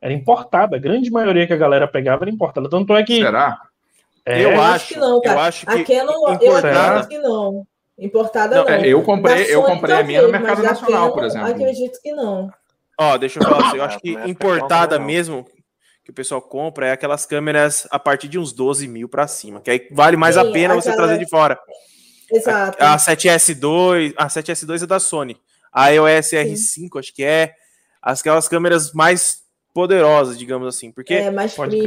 Era 0.00 0.12
importada. 0.12 0.76
A 0.76 0.78
grande 0.78 1.10
maioria 1.10 1.46
que 1.46 1.52
a 1.52 1.56
galera 1.56 1.88
pegava 1.88 2.24
era 2.24 2.30
importada. 2.30 2.68
Tanto 2.68 2.94
é 2.94 3.02
que. 3.02 3.16
Será? 3.16 3.58
é, 4.24 4.44
eu 4.44 4.52
Eu 4.52 4.60
acho, 4.62 4.88
que 4.94 5.00
não, 5.00 5.20
cara. 5.20 5.36
eu 5.36 5.42
acho 5.42 5.66
que 5.66 5.72
eu 5.72 6.18
importada- 6.30 7.00
acredito 7.00 7.08
que 7.08 7.18
não. 7.18 7.66
Importada 7.98 8.56
Não, 8.56 8.64
não. 8.64 8.70
É, 8.70 8.86
eu 8.88 9.02
comprei, 9.02 9.44
eu 9.54 9.62
comprei 9.62 9.96
a 9.96 10.02
minha 10.02 10.22
no 10.22 10.28
mercado 10.28 10.62
nacional, 10.62 11.12
por 11.12 11.24
exemplo. 11.24 11.48
Acredito 11.48 11.98
que 12.02 12.12
não. 12.12 12.50
Ó, 13.00 13.16
deixa 13.16 13.38
eu 13.38 13.44
falar 13.44 13.70
você. 13.70 13.78
Eu 13.78 13.84
acho 13.84 13.98
que 14.00 14.16
É, 14.16 14.28
importada 14.28 14.98
mesmo, 14.98 15.46
que 16.04 16.10
o 16.10 16.14
pessoal 16.14 16.42
compra, 16.42 16.88
é 16.88 16.92
aquelas 16.92 17.24
câmeras 17.24 17.88
a 17.90 17.98
partir 17.98 18.28
de 18.28 18.38
uns 18.38 18.52
12 18.52 18.86
mil 18.86 19.08
pra 19.08 19.26
cima. 19.26 19.60
Que 19.60 19.70
aí 19.70 19.88
vale 19.90 20.16
mais 20.16 20.36
a 20.36 20.44
Sim, 20.44 20.52
pena 20.52 20.74
você 20.74 20.90
aquela- 20.90 21.06
trazer 21.06 21.24
de 21.24 21.28
fora. 21.30 21.58
Exato. 22.30 22.76
A 22.82 22.96
7S2, 22.98 24.12
a 24.16 24.28
7S2 24.28 24.82
é 24.82 24.86
da 24.86 25.00
Sony. 25.00 25.36
A 25.72 25.92
EOS 25.92 26.30
R5, 26.32 26.98
acho 26.98 27.12
que 27.14 27.24
é 27.24 27.54
aquelas 28.02 28.46
câmeras 28.48 28.92
mais 28.92 29.42
poderosas, 29.72 30.38
digamos 30.38 30.68
assim. 30.68 30.92
Porque 30.92 31.14
é 31.14 31.32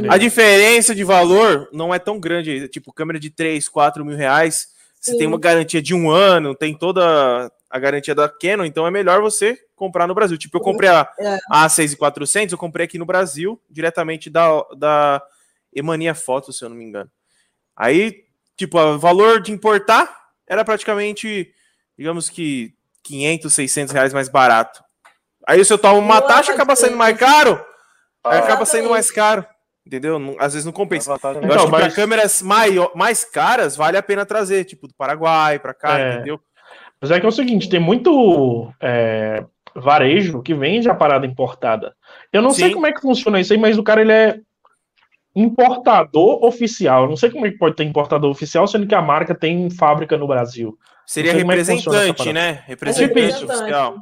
a 0.08 0.18
diferença 0.18 0.94
de 0.94 1.04
valor 1.04 1.68
não 1.72 1.94
é 1.94 1.98
tão 1.98 2.18
grande. 2.20 2.68
Tipo, 2.68 2.92
câmera 2.92 3.18
de 3.18 3.30
3, 3.30 3.68
4 3.68 4.04
mil 4.04 4.16
reais, 4.16 4.68
você 5.00 5.12
Sim. 5.12 5.18
tem 5.18 5.26
uma 5.26 5.38
garantia 5.38 5.80
de 5.80 5.94
um 5.94 6.10
ano, 6.10 6.54
tem 6.54 6.76
toda 6.76 7.50
a 7.70 7.78
garantia 7.78 8.14
da 8.14 8.28
Canon, 8.28 8.64
então 8.64 8.86
é 8.86 8.90
melhor 8.90 9.20
você 9.20 9.58
comprar 9.76 10.06
no 10.06 10.14
Brasil. 10.14 10.36
Tipo, 10.38 10.58
eu 10.58 10.62
comprei 10.62 10.88
a, 10.88 11.08
É. 11.18 11.38
a 11.50 11.66
A6400, 11.66 12.52
eu 12.52 12.58
comprei 12.58 12.84
aqui 12.84 12.98
no 12.98 13.06
Brasil, 13.06 13.60
diretamente 13.70 14.28
da, 14.28 14.62
da 14.76 15.22
Emania 15.74 16.14
Foto, 16.14 16.52
se 16.52 16.64
eu 16.64 16.68
não 16.68 16.76
me 16.76 16.84
engano. 16.84 17.10
Aí, 17.76 18.24
tipo, 18.56 18.78
o 18.78 18.98
valor 18.98 19.40
de 19.40 19.52
importar 19.52 20.30
era 20.46 20.64
praticamente, 20.64 21.52
digamos 21.96 22.28
que 22.28 22.74
500, 23.04 23.54
600 23.54 23.92
reais 23.94 24.12
mais 24.12 24.28
barato. 24.28 24.82
Aí 25.46 25.64
se 25.64 25.72
eu 25.72 25.78
tomo 25.78 25.98
uma 25.98 26.18
é 26.18 26.20
taxa, 26.22 26.52
acaba 26.52 26.74
saindo 26.76 26.96
mais 26.96 27.16
caro, 27.16 27.64
acaba 28.22 28.64
saindo 28.66 28.90
mais 28.90 29.10
caro. 29.10 29.46
Entendeu? 29.88 30.18
Não- 30.18 30.36
às 30.38 30.52
vezes 30.52 30.66
não 30.66 30.72
compensa. 30.72 31.10
Vantagem 31.14 31.42
Então, 31.42 31.56
acho 31.56 31.64
que 31.64 31.70
para 31.70 31.84
mas- 31.86 31.94
câmeras 31.94 32.42
mai- 32.42 32.74
mais 32.94 33.24
caras, 33.24 33.74
vale 33.74 33.96
a 33.96 34.02
pena 34.02 34.26
trazer, 34.26 34.64
tipo, 34.66 34.86
do 34.86 34.92
Paraguai 34.94 35.58
pra 35.58 35.72
cá, 35.72 35.98
É. 35.98 36.14
entendeu? 36.16 36.38
Mas 37.00 37.10
é 37.10 37.18
que 37.18 37.24
é 37.24 37.28
o 37.28 37.32
seguinte, 37.32 37.70
tem 37.70 37.80
muito 37.80 38.70
é, 38.82 39.42
varejo 39.74 40.42
que 40.42 40.52
vende 40.52 40.90
a 40.90 40.94
parada 40.94 41.24
importada. 41.26 41.94
Eu 42.30 42.42
não 42.42 42.50
sei 42.50 42.68
Sim. 42.68 42.74
como 42.74 42.86
é 42.86 42.92
que 42.92 43.00
funciona 43.00 43.40
isso 43.40 43.52
aí, 43.54 43.58
mas 43.58 43.78
o 43.78 43.82
cara 43.82 44.02
ele 44.02 44.12
é 44.12 44.38
importador 45.34 46.44
oficial. 46.44 47.04
Eu 47.04 47.08
não 47.08 47.16
sei 47.16 47.30
como 47.30 47.46
é 47.46 47.50
que 47.50 47.58
pode 47.58 47.76
ter 47.76 47.84
importador 47.84 48.30
oficial, 48.30 48.66
sendo 48.66 48.86
que 48.86 48.94
a 48.94 49.00
marca 49.02 49.34
tem 49.34 49.70
fábrica 49.70 50.16
no 50.18 50.26
Brasil. 50.26 50.76
Seria 51.06 51.30
sei 51.32 51.40
é 51.40 51.44
representante, 51.44 52.16
parada. 52.18 52.32
né? 52.32 52.62
Representante 52.66 53.14
representante. 53.14 53.52
oficial. 53.60 53.96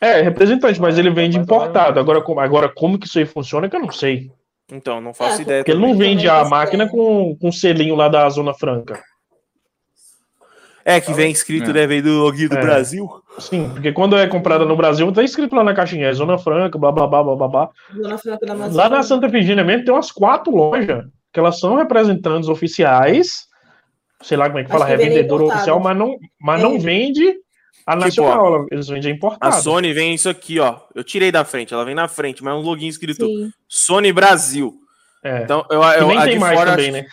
É, 0.00 0.20
representante, 0.22 0.80
mas 0.80 0.96
ele 0.96 1.10
vende 1.10 1.36
Mas 1.36 1.44
importado. 1.46 1.98
Agora, 1.98 2.22
como- 2.22 2.40
agora, 2.40 2.68
como 2.68 2.98
que 2.98 3.06
isso 3.06 3.18
aí 3.18 3.26
funciona, 3.26 3.68
que 3.68 3.74
eu 3.76 3.80
não 3.80 3.90
sei. 3.90 4.30
Então, 4.70 5.00
não 5.00 5.14
faço 5.14 5.38
É, 5.40 5.42
ideia. 5.42 5.60
Porque 5.62 5.70
ele 5.72 5.80
não 5.80 5.96
vende 5.96 6.28
a 6.28 6.42
não 6.42 6.50
máquina 6.50 6.88
com, 6.88 7.36
com 7.40 7.50
selinho 7.52 7.94
lá 7.94 8.08
da 8.08 8.28
Zona 8.28 8.52
Franca. 8.52 9.02
É, 10.84 11.00
que 11.00 11.12
vem 11.12 11.30
escrito, 11.30 11.70
É. 11.70 11.72
né? 11.74 11.86
Vem 11.86 12.00
do 12.02 12.30
do 12.30 12.44
É. 12.56 12.60
Brasil. 12.60 13.06
Sim, 13.38 13.68
porque 13.70 13.92
quando 13.92 14.16
é 14.16 14.26
comprada 14.26 14.64
no 14.64 14.74
Brasil, 14.76 15.10
tá 15.12 15.22
escrito 15.22 15.54
lá 15.54 15.62
na 15.62 15.74
caixinha, 15.74 16.08
é 16.08 16.12
Zona 16.12 16.38
Franca, 16.38 16.78
blá 16.78 16.90
blá 16.90 17.06
blá 17.06 17.22
blá 17.22 17.36
blá 17.36 17.48
blá. 17.48 17.70
Zona 17.94 18.18
Franca 18.18 18.46
da 18.46 18.54
Lá 18.54 18.88
na 18.88 19.02
Santa 19.02 19.28
Virgínia 19.28 19.62
mesmo 19.62 19.84
tem 19.84 19.92
umas 19.94 20.10
quatro 20.10 20.54
lojas 20.54 21.04
que 21.32 21.38
elas 21.38 21.58
são 21.60 21.76
representantes 21.76 22.48
oficiais, 22.48 23.46
sei 24.22 24.36
lá 24.36 24.46
como 24.46 24.58
é 24.60 24.64
que 24.64 24.70
fala, 24.70 24.84
Acho 24.86 24.92
que 24.92 24.96
vendem 24.98 25.12
revendedor 25.16 25.42
oficial, 25.42 25.78
mas 25.78 25.96
não, 25.96 26.16
mas 26.40 26.62
não 26.62 26.74
É. 26.76 26.78
vende 26.78 27.34
a 27.88 27.92
Tipo, 27.92 28.04
nacional, 28.22 28.66
eles 28.70 28.86
vendem 28.88 29.12
A 29.12 29.14
importado. 29.14 29.62
Sony 29.62 29.92
vem 29.94 30.14
isso 30.14 30.28
aqui, 30.28 30.60
ó. 30.60 30.76
Eu 30.94 31.02
tirei 31.02 31.32
da 31.32 31.44
frente, 31.44 31.72
ela 31.72 31.84
vem 31.84 31.94
na 31.94 32.06
frente, 32.06 32.44
mas 32.44 32.52
é 32.52 32.56
um 32.56 32.60
login 32.60 32.86
escrito 32.88 33.24
Sim. 33.24 33.50
Sony 33.66 34.12
Brasil. 34.12 34.74
É. 35.24 35.42
Então, 35.42 35.64
eu, 35.70 35.80
Que 35.80 36.00
eu 36.00 36.06
nem 36.08 36.18
a 36.18 36.22
tem 36.24 36.32
de 36.34 36.38
mais 36.38 36.58
fora, 36.58 36.70
também, 36.72 36.92
né? 36.92 37.06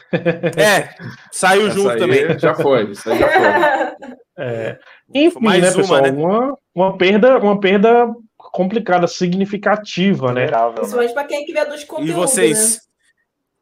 É, 0.57 0.89
saiu 1.31 1.67
Essa 1.67 1.75
junto 1.75 1.89
aí 1.91 1.97
também. 1.99 2.37
Já 2.39 2.53
foi, 2.53 2.91
isso 2.91 3.09
aí 3.09 3.17
já 3.19 3.27
foi. 3.29 4.15
É. 4.37 4.77
Enfim, 5.13 5.39
Mais 5.39 5.61
né, 5.61 5.69
uma, 5.69 5.75
pessoal, 5.77 6.01
né? 6.01 6.11
Uma, 6.11 6.57
uma 6.75 6.97
perda, 6.97 7.37
uma 7.37 7.57
perda 7.57 8.05
complicada, 8.35 9.07
significativa, 9.07 10.33
né? 10.33 10.47
Né? 10.47 10.71
Principalmente 10.75 11.13
para 11.13 11.23
quem 11.23 11.41
é 11.41 11.45
que 11.45 11.53
vê 11.53 11.63
dos 11.63 11.83
E 11.83 11.85
conteúdos, 11.85 12.15
vocês. 12.15 12.81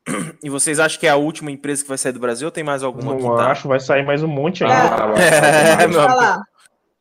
né? 0.08 0.34
E 0.44 0.50
vocês 0.50 0.80
acham 0.80 1.00
que 1.00 1.06
é 1.08 1.12
a 1.12 1.16
última 1.16 1.52
empresa 1.52 1.84
que 1.84 1.88
vai 1.90 1.98
sair 1.98 2.12
do 2.12 2.20
Brasil 2.20 2.48
ou 2.48 2.52
tem 2.52 2.64
mais 2.64 2.82
alguma 2.84 3.14
Não 3.14 3.20
que 3.20 3.38
tá? 3.38 3.52
acho, 3.52 3.68
vai 3.68 3.80
sair 3.80 4.04
mais 4.04 4.22
um 4.24 4.28
monte 4.28 4.64
aí. 4.66 4.72
Ah, 4.72 4.96
Ah, 4.96 5.08
vai, 5.14 5.22
É, 5.84 5.88
Vou 5.88 5.90
meu 5.90 6.44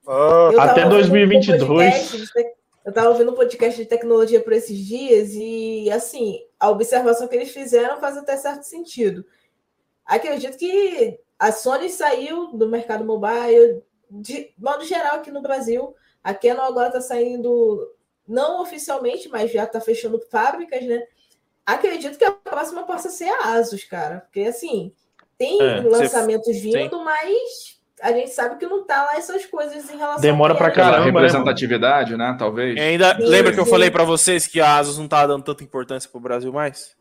Eu 0.06 0.60
Até 0.60 0.82
tava 0.82 0.94
ouvindo 0.94 1.12
um 1.12 1.18
2022. 1.18 1.94
podcast 1.94 2.52
Eu 2.84 2.92
tava 2.92 3.08
ouvindo 3.10 3.30
um 3.30 3.34
podcast 3.34 3.80
de 3.80 3.88
tecnologia 3.88 4.40
por 4.40 4.52
esses 4.52 4.76
dias 4.78 5.30
e, 5.32 5.90
assim, 5.90 6.40
a 6.58 6.68
observação 6.70 7.28
que 7.28 7.36
eles 7.36 7.52
fizeram 7.52 8.00
faz 8.00 8.16
até 8.16 8.36
certo 8.36 8.64
sentido. 8.64 9.24
Acredito 10.04 10.58
que 10.58 11.18
a 11.38 11.52
Sony 11.52 11.88
saiu 11.88 12.48
do 12.48 12.68
mercado 12.68 13.04
mobile, 13.04 13.82
de 14.10 14.52
modo 14.58 14.84
geral, 14.84 15.16
aqui 15.16 15.30
no 15.30 15.40
Brasil. 15.40 15.94
A 16.22 16.34
Canon 16.34 16.62
agora 16.62 16.88
está 16.88 17.00
saindo 17.00 17.88
não 18.26 18.62
oficialmente, 18.62 19.28
mas 19.28 19.52
já 19.52 19.64
está 19.64 19.80
fechando 19.80 20.20
fábricas, 20.30 20.84
né? 20.84 21.04
Acredito 21.64 22.18
que 22.18 22.24
a 22.24 22.32
próxima 22.32 22.84
possa 22.84 23.08
ser 23.08 23.28
a 23.28 23.54
Asus, 23.54 23.84
cara. 23.84 24.20
Porque, 24.20 24.40
assim, 24.40 24.92
tem 25.38 25.60
É, 25.60 25.80
lançamentos 25.80 26.56
vindo, 26.58 27.04
mas 27.04 27.80
a 28.02 28.12
gente 28.12 28.30
sabe 28.30 28.56
que 28.58 28.66
não 28.66 28.84
tá 28.84 29.04
lá 29.04 29.16
essas 29.16 29.46
coisas 29.46 29.88
em 29.88 29.96
relação 29.96 30.20
Demora 30.20 30.54
pra 30.56 30.66
é, 30.68 30.70
caramba, 30.72 30.98
né, 30.98 31.04
representatividade, 31.04 32.16
né? 32.16 32.34
Talvez. 32.38 32.76
E 32.76 32.80
ainda 32.80 33.14
Sim, 33.16 33.22
lembra 33.26 33.52
que 33.52 33.60
eu 33.60 33.64
sim. 33.64 33.70
falei 33.70 33.90
pra 33.90 34.02
vocês 34.02 34.46
que 34.48 34.60
a 34.60 34.76
Asus 34.76 34.98
não 34.98 35.06
tava 35.06 35.28
dando 35.28 35.44
tanta 35.44 35.62
importância 35.62 36.10
pro 36.10 36.20
Brasil 36.20 36.52
mais? 36.52 36.96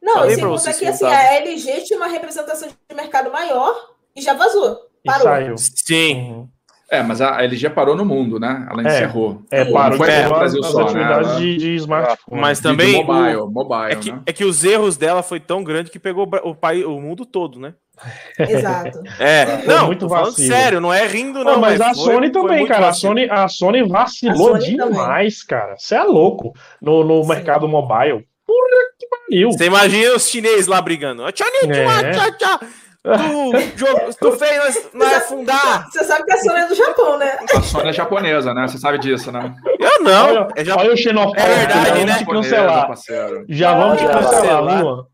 Não, 0.00 0.14
Falei 0.14 0.30
e 0.30 0.34
sem 0.34 0.40
pra 0.44 0.48
contar 0.50 0.62
vocês 0.62 0.76
que 0.78 0.84
que 0.84 0.90
assim, 0.90 1.04
tava. 1.04 1.16
a 1.16 1.34
LG 1.34 1.82
tinha 1.82 1.98
uma 1.98 2.06
representação 2.06 2.68
de 2.68 2.94
mercado 2.94 3.30
maior 3.32 3.74
e 4.14 4.22
já 4.22 4.34
vazou. 4.34 4.78
E 5.04 5.08
Parou. 5.08 5.24
saiu. 5.24 5.54
Sim. 5.58 6.30
Uhum. 6.30 6.48
É, 6.88 7.02
mas 7.02 7.20
a 7.20 7.42
LG 7.42 7.70
parou 7.70 7.96
no 7.96 8.04
mundo, 8.04 8.38
né? 8.38 8.64
Ela 8.70 8.82
encerrou. 8.82 9.42
É, 9.50 9.64
Sim. 9.64 9.72
parou 9.72 9.98
Não 9.98 10.04
foi 10.06 10.14
as, 10.14 10.28
Brasil 10.28 10.60
as 10.60 10.66
só, 10.70 10.78
né? 10.78 10.84
atividades 10.84 11.36
de, 11.38 11.56
de 11.56 11.74
smartphone. 11.76 12.40
Mas 12.40 12.60
também 12.60 12.92
de 12.92 12.96
o- 13.00 13.04
mobile, 13.04 13.36
mobile, 13.52 13.92
É 13.92 13.96
que, 13.96 14.12
né? 14.12 14.20
é 14.24 14.32
que 14.32 14.44
os 14.44 14.62
erros 14.62 14.96
dela 14.96 15.20
foi 15.22 15.40
tão 15.40 15.64
grande 15.64 15.90
que 15.90 15.98
pegou 15.98 16.22
o 16.22 16.26
Bra- 16.26 16.42
o, 16.44 16.54
país, 16.54 16.84
o 16.84 17.00
mundo 17.00 17.26
todo, 17.26 17.58
né? 17.58 17.74
Exato. 18.38 19.00
É, 19.18 19.46
Foi 19.46 19.66
não, 19.74 19.86
muito 19.86 20.08
falando 20.08 20.26
vacilo. 20.26 20.48
sério, 20.48 20.80
não 20.80 20.92
é 20.92 21.06
rindo, 21.06 21.42
Não, 21.42 21.54
não. 21.54 21.60
mas 21.60 21.80
a 21.80 21.86
foi- 21.94 22.04
Sony 22.04 22.30
foi 22.32 22.42
também, 22.42 22.66
cara. 22.66 22.88
A. 22.88 22.92
Sony, 22.92 23.28
a 23.30 23.48
Sony 23.48 23.82
vacilou 23.88 24.54
A 24.54 24.60
Sony 24.60 24.76
também. 24.76 24.92
demais, 24.92 25.42
cara. 25.42 25.74
Você 25.76 25.94
é 25.96 26.02
louco 26.04 26.52
no, 26.80 27.02
no 27.02 27.22
Sim. 27.22 27.28
mercado 27.30 27.66
mobile. 27.66 28.24
Porra, 28.46 28.68
que 28.98 29.06
pariu. 29.08 29.50
Você 29.50 29.64
imagina 29.64 30.14
os 30.14 30.28
chineses 30.28 30.66
lá 30.68 30.80
brigando. 30.80 31.24
"Ah, 31.24 31.32
Tchau, 31.32 31.48
É. 31.64 32.12
tchau, 32.12 32.12
tchau, 32.12 32.58
tchau. 32.58 32.68
Tu, 33.06 33.78
jogo- 33.78 34.00
tu 34.20 34.32
fez 34.32 34.56
nós, 34.58 34.88
nós 34.94 35.12
afundar. 35.14 35.86
Você 35.90 36.04
sabe 36.04 36.24
que 36.24 36.32
a 36.32 36.38
Sony 36.38 36.58
é 36.60 36.66
do 36.66 36.74
Japão, 36.74 37.18
né? 37.18 37.38
A 37.54 37.62
Sony 37.62 37.88
é 37.88 37.92
japonesa, 37.92 38.52
né? 38.52 38.66
Você 38.66 38.78
sabe 38.78 38.98
disso, 38.98 39.30
né? 39.30 39.54
Eu 39.78 40.02
não. 40.02 40.26
Olha, 40.26 40.48
É 40.56 40.64
já- 40.64 40.76
olha 40.76 40.92
o 40.92 40.96
xenofóbico. 40.96 41.40
É 41.40 41.54
verdade, 41.54 41.86
já 41.86 41.94
vamos 41.94 42.06
né? 42.06 42.24
cancelar. 42.26 42.86
parceiro. 42.88 43.44
Já 43.48 43.74
vamos 43.74 43.98
te 44.00 44.06
cancelar. 44.08 44.82
Lua. 44.82 45.06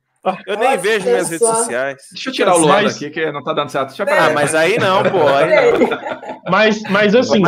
Eu 0.46 0.56
nem 0.56 0.68
Olha 0.68 0.78
vejo 0.78 1.04
minhas 1.06 1.30
redes 1.30 1.46
sociais. 1.46 1.96
Deixa 2.12 2.30
eu 2.30 2.32
tirar 2.34 2.54
o 2.54 2.58
Luan 2.58 2.82
Mas- 2.82 2.92
daqui, 2.94 3.10
que 3.10 3.32
não 3.32 3.42
tá 3.42 3.52
dando 3.52 3.70
certo. 3.70 3.88
Deixa 3.88 4.04
eu. 4.04 4.08
Ah, 4.14 4.30
mas 4.32 4.54
aí 4.54 4.78
não, 4.78 5.02
pô. 5.02 5.26
Aí 5.28 5.46
não. 5.50 6.32
Mas, 6.50 6.82
mas 6.90 7.14
assim, 7.14 7.40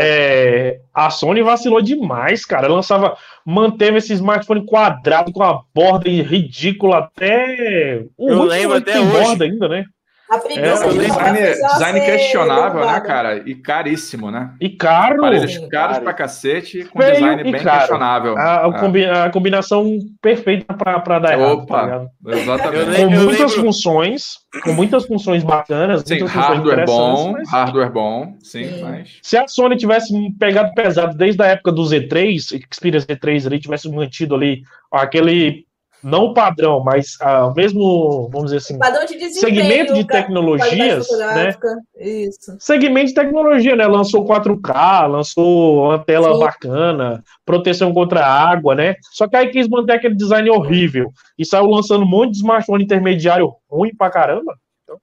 é, 0.00 0.78
a 0.94 1.10
Sony 1.10 1.42
vacilou 1.42 1.82
demais, 1.82 2.44
cara. 2.46 2.68
Lançava, 2.68 3.16
manteve 3.44 3.98
esse 3.98 4.12
smartphone 4.12 4.64
quadrado 4.64 5.32
com 5.32 5.42
a 5.42 5.60
borda 5.74 6.08
ridícula 6.08 6.98
até. 6.98 8.04
O 8.16 8.30
Eu 8.30 8.44
lembro 8.44 8.76
até 8.76 8.92
tem 8.92 9.02
hoje. 9.02 9.10
borda 9.10 9.44
ainda, 9.44 9.68
né? 9.68 9.84
A 10.30 10.36
É, 10.36 10.38
preguiça 10.40 10.86
o 10.86 10.92
de 10.92 10.98
design, 10.98 11.38
design 11.38 12.00
questionável, 12.00 12.86
né, 12.86 13.00
cara? 13.00 13.42
E 13.48 13.54
caríssimo, 13.54 14.30
né? 14.30 14.50
E 14.60 14.68
caro. 14.68 15.16
Aparelhos 15.24 15.54
Sim, 15.54 15.68
caros 15.68 15.92
caro. 15.94 16.04
pra 16.04 16.12
cacete, 16.12 16.84
com 16.84 17.00
Feio 17.00 17.14
design 17.14 17.42
bem 17.44 17.52
caro. 17.62 17.78
questionável. 17.78 18.36
A, 18.36 18.66
a 18.66 18.72
combi- 18.78 19.06
a 19.06 19.30
combinação 19.30 19.98
perfeita 20.20 20.74
pra, 20.74 21.00
pra 21.00 21.18
dar 21.18 21.32
errado. 21.38 21.52
Opa. 21.62 21.86
tá? 21.88 22.06
Exatamente. 22.36 22.96
Com 22.96 23.02
eu 23.02 23.10
muitas 23.10 23.38
lembro- 23.38 23.64
funções, 23.64 24.22
com 24.62 24.72
muitas 24.72 25.06
funções 25.06 25.42
bacanas, 25.42 26.02
Sim, 26.02 26.14
muitas 26.16 26.32
funções 26.32 26.46
hardware 26.58 26.84
bom, 26.86 27.32
mas 27.32 27.50
hardware 27.50 27.90
bom, 27.92 28.34
sim, 28.42 28.64
Sim. 28.64 28.82
mas... 28.82 29.18
se 29.22 29.36
a 29.36 29.46
Sony 29.48 29.76
tivesse 29.76 30.12
pegado 30.38 30.72
pesado 30.74 31.16
desde 31.16 31.42
a 31.42 31.46
época 31.46 31.72
do 31.72 31.82
Z3, 31.82 32.60
Xperia 32.72 33.00
Z3 33.00 33.46
ali, 33.46 33.58
tivesse 33.60 33.90
mantido 33.90 34.34
ali 34.34 34.62
aquele, 34.92 35.64
não 36.02 36.26
o 36.26 36.34
padrão, 36.34 36.82
mas 36.82 37.16
ah, 37.20 37.52
mesmo, 37.56 38.28
vamos 38.30 38.46
dizer 38.46 38.58
assim, 38.58 38.78
Padrão 38.78 39.04
de 39.04 39.30
segmento 39.34 39.94
de 39.94 40.06
tecnologias, 40.06 41.06
né? 41.34 41.54
Isso. 41.98 42.56
Segmento 42.58 43.08
de 43.08 43.14
tecnologia, 43.14 43.74
né? 43.74 43.86
Lançou 43.86 44.24
4K, 44.24 45.06
lançou 45.08 45.84
uma 45.86 45.98
tela 45.98 46.32
Sim. 46.32 46.40
bacana, 46.40 47.24
proteção 47.44 47.92
contra 47.92 48.24
água, 48.24 48.74
né? 48.74 48.94
Só 49.12 49.26
que 49.26 49.36
aí 49.36 49.48
quis 49.50 49.68
manter 49.68 49.94
aquele 49.94 50.14
design 50.14 50.48
horrível 50.50 51.10
e 51.38 51.44
saiu 51.44 51.66
lançando 51.66 52.04
um 52.04 52.08
monte 52.08 52.32
de 52.32 52.38
smartphone 52.38 52.84
intermediário 52.84 53.52
ruim 53.70 53.94
pra 53.96 54.10
caramba. 54.10 54.54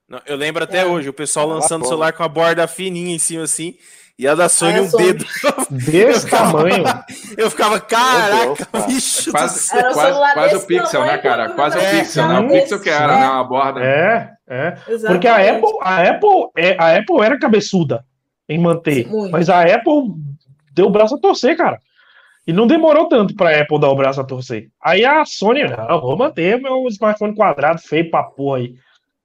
Não, 0.10 0.20
eu 0.26 0.36
lembro 0.36 0.64
até 0.64 0.80
É. 0.80 0.86
hoje, 0.86 1.10
o 1.10 1.14
pessoal 1.14 1.50
Ah, 1.52 1.56
lançando 1.56 1.84
o 1.84 1.88
celular 1.88 2.12
com 2.14 2.24
a 2.24 2.28
borda 2.28 2.66
fininha 2.68 3.16
em 3.16 3.20
cima 3.20 3.44
assim, 3.44 3.76
e 4.18 4.28
a 4.28 4.34
da 4.36 4.48
Sony 4.48 4.80
um 4.80 4.90
Sony. 4.90 5.04
dedo. 5.14 5.26
Desse 5.70 6.30
tamanho. 6.30 6.84
Eu 7.38 7.50
ficava, 7.50 7.78
Deus, 7.80 7.90
caraca, 7.90 8.66
cara. 8.72 8.86
bicho 8.88 9.26
do 9.26 9.32
Quase, 9.32 9.70
quase, 9.72 10.34
quase 10.34 10.56
o 10.56 10.62
pixel, 10.66 11.02
né, 11.06 11.18
cara? 11.18 11.50
Quase 11.50 11.78
o 11.78 11.82
É, 11.82 12.00
pixel, 12.00 12.28
né? 12.28 12.40
O 12.40 12.48
pixel 12.50 12.80
que 12.82 12.90
era, 12.90 13.08
né? 13.08 13.20
né? 13.20 13.30
Uma 13.30 13.44
borda. 13.44 13.82
É, 13.84 14.32
é. 14.48 14.68
Exatamente. 14.88 15.06
Porque 15.08 15.28
a 15.28 15.36
Apple, 15.36 15.78
a 15.82 16.02
Apple, 16.10 16.50
é, 16.58 16.78
a 16.80 16.98
Apple 16.98 17.22
era 17.22 17.38
cabeçuda 17.40 18.06
em 18.48 18.58
manter, 18.60 19.08
Sim, 19.10 19.30
mas 19.32 19.50
a 19.50 19.62
Apple 19.64 20.14
deu 20.72 20.86
o 20.86 20.92
braço 20.92 21.16
a 21.16 21.20
torcer, 21.20 21.58
cara. 21.58 21.80
E 22.48 22.54
não 22.54 22.68
demorou 22.68 23.10
tanto 23.10 23.36
pra 23.36 23.60
Apple 23.60 23.80
dar 23.80 23.90
o 23.90 23.96
braço 23.96 24.22
a 24.22 24.24
torcer. 24.24 24.68
Aí 24.82 25.04
a 25.04 25.26
Sony, 25.26 25.64
não, 25.64 26.00
vou 26.00 26.16
manter 26.16 26.62
meu 26.62 26.86
smartphone 26.90 27.36
quadrado 27.36 27.82
feio 27.82 28.10
pra 28.12 28.22
porra 28.24 28.60
aí. 28.60 28.76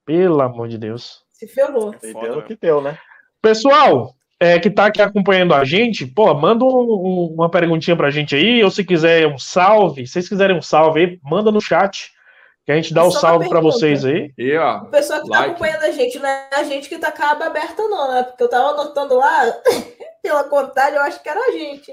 Pelo 0.03 0.41
amor 0.41 0.67
de 0.67 0.77
Deus. 0.79 1.19
Se 1.31 1.47
ferrou. 1.47 1.93
Foda, 1.93 2.27
deu 2.27 2.39
o 2.39 2.41
que 2.41 2.57
deu, 2.59 2.81
né? 2.81 2.97
Pessoal, 3.39 4.15
é, 4.41 4.59
que 4.59 4.69
tá 4.71 4.87
aqui 4.87 5.01
acompanhando 5.01 5.53
a 5.53 5.63
gente, 5.63 6.05
pô, 6.05 6.33
manda 6.33 6.65
um- 6.65 6.67
um- 6.67 7.33
uma 7.35 7.49
perguntinha 7.49 7.95
pra 7.95 8.09
gente 8.09 8.35
aí, 8.35 8.61
ou 8.63 8.71
se 8.71 8.83
quiser 8.83 9.27
um 9.27 9.37
salve, 9.37 10.05
se 10.07 10.13
vocês 10.13 10.27
quiserem 10.27 10.57
um 10.57 10.61
salve 10.61 10.99
aí, 10.99 11.19
manda 11.23 11.51
no 11.51 11.61
chat, 11.61 12.11
que 12.65 12.71
a 12.71 12.75
gente 12.75 12.93
dá 12.93 13.03
o 13.03 13.09
uma 13.09 13.19
salve 13.19 13.47
pra 13.47 13.59
pergunta. 13.59 13.75
vocês 13.77 14.03
aí. 14.03 14.31
E, 14.37 14.57
ó, 14.57 14.77
O 14.79 14.85
pessoal 14.85 15.21
que 15.21 15.29
tá 15.29 15.37
Like. 15.39 15.51
acompanhando 15.51 15.83
a 15.83 15.91
gente, 15.91 16.17
não 16.19 16.27
é 16.27 16.47
a 16.53 16.63
gente 16.63 16.89
que 16.89 16.97
tá 16.97 17.11
com 17.11 17.23
a 17.23 17.31
aba 17.31 17.45
aberta, 17.45 17.83
não, 17.87 18.11
né? 18.13 18.23
Porque 18.23 18.43
eu 18.43 18.49
tava 18.49 18.69
anotando 18.69 19.15
lá, 19.15 19.41
pela 20.23 20.43
contagem, 20.45 20.95
eu 20.95 21.01
acho 21.03 21.21
que 21.21 21.29
era 21.29 21.39
a 21.39 21.51
gente. 21.51 21.91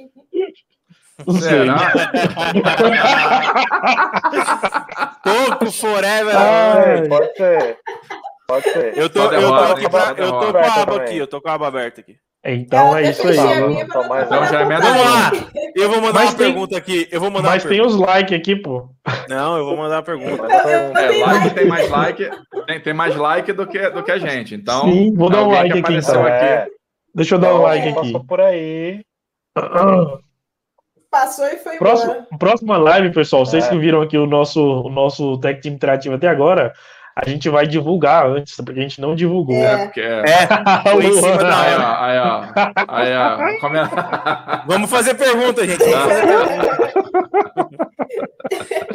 será? 1.40 1.92
Toco 5.22 5.70
forever. 5.72 6.34
Ai. 6.36 7.08
Pode 7.08 7.36
ser. 7.36 7.78
Pode 8.46 8.70
ser. 8.70 8.98
Eu 8.98 9.10
tô, 9.10 9.20
eu 9.32 9.48
tô 9.48 9.54
aqui 9.54 9.88
pra, 9.90 10.14
eu 10.16 10.30
tô 10.32 10.52
com 10.52 10.58
a 10.58 10.82
aba 10.82 10.96
aqui, 10.96 11.16
eu 11.18 11.26
tô 11.26 11.40
com 11.40 11.48
a 11.48 11.54
aba 11.54 11.66
aberta 11.68 12.00
aqui. 12.00 12.16
Então 12.54 12.90
Eu 12.90 12.96
é 13.06 13.10
isso 13.10 13.26
aí. 13.26 13.38
a 13.38 13.66
minha 13.68 13.86
pra 13.86 13.96
não 14.02 14.04
então, 14.06 14.22
então 14.22 14.46
já 14.46 14.60
é 14.60 14.62
a 14.74 14.78
Vamos 14.80 15.04
lá. 15.04 15.30
Eu 15.74 15.88
vou 15.90 16.00
mandar 16.00 16.20
Mas 16.20 16.30
uma 16.30 16.36
tem- 16.38 16.46
pergunta 16.46 16.76
aqui. 16.76 17.08
Eu 17.10 17.20
vou 17.20 17.30
mandar 17.30 17.50
Mas 17.50 17.64
tem 17.64 17.80
os 17.80 17.96
likes 17.96 18.38
aqui, 18.38 18.56
pô. 18.56 18.88
Não, 19.28 19.56
eu 19.58 19.64
vou 19.64 19.76
mandar 19.76 19.96
uma 19.96 20.02
pergunta. 20.02 20.46
É, 20.52 20.90
Tem 21.08 21.22
like 21.22 21.50
tem 21.54 21.66
mais 21.66 21.88
like, 21.90 22.30
tem, 22.66 22.80
tem 22.80 22.94
mais 22.94 23.16
like 23.16 23.52
do 23.52 23.66
que, 23.66 23.90
do 23.90 24.02
que 24.02 24.10
a 24.12 24.18
gente. 24.18 24.54
Então, 24.54 24.82
Sim, 24.82 25.14
vou 25.14 25.30
dar 25.30 25.42
um 25.44 25.50
like 25.50 25.78
aqui, 25.78 25.94
então. 25.94 26.22
aqui. 26.26 26.30
É, 26.44 26.66
Deixa 27.14 27.34
eu 27.34 27.38
dar 27.38 27.48
um 27.48 27.50
então, 27.58 27.62
like 27.62 27.88
aqui. 27.88 27.94
Passou 28.12 28.24
por 28.24 28.40
aí. 28.40 29.00
Passou 31.10 31.46
e 31.46 31.56
foi 31.56 31.76
embora. 31.76 31.78
Próxima, 31.78 32.26
próxima 32.38 32.76
live, 32.76 33.12
pessoal, 33.12 33.44
vocês 33.46 33.64
É. 33.66 33.70
que 33.70 33.78
viram 33.78 34.02
aqui 34.02 34.18
o 34.18 34.26
nosso, 34.26 34.60
o 34.82 34.90
nosso 34.90 35.38
Tech 35.38 35.60
Team 35.60 35.74
Interativo 35.74 36.14
até 36.16 36.28
agora, 36.28 36.72
a 37.20 37.28
gente 37.28 37.48
vai 37.48 37.66
divulgar 37.66 38.26
antes, 38.26 38.56
porque 38.56 38.78
a 38.78 38.82
gente 38.82 39.00
não 39.00 39.14
divulgou. 39.14 39.56
É, 39.56 39.84
porque... 39.86 40.00
É, 40.00 40.46
foi 40.90 41.06
em 41.06 41.12
cima 41.14 41.36
da 41.36 41.60
Aí, 41.60 41.74
ó, 41.74 42.04
aí, 42.04 42.18
ó. 42.18 42.44
Aí, 42.88 43.16
ó. 43.56 43.60
Como 43.60 43.76
é- 43.76 43.90
Vamos 44.66 44.88
fazer 44.90 45.14
pergunta, 45.14 45.66
gente. 45.66 45.78
Vamos 45.84 46.06
fazer 46.06 46.26
pergunta. 46.26 47.88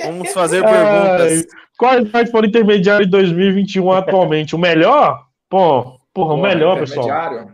Vamos 0.05 0.33
fazer 0.33 0.63
perguntas. 0.63 1.45
qual 1.77 1.99
smartphone 1.99 2.47
intermediário 2.47 3.05
de 3.05 3.11
2021 3.11 3.91
atualmente? 3.91 4.55
O 4.55 4.59
melhor? 4.59 5.25
Pô, 5.49 5.99
porra, 6.13 6.33
o 6.33 6.41
melhor, 6.41 6.79
pessoal. 6.79 7.05
intermediário. 7.05 7.53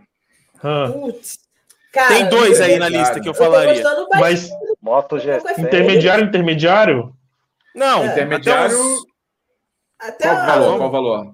Ah, 0.63 0.89
Putz. 0.91 1.37
Cara, 1.91 2.07
Tem 2.09 2.29
dois 2.29 2.61
aí 2.61 2.77
na 2.77 2.87
lista 2.87 3.19
que 3.19 3.27
eu 3.27 3.31
Eu 3.31 3.33
falaria. 3.33 3.73
gostando 3.81 4.07
mas. 4.19 4.49
Moto 4.81 5.17
É. 5.17 5.39
G6. 5.39 5.57
intermediário, 5.59 6.25
intermediário? 6.25 7.11
Não, 7.75 8.05
Intermediário, 8.05 8.77
uns- 8.79 8.99
Até 9.99 10.29
qual 10.29 10.35
o 10.41 10.45
valor? 10.45 10.77
Qual 10.77 10.89
o 10.89 10.91
valor? 10.91 11.33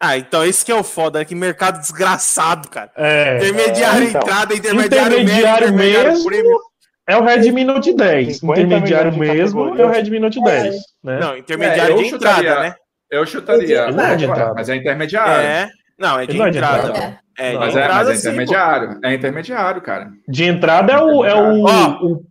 Ah, 0.00 0.18
então 0.18 0.44
esse 0.44 0.64
que 0.64 0.70
é 0.72 0.74
o 0.74 0.84
foda, 0.84 1.18
né? 1.20 1.24
que 1.24 1.34
mercado 1.34 1.80
desgraçado, 1.80 2.68
cara. 2.68 2.90
É, 2.96 3.36
Intermediário 3.36 4.04
então. 4.08 4.20
entrada, 4.20 4.54
intermediário, 4.54 5.18
Intermediário 5.20 5.72
médio, 5.72 5.90
intermediário 6.00 6.28
mesmo. 6.44 6.60
é 7.08 7.16
o 7.16 7.22
Redmi 7.24 7.64
Note 7.64 7.94
10. 7.94 8.38
50 8.38 8.60
Intermediário 8.60 9.16
mesmo 9.16 9.78
é 9.78 9.84
o. 9.86 9.88
Redmi 9.88 10.18
Note 10.18 10.42
10. 10.42 10.74
Né? 11.02 11.18
Não, 11.20 11.36
intermediário 11.36 11.94
É, 11.94 11.98
eu 11.98 12.02
de 12.02 12.14
entrada, 12.14 12.36
chutaria- 12.36 12.60
né? 12.60 12.74
Eu 13.10 13.26
chutaria. 13.26 13.90
Não 13.92 14.04
é 14.04 14.16
de 14.16 14.24
entrada. 14.24 14.54
Mas 14.54 14.68
é 14.68 14.76
intermediário. 14.76 15.46
É. 15.46 15.70
Não, 15.98 16.18
é 16.18 16.26
de 16.26 16.36
não 16.36 16.46
é 16.46 16.50
de 16.50 16.58
entrada. 16.58 16.88
entrada. 16.88 17.20
É, 17.38 17.50
de 17.52 17.58
Mas, 17.58 17.76
é, 17.76 17.80
entrada 17.80 17.94
mas 17.94 18.08
é 18.08 18.12
pô. 18.12 18.18
intermediário. 18.18 19.00
É 19.04 19.14
intermediário, 19.14 19.82
cara. 19.82 20.10
De 20.28 20.44
entrada 20.44 20.92
é 20.92 20.98
o. 21.00 21.24
É 21.24 21.34
o, 21.34 21.62
Ó. 21.64 22.04
o- 22.04 22.24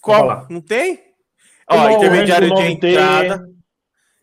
Qual? 0.00 0.46
Não 0.48 0.60
tem? 0.60 1.00
Ó, 1.70 1.76
Não, 1.76 1.90
intermediário 1.90 2.54
de 2.54 2.62
entrada, 2.62 3.44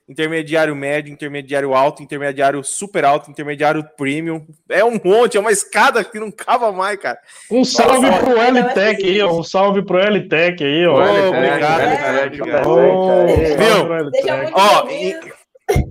intermediário 0.08 0.76
médio, 0.76 1.12
intermediário 1.12 1.74
alto, 1.74 2.04
intermediário 2.04 2.64
super 2.64 3.04
alto, 3.06 3.32
intermediário 3.32 3.84
premium. 3.98 4.46
É 4.70 4.84
um 4.86 5.00
monte, 5.04 5.36
é 5.38 5.40
uma 5.40 5.52
escada 5.52 6.04
que 6.04 6.20
não 6.20 6.30
cava 6.32 6.72
mais, 6.72 7.00
cara. 7.00 7.18
Um 7.50 7.66
salve 7.66 8.08
Nossa, 8.08 8.24
pro 8.24 8.40
LTEC 8.40 9.02
vai 9.02 9.12
aí, 9.12 9.22
ó. 9.22 9.40
Um 9.40 9.44
salve 9.44 9.84
pro 9.84 9.98
LTEC 9.98 10.64
aí, 10.64 10.86
ó. 10.86 11.28
Obrigado. 11.30 11.82
É, 11.82 12.30
Viu? 12.30 12.46
Ó, 14.54 14.84
bem-vindo. 14.86 15.34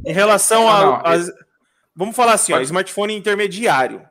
Em 0.07 0.13
relação 0.13 0.69
a. 0.69 1.01
as- 1.01 1.31
Vamos 1.97 2.17
falar 2.17 2.33
assim, 2.33 2.53
ó, 2.53 2.61
smartphone 2.61 3.15
intermediário. 3.17 4.03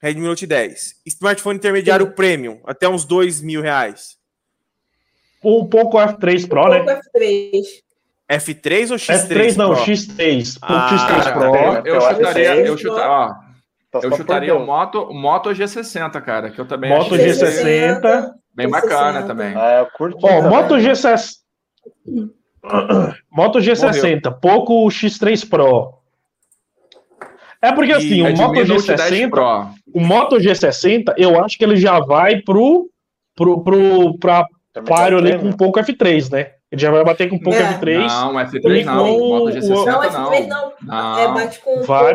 Redmi 0.00 0.24
Note 0.24 0.46
10. 0.46 0.94
Smartphone 1.06 1.58
intermediário 1.58 2.12
premium, 2.12 2.60
até 2.64 2.88
uns 2.88 3.04
dois 3.04 3.40
mil 3.40 3.60
reais. 3.60 4.16
um 5.42 5.66
pouco 5.68 5.98
F3 5.98 6.48
Pro, 6.48 6.64
Um 6.66 6.68
né? 6.68 6.78
pouco 6.84 7.00
F3. 7.18 7.62
F3 8.30 8.90
ou 8.90 8.96
X3? 8.96 9.28
F3 9.28 9.56
não, 9.56 9.74
Pro? 9.74 9.84
X3. 9.84 10.56
O 10.56 10.58
Ah, 10.62 10.88
X3 10.92 11.24
Cara, 11.24 11.32
Pro. 11.32 11.88
eu, 11.88 11.94
eu 11.94 12.00
chutaria, 12.00 12.54
eu 12.56 12.76
chutaria, 12.78 13.10
ó, 13.10 13.28
Tá 13.90 14.00
eu 14.02 14.12
chutaria 14.14 14.54
o 14.54 14.66
Moto, 14.66 15.00
o 15.04 15.14
Moto 15.14 15.48
G60, 15.48 16.20
cara, 16.20 16.50
que 16.50 16.60
eu 16.60 16.66
também 16.66 16.90
Moto 16.90 17.14
achei 17.14 17.26
G60. 17.30 18.30
bem 18.54 18.68
bacana 18.68 19.22
G60. 19.22 19.26
também. 19.26 19.56
É, 19.58 19.80
eu 19.80 19.86
curti. 19.86 20.18
Ó, 20.22 20.28
também. 20.28 20.50
Moto 20.50 20.74
G60. 20.74 21.30
Moto 23.32 23.58
G60, 23.60 24.38
pouco 24.40 24.84
o 24.84 24.88
X3 24.88 25.48
Pro. 25.48 25.94
É 27.62 27.72
porque 27.72 27.92
assim, 27.92 28.20
o 28.20 28.26
Redmi 28.26 28.40
Moto 28.42 28.54
Note 28.66 28.86
10 28.94 29.10
G60, 29.10 29.30
Pro. 29.30 29.68
o 29.94 30.00
Moto 30.00 30.36
G60, 30.36 31.14
eu 31.16 31.42
acho 31.42 31.56
que 31.58 31.64
ele 31.64 31.76
já 31.76 31.98
vai 31.98 32.40
pro 32.42 32.90
pro 33.34 33.62
pro 33.64 34.18
Também 34.72 34.88
páreo 34.88 35.18
ali 35.18 35.38
com 35.38 35.46
um 35.46 35.52
pouco 35.52 35.80
F3, 35.80 36.30
né? 36.30 36.52
Ele 36.70 36.80
já 36.82 36.90
vai 36.90 37.02
bater 37.02 37.30
com 37.30 37.36
um 37.36 37.38
pouco 37.38 37.58
É. 37.58 37.62
F3. 37.78 38.06
Não, 38.06 38.34
F3 38.34 38.64
Ele 38.64 38.84
não, 38.84 39.04
com 39.04 39.16
o 39.22 39.28
Moto 39.30 39.44
o- 39.44 39.52
G60 39.52 39.68
Não, 39.68 39.84
não. 39.86 40.02
F3 40.30 40.46
não. 40.48 40.72
Não. 40.82 41.18
É, 41.18 41.28
bate 41.28 41.60
com 41.60 41.82
Vai, 41.82 42.14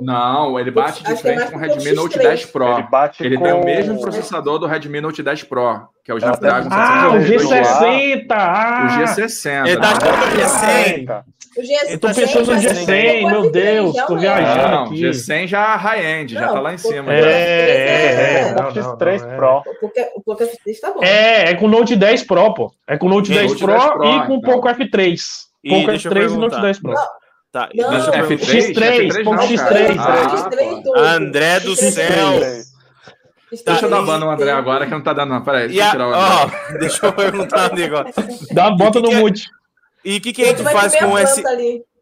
Não, 0.00 0.58
ele 0.58 0.70
bate 0.70 1.02
de 1.02 1.12
é 1.12 1.16
frente 1.16 1.40
com 1.42 1.48
o 1.48 1.50
com 1.52 1.56
o 1.56 1.60
Redmi 1.60 1.92
Note 1.92 2.18
X3. 2.18 2.22
10 2.22 2.46
Pro. 2.46 2.72
Ele 2.72 2.82
bate 2.90 3.24
Ele 3.24 3.36
com... 3.36 3.42
tem 3.44 3.52
o 3.52 3.64
mesmo 3.64 4.00
processador 4.00 4.58
do 4.58 4.66
Redmi 4.66 5.00
Note 5.00 5.22
10 5.22 5.42
Pro, 5.44 5.88
que 6.04 6.10
é 6.10 6.14
o 6.14 6.18
Snapdragon 6.18 6.68
Ah, 6.70 7.10
o 7.10 7.18
722G. 7.18 8.26
G60! 8.26 8.26
Ah, 8.30 8.86
O 8.86 9.04
G60. 9.04 9.66
Ele 9.66 9.76
tá 9.80 9.90
não. 9.90 9.96
achando 9.96 10.34
que 10.34 10.40
é 10.42 10.48
100. 10.48 11.08
O 11.56 11.60
G60 11.60 11.90
Eu 11.90 11.98
tô 12.00 12.08
pensando 12.08 12.46
no 12.46 12.52
é 12.52 12.56
G100, 12.58 13.24
um 13.24 13.30
meu 13.30 13.42
F3, 13.44 13.50
Deus, 13.52 13.96
tô 14.06 14.16
viajando. 14.16 14.68
Não, 14.68 14.84
aqui. 14.86 15.00
G100 15.02 15.46
já 15.46 15.76
high-end, 15.76 16.34
já 16.34 16.48
tá 16.48 16.60
lá 16.60 16.74
em 16.74 16.78
cima. 16.78 17.12
É, 17.14 17.22
já. 17.22 17.28
é, 17.30 18.40
é. 18.40 18.44
O 18.46 18.54
não, 18.56 18.62
não, 18.64 18.72
X3 18.72 19.20
não, 19.22 19.30
é. 19.30 19.36
Pro. 19.36 19.56
O 19.56 19.60
O 20.16 20.22
pouco 20.22 20.42
F3 20.42 20.80
tá 20.80 20.90
bom. 20.92 21.00
É, 21.04 21.50
é 21.50 21.54
com 21.54 21.66
o 21.66 21.68
Note 21.68 21.94
10 21.94 22.22
Pro, 22.24 22.54
pô. 22.54 22.72
É 22.88 22.96
com 22.98 23.06
o 23.06 23.08
Note 23.08 23.30
É, 23.32 23.36
10 23.36 23.50
Note 23.52 23.64
Pro 23.64 23.72
10 23.72 23.84
Pro, 23.92 24.04
e 24.04 24.26
com 24.26 24.34
então. 24.34 24.40
pouco 24.40 24.68
F3. 24.68 25.20
E 25.62 25.70
Pouco 25.70 25.86
deixa 25.86 26.08
eu 26.08 26.12
F3 26.12 26.32
e. 26.34 26.36
Note 26.36 26.60
10 26.60 26.80
Pro. 26.80 26.94
Tá, 27.54 27.68
e 27.72 27.80
Não. 27.80 27.88
deixa 27.90 28.06
eu 28.06 28.12
perguntar. 28.12 28.46
F3, 28.46 28.74
X3, 28.74 29.24
ponto 29.24 29.36
não, 29.36 29.46
X3. 29.48 29.56
cara. 29.96 30.24
Ah, 30.24 30.50
X3 30.50 30.68
pô. 30.70 30.82
tudo. 30.82 30.98
André 30.98 31.60
do 31.60 31.70
X3 31.74 31.90
céu. 31.92 32.32
X3 32.32 32.64
Deixa 33.64 33.86
eu 33.86 33.90
dar 33.90 34.02
e- 34.02 34.06
ban 34.06 34.18
no 34.18 34.28
André 34.30 34.50
agora, 34.50 34.84
que 34.86 34.90
não 34.90 35.00
tá 35.00 35.12
dando. 35.12 35.30
Não, 35.30 35.44
peraí, 35.44 35.66
E 35.66 35.68
deixa 35.68 35.84
eu 35.86 35.90
tirar 35.92 36.08
o 36.08 36.12
André. 36.14 36.20
ó, 36.74 36.78
deixa 36.78 37.06
eu 37.06 37.12
perguntar 37.12 37.72
um 37.72 37.76
negócio. 37.76 38.12
Dá, 38.52 38.70
bota 38.72 38.98
E 38.98 39.02
que 39.02 39.06
no 39.06 39.08
que 39.10 39.14
é- 39.14 39.20
mute. 39.20 39.44
E 40.04 40.16
o 40.16 40.20
que, 40.20 40.32
que 40.32 40.42
a 40.42 40.46
gente 40.46 40.62
faz 40.64 40.96
com 40.98 41.16
esse. 41.16 41.42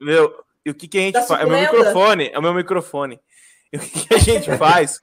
Meu, 0.01 0.33
e 0.65 0.71
o 0.71 0.75
que, 0.75 0.89
que 0.89 0.97
a 0.97 1.01
gente 1.03 1.13
Tá 1.15 1.23
faz? 1.23 1.43
É 1.43 1.45
o 1.45 1.49
meu 1.51 1.61
microfone, 1.61 2.31
é 2.33 2.39
o 2.39 2.43
meu 2.43 2.55
microfone. 2.55 3.21
E 3.71 3.77
o 3.77 3.81
que, 3.81 4.07
que 4.07 4.15
a 4.15 4.19
gente 4.19 4.57
faz 4.57 5.01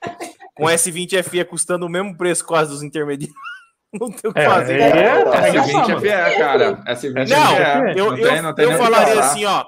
com 0.56 0.66
o 0.66 0.68
S20 0.70 1.22
FE 1.24 1.45
custando 1.45 1.86
o 1.86 1.89
mesmo 1.89 2.18
preço 2.18 2.43
quase 2.43 2.72
dos 2.72 2.82
intermediários? 2.82 3.38
Não 3.93 4.12
tem 4.12 4.30
o 4.30 4.34
que 4.34 4.39
É, 4.39 4.45
fazer. 4.50 4.80
é, 4.80 4.88
É, 4.89 5.24
tá 5.26 5.38
arregaçado, 5.38 5.78
S20 5.78 5.88
mano. 5.88 6.02
FE, 6.02 6.08
cara. 6.39 6.84
S20 6.88 7.30
Não, 7.30 7.56
FE. 7.56 8.00
Eu, 8.00 8.06
não 8.12 8.18
eu, 8.18 8.28
tem, 8.28 8.41
não 8.41 8.56
tem 8.56 8.66
eu 8.66 8.78
falaria 8.78 9.14
falar. 9.16 9.26
assim, 9.28 9.45
ó. 9.45 9.66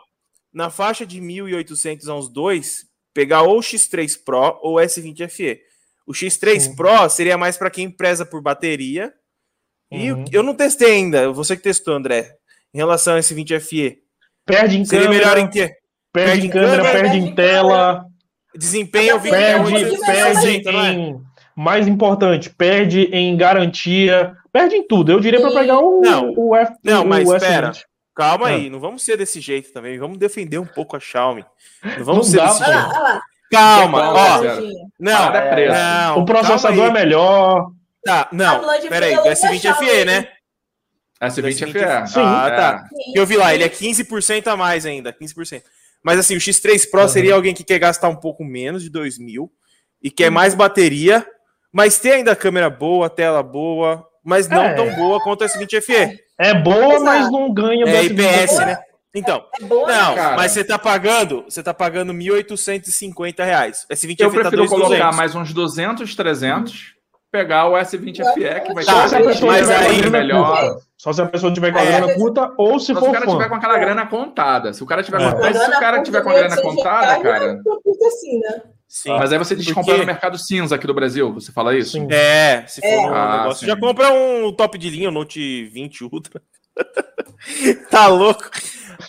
Na 0.54 0.70
faixa 0.70 1.06
de 1.06 1.22
1.800 1.22 2.08
a 2.08 2.16
uns 2.16 2.28
2, 2.30 2.86
pegar 3.14 3.44
ou 3.44 3.58
o 3.58 3.62
X3 3.62 4.18
Pro 4.24 4.60
ou 4.62 4.76
o 4.76 4.80
S20 4.82 5.28
FE. 5.30 5.60
O 6.06 6.12
X3 6.14 6.60
Sim. 6.60 6.76
Pro 6.76 7.10
seria 7.10 7.38
mais 7.38 7.58
para 7.58 7.70
quem 7.70 7.90
preza 7.90 8.26
por 8.26 8.42
bateria. 8.42 9.14
E 9.92 10.12
Uhum. 10.12 10.26
eu 10.32 10.42
não 10.44 10.56
testei 10.56 10.92
ainda, 10.94 11.32
você 11.32 11.56
que 11.56 11.64
testou, 11.64 11.94
André, 11.96 12.30
em 12.74 12.78
relação 12.78 13.16
a 13.16 13.20
esse 13.20 13.34
20 13.34 13.60
FE. 13.60 13.98
Perde 14.46 14.78
em 14.78 14.86
Seria 14.86 15.06
câmera, 15.08 15.26
melhor 15.26 15.38
em 15.38 15.50
quê? 15.50 15.76
perde 16.14 16.48
em 16.48 16.50
câmera, 16.50 16.78
câmera, 16.84 16.92
perde 17.02 17.18
em 17.18 17.36
tela, 17.36 18.06
Desempenho 18.56 19.12
eu 19.12 19.20
Perde, 19.22 19.38
perde, 19.72 19.74
860, 19.86 20.64
perde 20.72 20.78
é? 20.78 20.92
em... 20.94 21.22
Mais 21.56 21.88
importante, 21.88 22.50
perde 22.50 23.02
em 23.14 23.36
garantia, 23.38 24.34
perde 24.52 24.76
em 24.76 24.88
tudo. 24.88 25.12
Eu 25.12 25.20
diria 25.20 25.40
para 25.40 25.52
pegar 25.52 25.80
o, 25.80 26.02
Não. 26.02 26.34
o 26.36 26.56
F 26.56 26.74
Não, 26.84 27.04
o 27.04 27.08
mas 27.08 27.28
S20. 27.28 27.36
espera. 27.36 27.72
Calma 28.16 28.48
Ah. 28.48 28.50
aí, 28.52 28.70
não 28.70 28.80
vamos 28.80 29.04
ser 29.04 29.18
desse 29.18 29.40
jeito 29.40 29.72
também. 29.72 29.98
Vamos 29.98 30.18
defender 30.18 30.58
um 30.60 30.66
pouco 30.66 30.96
a 30.96 31.00
Xiaomi. 31.00 31.46
Não 31.98 32.04
vamos 32.06 32.32
Não 32.32 32.32
ser 32.32 32.38
dá, 32.38 32.46
desse 32.48 32.58
jeito. 32.66 32.72
lá, 32.72 32.90
olha 32.90 33.00
lá. 33.00 33.22
Calma, 33.52 34.02
Não, 34.02 34.14
ó. 34.14 34.42
Não, 35.00 35.36
é 35.36 35.68
não. 35.70 36.20
O 36.20 36.26
processador 36.26 36.88
é 36.88 36.92
melhor. 36.92 37.72
Tá, 38.04 38.28
não. 38.32 38.80
De 38.80 38.88
Peraí, 38.88 39.16
do 39.16 39.24
S20 39.24 39.64
da 39.64 39.76
FE, 39.76 40.06
né? 40.06 40.28
S20 41.22 41.68
S20 41.68 41.72
FE. 41.72 42.08
Sim. 42.14 42.20
Ah, 42.24 42.48
É. 42.48 42.56
tá. 42.56 42.84
Que 43.14 43.20
eu 43.20 43.26
vi 43.26 43.36
lá, 43.38 43.54
ele 43.54 43.64
é 43.64 43.70
15% 43.70 44.48
a 44.48 44.56
mais 44.58 44.86
ainda, 44.86 45.14
15%. 45.14 45.64
Mas 46.04 46.18
assim, 46.18 46.36
o 46.36 46.40
X3 46.40 46.90
Pro 46.90 47.02
Uhum. 47.02 47.08
seria 47.08 47.36
alguém 47.36 47.54
que 47.54 47.64
quer 47.64 47.78
gastar 47.78 48.10
um 48.10 48.16
pouco 48.16 48.44
menos 48.44 48.82
de 48.82 48.90
2 48.90 49.20
mil 49.20 49.52
e 50.02 50.10
quer 50.10 50.30
Uhum. 50.30 50.34
mais 50.34 50.56
bateria, 50.56 51.26
mas 51.72 52.00
ter 52.00 52.14
ainda 52.14 52.36
câmera 52.36 52.70
boa, 52.70 53.08
tela 53.10 53.44
boa, 53.44 54.04
mas 54.24 54.48
não 54.48 54.64
É. 54.64 54.74
tão 54.74 54.96
boa 54.96 55.22
quanto 55.22 55.42
o 55.42 55.46
S20 55.46 55.80
FE. 55.82 56.20
É 56.42 56.54
boa, 56.54 56.96
Exato. 56.96 57.04
mas 57.04 57.32
não 57.32 57.54
ganha 57.54 57.86
É 57.86 58.04
S20 58.04 58.12
IPS, 58.12 58.58
né? 58.60 58.78
Então, 59.14 59.44
É 59.62 59.66
boa, 59.66 59.88
não, 59.88 60.16
cara. 60.16 60.36
mas 60.38 60.52
você 60.54 60.64
tá 60.64 60.80
pagando, 60.80 61.44
você 61.44 61.62
tá 61.62 61.74
pagando 61.74 62.14
1.850 62.14 63.44
reais. 63.44 63.86
S20 63.92 64.20
Eu 64.22 64.30
tá 64.32 64.40
prefiro 64.40 64.64
2.200. 64.64 64.70
colocar 64.70 65.14
mais 65.16 65.36
uns 65.36 65.54
200, 65.54 66.16
300, 66.16 66.94
pegar 67.32 67.68
o 67.68 67.74
S20 67.78 68.18
FE, 68.34 68.62
que 68.62 68.74
vai 68.74 68.86
Tá, 68.86 69.10
ter 69.10 69.24
pessoa 69.24 69.52
mas 69.52 69.70
aí- 69.70 70.10
melhor. 70.10 70.78
Só 70.98 71.12
se 71.12 71.22
a 71.22 71.26
pessoa 71.26 71.52
tiver 71.54 71.72
com 71.72 71.80
a 71.80 71.82
É. 71.82 71.86
grana 71.86 72.14
curta 72.14 72.54
ou 72.58 72.80
se 72.80 72.94
Mas 72.94 73.04
se 73.04 73.10
o 73.10 73.10
for 73.10 73.14
cara 73.14 73.26
fã. 73.26 73.32
tiver 73.34 73.50
com 73.50 73.56
aquela 73.56 73.78
grana 73.78 74.06
contada. 74.08 74.74
Se 74.74 74.84
o 74.84 74.86
cara 74.86 75.04
tiver 75.04 75.22
É. 75.22 75.32
com... 75.32 75.40
Mas 75.40 75.58
se 75.58 75.70
o 75.70 75.80
cara 75.80 76.02
tiver 76.04 76.22
com 76.22 76.30
a 76.30 76.34
grana 76.34 76.62
contada, 76.62 77.20
cara. 77.22 77.60
assim, 78.08 78.40
né? 78.40 78.62
Sim. 78.94 79.10
Mas 79.18 79.32
aí 79.32 79.38
você 79.38 79.56
diz 79.56 79.64
Porque- 79.66 79.80
comprar 79.80 79.98
no 80.00 80.06
mercado 80.06 80.38
cinza 80.38 80.76
aqui 80.76 80.86
do 80.86 80.94
Brasil. 80.94 81.34
Você 81.34 81.50
fala 81.54 81.74
isso? 81.78 81.92
Sim. 81.94 82.08
É, 82.12 82.66
se 82.68 82.82
for 82.82 82.88
É. 82.88 83.00
um 83.00 83.16
Ah, 83.16 83.38
negócio. 83.38 83.60
sim. 83.62 83.66
Já 83.68 83.78
compra 83.78 84.12
um 84.12 84.52
top 84.54 84.78
de 84.78 84.90
linha, 84.90 85.08
o 85.08 85.12
Note 85.14 85.64
20 85.74 86.04
Ultra. 86.04 86.42
tá 87.90 88.08
louco? 88.08 88.50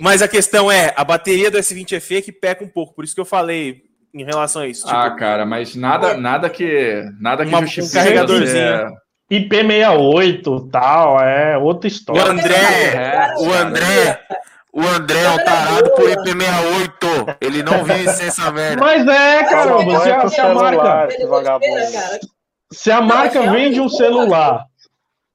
Mas 0.00 0.22
a 0.22 0.28
questão 0.28 0.70
é, 0.70 0.94
a 0.96 1.02
bateria 1.02 1.50
do 1.50 1.58
S20 1.58 1.98
FE 2.00 2.22
que 2.22 2.30
peca 2.32 2.64
um 2.64 2.68
pouco. 2.68 2.94
Por 2.94 3.04
isso 3.04 3.12
que 3.14 3.20
eu 3.20 3.24
falei 3.24 3.82
em 4.14 4.24
relação 4.24 4.62
a 4.62 4.68
isso. 4.68 4.86
Tipo, 4.86 4.96
Ah, 4.96 5.10
cara, 5.16 5.44
mas 5.44 5.74
nada, 5.74 6.16
nada 6.16 6.48
que 6.48 7.04
nada 7.20 7.42
que 7.44 7.48
Uma- 7.50 7.58
um 7.58 7.66
justifique 7.66 7.94
carregadorzinho. 7.94 8.88
você- 8.88 9.02
IP68 9.32 10.70
tal, 10.70 11.18
é 11.20 11.56
outra 11.58 11.88
o 11.88 11.92
história. 11.92 12.22
André, 12.24 12.54
É, 12.54 13.34
o 13.38 13.52
André, 13.52 14.20
o 14.72 14.80
André 14.80 15.20
é 15.20 15.30
um 15.30 15.44
tarado 15.44 15.90
por 15.90 16.08
IP68. 16.08 17.36
Ele 17.40 17.62
não 17.62 17.84
vive 17.84 18.08
sem 18.08 18.28
essa 18.28 18.50
merda. 18.50 18.80
Mas 18.80 19.06
é, 19.06 19.44
caramba, 19.44 20.00
se 20.00 20.10
a, 20.10 20.28
se 20.28 20.40
a 20.40 20.54
marca, 20.54 20.82
cara. 20.82 22.20
se 22.72 22.90
a 22.90 23.00
marca 23.02 23.42
vende 23.52 23.80
um 23.80 23.88
celular, 23.88 24.64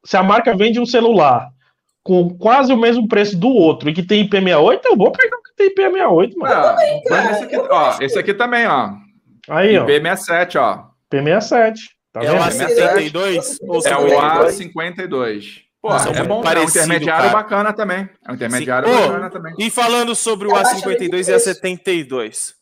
se 0.04 0.18
a 0.18 0.24
marca 0.24 0.56
vende 0.56 0.80
um 0.80 0.86
celular 0.86 1.50
com 2.04 2.36
quase 2.38 2.74
o 2.74 2.78
mesmo 2.78 3.08
preço 3.08 3.38
do 3.38 3.50
outro 3.50 3.90
e 3.90 3.94
que 3.94 4.02
tem 4.02 4.28
IP68, 4.28 4.82
eu 4.86 4.98
vou 4.98 5.12
pegar 5.12 5.38
o 5.38 5.44
que 5.44 5.56
tem 5.56 5.76
IP68, 5.76 6.36
mano. 6.38 6.54
Ah, 6.54 6.76
mas 6.76 7.04
cara, 7.04 7.32
esse 7.32 7.44
aqui, 7.44 7.58
ó, 7.58 7.98
esse 8.02 8.20
aqui 8.20 8.34
também, 8.34 8.66
ó. 8.66 8.92
Aí, 9.50 9.78
ó, 9.78 9.86
IP67, 9.86 10.56
ó. 10.60 10.86
P67. 11.12 11.76
Tá 12.12 12.24
É 12.24 12.32
o 12.32 12.34
vendo? 12.34 12.44
A72? 12.44 13.58
Ou 13.62 13.76
É 13.86 13.98
o 13.98 14.50
52? 14.50 14.56
A52. 14.56 15.67
Pô, 15.88 16.00
São 16.00 16.12
é 16.12 16.24
bom, 16.24 16.36
é 16.36 16.40
um 16.40 16.44
parecido, 16.44 16.86
intermediário 16.86 17.30
cara. 17.32 17.44
bacana 17.44 17.74
também. 17.74 18.10
É 18.28 18.32
um 18.32 18.36
intermediário 18.36 18.90
Sim. 18.90 19.08
Bacana 19.08 19.30
também. 19.30 19.56
E 19.58 19.70
falando 19.70 20.14
sobre 20.16 20.48
o 20.48 20.52
Eu 20.52 20.58
acho 20.58 20.76
A52 20.76 20.84
e 20.84 20.84
muito 20.84 21.16
A72. 21.16 22.54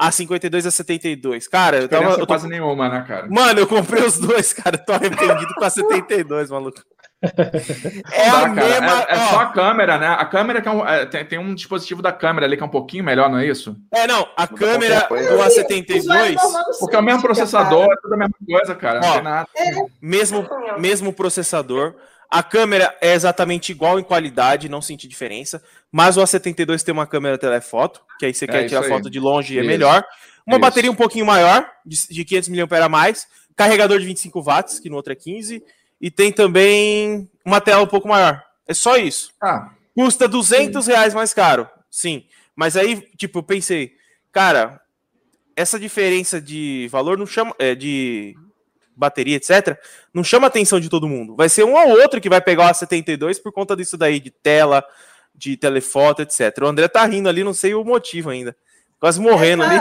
A52 0.00 0.64
e 0.64 0.68
A72. 0.68 1.48
Cara, 1.50 1.76
eu 1.82 1.88
tava. 1.88 2.04
Eu 2.12 2.18
tô... 2.20 2.26
quase 2.26 2.48
nenhuma, 2.48 2.88
né, 2.88 3.04
cara? 3.06 3.26
Mano, 3.28 3.60
eu 3.60 3.66
comprei 3.66 4.02
os 4.02 4.18
dois, 4.18 4.54
cara. 4.54 4.78
Tô 4.78 4.92
arrependido 4.92 5.54
com 5.54 5.64
a 5.64 5.68
72, 5.68 6.50
maluco. 6.50 6.80
É 7.22 8.30
Dá, 8.30 8.38
a 8.38 8.40
cara. 8.40 8.50
mesma. 8.50 9.02
É, 9.02 9.12
é 9.12 9.16
só 9.28 9.40
a 9.40 9.46
câmera, 9.46 9.96
né? 9.96 10.08
A 10.08 10.24
câmera 10.24 10.60
que 10.60 10.66
é 10.66 10.70
um, 10.72 10.84
é, 10.84 11.06
tem, 11.06 11.24
tem 11.24 11.38
um 11.38 11.54
dispositivo 11.54 12.02
da 12.02 12.10
câmera 12.10 12.46
ali 12.46 12.56
que 12.56 12.62
é 12.64 12.66
um 12.66 12.70
pouquinho 12.70 13.04
melhor, 13.04 13.30
não 13.30 13.38
é 13.38 13.46
isso? 13.46 13.76
É, 13.92 14.08
não, 14.08 14.26
a 14.36 14.48
câmera 14.48 15.02
do 15.02 15.06
coisa. 15.06 15.36
A72, 15.36 16.36
Porque 16.80 16.96
é 16.96 16.98
o 16.98 17.02
mesmo 17.02 17.22
processador, 17.22 17.92
é 17.92 17.96
tudo 18.02 18.14
a 18.14 18.16
mesma 18.16 18.34
coisa, 18.44 18.74
cara. 18.74 19.00
Não 19.00 19.08
Ó, 19.08 19.12
tem 19.12 19.22
nada. 19.22 19.48
mesmo, 20.00 20.48
mesmo 20.78 21.12
processador. 21.12 21.94
A 22.32 22.42
câmera 22.42 22.96
é 23.00 23.12
exatamente 23.12 23.70
igual 23.72 24.00
em 24.00 24.02
qualidade, 24.02 24.68
não 24.68 24.80
senti 24.80 25.06
diferença. 25.06 25.62
Mas 25.90 26.16
o 26.16 26.20
A72 26.22 26.82
tem 26.82 26.92
uma 26.92 27.06
câmera 27.06 27.36
telefoto, 27.36 28.00
que 28.18 28.24
aí 28.24 28.32
você 28.32 28.46
É 28.46 28.48
quer 28.48 28.66
tirar 28.68 28.82
aí. 28.82 28.88
foto 28.88 29.10
de 29.10 29.20
longe 29.20 29.54
e 29.54 29.58
é 29.58 29.62
melhor. 29.62 30.02
Uma 30.46 30.56
Isso. 30.56 30.60
bateria 30.60 30.90
um 30.90 30.94
pouquinho 30.94 31.26
maior, 31.26 31.70
de, 31.84 32.08
de 32.08 32.24
500 32.24 32.48
mAh 32.48 32.84
a 32.84 32.88
mais. 32.88 33.26
Carregador 33.54 33.98
de 34.00 34.06
25 34.06 34.42
watts, 34.42 34.80
que 34.80 34.88
no 34.88 34.96
outro 34.96 35.12
é 35.12 35.16
15. 35.16 35.62
E 36.00 36.10
tem 36.10 36.32
também 36.32 37.28
uma 37.44 37.60
tela 37.60 37.82
um 37.82 37.86
pouco 37.86 38.08
maior. 38.08 38.42
É 38.66 38.72
só 38.74 38.96
isso. 38.96 39.30
Ah, 39.40 39.70
Custa 39.94 40.26
200 40.26 40.86
reais 40.86 41.12
mais 41.12 41.34
caro, 41.34 41.68
sim. 41.90 42.24
Mas 42.56 42.78
aí, 42.78 43.02
tipo, 43.18 43.40
eu 43.40 43.42
pensei, 43.42 43.92
cara, 44.32 44.80
essa 45.54 45.78
diferença 45.78 46.40
de 46.40 46.88
valor 46.90 47.18
não 47.18 47.26
chama. 47.26 47.54
é, 47.58 47.74
de 47.74 48.34
bateria, 48.96 49.36
etc., 49.36 49.76
não 50.12 50.22
chama 50.24 50.46
a 50.46 50.48
atenção 50.48 50.78
de 50.80 50.88
todo 50.88 51.08
mundo. 51.08 51.34
Vai 51.36 51.48
ser 51.48 51.64
um 51.64 51.74
ou 51.74 52.00
outro 52.00 52.20
que 52.20 52.28
vai 52.28 52.40
pegar 52.40 52.66
o 52.68 52.70
A72 52.74 53.42
por 53.42 53.52
conta 53.52 53.74
disso 53.76 53.96
daí, 53.96 54.20
de 54.20 54.30
tela, 54.30 54.84
de 55.34 55.56
telefoto, 55.56 56.22
etc. 56.22 56.56
O 56.62 56.66
André 56.66 56.88
tá 56.88 57.04
rindo 57.04 57.28
ali, 57.28 57.42
não 57.44 57.54
sei 57.54 57.74
o 57.74 57.84
motivo 57.84 58.30
ainda. 58.30 58.54
Quase 59.00 59.20
morrendo 59.20 59.64
ali. 59.64 59.80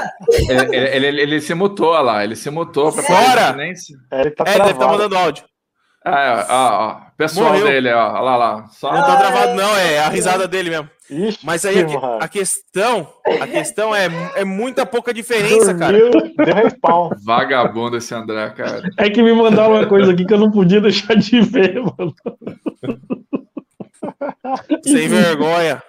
ele, 0.49 0.75
ele, 0.75 1.07
ele- 1.07 1.21
ele 1.21 1.41
se 1.41 1.53
mutou 1.53 1.91
lá, 2.01 2.23
ele 2.23 2.35
se 2.35 2.49
mutou 2.49 2.91
pra 2.91 3.03
Fora! 3.03 3.53
nem 3.53 3.71
É, 4.11 4.21
ele 4.21 4.31
tá 4.31 4.43
É, 4.47 4.53
deve 4.53 4.61
estar 4.63 4.73
travado. 4.73 4.87
mandando 4.91 5.17
áudio. 5.17 5.43
É, 6.03 6.45
ó, 6.49 6.87
ó, 6.87 7.01
pessoal 7.15 7.49
Morreu. 7.51 7.67
dele, 7.67 7.93
ó, 7.93 8.13
ó 8.15 8.21
lá, 8.21 8.35
lá. 8.35 8.67
Só... 8.69 8.91
Não 8.91 9.01
tá 9.05 9.17
travado, 9.17 9.53
não, 9.53 9.77
é 9.77 9.99
a 9.99 10.09
risada 10.09 10.47
dele 10.47 10.71
mesmo. 10.71 10.89
Ixi, 11.11 11.45
Mas 11.45 11.65
aí 11.65 11.81
a, 11.81 12.23
a 12.23 12.27
questão, 12.29 13.05
a 13.25 13.45
questão 13.45 13.93
é, 13.93 14.07
é 14.35 14.45
muita 14.45 14.85
pouca 14.85 15.13
diferença, 15.13 15.75
cara. 15.75 15.99
Dormiu, 15.99 16.33
deu 16.37 16.55
respawn. 16.55 17.09
Vagabundo 17.25 17.97
esse 17.97 18.15
André, 18.15 18.49
cara. 18.51 18.81
É 18.97 19.09
que 19.09 19.21
me 19.21 19.33
mandaram 19.33 19.73
uma 19.73 19.85
coisa 19.85 20.13
aqui 20.13 20.25
que 20.25 20.33
eu 20.33 20.39
não 20.39 20.49
podia 20.49 20.79
deixar 20.79 21.15
de 21.15 21.41
ver, 21.41 21.81
mano. 21.83 22.15
Sem 24.83 25.09
vergonha. 25.09 25.83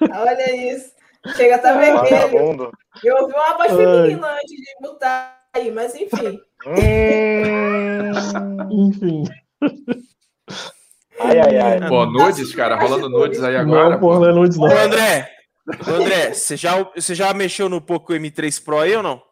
Olha 0.00 0.74
isso. 0.74 0.90
Chega 1.36 1.54
a 1.54 1.58
tá 1.58 1.72
vermelho. 1.74 1.98
Vagabundo. 1.98 2.72
Eu 3.04 3.16
ouvi 3.22 3.34
uma 3.34 3.56
voz 3.56 3.72
feminina 3.72 4.32
antes 4.32 4.56
de 4.56 4.74
mutar 4.80 5.42
aí, 5.54 5.70
mas 5.70 5.94
enfim. 5.94 6.40
Hum. 6.66 6.80
Enfim. 8.88 9.24
Ai, 11.18 11.38
ai, 11.40 11.58
ai. 11.58 11.88
Pô, 11.88 12.04
nudes, 12.06 12.54
cara, 12.54 12.76
rolando 12.76 13.08
nudes 13.08 13.42
aí 13.42 13.56
agora. 13.56 13.90
não, 13.90 13.98
porra, 14.00 14.18
pô. 14.18 14.24
não 14.24 14.30
é 14.30 14.34
nudes, 14.34 14.56
não. 14.58 14.66
Ô, 14.68 14.78
André, 14.78 15.30
ô, 15.86 15.90
André, 15.94 16.34
você 16.34 16.56
já, 16.56 16.82
você 16.94 17.14
já 17.14 17.32
mexeu 17.32 17.68
no 17.68 17.80
Poco 17.80 18.12
M3 18.12 18.62
Pro 18.62 18.78
aí 18.80 18.94
ou 18.96 19.02
não? 19.02 19.22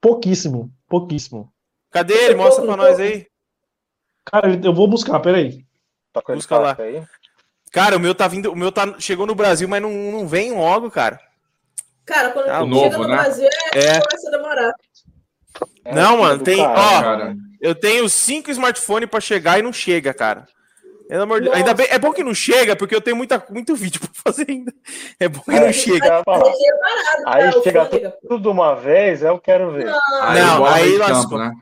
Pouquíssimo, 0.00 0.70
pouquíssimo. 0.88 1.52
Cadê 1.90 2.14
ele? 2.14 2.34
Mostra 2.36 2.64
pra 2.64 2.76
nós 2.76 2.98
aí. 2.98 3.26
Cara, 4.24 4.58
eu 4.64 4.72
vou 4.74 4.88
buscar, 4.88 5.20
peraí. 5.20 5.64
Tá 6.12 6.22
Busca 6.26 6.58
lá. 6.58 6.76
aí? 6.78 7.02
Cara, 7.72 7.96
o 7.96 8.00
meu 8.00 8.14
tá 8.14 8.26
vindo, 8.26 8.50
o 8.50 8.56
meu 8.56 8.72
tá 8.72 8.94
chegou 8.98 9.26
no 9.26 9.34
Brasil, 9.34 9.68
mas 9.68 9.80
não, 9.82 9.90
não 9.92 10.26
vem 10.26 10.52
logo, 10.52 10.90
cara. 10.90 11.20
Cara, 12.04 12.30
quando 12.30 12.46
Tá 12.46 12.54
chega 12.60 12.66
novo, 12.66 12.98
no 13.02 13.08
né? 13.08 13.16
Brasil, 13.16 13.48
é, 13.74 13.78
É. 13.78 14.00
começa 14.00 14.28
a 14.28 14.30
demorar. 14.30 14.72
É, 15.84 15.94
Não, 15.94 16.18
mano, 16.18 16.38
do 16.38 16.44
tem- 16.44 16.56
cara. 16.58 16.80
ó, 16.80 17.02
Cara, 17.02 17.36
Eu 17.60 17.74
tenho 17.74 18.08
cinco 18.08 18.50
smartphones 18.50 19.08
pra 19.08 19.20
chegar 19.20 19.58
e 19.58 19.62
não 19.62 19.72
chega, 19.72 20.14
cara. 20.14 20.46
Pelo. 21.08 21.52
Ainda 21.52 21.74
bem, 21.74 21.88
é 21.90 21.98
bom 21.98 22.12
que 22.12 22.22
não 22.22 22.32
chega, 22.32 22.76
porque 22.76 22.94
eu 22.94 23.00
tenho 23.00 23.16
muita, 23.16 23.44
muito 23.50 23.74
vídeo 23.74 23.98
pra 24.00 24.08
fazer 24.12 24.46
ainda. 24.48 24.72
É 25.18 25.28
bom 25.28 25.40
que 25.40 25.50
É, 25.50 25.60
não 25.66 25.72
chega. 25.72 26.22
fala. 26.24 26.44
Aí 27.26 27.52
chega 27.52 27.84
parado, 27.84 28.06
Aí 28.06 28.12
tudo 28.28 28.42
de 28.42 28.48
uma 28.48 28.74
vez, 28.76 29.22
eu 29.22 29.38
quero 29.38 29.72
ver. 29.72 29.88
aí 30.22 30.40
Não, 30.40 30.64
aí 30.64 30.96
lascou. 30.98 31.38
campo, 31.38 31.38
né? 31.38 31.52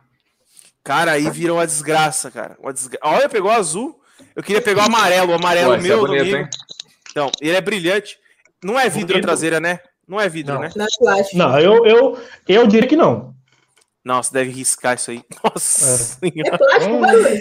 Cara, 0.85 1.13
aí 1.13 1.29
virou 1.31 1.57
uma 1.59 1.67
desgraça, 1.67 2.31
cara. 2.31 2.57
Uma 2.61 2.73
desgra... 2.73 2.99
Olha, 3.03 3.29
pegou 3.29 3.51
azul. 3.51 3.99
Eu 4.37 4.43
queria 4.43 4.61
pegar 4.63 4.83
o 4.83 4.87
amarelo, 4.87 5.33
o 5.33 5.35
amarelo 5.35 5.71
Pô, 5.73 5.77
esse 5.77 5.87
é 5.87 5.89
meu, 5.89 6.01
bonito, 6.01 6.19
domingo. 6.21 6.37
hein? 6.39 6.49
Então, 7.11 7.31
ele 7.41 7.57
é 7.57 7.61
brilhante. 7.61 8.19
Não 8.63 8.79
é 8.79 8.89
vidro 8.89 9.09
Bonito. 9.09 9.25
traseira, 9.25 9.61
né? 9.61 9.81
Não 10.07 10.21
é 10.21 10.29
vidro, 10.29 10.55
Não. 10.55 10.61
né? 10.63 10.71
Não, 11.35 11.59
eu, 11.59 11.85
eu, 11.87 12.19
eu 12.47 12.67
diria 12.67 12.89
que 12.89 12.97
não. 12.97 13.35
Nossa, 14.09 14.33
deve 14.33 14.51
riscar 14.51 14.95
isso 14.97 15.11
aí. 15.11 15.23
Nossa 15.45 15.85
É 16.25 16.31
senhora. 16.31 16.57
plástico, 16.59 16.95
Hum. 16.95 17.01
barulho. 17.01 17.41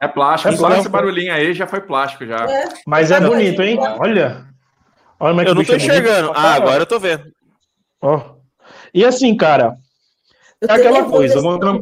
É 0.00 0.08
plástico, 0.08 0.48
É 0.48 0.52
só 0.52 0.58
plástico. 0.58 0.80
esse 0.82 0.88
barulhinho 0.90 1.32
aí 1.34 1.52
já 1.54 1.66
foi 1.66 1.80
plástico 1.80 2.24
já. 2.26 2.36
É. 2.48 2.68
Mas 2.86 3.10
é 3.10 3.18
Não, 3.18 3.30
bonito, 3.30 3.60
hein? 3.62 3.76
mas- 3.76 3.98
Olha. 4.00 4.46
Olha 5.18 5.40
é 5.40 5.44
que 5.44 5.50
Eu 5.50 5.54
não 5.54 5.64
tô 5.64 5.72
é 5.72 5.76
bonito. 5.76 5.90
enxergando. 5.90 6.32
Ah, 6.34 6.54
agora 6.54 6.82
eu 6.82 6.86
tô 6.86 7.00
vendo. 7.00 7.24
Ó. 8.00 8.34
E 8.92 9.04
assim, 9.04 9.36
cara, 9.36 9.76
Eu 10.60 10.68
É 10.68 10.72
aquela 10.74 11.04
coisa, 11.04 11.40
uma 11.40 11.58
cam- 11.58 11.80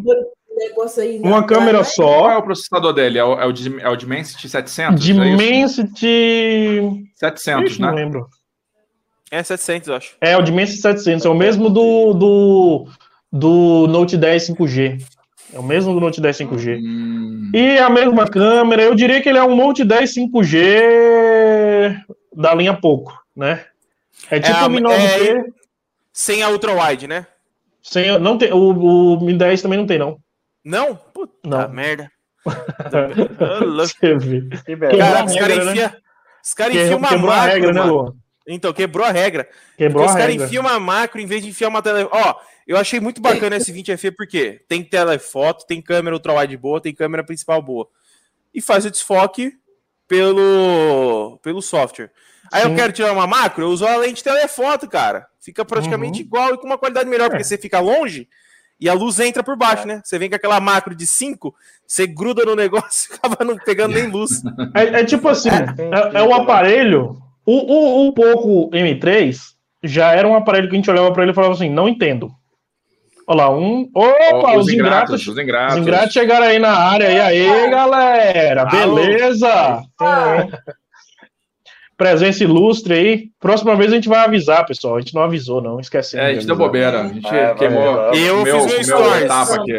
negócio 0.56 1.02
aí 1.02 1.18
uma 1.20 1.40
na- 1.40 1.46
câmera 1.46 1.84
só. 1.84 2.06
Qual 2.20 2.30
é 2.30 2.36
o 2.38 2.42
processador 2.42 2.92
dele? 2.92 3.18
É 3.18 3.24
o, 3.24 3.32
é 3.38 3.46
o, 3.46 3.52
é 3.80 3.88
o 3.88 3.96
Dimensity 3.96 4.48
700? 4.48 5.02
É? 5.02 5.12
Dimensity. 5.12 7.04
700, 7.16 7.72
Ixi, 7.72 7.80
não 7.80 7.90
né? 7.94 7.94
lembro. 8.02 8.26
É 9.30 9.42
700, 9.42 9.88
eu 9.88 9.94
acho. 9.96 10.14
É, 10.20 10.36
o 10.36 10.42
Dimensity 10.42 10.80
700. 10.82 11.24
É 11.26 11.28
o 11.28 11.34
mesmo 11.34 11.68
do, 11.70 12.12
do, 12.12 12.86
do 13.32 13.86
Note 13.88 14.16
10 14.16 14.48
5G. 14.50 14.98
É 15.54 15.58
o 15.58 15.62
mesmo 15.62 15.92
do 15.94 16.00
Note 16.00 16.20
10 16.20 16.36
5G. 16.38 16.78
Hum, 16.78 17.50
E 17.54 17.78
a 17.78 17.88
mesma 17.90 18.26
câmera, 18.28 18.82
eu 18.82 18.94
diria 18.94 19.20
que 19.22 19.28
ele 19.28 19.38
é 19.38 19.42
um 19.44 19.54
Note 19.56 19.84
10 19.84 20.14
5G 20.14 21.96
da 22.34 22.54
linha 22.54 22.74
pouco, 22.74 23.12
né? 23.36 23.64
É 24.30 24.38
tipo 24.40 24.56
a- 24.56 24.66
o 24.66 24.70
Mi 24.70 24.80
9T. 24.80 25.44
Sem 26.12 26.42
a 26.42 26.48
ultra 26.50 26.72
wide, 26.72 27.06
né? 27.06 27.26
Sem, 27.82 28.18
não 28.18 28.36
tem, 28.38 28.52
o, 28.52 28.70
o 29.16 29.24
Mi 29.24 29.34
10 29.34 29.62
também 29.62 29.78
não 29.78 29.86
tem, 29.86 29.98
não. 29.98 30.18
Não? 30.64 30.94
Puta 30.94 31.32
Não. 31.44 31.68
merda. 31.68 32.10
Você 33.86 34.16
vê. 34.16 34.42
Cara, 34.98 35.20
a 35.20 35.24
os 35.24 35.34
caras 35.34 35.64
né? 35.66 35.72
enfiam. 35.72 35.92
Os 36.44 36.54
caras 36.54 36.72
Que- 36.72 36.82
enfiam 36.82 36.98
uma 36.98 37.08
Quebrou 37.08 37.30
a 37.30 37.36
macro, 37.36 37.52
regra, 37.52 37.72
né. 37.72 37.82
Luan? 37.82 38.12
Então, 38.48 38.72
quebrou 38.72 39.06
a 39.06 39.10
regra. 39.12 39.48
Quebrou 39.76 40.02
Porque 40.02 40.10
os 40.10 40.16
a 40.16 40.18
caras 40.18 40.32
regra. 40.32 40.46
enfiam 40.46 40.62
uma 40.62 40.80
macro 40.80 41.20
em 41.20 41.26
vez 41.26 41.42
de 41.42 41.48
enfiar 41.50 41.68
uma 41.68 41.80
tele. 41.82 42.08
Ó, 42.10 42.34
eu 42.66 42.76
achei 42.76 43.00
muito 43.00 43.20
bacana 43.20 43.56
esse 43.56 43.72
20FE 43.72 44.14
porque 44.16 44.60
tem 44.68 44.82
telefoto, 44.84 45.66
tem 45.66 45.80
câmera 45.82 46.16
ultrawide 46.16 46.56
boa, 46.56 46.80
tem 46.80 46.94
câmera 46.94 47.24
principal 47.24 47.60
boa. 47.62 47.88
E 48.54 48.60
faz 48.60 48.84
o 48.84 48.90
desfoque 48.90 49.52
pelo, 50.06 51.38
pelo 51.42 51.62
software. 51.62 52.10
Aí 52.52 52.62
eu 52.62 52.68
Sim. 52.70 52.76
quero 52.76 52.92
tirar 52.92 53.12
uma 53.12 53.26
macro, 53.26 53.64
eu 53.64 53.68
uso 53.70 53.86
a 53.86 53.96
lente 53.96 54.22
telefoto, 54.22 54.88
cara. 54.88 55.26
Fica 55.40 55.64
praticamente 55.64 56.20
Uhum. 56.20 56.26
igual 56.26 56.54
e 56.54 56.58
com 56.58 56.66
uma 56.66 56.78
qualidade 56.78 57.08
melhor, 57.08 57.28
porque 57.28 57.42
É. 57.42 57.44
você 57.44 57.56
fica 57.56 57.80
longe 57.80 58.28
e 58.78 58.88
a 58.88 58.92
luz 58.94 59.18
entra 59.20 59.42
por 59.42 59.56
baixo, 59.56 59.86
né? 59.86 60.00
Você 60.04 60.18
vem 60.18 60.28
com 60.28 60.36
aquela 60.36 60.60
macro 60.60 60.94
de 60.94 61.06
5, 61.06 61.54
você 61.86 62.06
gruda 62.06 62.44
no 62.44 62.54
negócio 62.54 63.10
e 63.12 63.14
acaba 63.14 63.44
não 63.44 63.56
pegando 63.56 63.94
nem 63.94 64.06
luz. 64.08 64.42
É, 64.74 65.00
é 65.00 65.04
tipo 65.04 65.28
assim, 65.28 65.48
é, 65.50 66.18
é 66.18 66.22
um 66.22 66.34
aparelho. 66.34 67.16
O, 67.44 67.52
o, 68.04 68.08
o 68.08 68.12
Poco 68.12 68.70
M3 68.70 69.36
já 69.82 70.12
era 70.12 70.28
um 70.28 70.34
aparelho 70.36 70.68
que 70.68 70.74
a 70.74 70.78
gente 70.78 70.90
olhava 70.90 71.12
para 71.12 71.22
ele 71.22 71.32
e 71.32 71.34
falava 71.34 71.54
assim: 71.54 71.70
não 71.70 71.88
entendo. 71.88 72.32
Olha 73.32 73.44
lá, 73.44 73.50
um. 73.50 73.88
Opa, 73.94 74.56
os, 74.58 74.68
ingratos. 74.68 75.26
Os 75.26 75.38
ingratos. 75.38 75.76
Os 75.76 75.80
ingratos 75.82 76.12
chegaram 76.12 76.44
aí 76.46 76.58
na 76.58 76.70
área. 76.76 77.10
E 77.10 77.18
aí, 77.18 77.70
galera? 77.70 78.62
Alô? 78.68 78.96
Beleza? 78.96 79.82
Ah, 79.98 80.46
Presença 81.96 82.42
ilustre 82.44 82.94
aí. 82.94 83.24
Próxima 83.40 83.74
vez 83.76 83.90
a 83.92 83.94
gente 83.94 84.08
vai 84.08 84.20
avisar, 84.24 84.66
pessoal. 84.66 84.96
A 84.96 85.00
gente 85.00 85.14
não 85.14 85.22
avisou, 85.22 85.62
não. 85.62 85.78
Esquecemos. 85.80 86.26
É, 86.26 86.30
a 86.30 86.34
gente 86.34 86.46
deu 86.46 86.56
bobeira. 86.56 87.02
A 87.02 87.08
gente 87.08 87.26
É, 87.26 87.46
vai, 87.46 87.54
queimou. 87.54 87.94
vai. 87.94 88.18
Eu 88.28 88.42
meu, 88.42 88.60
fiz 88.60 88.64
um 88.64 88.74
meu 88.74 88.84
stories. 88.84 89.22
etapa 89.24 89.54
aqui. 89.54 89.72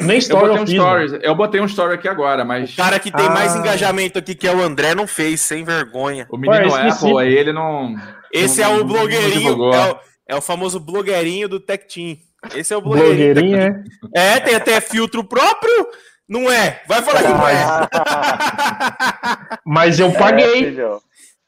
Nem 0.00 0.10
Eu 0.16 0.18
story 0.18 0.46
botei 0.48 0.58
eu 0.58 0.62
um 0.62 0.66
fiz. 0.66 0.76
mano. 0.76 0.88
stories. 1.08 1.24
Eu 1.24 1.34
botei 1.34 1.60
um 1.60 1.64
story 1.64 1.94
aqui 1.94 2.08
agora, 2.08 2.44
mas 2.44 2.72
O 2.74 2.76
cara 2.76 2.98
que 3.00 3.10
tem 3.10 3.28
mais 3.30 3.56
Ah. 3.56 3.58
engajamento 3.58 4.18
aqui, 4.18 4.34
que 4.34 4.46
é 4.46 4.54
o 4.54 4.60
André, 4.60 4.94
não 4.94 5.06
fez, 5.06 5.40
sem 5.40 5.64
vergonha. 5.64 6.26
o 6.30 6.36
menino 6.36 6.70
Ué. 6.72 6.88
Apple 6.90 7.18
aí, 7.18 7.34
ele 7.34 7.52
não. 7.52 7.96
Esse 8.32 8.60
não- 8.60 8.70
é 8.74 8.80
o 8.80 8.84
blogueirinho, 8.84 9.72
é 9.72 9.90
o, 9.92 9.96
é 10.28 10.36
o 10.36 10.42
famoso 10.42 10.78
blogueirinho 10.78 11.48
do 11.48 11.58
Tech 11.58 11.86
Team. 11.88 12.18
Esse 12.54 12.72
é 12.72 12.76
o 12.76 12.80
blogueirinho. 12.80 13.34
Blogueirinha, 13.34 13.84
é. 14.14 14.36
É, 14.36 14.40
tem 14.40 14.54
até 14.54 14.80
filtro 14.80 15.24
próprio? 15.24 15.88
Não 16.28 16.50
é? 16.50 16.80
Vai 16.86 17.00
falar 17.02 17.22
que 17.22 17.28
não 17.28 17.48
é. 17.48 17.54
Mas 19.64 19.98
eu 19.98 20.12
paguei. 20.12 20.78
É. 20.78 20.98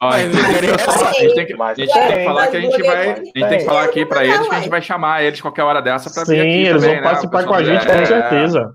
Ó, 0.03 0.09
a 0.09 0.18
gente 0.18 0.32
tem 0.34 0.61
que 0.61 0.66
não 0.68 0.78
falar- 0.78 1.09
a 1.09 1.12
gente 1.12 1.34
tem 1.34 1.47
que- 1.47 1.53
a 1.62 1.74
gente 1.74 1.93
tem 1.93 2.18
que 2.18 2.24
falar 2.24 2.47
que 2.49 2.57
a 2.57 2.61
gente 2.61 2.82
vai. 2.82 3.11
A 3.11 3.14
gente 3.16 3.32
tem 3.32 3.59
que 3.59 3.64
falar 3.66 3.84
aqui 3.84 4.07
pra 4.07 4.24
eles 4.24 4.49
que 4.49 4.55
a 4.55 4.59
gente 4.61 4.70
vai 4.70 4.80
chamar 4.82 5.22
eles 5.22 5.41
qualquer 5.43 5.62
hora 5.62 5.82
dessa 5.82 6.11
pra 6.11 6.24
Sim, 6.24 6.32
vir 6.32 6.41
aqui 6.41 6.51
eles 6.51 6.82
também, 6.82 6.88
vão 6.88 6.97
né? 6.97 7.03
participar 7.03 7.45
com 7.45 7.55
a 7.55 7.62
gente, 7.62 7.84
com 7.86 7.93
é, 7.93 8.05
certeza. 8.07 8.74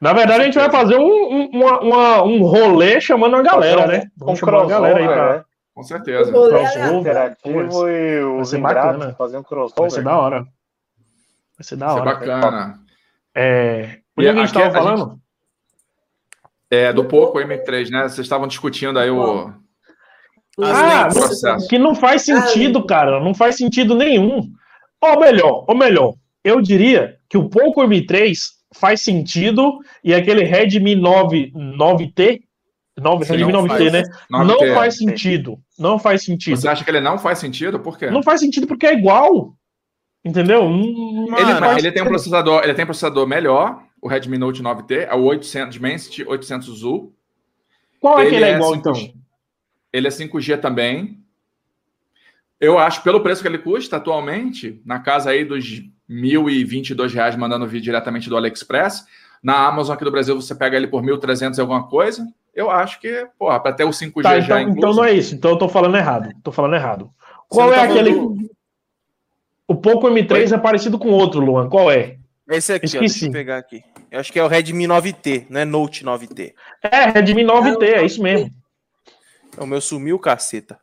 Na 0.00 0.12
verdade, 0.14 0.40
a 0.40 0.44
gente 0.46 0.58
vai 0.58 0.70
fazer 0.70 0.96
um, 0.96 1.02
um, 1.04 1.50
uma- 1.52 1.80
uma- 1.80 2.22
um 2.24 2.42
rolê 2.42 3.00
chamando 3.02 3.36
a 3.36 3.42
galera, 3.42 3.86
né? 3.86 4.04
Um 4.20 4.24
Vamos 4.24 4.40
chamar 4.40 4.62
a 4.62 4.66
galera 4.66 4.98
aí 4.98 5.04
crossover, 5.04 5.26
pra. 5.28 5.36
né? 5.36 5.44
Com 5.74 5.82
certeza. 5.82 6.30
O 6.30 6.34
rolê 6.34 6.58
Crossover. 6.58 6.92
Interativo 6.94 7.88
e 7.90 8.20
os 8.40 8.54
bacana. 8.54 9.14
fazer 9.18 9.36
um 9.36 9.42
Vai 9.42 9.48
ser 9.48 9.74
crossover. 9.74 10.02
da 10.04 10.18
hora. 10.18 10.44
Vai 11.62 11.68
ser 11.68 11.76
da 11.76 11.86
Isso 11.86 11.96
é 11.96 12.00
hora. 12.00 12.14
bacana. 12.14 12.80
É. 13.36 13.98
E 14.18 14.22
que 14.22 14.28
a 14.28 14.34
gente 14.34 14.44
aqui 14.44 14.52
tava 14.52 14.66
a 14.68 14.72
falando? 14.72 15.20
É, 16.68 16.92
do 16.92 17.04
Poco 17.04 17.38
M3, 17.38 17.88
né? 17.90 18.02
Vocês 18.02 18.20
estavam 18.26 18.48
discutindo 18.48 18.98
aí 18.98 19.10
o. 19.10 19.52
Ah, 20.60 21.08
no 21.08 21.14
processo. 21.14 21.68
Que 21.68 21.78
não 21.78 21.94
faz 21.94 22.22
sentido, 22.22 22.84
cara. 22.84 23.20
Não 23.20 23.32
faz 23.34 23.56
sentido 23.56 23.94
nenhum. 23.94 24.50
Ou 25.00 25.20
melhor, 25.20 25.64
ou 25.68 25.74
melhor, 25.76 26.14
eu 26.44 26.60
diria 26.60 27.16
que 27.28 27.38
o 27.38 27.48
Poco 27.48 27.80
M3 27.82 28.34
faz 28.74 29.02
sentido 29.02 29.78
e 30.02 30.12
aquele 30.14 30.44
Redmi 30.44 30.94
9, 30.94 31.52
9T, 31.54 32.40
9, 32.98 33.24
Sim, 33.24 33.32
Redmi 33.36 33.52
não 33.52 33.62
9T, 33.64 33.68
faz. 33.68 33.92
né? 33.92 34.02
Não, 34.30 34.44
não 34.44 34.58
ter- 34.58 34.74
faz 34.74 34.96
sentido. 34.98 35.58
Não 35.78 35.98
faz 35.98 36.24
sentido. 36.24 36.56
Você 36.56 36.68
acha 36.68 36.84
que 36.84 36.90
ele 36.90 37.00
não 37.00 37.18
faz 37.18 37.38
sentido? 37.38 37.78
Por 37.80 37.96
quê? 37.98 38.10
Não 38.10 38.22
faz 38.22 38.40
sentido 38.40 38.66
porque 38.66 38.86
é 38.86 38.94
igual. 38.94 39.54
Entendeu? 40.24 40.68
Não- 40.68 41.26
não 41.26 41.38
Ele, 41.38 41.54
faz 41.56 41.78
ele 41.78 41.92
tem 41.92 42.02
um 42.02 42.06
processador, 42.06 42.62
ele 42.62 42.74
tem 42.74 42.84
um 42.84 42.86
processador 42.86 43.26
melhor, 43.26 43.82
o 44.00 44.08
Redmi 44.08 44.38
Note 44.38 44.62
9T, 44.62 45.06
é 45.08 45.14
o 45.14 45.22
800 45.24 45.74
Dimensity 45.74 46.24
800 46.26 46.78
Zu. 46.78 47.12
Qual 48.00 48.18
é 48.18 48.22
que 48.22 48.28
ele 48.28 48.36
ele 48.36 48.44
é 48.44 48.50
é 48.52 48.54
igual, 48.56 48.72
5G. 48.72 48.78
então? 48.78 48.92
Ele 49.92 50.06
é 50.06 50.10
5G 50.10 50.56
também. 50.60 51.18
Eu 52.60 52.78
acho, 52.78 53.02
pelo 53.02 53.20
preço 53.20 53.42
que 53.42 53.48
ele 53.48 53.58
custa 53.58 53.96
atualmente, 53.96 54.80
na 54.86 55.00
casa 55.00 55.30
aí 55.30 55.44
dos 55.44 55.82
1.022 56.08 57.12
reais 57.12 57.34
mandando 57.36 57.66
vir 57.66 57.80
diretamente 57.80 58.28
do 58.28 58.36
AliExpress. 58.36 59.04
Na 59.42 59.66
Amazon 59.66 59.94
aqui 59.94 60.04
do 60.04 60.10
Brasil 60.12 60.36
você 60.40 60.54
pega 60.54 60.76
ele 60.76 60.86
por 60.86 61.02
1.300 61.02 61.58
e 61.58 61.60
alguma 61.60 61.88
coisa. 61.88 62.24
Eu 62.54 62.70
acho 62.70 63.00
que, 63.00 63.26
porra, 63.38 63.58
para 63.58 63.72
ter 63.72 63.84
o 63.84 63.90
5G 63.90 64.22
Tá, 64.22 64.38
já 64.40 64.60
então, 64.62 64.70
incluso. 64.70 64.78
então 64.78 64.94
não 64.94 65.04
é 65.04 65.12
isso. 65.12 65.34
Então 65.34 65.50
eu 65.52 65.58
tô 65.58 65.68
falando 65.68 65.96
errado. 65.96 66.28
Tô 66.44 66.52
falando 66.52 66.74
errado. 66.74 67.10
Qual 67.48 67.72
é 67.72 67.76
tá 67.76 67.82
aquele. 67.84 68.14
falando 68.14 68.50
O 69.72 69.76
Poco 69.76 70.06
M3 70.08 70.52
é 70.52 70.58
parecido 70.58 70.98
com 70.98 71.08
outro, 71.10 71.40
Luan. 71.40 71.68
Qual 71.68 71.90
é? 71.90 72.16
Esse 72.50 72.72
aqui, 72.74 72.84
ó, 72.84 72.86
Esqueci. 72.86 73.14
deixa 73.20 73.26
eu 73.26 73.32
pegar 73.32 73.56
aqui. 73.58 73.82
Eu 74.10 74.20
acho 74.20 74.32
que 74.32 74.38
é 74.38 74.44
o 74.44 74.48
Redmi 74.48 74.86
9T, 74.86 75.46
não 75.48 75.60
é 75.60 75.64
Note 75.64 76.04
9T. 76.04 76.52
É, 76.82 77.06
Redmi 77.10 77.42
9T, 77.44 77.82
é 77.82 78.04
isso 78.04 78.22
mesmo. 78.22 78.50
O 79.58 79.66
meu 79.66 79.80
sumiu, 79.80 80.18
caceta. 80.18 80.78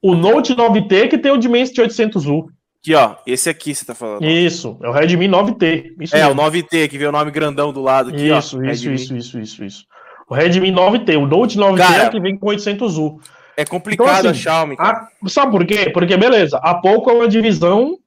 O 0.00 0.14
Note 0.14 0.54
9T 0.54 1.08
que 1.08 1.18
tem 1.18 1.32
o 1.32 1.36
Dimensity 1.38 1.80
800U. 1.80 2.46
Aqui, 2.80 2.94
ó. 2.94 3.14
Esse 3.26 3.48
aqui 3.48 3.74
você 3.74 3.84
tá 3.84 3.94
falando. 3.94 4.24
Isso, 4.24 4.76
é 4.82 4.88
o 4.88 4.92
Redmi 4.92 5.26
9T. 5.28 5.94
Isso 6.00 6.16
É, 6.16 6.26
o 6.26 6.34
mesmo. 6.34 6.42
9T, 6.50 6.88
que 6.88 6.98
vê 6.98 7.06
o 7.06 7.12
nome 7.12 7.30
grandão 7.30 7.72
do 7.72 7.80
lado 7.80 8.10
aqui, 8.10 8.30
ó. 8.30 8.38
Isso, 8.38 8.62
isso, 8.64 8.84
Redmi. 8.88 8.94
isso, 8.94 9.16
isso, 9.16 9.40
isso, 9.40 9.64
isso. 9.64 9.84
O 10.28 10.34
Redmi 10.34 10.70
9T, 10.72 11.16
o 11.16 11.26
Note 11.26 11.58
9T 11.58 11.76
Cara, 11.78 12.04
é 12.04 12.10
que 12.10 12.20
vem 12.20 12.36
com 12.36 12.46
800U. 12.46 13.18
É 13.56 13.64
complicado 13.64 14.08
Então, 14.18 14.28
a 14.28 14.30
assim, 14.30 14.40
Xiaomi, 14.40 14.76
cara. 14.76 15.08
A- 15.24 15.28
sabe 15.28 15.52
por 15.52 15.64
quê? 15.66 15.90
Porque, 15.90 16.16
beleza, 16.16 16.58
a 16.62 16.74
Poco 16.74 17.10
é 17.10 17.12
uma 17.12 17.28
divisão 17.28 17.98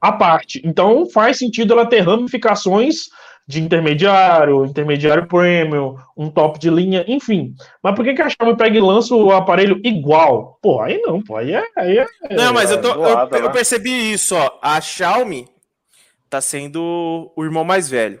à 0.00 0.12
parte. 0.12 0.60
Então, 0.64 1.08
faz 1.10 1.38
sentido 1.38 1.72
ela 1.74 1.86
ter 1.86 2.00
ramificações 2.00 3.08
de 3.46 3.60
intermediário, 3.60 4.64
intermediário 4.64 5.26
premium, 5.26 5.96
um 6.16 6.30
top 6.30 6.58
de 6.58 6.70
linha, 6.70 7.04
enfim. 7.08 7.52
Mas 7.82 7.94
por 7.96 8.04
que, 8.04 8.14
que 8.14 8.22
a 8.22 8.28
Xiaomi 8.28 8.56
pega 8.56 8.76
e 8.78 8.80
lança 8.80 9.14
o 9.14 9.32
aparelho 9.32 9.80
igual? 9.84 10.56
Pô, 10.62 10.80
aí 10.80 10.98
não, 11.00 11.20
pô, 11.20 11.36
aí 11.36 11.52
é. 11.52 11.64
Aí 11.76 11.98
é 11.98 12.06
Não, 12.30 12.52
mas 12.52 12.70
eu, 12.70 12.80
tô, 12.80 12.88
eu- 12.88 12.94
zoada, 12.94 13.36
eu 13.38 13.42
né? 13.46 13.48
percebi 13.50 14.12
isso, 14.12 14.36
ó. 14.36 14.58
A 14.62 14.80
Xiaomi 14.80 15.48
tá 16.28 16.40
sendo 16.40 17.32
o 17.36 17.44
irmão 17.44 17.64
mais 17.64 17.88
velho. 17.88 18.20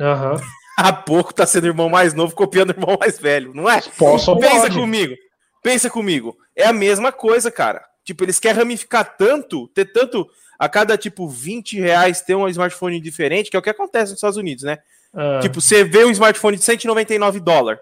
Aham. 0.00 0.36
Há 0.78 0.92
pouco 0.92 1.34
tá 1.34 1.44
sendo 1.44 1.64
o 1.64 1.68
irmão 1.68 1.88
mais 1.90 2.14
novo 2.14 2.34
copiando 2.34 2.70
o 2.70 2.72
irmão 2.72 2.96
mais 2.98 3.18
velho, 3.18 3.52
não 3.52 3.68
é? 3.68 3.82
Posso 3.98 4.38
Pensa 4.38 4.60
pode. 4.62 4.78
comigo. 4.78 5.14
Pensa 5.62 5.90
comigo. 5.90 6.36
É 6.56 6.66
a 6.66 6.72
mesma 6.72 7.12
coisa, 7.12 7.50
cara. 7.50 7.82
Tipo, 8.04 8.24
eles 8.24 8.38
querem 8.38 8.58
ramificar 8.58 9.16
tanto, 9.16 9.68
ter 9.68 9.86
tanto. 9.92 10.26
A 10.60 10.68
cada, 10.68 10.98
tipo, 10.98 11.26
20 11.26 11.80
reais 11.80 12.20
ter 12.20 12.34
um 12.34 12.46
smartphone 12.48 13.00
diferente, 13.00 13.50
que 13.50 13.56
é 13.56 13.58
o 13.58 13.62
que 13.62 13.70
acontece 13.70 14.10
nos 14.12 14.18
Estados 14.18 14.36
Unidos, 14.36 14.62
né? 14.62 14.78
Ah, 15.14 15.40
Tipo, 15.40 15.58
você 15.60 15.82
vê 15.82 16.04
um 16.04 16.10
smartphone 16.10 16.56
de 16.58 16.62
199 16.62 17.40
dólares. 17.40 17.80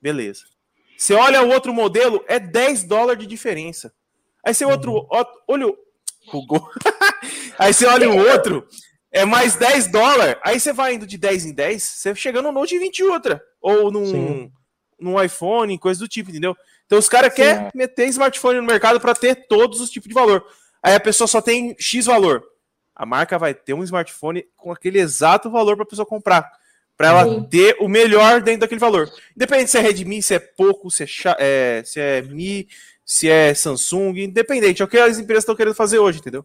Beleza. 0.00 0.44
Você 0.96 1.12
olha 1.14 1.42
o 1.42 1.50
outro 1.50 1.72
modelo, 1.74 2.24
é 2.26 2.38
10 2.40 2.84
dólares 2.84 3.20
de 3.20 3.26
diferença. 3.26 3.92
Aí 4.44 4.54
você 4.54 4.64
outro, 4.64 5.06
ó- 5.10 5.24
olha 5.46 5.66
o. 5.68 5.76
Bugou. 6.32 6.66
Aí 7.58 7.72
você 7.74 7.86
olha 7.86 8.10
o 8.10 8.16
outro, 8.18 8.66
é 9.12 9.24
mais 9.24 9.54
10 9.56 9.88
dólares. 9.88 10.36
Aí 10.42 10.58
você 10.58 10.72
vai 10.72 10.94
indo 10.94 11.06
de 11.06 11.18
10 11.18 11.44
em 11.46 11.52
10, 11.52 11.82
você 11.82 12.14
chega 12.14 12.40
no 12.42 12.52
Note 12.52 12.78
20 12.78 12.98
e 12.98 13.04
outra. 13.04 13.42
Ou 13.60 13.90
num, 13.90 14.06
Sim. 14.06 14.52
num 14.98 15.22
iPhone, 15.22 15.78
coisa 15.78 16.00
do 16.00 16.08
tipo, 16.08 16.30
entendeu? 16.30 16.56
Então 16.86 16.98
os 16.98 17.08
caras 17.08 17.34
querem 17.34 17.68
meter 17.74 18.06
smartphone 18.08 18.60
no 18.60 18.66
mercado 18.66 18.98
para 19.00 19.14
ter 19.14 19.46
todos 19.46 19.80
os 19.80 19.90
tipos 19.90 20.08
de 20.08 20.14
valor. 20.14 20.44
Aí 20.82 20.94
a 20.94 21.00
pessoa 21.00 21.26
só 21.28 21.40
tem 21.40 21.74
X 21.78 22.06
valor. 22.06 22.42
A 22.94 23.06
marca 23.06 23.38
vai 23.38 23.54
ter 23.54 23.74
um 23.74 23.84
smartphone 23.84 24.44
com 24.56 24.72
aquele 24.72 24.98
exato 24.98 25.50
valor 25.50 25.76
para 25.76 25.84
a 25.84 25.88
pessoa 25.88 26.06
comprar. 26.06 26.50
Para 26.96 27.08
ela 27.08 27.24
Sim. 27.24 27.42
ter 27.44 27.76
o 27.78 27.88
melhor 27.88 28.40
dentro 28.42 28.62
daquele 28.62 28.80
valor. 28.80 29.08
Independente 29.36 29.70
se 29.70 29.78
é 29.78 29.80
Redmi, 29.80 30.20
se 30.20 30.34
é 30.34 30.38
Poco, 30.40 30.90
se 30.90 31.04
é, 31.04 31.06
é, 31.38 31.82
se 31.84 32.00
é 32.00 32.22
Mi, 32.22 32.66
se 33.04 33.28
é 33.28 33.54
Samsung, 33.54 34.18
independente. 34.18 34.82
É 34.82 34.84
o 34.84 34.88
que 34.88 34.98
as 34.98 35.18
empresas 35.18 35.42
estão 35.44 35.54
querendo 35.54 35.74
fazer 35.76 35.98
hoje, 36.00 36.18
entendeu? 36.18 36.44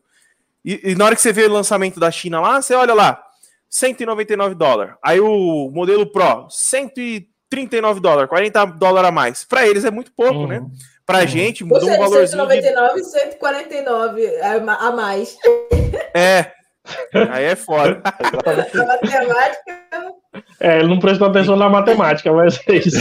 E, 0.63 0.91
e 0.91 0.95
na 0.95 1.05
hora 1.05 1.15
que 1.15 1.21
você 1.21 1.33
vê 1.33 1.45
o 1.45 1.51
lançamento 1.51 1.99
da 1.99 2.11
China 2.11 2.39
lá, 2.39 2.61
você 2.61 2.75
olha 2.75 2.93
lá, 2.93 3.23
199 3.67 4.53
dólares. 4.53 4.93
Aí 5.03 5.19
o 5.19 5.71
modelo 5.73 6.05
Pro, 6.05 6.47
139 6.51 7.99
dólares, 7.99 8.29
40 8.29 8.65
dólares 8.65 9.09
a 9.09 9.11
mais. 9.11 9.43
Para 9.43 9.67
eles 9.67 9.83
é 9.85 9.91
muito 9.91 10.11
pouco, 10.13 10.41
Uhum. 10.41 10.47
né? 10.47 10.61
Pra 11.05 11.19
Uhum. 11.19 11.27
gente 11.27 11.63
Ou 11.63 11.69
mudou 11.69 11.83
um 11.89 11.91
seja, 11.91 11.97
valorzinho. 12.01 12.47
de- 12.47 12.61
199 12.61 12.99
e 12.99 13.03
149 13.03 14.41
a 14.41 14.59
ma- 14.59 14.75
a 14.87 14.91
mais. 14.91 15.37
É. 16.15 16.51
Aí 17.31 17.45
é 17.45 17.55
foda. 17.55 18.01
A 18.03 18.85
matemática. 18.85 19.77
É, 20.59 20.79
ele 20.79 20.87
não 20.89 20.99
prestou 20.99 21.27
atenção 21.27 21.55
na 21.55 21.69
matemática, 21.69 22.31
mas 22.33 22.59
é 22.67 22.73
isso. 22.75 22.97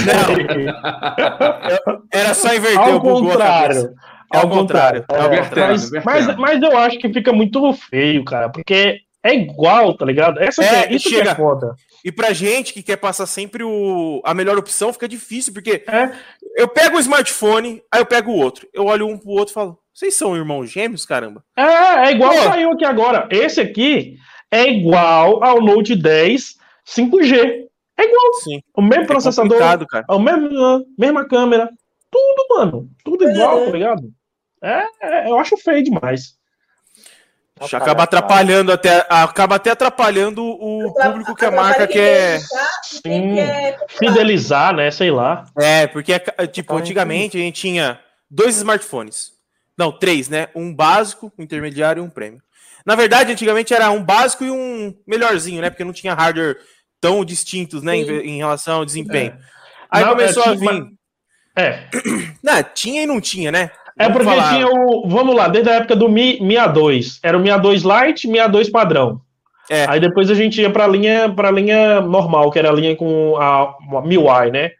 Era 2.13 2.35
só 2.35 2.55
inverter 2.55 2.79
Ao 2.81 2.97
o 2.97 3.01
contrário. 3.01 3.95
É 4.33 4.39
ao 4.39 4.49
contrário. 4.49 5.05
É 5.11 5.21
ao 5.21 5.33
É, 5.33 5.43
contrário. 5.43 5.75
Mas, 5.75 5.91
mas, 6.05 6.37
mas 6.37 6.63
eu 6.63 6.77
acho 6.79 6.99
que 6.99 7.13
fica 7.13 7.33
muito 7.33 7.73
feio, 7.75 8.25
cara, 8.25 8.49
porque 8.49 8.99
é 9.23 9.35
igual, 9.35 9.95
tá 9.97 10.05
ligado? 10.07 10.41
Essa 10.41 10.63
que 10.63 10.69
É, 10.69 10.85
é, 10.87 10.93
isso 10.93 11.09
que 11.09 11.17
chega- 11.17 11.33
é 11.33 11.35
foda. 11.35 11.75
E 12.05 12.11
pra 12.13 12.33
gente 12.33 12.73
que 12.73 12.83
quer 12.83 12.97
passar 12.97 13.27
sempre 13.27 13.63
o, 13.65 14.21
a 14.25 14.35
melhor 14.35 14.59
opção, 14.59 14.93
fica 14.93 15.07
difícil, 15.09 15.53
porque 15.53 15.85
É. 15.87 16.13
eu 16.57 16.67
pego 16.69 16.97
o 16.97 17.01
smartphone, 17.01 17.83
aí 17.93 18.01
eu 18.01 18.07
pego 18.07 18.33
o 18.33 18.37
outro. 18.39 18.67
Eu 18.73 18.87
olho 18.87 19.07
um 19.07 19.17
pro 19.19 19.31
outro 19.31 19.53
e 19.53 19.55
falo, 19.55 19.79
vocês 19.95 20.15
são 20.15 20.37
irmãos 20.37 20.71
gêmeos, 20.71 21.05
caramba? 21.07 21.45
É, 21.57 22.09
é 22.09 22.11
igual 22.13 22.33
Pô. 22.35 22.43
saiu 22.43 22.73
aqui 22.73 22.85
agora. 22.85 23.29
Esse 23.31 23.61
aqui 23.61 24.17
é 24.51 24.69
igual 24.69 25.43
ao 25.45 25.61
Note 25.61 25.95
10 25.95 26.57
5G. 26.89 27.67
É 27.97 28.05
igual. 28.05 28.33
Sim. 28.43 28.61
O 28.75 28.83
mesmo 28.83 29.05
É 29.05 29.07
processador, 29.07 29.59
cara. 29.59 30.05
a 30.09 30.19
mesma, 30.19 30.85
mesma 30.99 31.29
câmera. 31.29 31.69
Tudo, 32.11 32.47
mano. 32.57 32.89
Tudo 33.05 33.29
igual, 33.31 33.59
É. 33.61 33.65
tá 33.67 33.71
ligado? 33.71 34.03
É, 34.63 34.85
é, 35.03 35.31
eu 35.31 35.39
acho 35.39 35.57
feio 35.57 35.83
demais. 35.83 36.35
Já 37.69 37.79
acaba 37.79 38.05
atrapalhando 38.05 38.73
até, 38.73 39.07
acaba 39.09 39.57
até 39.57 39.71
atrapalhando 39.71 40.45
o 40.45 40.93
público 40.95 41.35
que 41.35 41.45
a 41.45 41.51
marca 41.51 41.87
quer. 41.87 42.41
Sim. 42.83 43.37
Fidelizar, 43.99 44.75
né? 44.75 44.91
Sei 44.91 45.11
lá. 45.11 45.45
É, 45.59 45.87
porque, 45.87 46.19
tipo, 46.19 46.69
Totalmente 46.69 46.81
antigamente 46.83 47.37
a 47.37 47.41
gente 47.41 47.61
tinha 47.61 48.01
dois 48.31 48.57
smartphones. 48.57 49.33
Não, 49.77 49.91
três, 49.91 50.29
né? 50.29 50.49
Um 50.55 50.75
básico, 50.75 51.33
um 51.39 51.43
intermediário 51.43 52.03
e 52.03 52.07
um 52.07 52.11
prêmio. 52.11 52.43
Na 52.85 52.95
verdade, 52.95 53.33
antigamente 53.33 53.73
era 53.73 53.91
um 53.91 54.03
básico 54.03 54.45
e 54.45 54.51
um 54.51 54.95
melhorzinho, 55.07 55.61
né? 55.63 55.71
Porque 55.71 55.85
não 55.85 55.93
tinha 55.93 56.15
hardware 56.15 56.57
tão 57.01 57.25
distintos, 57.25 57.83
né? 57.83 57.97
Em, 57.97 58.05
Sim. 58.05 58.19
em 58.19 58.37
relação 58.39 58.77
ao 58.77 58.85
desempenho. 58.85 59.37
Aí 59.91 60.05
Não, 60.05 60.11
começou 60.11 60.45
é, 60.45 60.49
a 60.49 60.55
vir. 60.55 60.87
É. 61.57 61.89
Não, 62.43 62.63
tinha 62.75 63.03
e 63.03 63.07
não 63.07 63.21
tinha, 63.21 63.53
né? 63.53 63.71
É 63.99 64.09
porque 64.09 64.25
falar. 64.25 64.55
tinha 64.55 64.67
o. 64.67 65.09
Vamos 65.09 65.35
lá, 65.35 65.49
desde 65.49 65.71
a 65.71 65.75
época 65.75 65.95
do 65.95 66.09
Mi, 66.09 66.41
Mi 66.41 66.55
A2. 66.55 67.19
Era 67.23 67.37
o 67.37 67.41
Mi 67.41 67.51
A2 67.51 68.07
Lite 68.07 68.29
Mi 68.29 68.39
A2 68.39 68.71
padrão. 68.71 69.21
É. 69.71 69.87
Aí 69.89 70.01
depois 70.01 70.31
a 70.31 70.35
gente 70.35 70.61
ia 70.61 70.71
pra 70.71 70.87
linha, 70.87 71.33
pra 71.33 71.51
linha 71.51 72.01
normal, 72.01 72.51
que 72.51 72.59
era 72.59 72.71
a 72.71 72.73
linha 72.73 72.97
com 72.97 73.37
a, 73.37 73.75
a 73.99 74.03
MIUI, 74.03 74.51
né? 74.51 74.73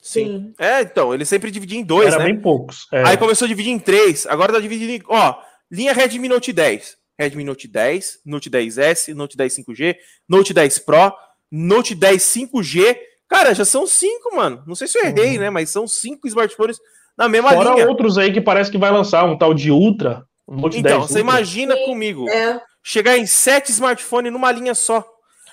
Sim. 0.00 0.52
É, 0.58 0.82
então, 0.82 1.14
ele 1.14 1.24
sempre 1.24 1.50
dividia 1.50 1.78
em 1.78 1.84
dois, 1.84 2.08
era 2.08 2.18
né? 2.18 2.24
bem 2.26 2.40
poucos. 2.40 2.86
É. 2.92 3.04
Aí 3.06 3.16
começou 3.16 3.46
a 3.46 3.48
dividir 3.48 3.72
em 3.72 3.78
três, 3.78 4.26
agora 4.26 4.52
tá 4.52 4.60
dividindo 4.60 4.92
em. 4.92 5.02
Ó, 5.08 5.34
linha 5.70 5.92
Redmi 5.92 6.28
Note 6.28 6.52
10. 6.52 6.96
Redmi 7.18 7.44
Note 7.44 7.68
10, 7.68 8.20
Note 8.26 8.50
10S, 8.50 9.14
Note 9.14 9.36
10 9.36 9.58
5G, 9.58 9.96
Note 10.28 10.52
10 10.52 10.78
Pro, 10.80 11.12
Note 11.50 11.94
10 11.94 12.22
5G. 12.22 12.96
Cara, 13.28 13.54
já 13.54 13.64
são 13.64 13.86
cinco, 13.86 14.34
mano. 14.34 14.62
Não 14.66 14.74
sei 14.74 14.88
se 14.88 14.98
eu 14.98 15.04
errei, 15.04 15.38
né? 15.38 15.50
Mas 15.50 15.70
são 15.70 15.86
cinco 15.86 16.26
smartphones 16.26 16.78
na 17.16 17.28
mesma 17.28 17.50
Fora 17.52 17.74
linha. 17.74 17.88
outros 17.88 18.18
aí 18.18 18.32
que 18.32 18.40
parece 18.40 18.70
que 18.70 18.78
vai 18.78 18.90
lançar 18.90 19.24
um 19.24 19.36
tal 19.36 19.52
de 19.54 19.70
Ultra. 19.70 20.24
Um 20.48 20.56
Note 20.56 20.78
Então, 20.78 20.98
10 21.00 21.10
você 21.10 21.18
Ultra. 21.20 21.34
imagina 21.36 21.76
Sim, 21.76 21.84
comigo 21.84 22.28
É. 22.28 22.60
chegar 22.82 23.16
em 23.18 23.26
sete 23.26 23.70
smartphones 23.70 24.32
numa 24.32 24.50
linha 24.50 24.74
só. 24.74 25.04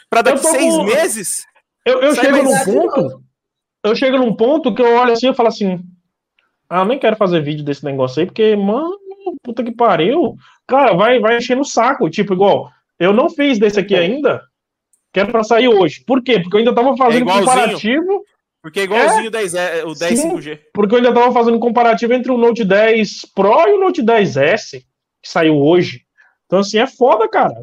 Pra 0.10 0.22
daqui 0.22 0.40
seis 0.40 0.76
com- 0.76 0.84
meses. 0.84 1.44
Eu, 1.86 2.02
eu 2.02 2.16
chego 2.16 2.42
num 2.44 2.64
ponto. 2.66 3.22
Eu 3.84 3.96
chego 3.96 4.18
num 4.18 4.34
ponto 4.36 4.74
que 4.74 4.82
eu 4.82 4.96
olho 4.96 5.14
assim 5.14 5.30
e 5.30 5.36
falo 5.36 5.50
assim. 5.50 5.80
Ah, 6.70 6.84
nem 6.86 7.00
quero 7.00 7.16
fazer 7.16 7.42
vídeo 7.42 7.64
desse 7.64 7.84
negócio 7.84 8.20
aí, 8.20 8.26
porque, 8.26 8.56
mano, 8.56 8.98
puta 9.44 9.64
que 9.64 9.72
pariu. 9.72 10.36
Cara, 10.68 10.94
vai, 10.94 11.20
vai 11.20 11.38
enchendo 11.38 11.62
o 11.62 11.66
saco. 11.66 12.10
Tipo, 12.10 12.34
igual, 12.34 12.70
eu 13.00 13.12
não 13.14 13.30
fiz 13.30 13.58
desse 13.58 13.80
aqui 13.80 13.96
ainda. 13.96 14.42
Que 15.14 15.20
era 15.20 15.32
pra 15.32 15.44
sair 15.44 15.68
hoje. 15.68 16.04
Por 16.06 16.22
quê? 16.24 16.40
Porque 16.40 16.56
eu 16.56 16.60
ainda 16.60 16.74
tava 16.76 16.96
fazendo 16.96 17.22
igualzinho. 17.24 17.46
comparativo. 17.48 18.24
Porque 18.62 18.82
é 18.82 18.84
igualzinho 18.84 19.28
o 19.28 19.32
10, 19.32 19.54
é, 19.56 19.86
o 19.86 19.94
10 19.94 20.20
Sim. 20.20 20.36
5G. 20.36 20.60
Porque 20.74 20.94
eu 20.94 20.98
ainda 20.98 21.14
tava 21.14 21.32
fazendo 21.32 21.60
comparativo 21.60 22.14
entre 22.14 22.32
o 22.32 22.38
Note 22.38 22.66
10 22.66 23.22
Pro 23.34 23.68
e 23.68 23.74
o 23.74 23.80
Note 23.80 24.02
10S, 24.04 24.82
que 25.22 25.30
saiu 25.30 25.56
hoje. 25.58 26.02
Então, 26.46 26.60
assim, 26.60 26.78
é 26.80 26.88
foda, 26.88 27.30
cara. 27.30 27.54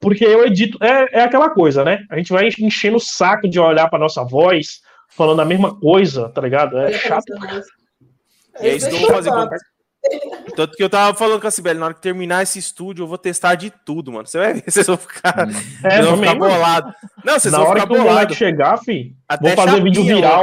Porque 0.00 0.24
eu 0.24 0.46
edito. 0.46 0.78
É, 0.82 1.18
é 1.18 1.22
aquela 1.22 1.50
coisa, 1.50 1.84
né? 1.84 2.04
A 2.10 2.16
gente 2.16 2.32
vai 2.32 2.48
enchendo 2.58 2.96
o 2.96 3.00
saco 3.00 3.48
de 3.48 3.58
olhar 3.60 3.88
pra 3.90 3.98
nossa 3.98 4.24
voz, 4.24 4.80
falando 5.10 5.40
a 5.40 5.44
mesma 5.44 5.78
coisa, 5.78 6.28
tá 6.30 6.40
ligado? 6.40 6.78
É 6.78 6.92
chato. 6.92 7.24
E 8.60 8.66
é 8.68 8.76
isso 8.76 8.88
que 8.88 8.94
eu 8.94 9.00
vou 9.00 9.10
fazer. 9.10 9.30
com- 9.30 9.48
Tanto 10.56 10.76
que 10.76 10.82
eu 10.82 10.90
tava 10.90 11.16
falando 11.16 11.40
com 11.40 11.46
a 11.46 11.50
Sibeli, 11.50 11.78
na 11.78 11.86
hora 11.86 11.94
que 11.94 12.00
terminar 12.00 12.42
esse 12.42 12.58
estúdio, 12.58 13.04
eu 13.04 13.06
vou 13.06 13.18
testar 13.18 13.54
de 13.54 13.70
tudo, 13.70 14.10
mano. 14.12 14.26
Você 14.26 14.38
vai 14.38 14.54
ver, 14.54 14.64
vocês 14.70 14.86
vão 14.86 14.96
ficar, 14.96 15.48
É, 15.84 15.90
vocês 15.90 16.06
vão 16.06 16.16
ficar 16.18 16.34
mano. 16.34 16.52
bolados. 16.54 16.94
Não, 17.24 17.34
vocês 17.38 17.52
Na 17.52 17.58
vão 17.58 17.68
hora 17.68 17.80
ficar 17.80 17.92
que 17.92 17.94
o 17.94 17.96
moleque 17.98 18.14
bolados. 18.14 18.36
chegar, 18.36 18.78
fi, 18.78 19.16
Até 19.28 19.54
vou 19.54 19.64
fazer 19.64 19.82
vídeo 19.82 20.02
chapinha 20.02 20.16
viral. 20.16 20.42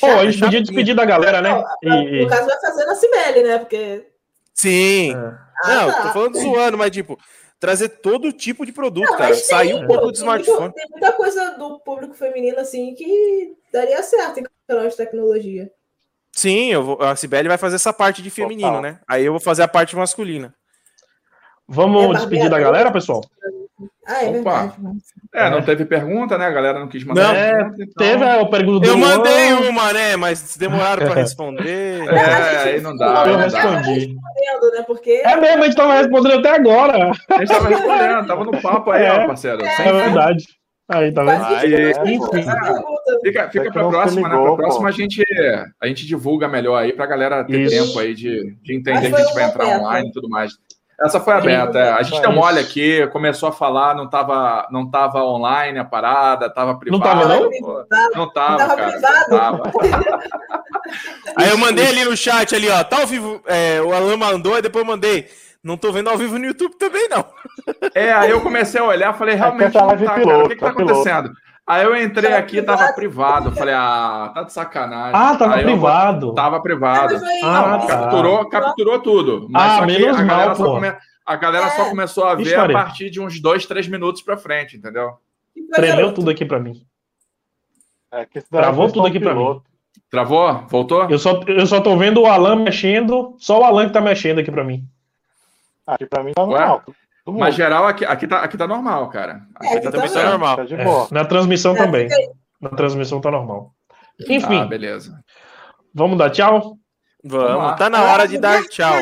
Pô, 0.00 0.06
a 0.06 0.24
gente 0.24 0.32
Chapinha. 0.38 0.46
podia 0.46 0.60
despedir 0.62 0.94
da 0.94 1.04
galera, 1.04 1.40
né? 1.40 1.62
E- 1.82 2.22
No 2.22 2.28
caso, 2.28 2.46
vai 2.46 2.60
fazer 2.60 2.84
na 2.86 2.94
Cibele, 2.94 3.42
né? 3.42 3.58
Porque. 3.58 4.06
Sim. 4.52 5.12
É. 5.12 5.14
Não, 5.14 5.88
Ah, 5.88 5.92
tô 5.92 6.02
tá. 6.02 6.12
falando 6.12 6.38
zoando, 6.38 6.78
mas 6.78 6.90
tipo, 6.90 7.18
trazer 7.60 7.88
todo 7.88 8.32
tipo 8.32 8.64
de 8.66 8.72
produto, 8.72 9.08
Não, 9.10 9.16
cara. 9.16 9.34
Sair 9.34 9.74
um 9.74 9.86
pouco 9.86 10.06
do 10.06 10.12
smartphone. 10.14 10.72
Tem 10.72 10.86
muita 10.90 11.12
coisa 11.12 11.50
do 11.58 11.78
público 11.80 12.14
feminino, 12.14 12.58
assim, 12.58 12.94
que 12.94 13.54
daria 13.72 14.02
certo 14.02 14.40
em 14.40 14.44
canal 14.68 14.88
de 14.88 14.96
tecnologia. 14.96 15.70
Sim, 16.34 16.72
eu 16.72 16.82
vou, 16.82 17.02
a 17.02 17.14
Sibeli 17.16 17.48
vai 17.48 17.58
fazer 17.58 17.76
essa 17.76 17.92
parte 17.92 18.20
de 18.22 18.30
feminino, 18.30 18.68
Total. 18.68 18.82
né? 18.82 18.98
Aí 19.08 19.24
eu 19.24 19.32
vou 19.32 19.40
fazer 19.40 19.62
a 19.62 19.68
parte 19.68 19.94
masculina. 19.96 20.52
Vamos 21.68 22.04
É 22.04 22.18
despedir 22.18 22.44
da 22.44 22.50
barbeador. 22.50 22.72
galera, 22.72 22.90
pessoal? 22.92 23.20
Ah, 24.06 24.22
é 24.24 24.28
Opa. 24.28 24.66
verdade. 24.66 24.74
É, 25.34 25.50
não 25.50 25.62
teve 25.62 25.84
pergunta, 25.86 26.36
né? 26.36 26.46
A 26.46 26.50
galera 26.50 26.78
não 26.78 26.88
quis 26.88 27.02
mandar 27.04 27.22
Não. 27.28 27.34
pergunta. 27.34 27.76
então- 27.82 28.06
Teve 28.06 28.24
a 28.24 28.44
pergunta 28.46 28.80
do 28.80 28.86
Eu 28.86 28.96
Luan, 28.96 29.16
mandei 29.16 29.52
uma, 29.54 29.92
né? 29.92 30.16
Mas 30.16 30.56
demoraram 30.58 31.06
pra 31.06 31.14
responder. 31.22 32.02
É, 32.08 32.58
gente 32.58 32.68
aí 32.68 32.80
não 32.82 32.94
dá, 32.96 33.24
Eu 33.26 33.38
respondi. 33.38 34.14
Né? 34.14 34.82
Porque. 34.86 35.10
É 35.24 35.36
mesmo, 35.36 35.62
a 35.62 35.66
gente 35.66 35.76
tava 35.76 35.94
respondendo 35.94 36.38
até 36.38 36.50
agora. 36.50 37.12
A 37.30 37.38
gente 37.38 37.48
tava 37.48 37.68
respondendo, 37.68 38.26
tava 38.26 38.44
no 38.44 38.60
papo 38.60 38.90
aí, 38.90 39.04
É. 39.04 39.12
ó, 39.12 39.26
parceiro. 39.26 39.64
É 39.64 39.92
verdade. 39.92 40.44
Aí, 40.88 41.12
tá 41.12 41.24
vendo? 41.24 41.44
Aí, 41.44 41.74
é, 41.74 41.90
enfim. 42.04 42.44
Fica, 43.22 43.48
fica 43.50 43.72
pra 43.72 43.82
não 43.82 43.90
próxima, 43.90 44.28
né? 44.28 44.34
ligou, 44.34 44.56
Pra 44.56 44.66
próxima 44.66 44.88
a 44.90 44.92
gente, 44.92 45.22
a 45.80 45.86
gente 45.86 46.06
divulga 46.06 46.46
melhor 46.46 46.76
aí 46.76 46.92
pra 46.92 47.06
galera 47.06 47.42
ter 47.44 47.60
Isso. 47.60 47.86
tempo 47.86 47.98
aí 47.98 48.14
de, 48.14 48.54
de 48.62 48.74
entender 48.76 49.08
que 49.10 49.14
a 49.16 49.24
gente 49.24 49.34
vai 49.34 49.44
entrar 49.44 49.64
beta. 49.64 49.78
online 49.78 50.08
e 50.08 50.12
tudo 50.12 50.28
mais. 50.28 50.52
Essa 51.00 51.18
foi 51.18 51.32
a 51.34 51.40
beta. 51.40 51.78
é. 51.78 51.90
A 51.92 52.02
gente 52.02 52.20
deu 52.20 52.32
mole 52.32 52.60
aqui, 52.60 53.06
começou 53.08 53.48
a 53.48 53.52
falar, 53.52 53.94
não 53.96 54.08
tava, 54.08 54.68
não 54.70 54.88
tava 54.88 55.24
online 55.24 55.78
a 55.78 55.84
parada, 55.84 56.48
tava 56.52 56.78
privado. 56.78 57.02
tava, 57.02 57.26
não? 57.28 57.50
pô. 57.50 57.84
Não 58.14 58.32
tava, 58.32 58.58
Tava 58.58 58.76
cara. 58.76 58.90
privado? 58.92 59.30
Não 59.30 59.38
tava. 59.38 59.72
Aí 61.36 61.48
eu 61.50 61.58
mandei 61.58 61.86
ali 61.88 62.04
no 62.04 62.16
chat 62.16 62.54
ali, 62.54 62.68
ó. 62.68 62.84
Tá 62.84 63.00
ao 63.00 63.06
vivo. 63.06 63.40
é, 63.46 63.80
o 63.82 63.92
Alan 63.92 64.16
mandou, 64.16 64.56
e 64.58 64.62
depois 64.62 64.84
eu 64.84 64.90
mandei. 64.90 65.26
Não 65.64 65.76
tô 65.78 65.90
vendo 65.90 66.10
ao 66.10 66.18
vivo 66.18 66.38
no 66.38 66.44
YouTube 66.44 66.76
também, 66.76 67.08
não. 67.08 67.24
É, 67.94 68.12
aí 68.12 68.30
eu 68.30 68.40
comecei 68.42 68.80
a 68.80 68.84
olhar, 68.84 69.12
falei, 69.14 69.34
realmente 69.36 69.74
live 69.76 70.04
tá, 70.04 70.14
piloto, 70.14 70.28
cara. 70.28 70.44
O 70.44 70.48
que, 70.48 70.54
que 70.56 70.60
tá 70.60 70.66
tá 70.66 70.74
piloto. 70.74 70.92
acontecendo? 71.00 71.32
Aí 71.66 71.82
eu 71.84 71.96
entrei 71.96 72.28
Tava 72.30 72.42
aqui, 72.42 72.62
tava 72.62 72.92
privado. 72.92 73.52
Falei, 73.52 73.72
ah, 73.74 74.30
tá 74.34 74.42
de 74.42 74.52
sacanagem. 74.52 75.12
Ah, 75.14 75.34
tava 75.36 75.54
Aí 75.54 75.62
eu 75.62 75.70
privado. 75.70 76.34
Tava 76.34 76.60
privado. 76.60 77.14
Ah, 77.42 77.78
Não, 77.78 77.86
tá. 77.86 77.86
capturou, 77.86 78.48
capturou 78.50 78.98
tudo. 79.00 79.46
Mas 79.48 79.72
Ah, 79.72 79.78
só 79.78 79.86
menos 79.86 80.16
a 80.18 80.22
galera, 80.24 80.46
mal, 80.48 80.56
só, 80.56 80.64
pô. 80.64 80.74
come- 80.74 80.96
a 81.24 81.36
galera 81.36 81.70
só 81.70 81.82
É. 81.86 81.88
começou 81.88 82.24
a 82.26 82.34
ver 82.34 82.42
Ixi, 82.42 82.54
a 82.54 82.68
partir 82.68 83.08
de 83.10 83.18
uns 83.20 83.40
dois, 83.40 83.64
três 83.64 83.88
minutos 83.88 84.20
pra 84.20 84.36
frente, 84.36 84.76
entendeu? 84.76 85.12
Tremeu 85.72 86.12
tudo 86.12 86.30
aqui 86.30 86.44
pra 86.44 86.60
mim. 86.60 86.82
É 88.12 88.26
Travou 88.50 88.88
tudo 88.88 89.02
só 89.02 89.06
aqui 89.08 89.18
pra 89.20 89.32
piloto. 89.32 89.62
Travou? 90.10 90.64
Voltou? 90.68 91.08
Eu 91.08 91.18
só, 91.18 91.40
eu 91.46 91.66
só 91.66 91.80
tô 91.80 91.96
vendo 91.96 92.20
o 92.20 92.26
Alan 92.26 92.56
mexendo, 92.56 93.34
só 93.38 93.60
o 93.60 93.64
Alan 93.64 93.86
que 93.86 93.92
tá 93.94 94.00
mexendo 94.00 94.40
aqui 94.40 94.50
pra 94.50 94.62
mim. 94.64 94.84
Aqui 95.86 96.06
pra 96.06 96.22
mim 96.22 96.32
tá 96.32 96.46
normal. 96.46 96.82
Todo 97.24 97.38
Mas 97.38 97.54
geral, 97.54 97.86
aqui, 97.86 98.04
aqui, 98.04 98.26
tá, 98.26 98.40
aqui 98.40 98.56
tá 98.56 98.66
normal, 98.66 99.08
cara. 99.08 99.40
Aqui 99.54 99.74
É, 99.74 99.80
tá 99.80 99.90
Também 99.90 100.08
tá 100.10 100.22
tá 100.22 100.30
normal. 100.30 100.56
Tá 100.56 100.64
de 100.64 100.74
É, 100.74 100.84
na 101.10 101.24
transmissão 101.24 101.74
É, 101.74 101.76
também. 101.78 102.08
Na 102.60 102.70
transmissão 102.70 103.20
tá 103.20 103.30
normal. 103.30 103.72
Enfim, 104.28 104.60
Ah, 104.60 104.66
beleza. 104.66 105.18
vamos 105.94 106.18
dar 106.18 106.30
tchau? 106.30 106.76
Vamos 107.24 107.78
tá 107.78 107.88
na 107.88 108.02
hora 108.04 108.28
de 108.28 108.36
dar 108.38 108.62
tchau. 108.64 108.94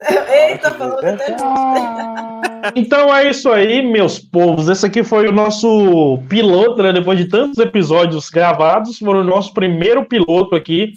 Eita, 0.00 0.68
até 0.68 1.16
Então 2.74 3.14
é 3.14 3.28
isso 3.28 3.50
aí, 3.50 3.82
meus 3.82 4.18
povos. 4.18 4.68
Esse 4.68 4.86
aqui 4.86 5.04
foi 5.04 5.28
o 5.28 5.32
nosso 5.32 6.18
piloto, 6.28 6.82
né? 6.82 6.92
Depois 6.92 7.18
de 7.18 7.26
tantos 7.28 7.58
episódios 7.58 8.30
gravados, 8.30 8.98
foi 8.98 9.14
o 9.14 9.24
nosso 9.24 9.52
primeiro 9.52 10.04
piloto 10.06 10.56
aqui 10.56 10.94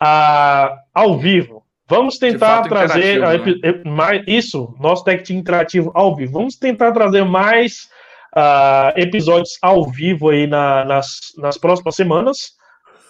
ah, 0.00 0.76
ao 0.94 1.18
vivo. 1.18 1.61
Vamos 1.96 2.18
tentar 2.18 2.62
trazer 2.62 3.22
epi- 3.34 3.60
ep- 3.62 3.84
mais 3.88 4.22
isso, 4.26 4.74
nosso 4.80 5.04
Tech 5.04 5.22
Team 5.22 5.38
interativo 5.38 5.90
ao 5.94 6.14
vivo. 6.16 6.32
Vamos 6.32 6.56
tentar 6.56 6.92
trazer 6.92 7.24
mais 7.24 7.88
ah, 8.34 8.92
episódios 8.96 9.58
ao 9.60 9.84
vivo 9.90 10.30
aí 10.30 10.46
na- 10.46 10.84
nas, 10.84 11.06
nas 11.36 11.58
próximas 11.58 11.94
semanas. 11.94 12.36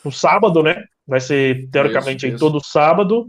No 0.05 0.11
sábado, 0.11 0.63
né? 0.63 0.83
Vai 1.07 1.21
ser 1.21 1.69
teoricamente 1.71 2.19
Isso, 2.19 2.27
aí 2.27 2.33
isso. 2.33 2.39
todo 2.45 2.65
sábado. 2.65 3.27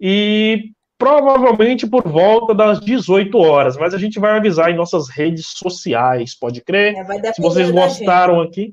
E 0.00 0.70
provavelmente 0.98 1.86
por 1.86 2.02
volta 2.08 2.54
das 2.54 2.80
18 2.80 3.36
horas, 3.38 3.76
mas 3.76 3.92
a 3.92 3.98
gente 3.98 4.18
vai 4.18 4.32
avisar 4.36 4.70
em 4.70 4.76
nossas 4.76 5.10
redes 5.10 5.46
sociais, 5.54 6.34
pode 6.38 6.62
crer? 6.62 6.94
É, 6.94 7.04
vai 7.04 7.20
Se 7.34 7.40
vocês 7.42 7.70
gostaram 7.70 8.40
aqui, 8.40 8.72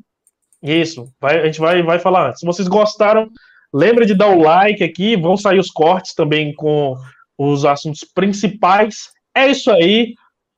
isso, 0.61 1.05
vai- 1.19 1.41
a 1.41 1.45
gente 1.45 1.59
vai, 1.59 1.83
vai 1.83 1.99
falar. 1.99 2.33
Se 2.37 2.45
vocês 2.45 2.67
gostaram, 2.69 3.27
lembra 3.73 4.05
de 4.05 4.13
dar 4.13 4.29
o 4.29 4.41
like 4.41 4.83
aqui, 4.83 5.15
vão 5.15 5.35
sair 5.35 5.59
os 5.59 5.71
cortes 5.71 6.13
também 6.13 6.53
com 6.53 6.95
os 7.37 7.65
assuntos 7.65 8.03
principais. 8.03 9.09
É 9.35 9.47
isso 9.47 9.71
aí, 9.71 10.13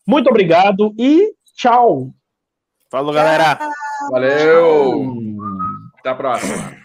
muito 0.07 0.29
obrigado 0.29 0.93
e 0.99 1.31
tchau! 1.55 2.11
Falou, 2.91 3.13
galera. 3.13 3.57
Valeu! 4.11 5.17
Até 5.99 6.09
a 6.09 6.15
próxima. 6.15 6.84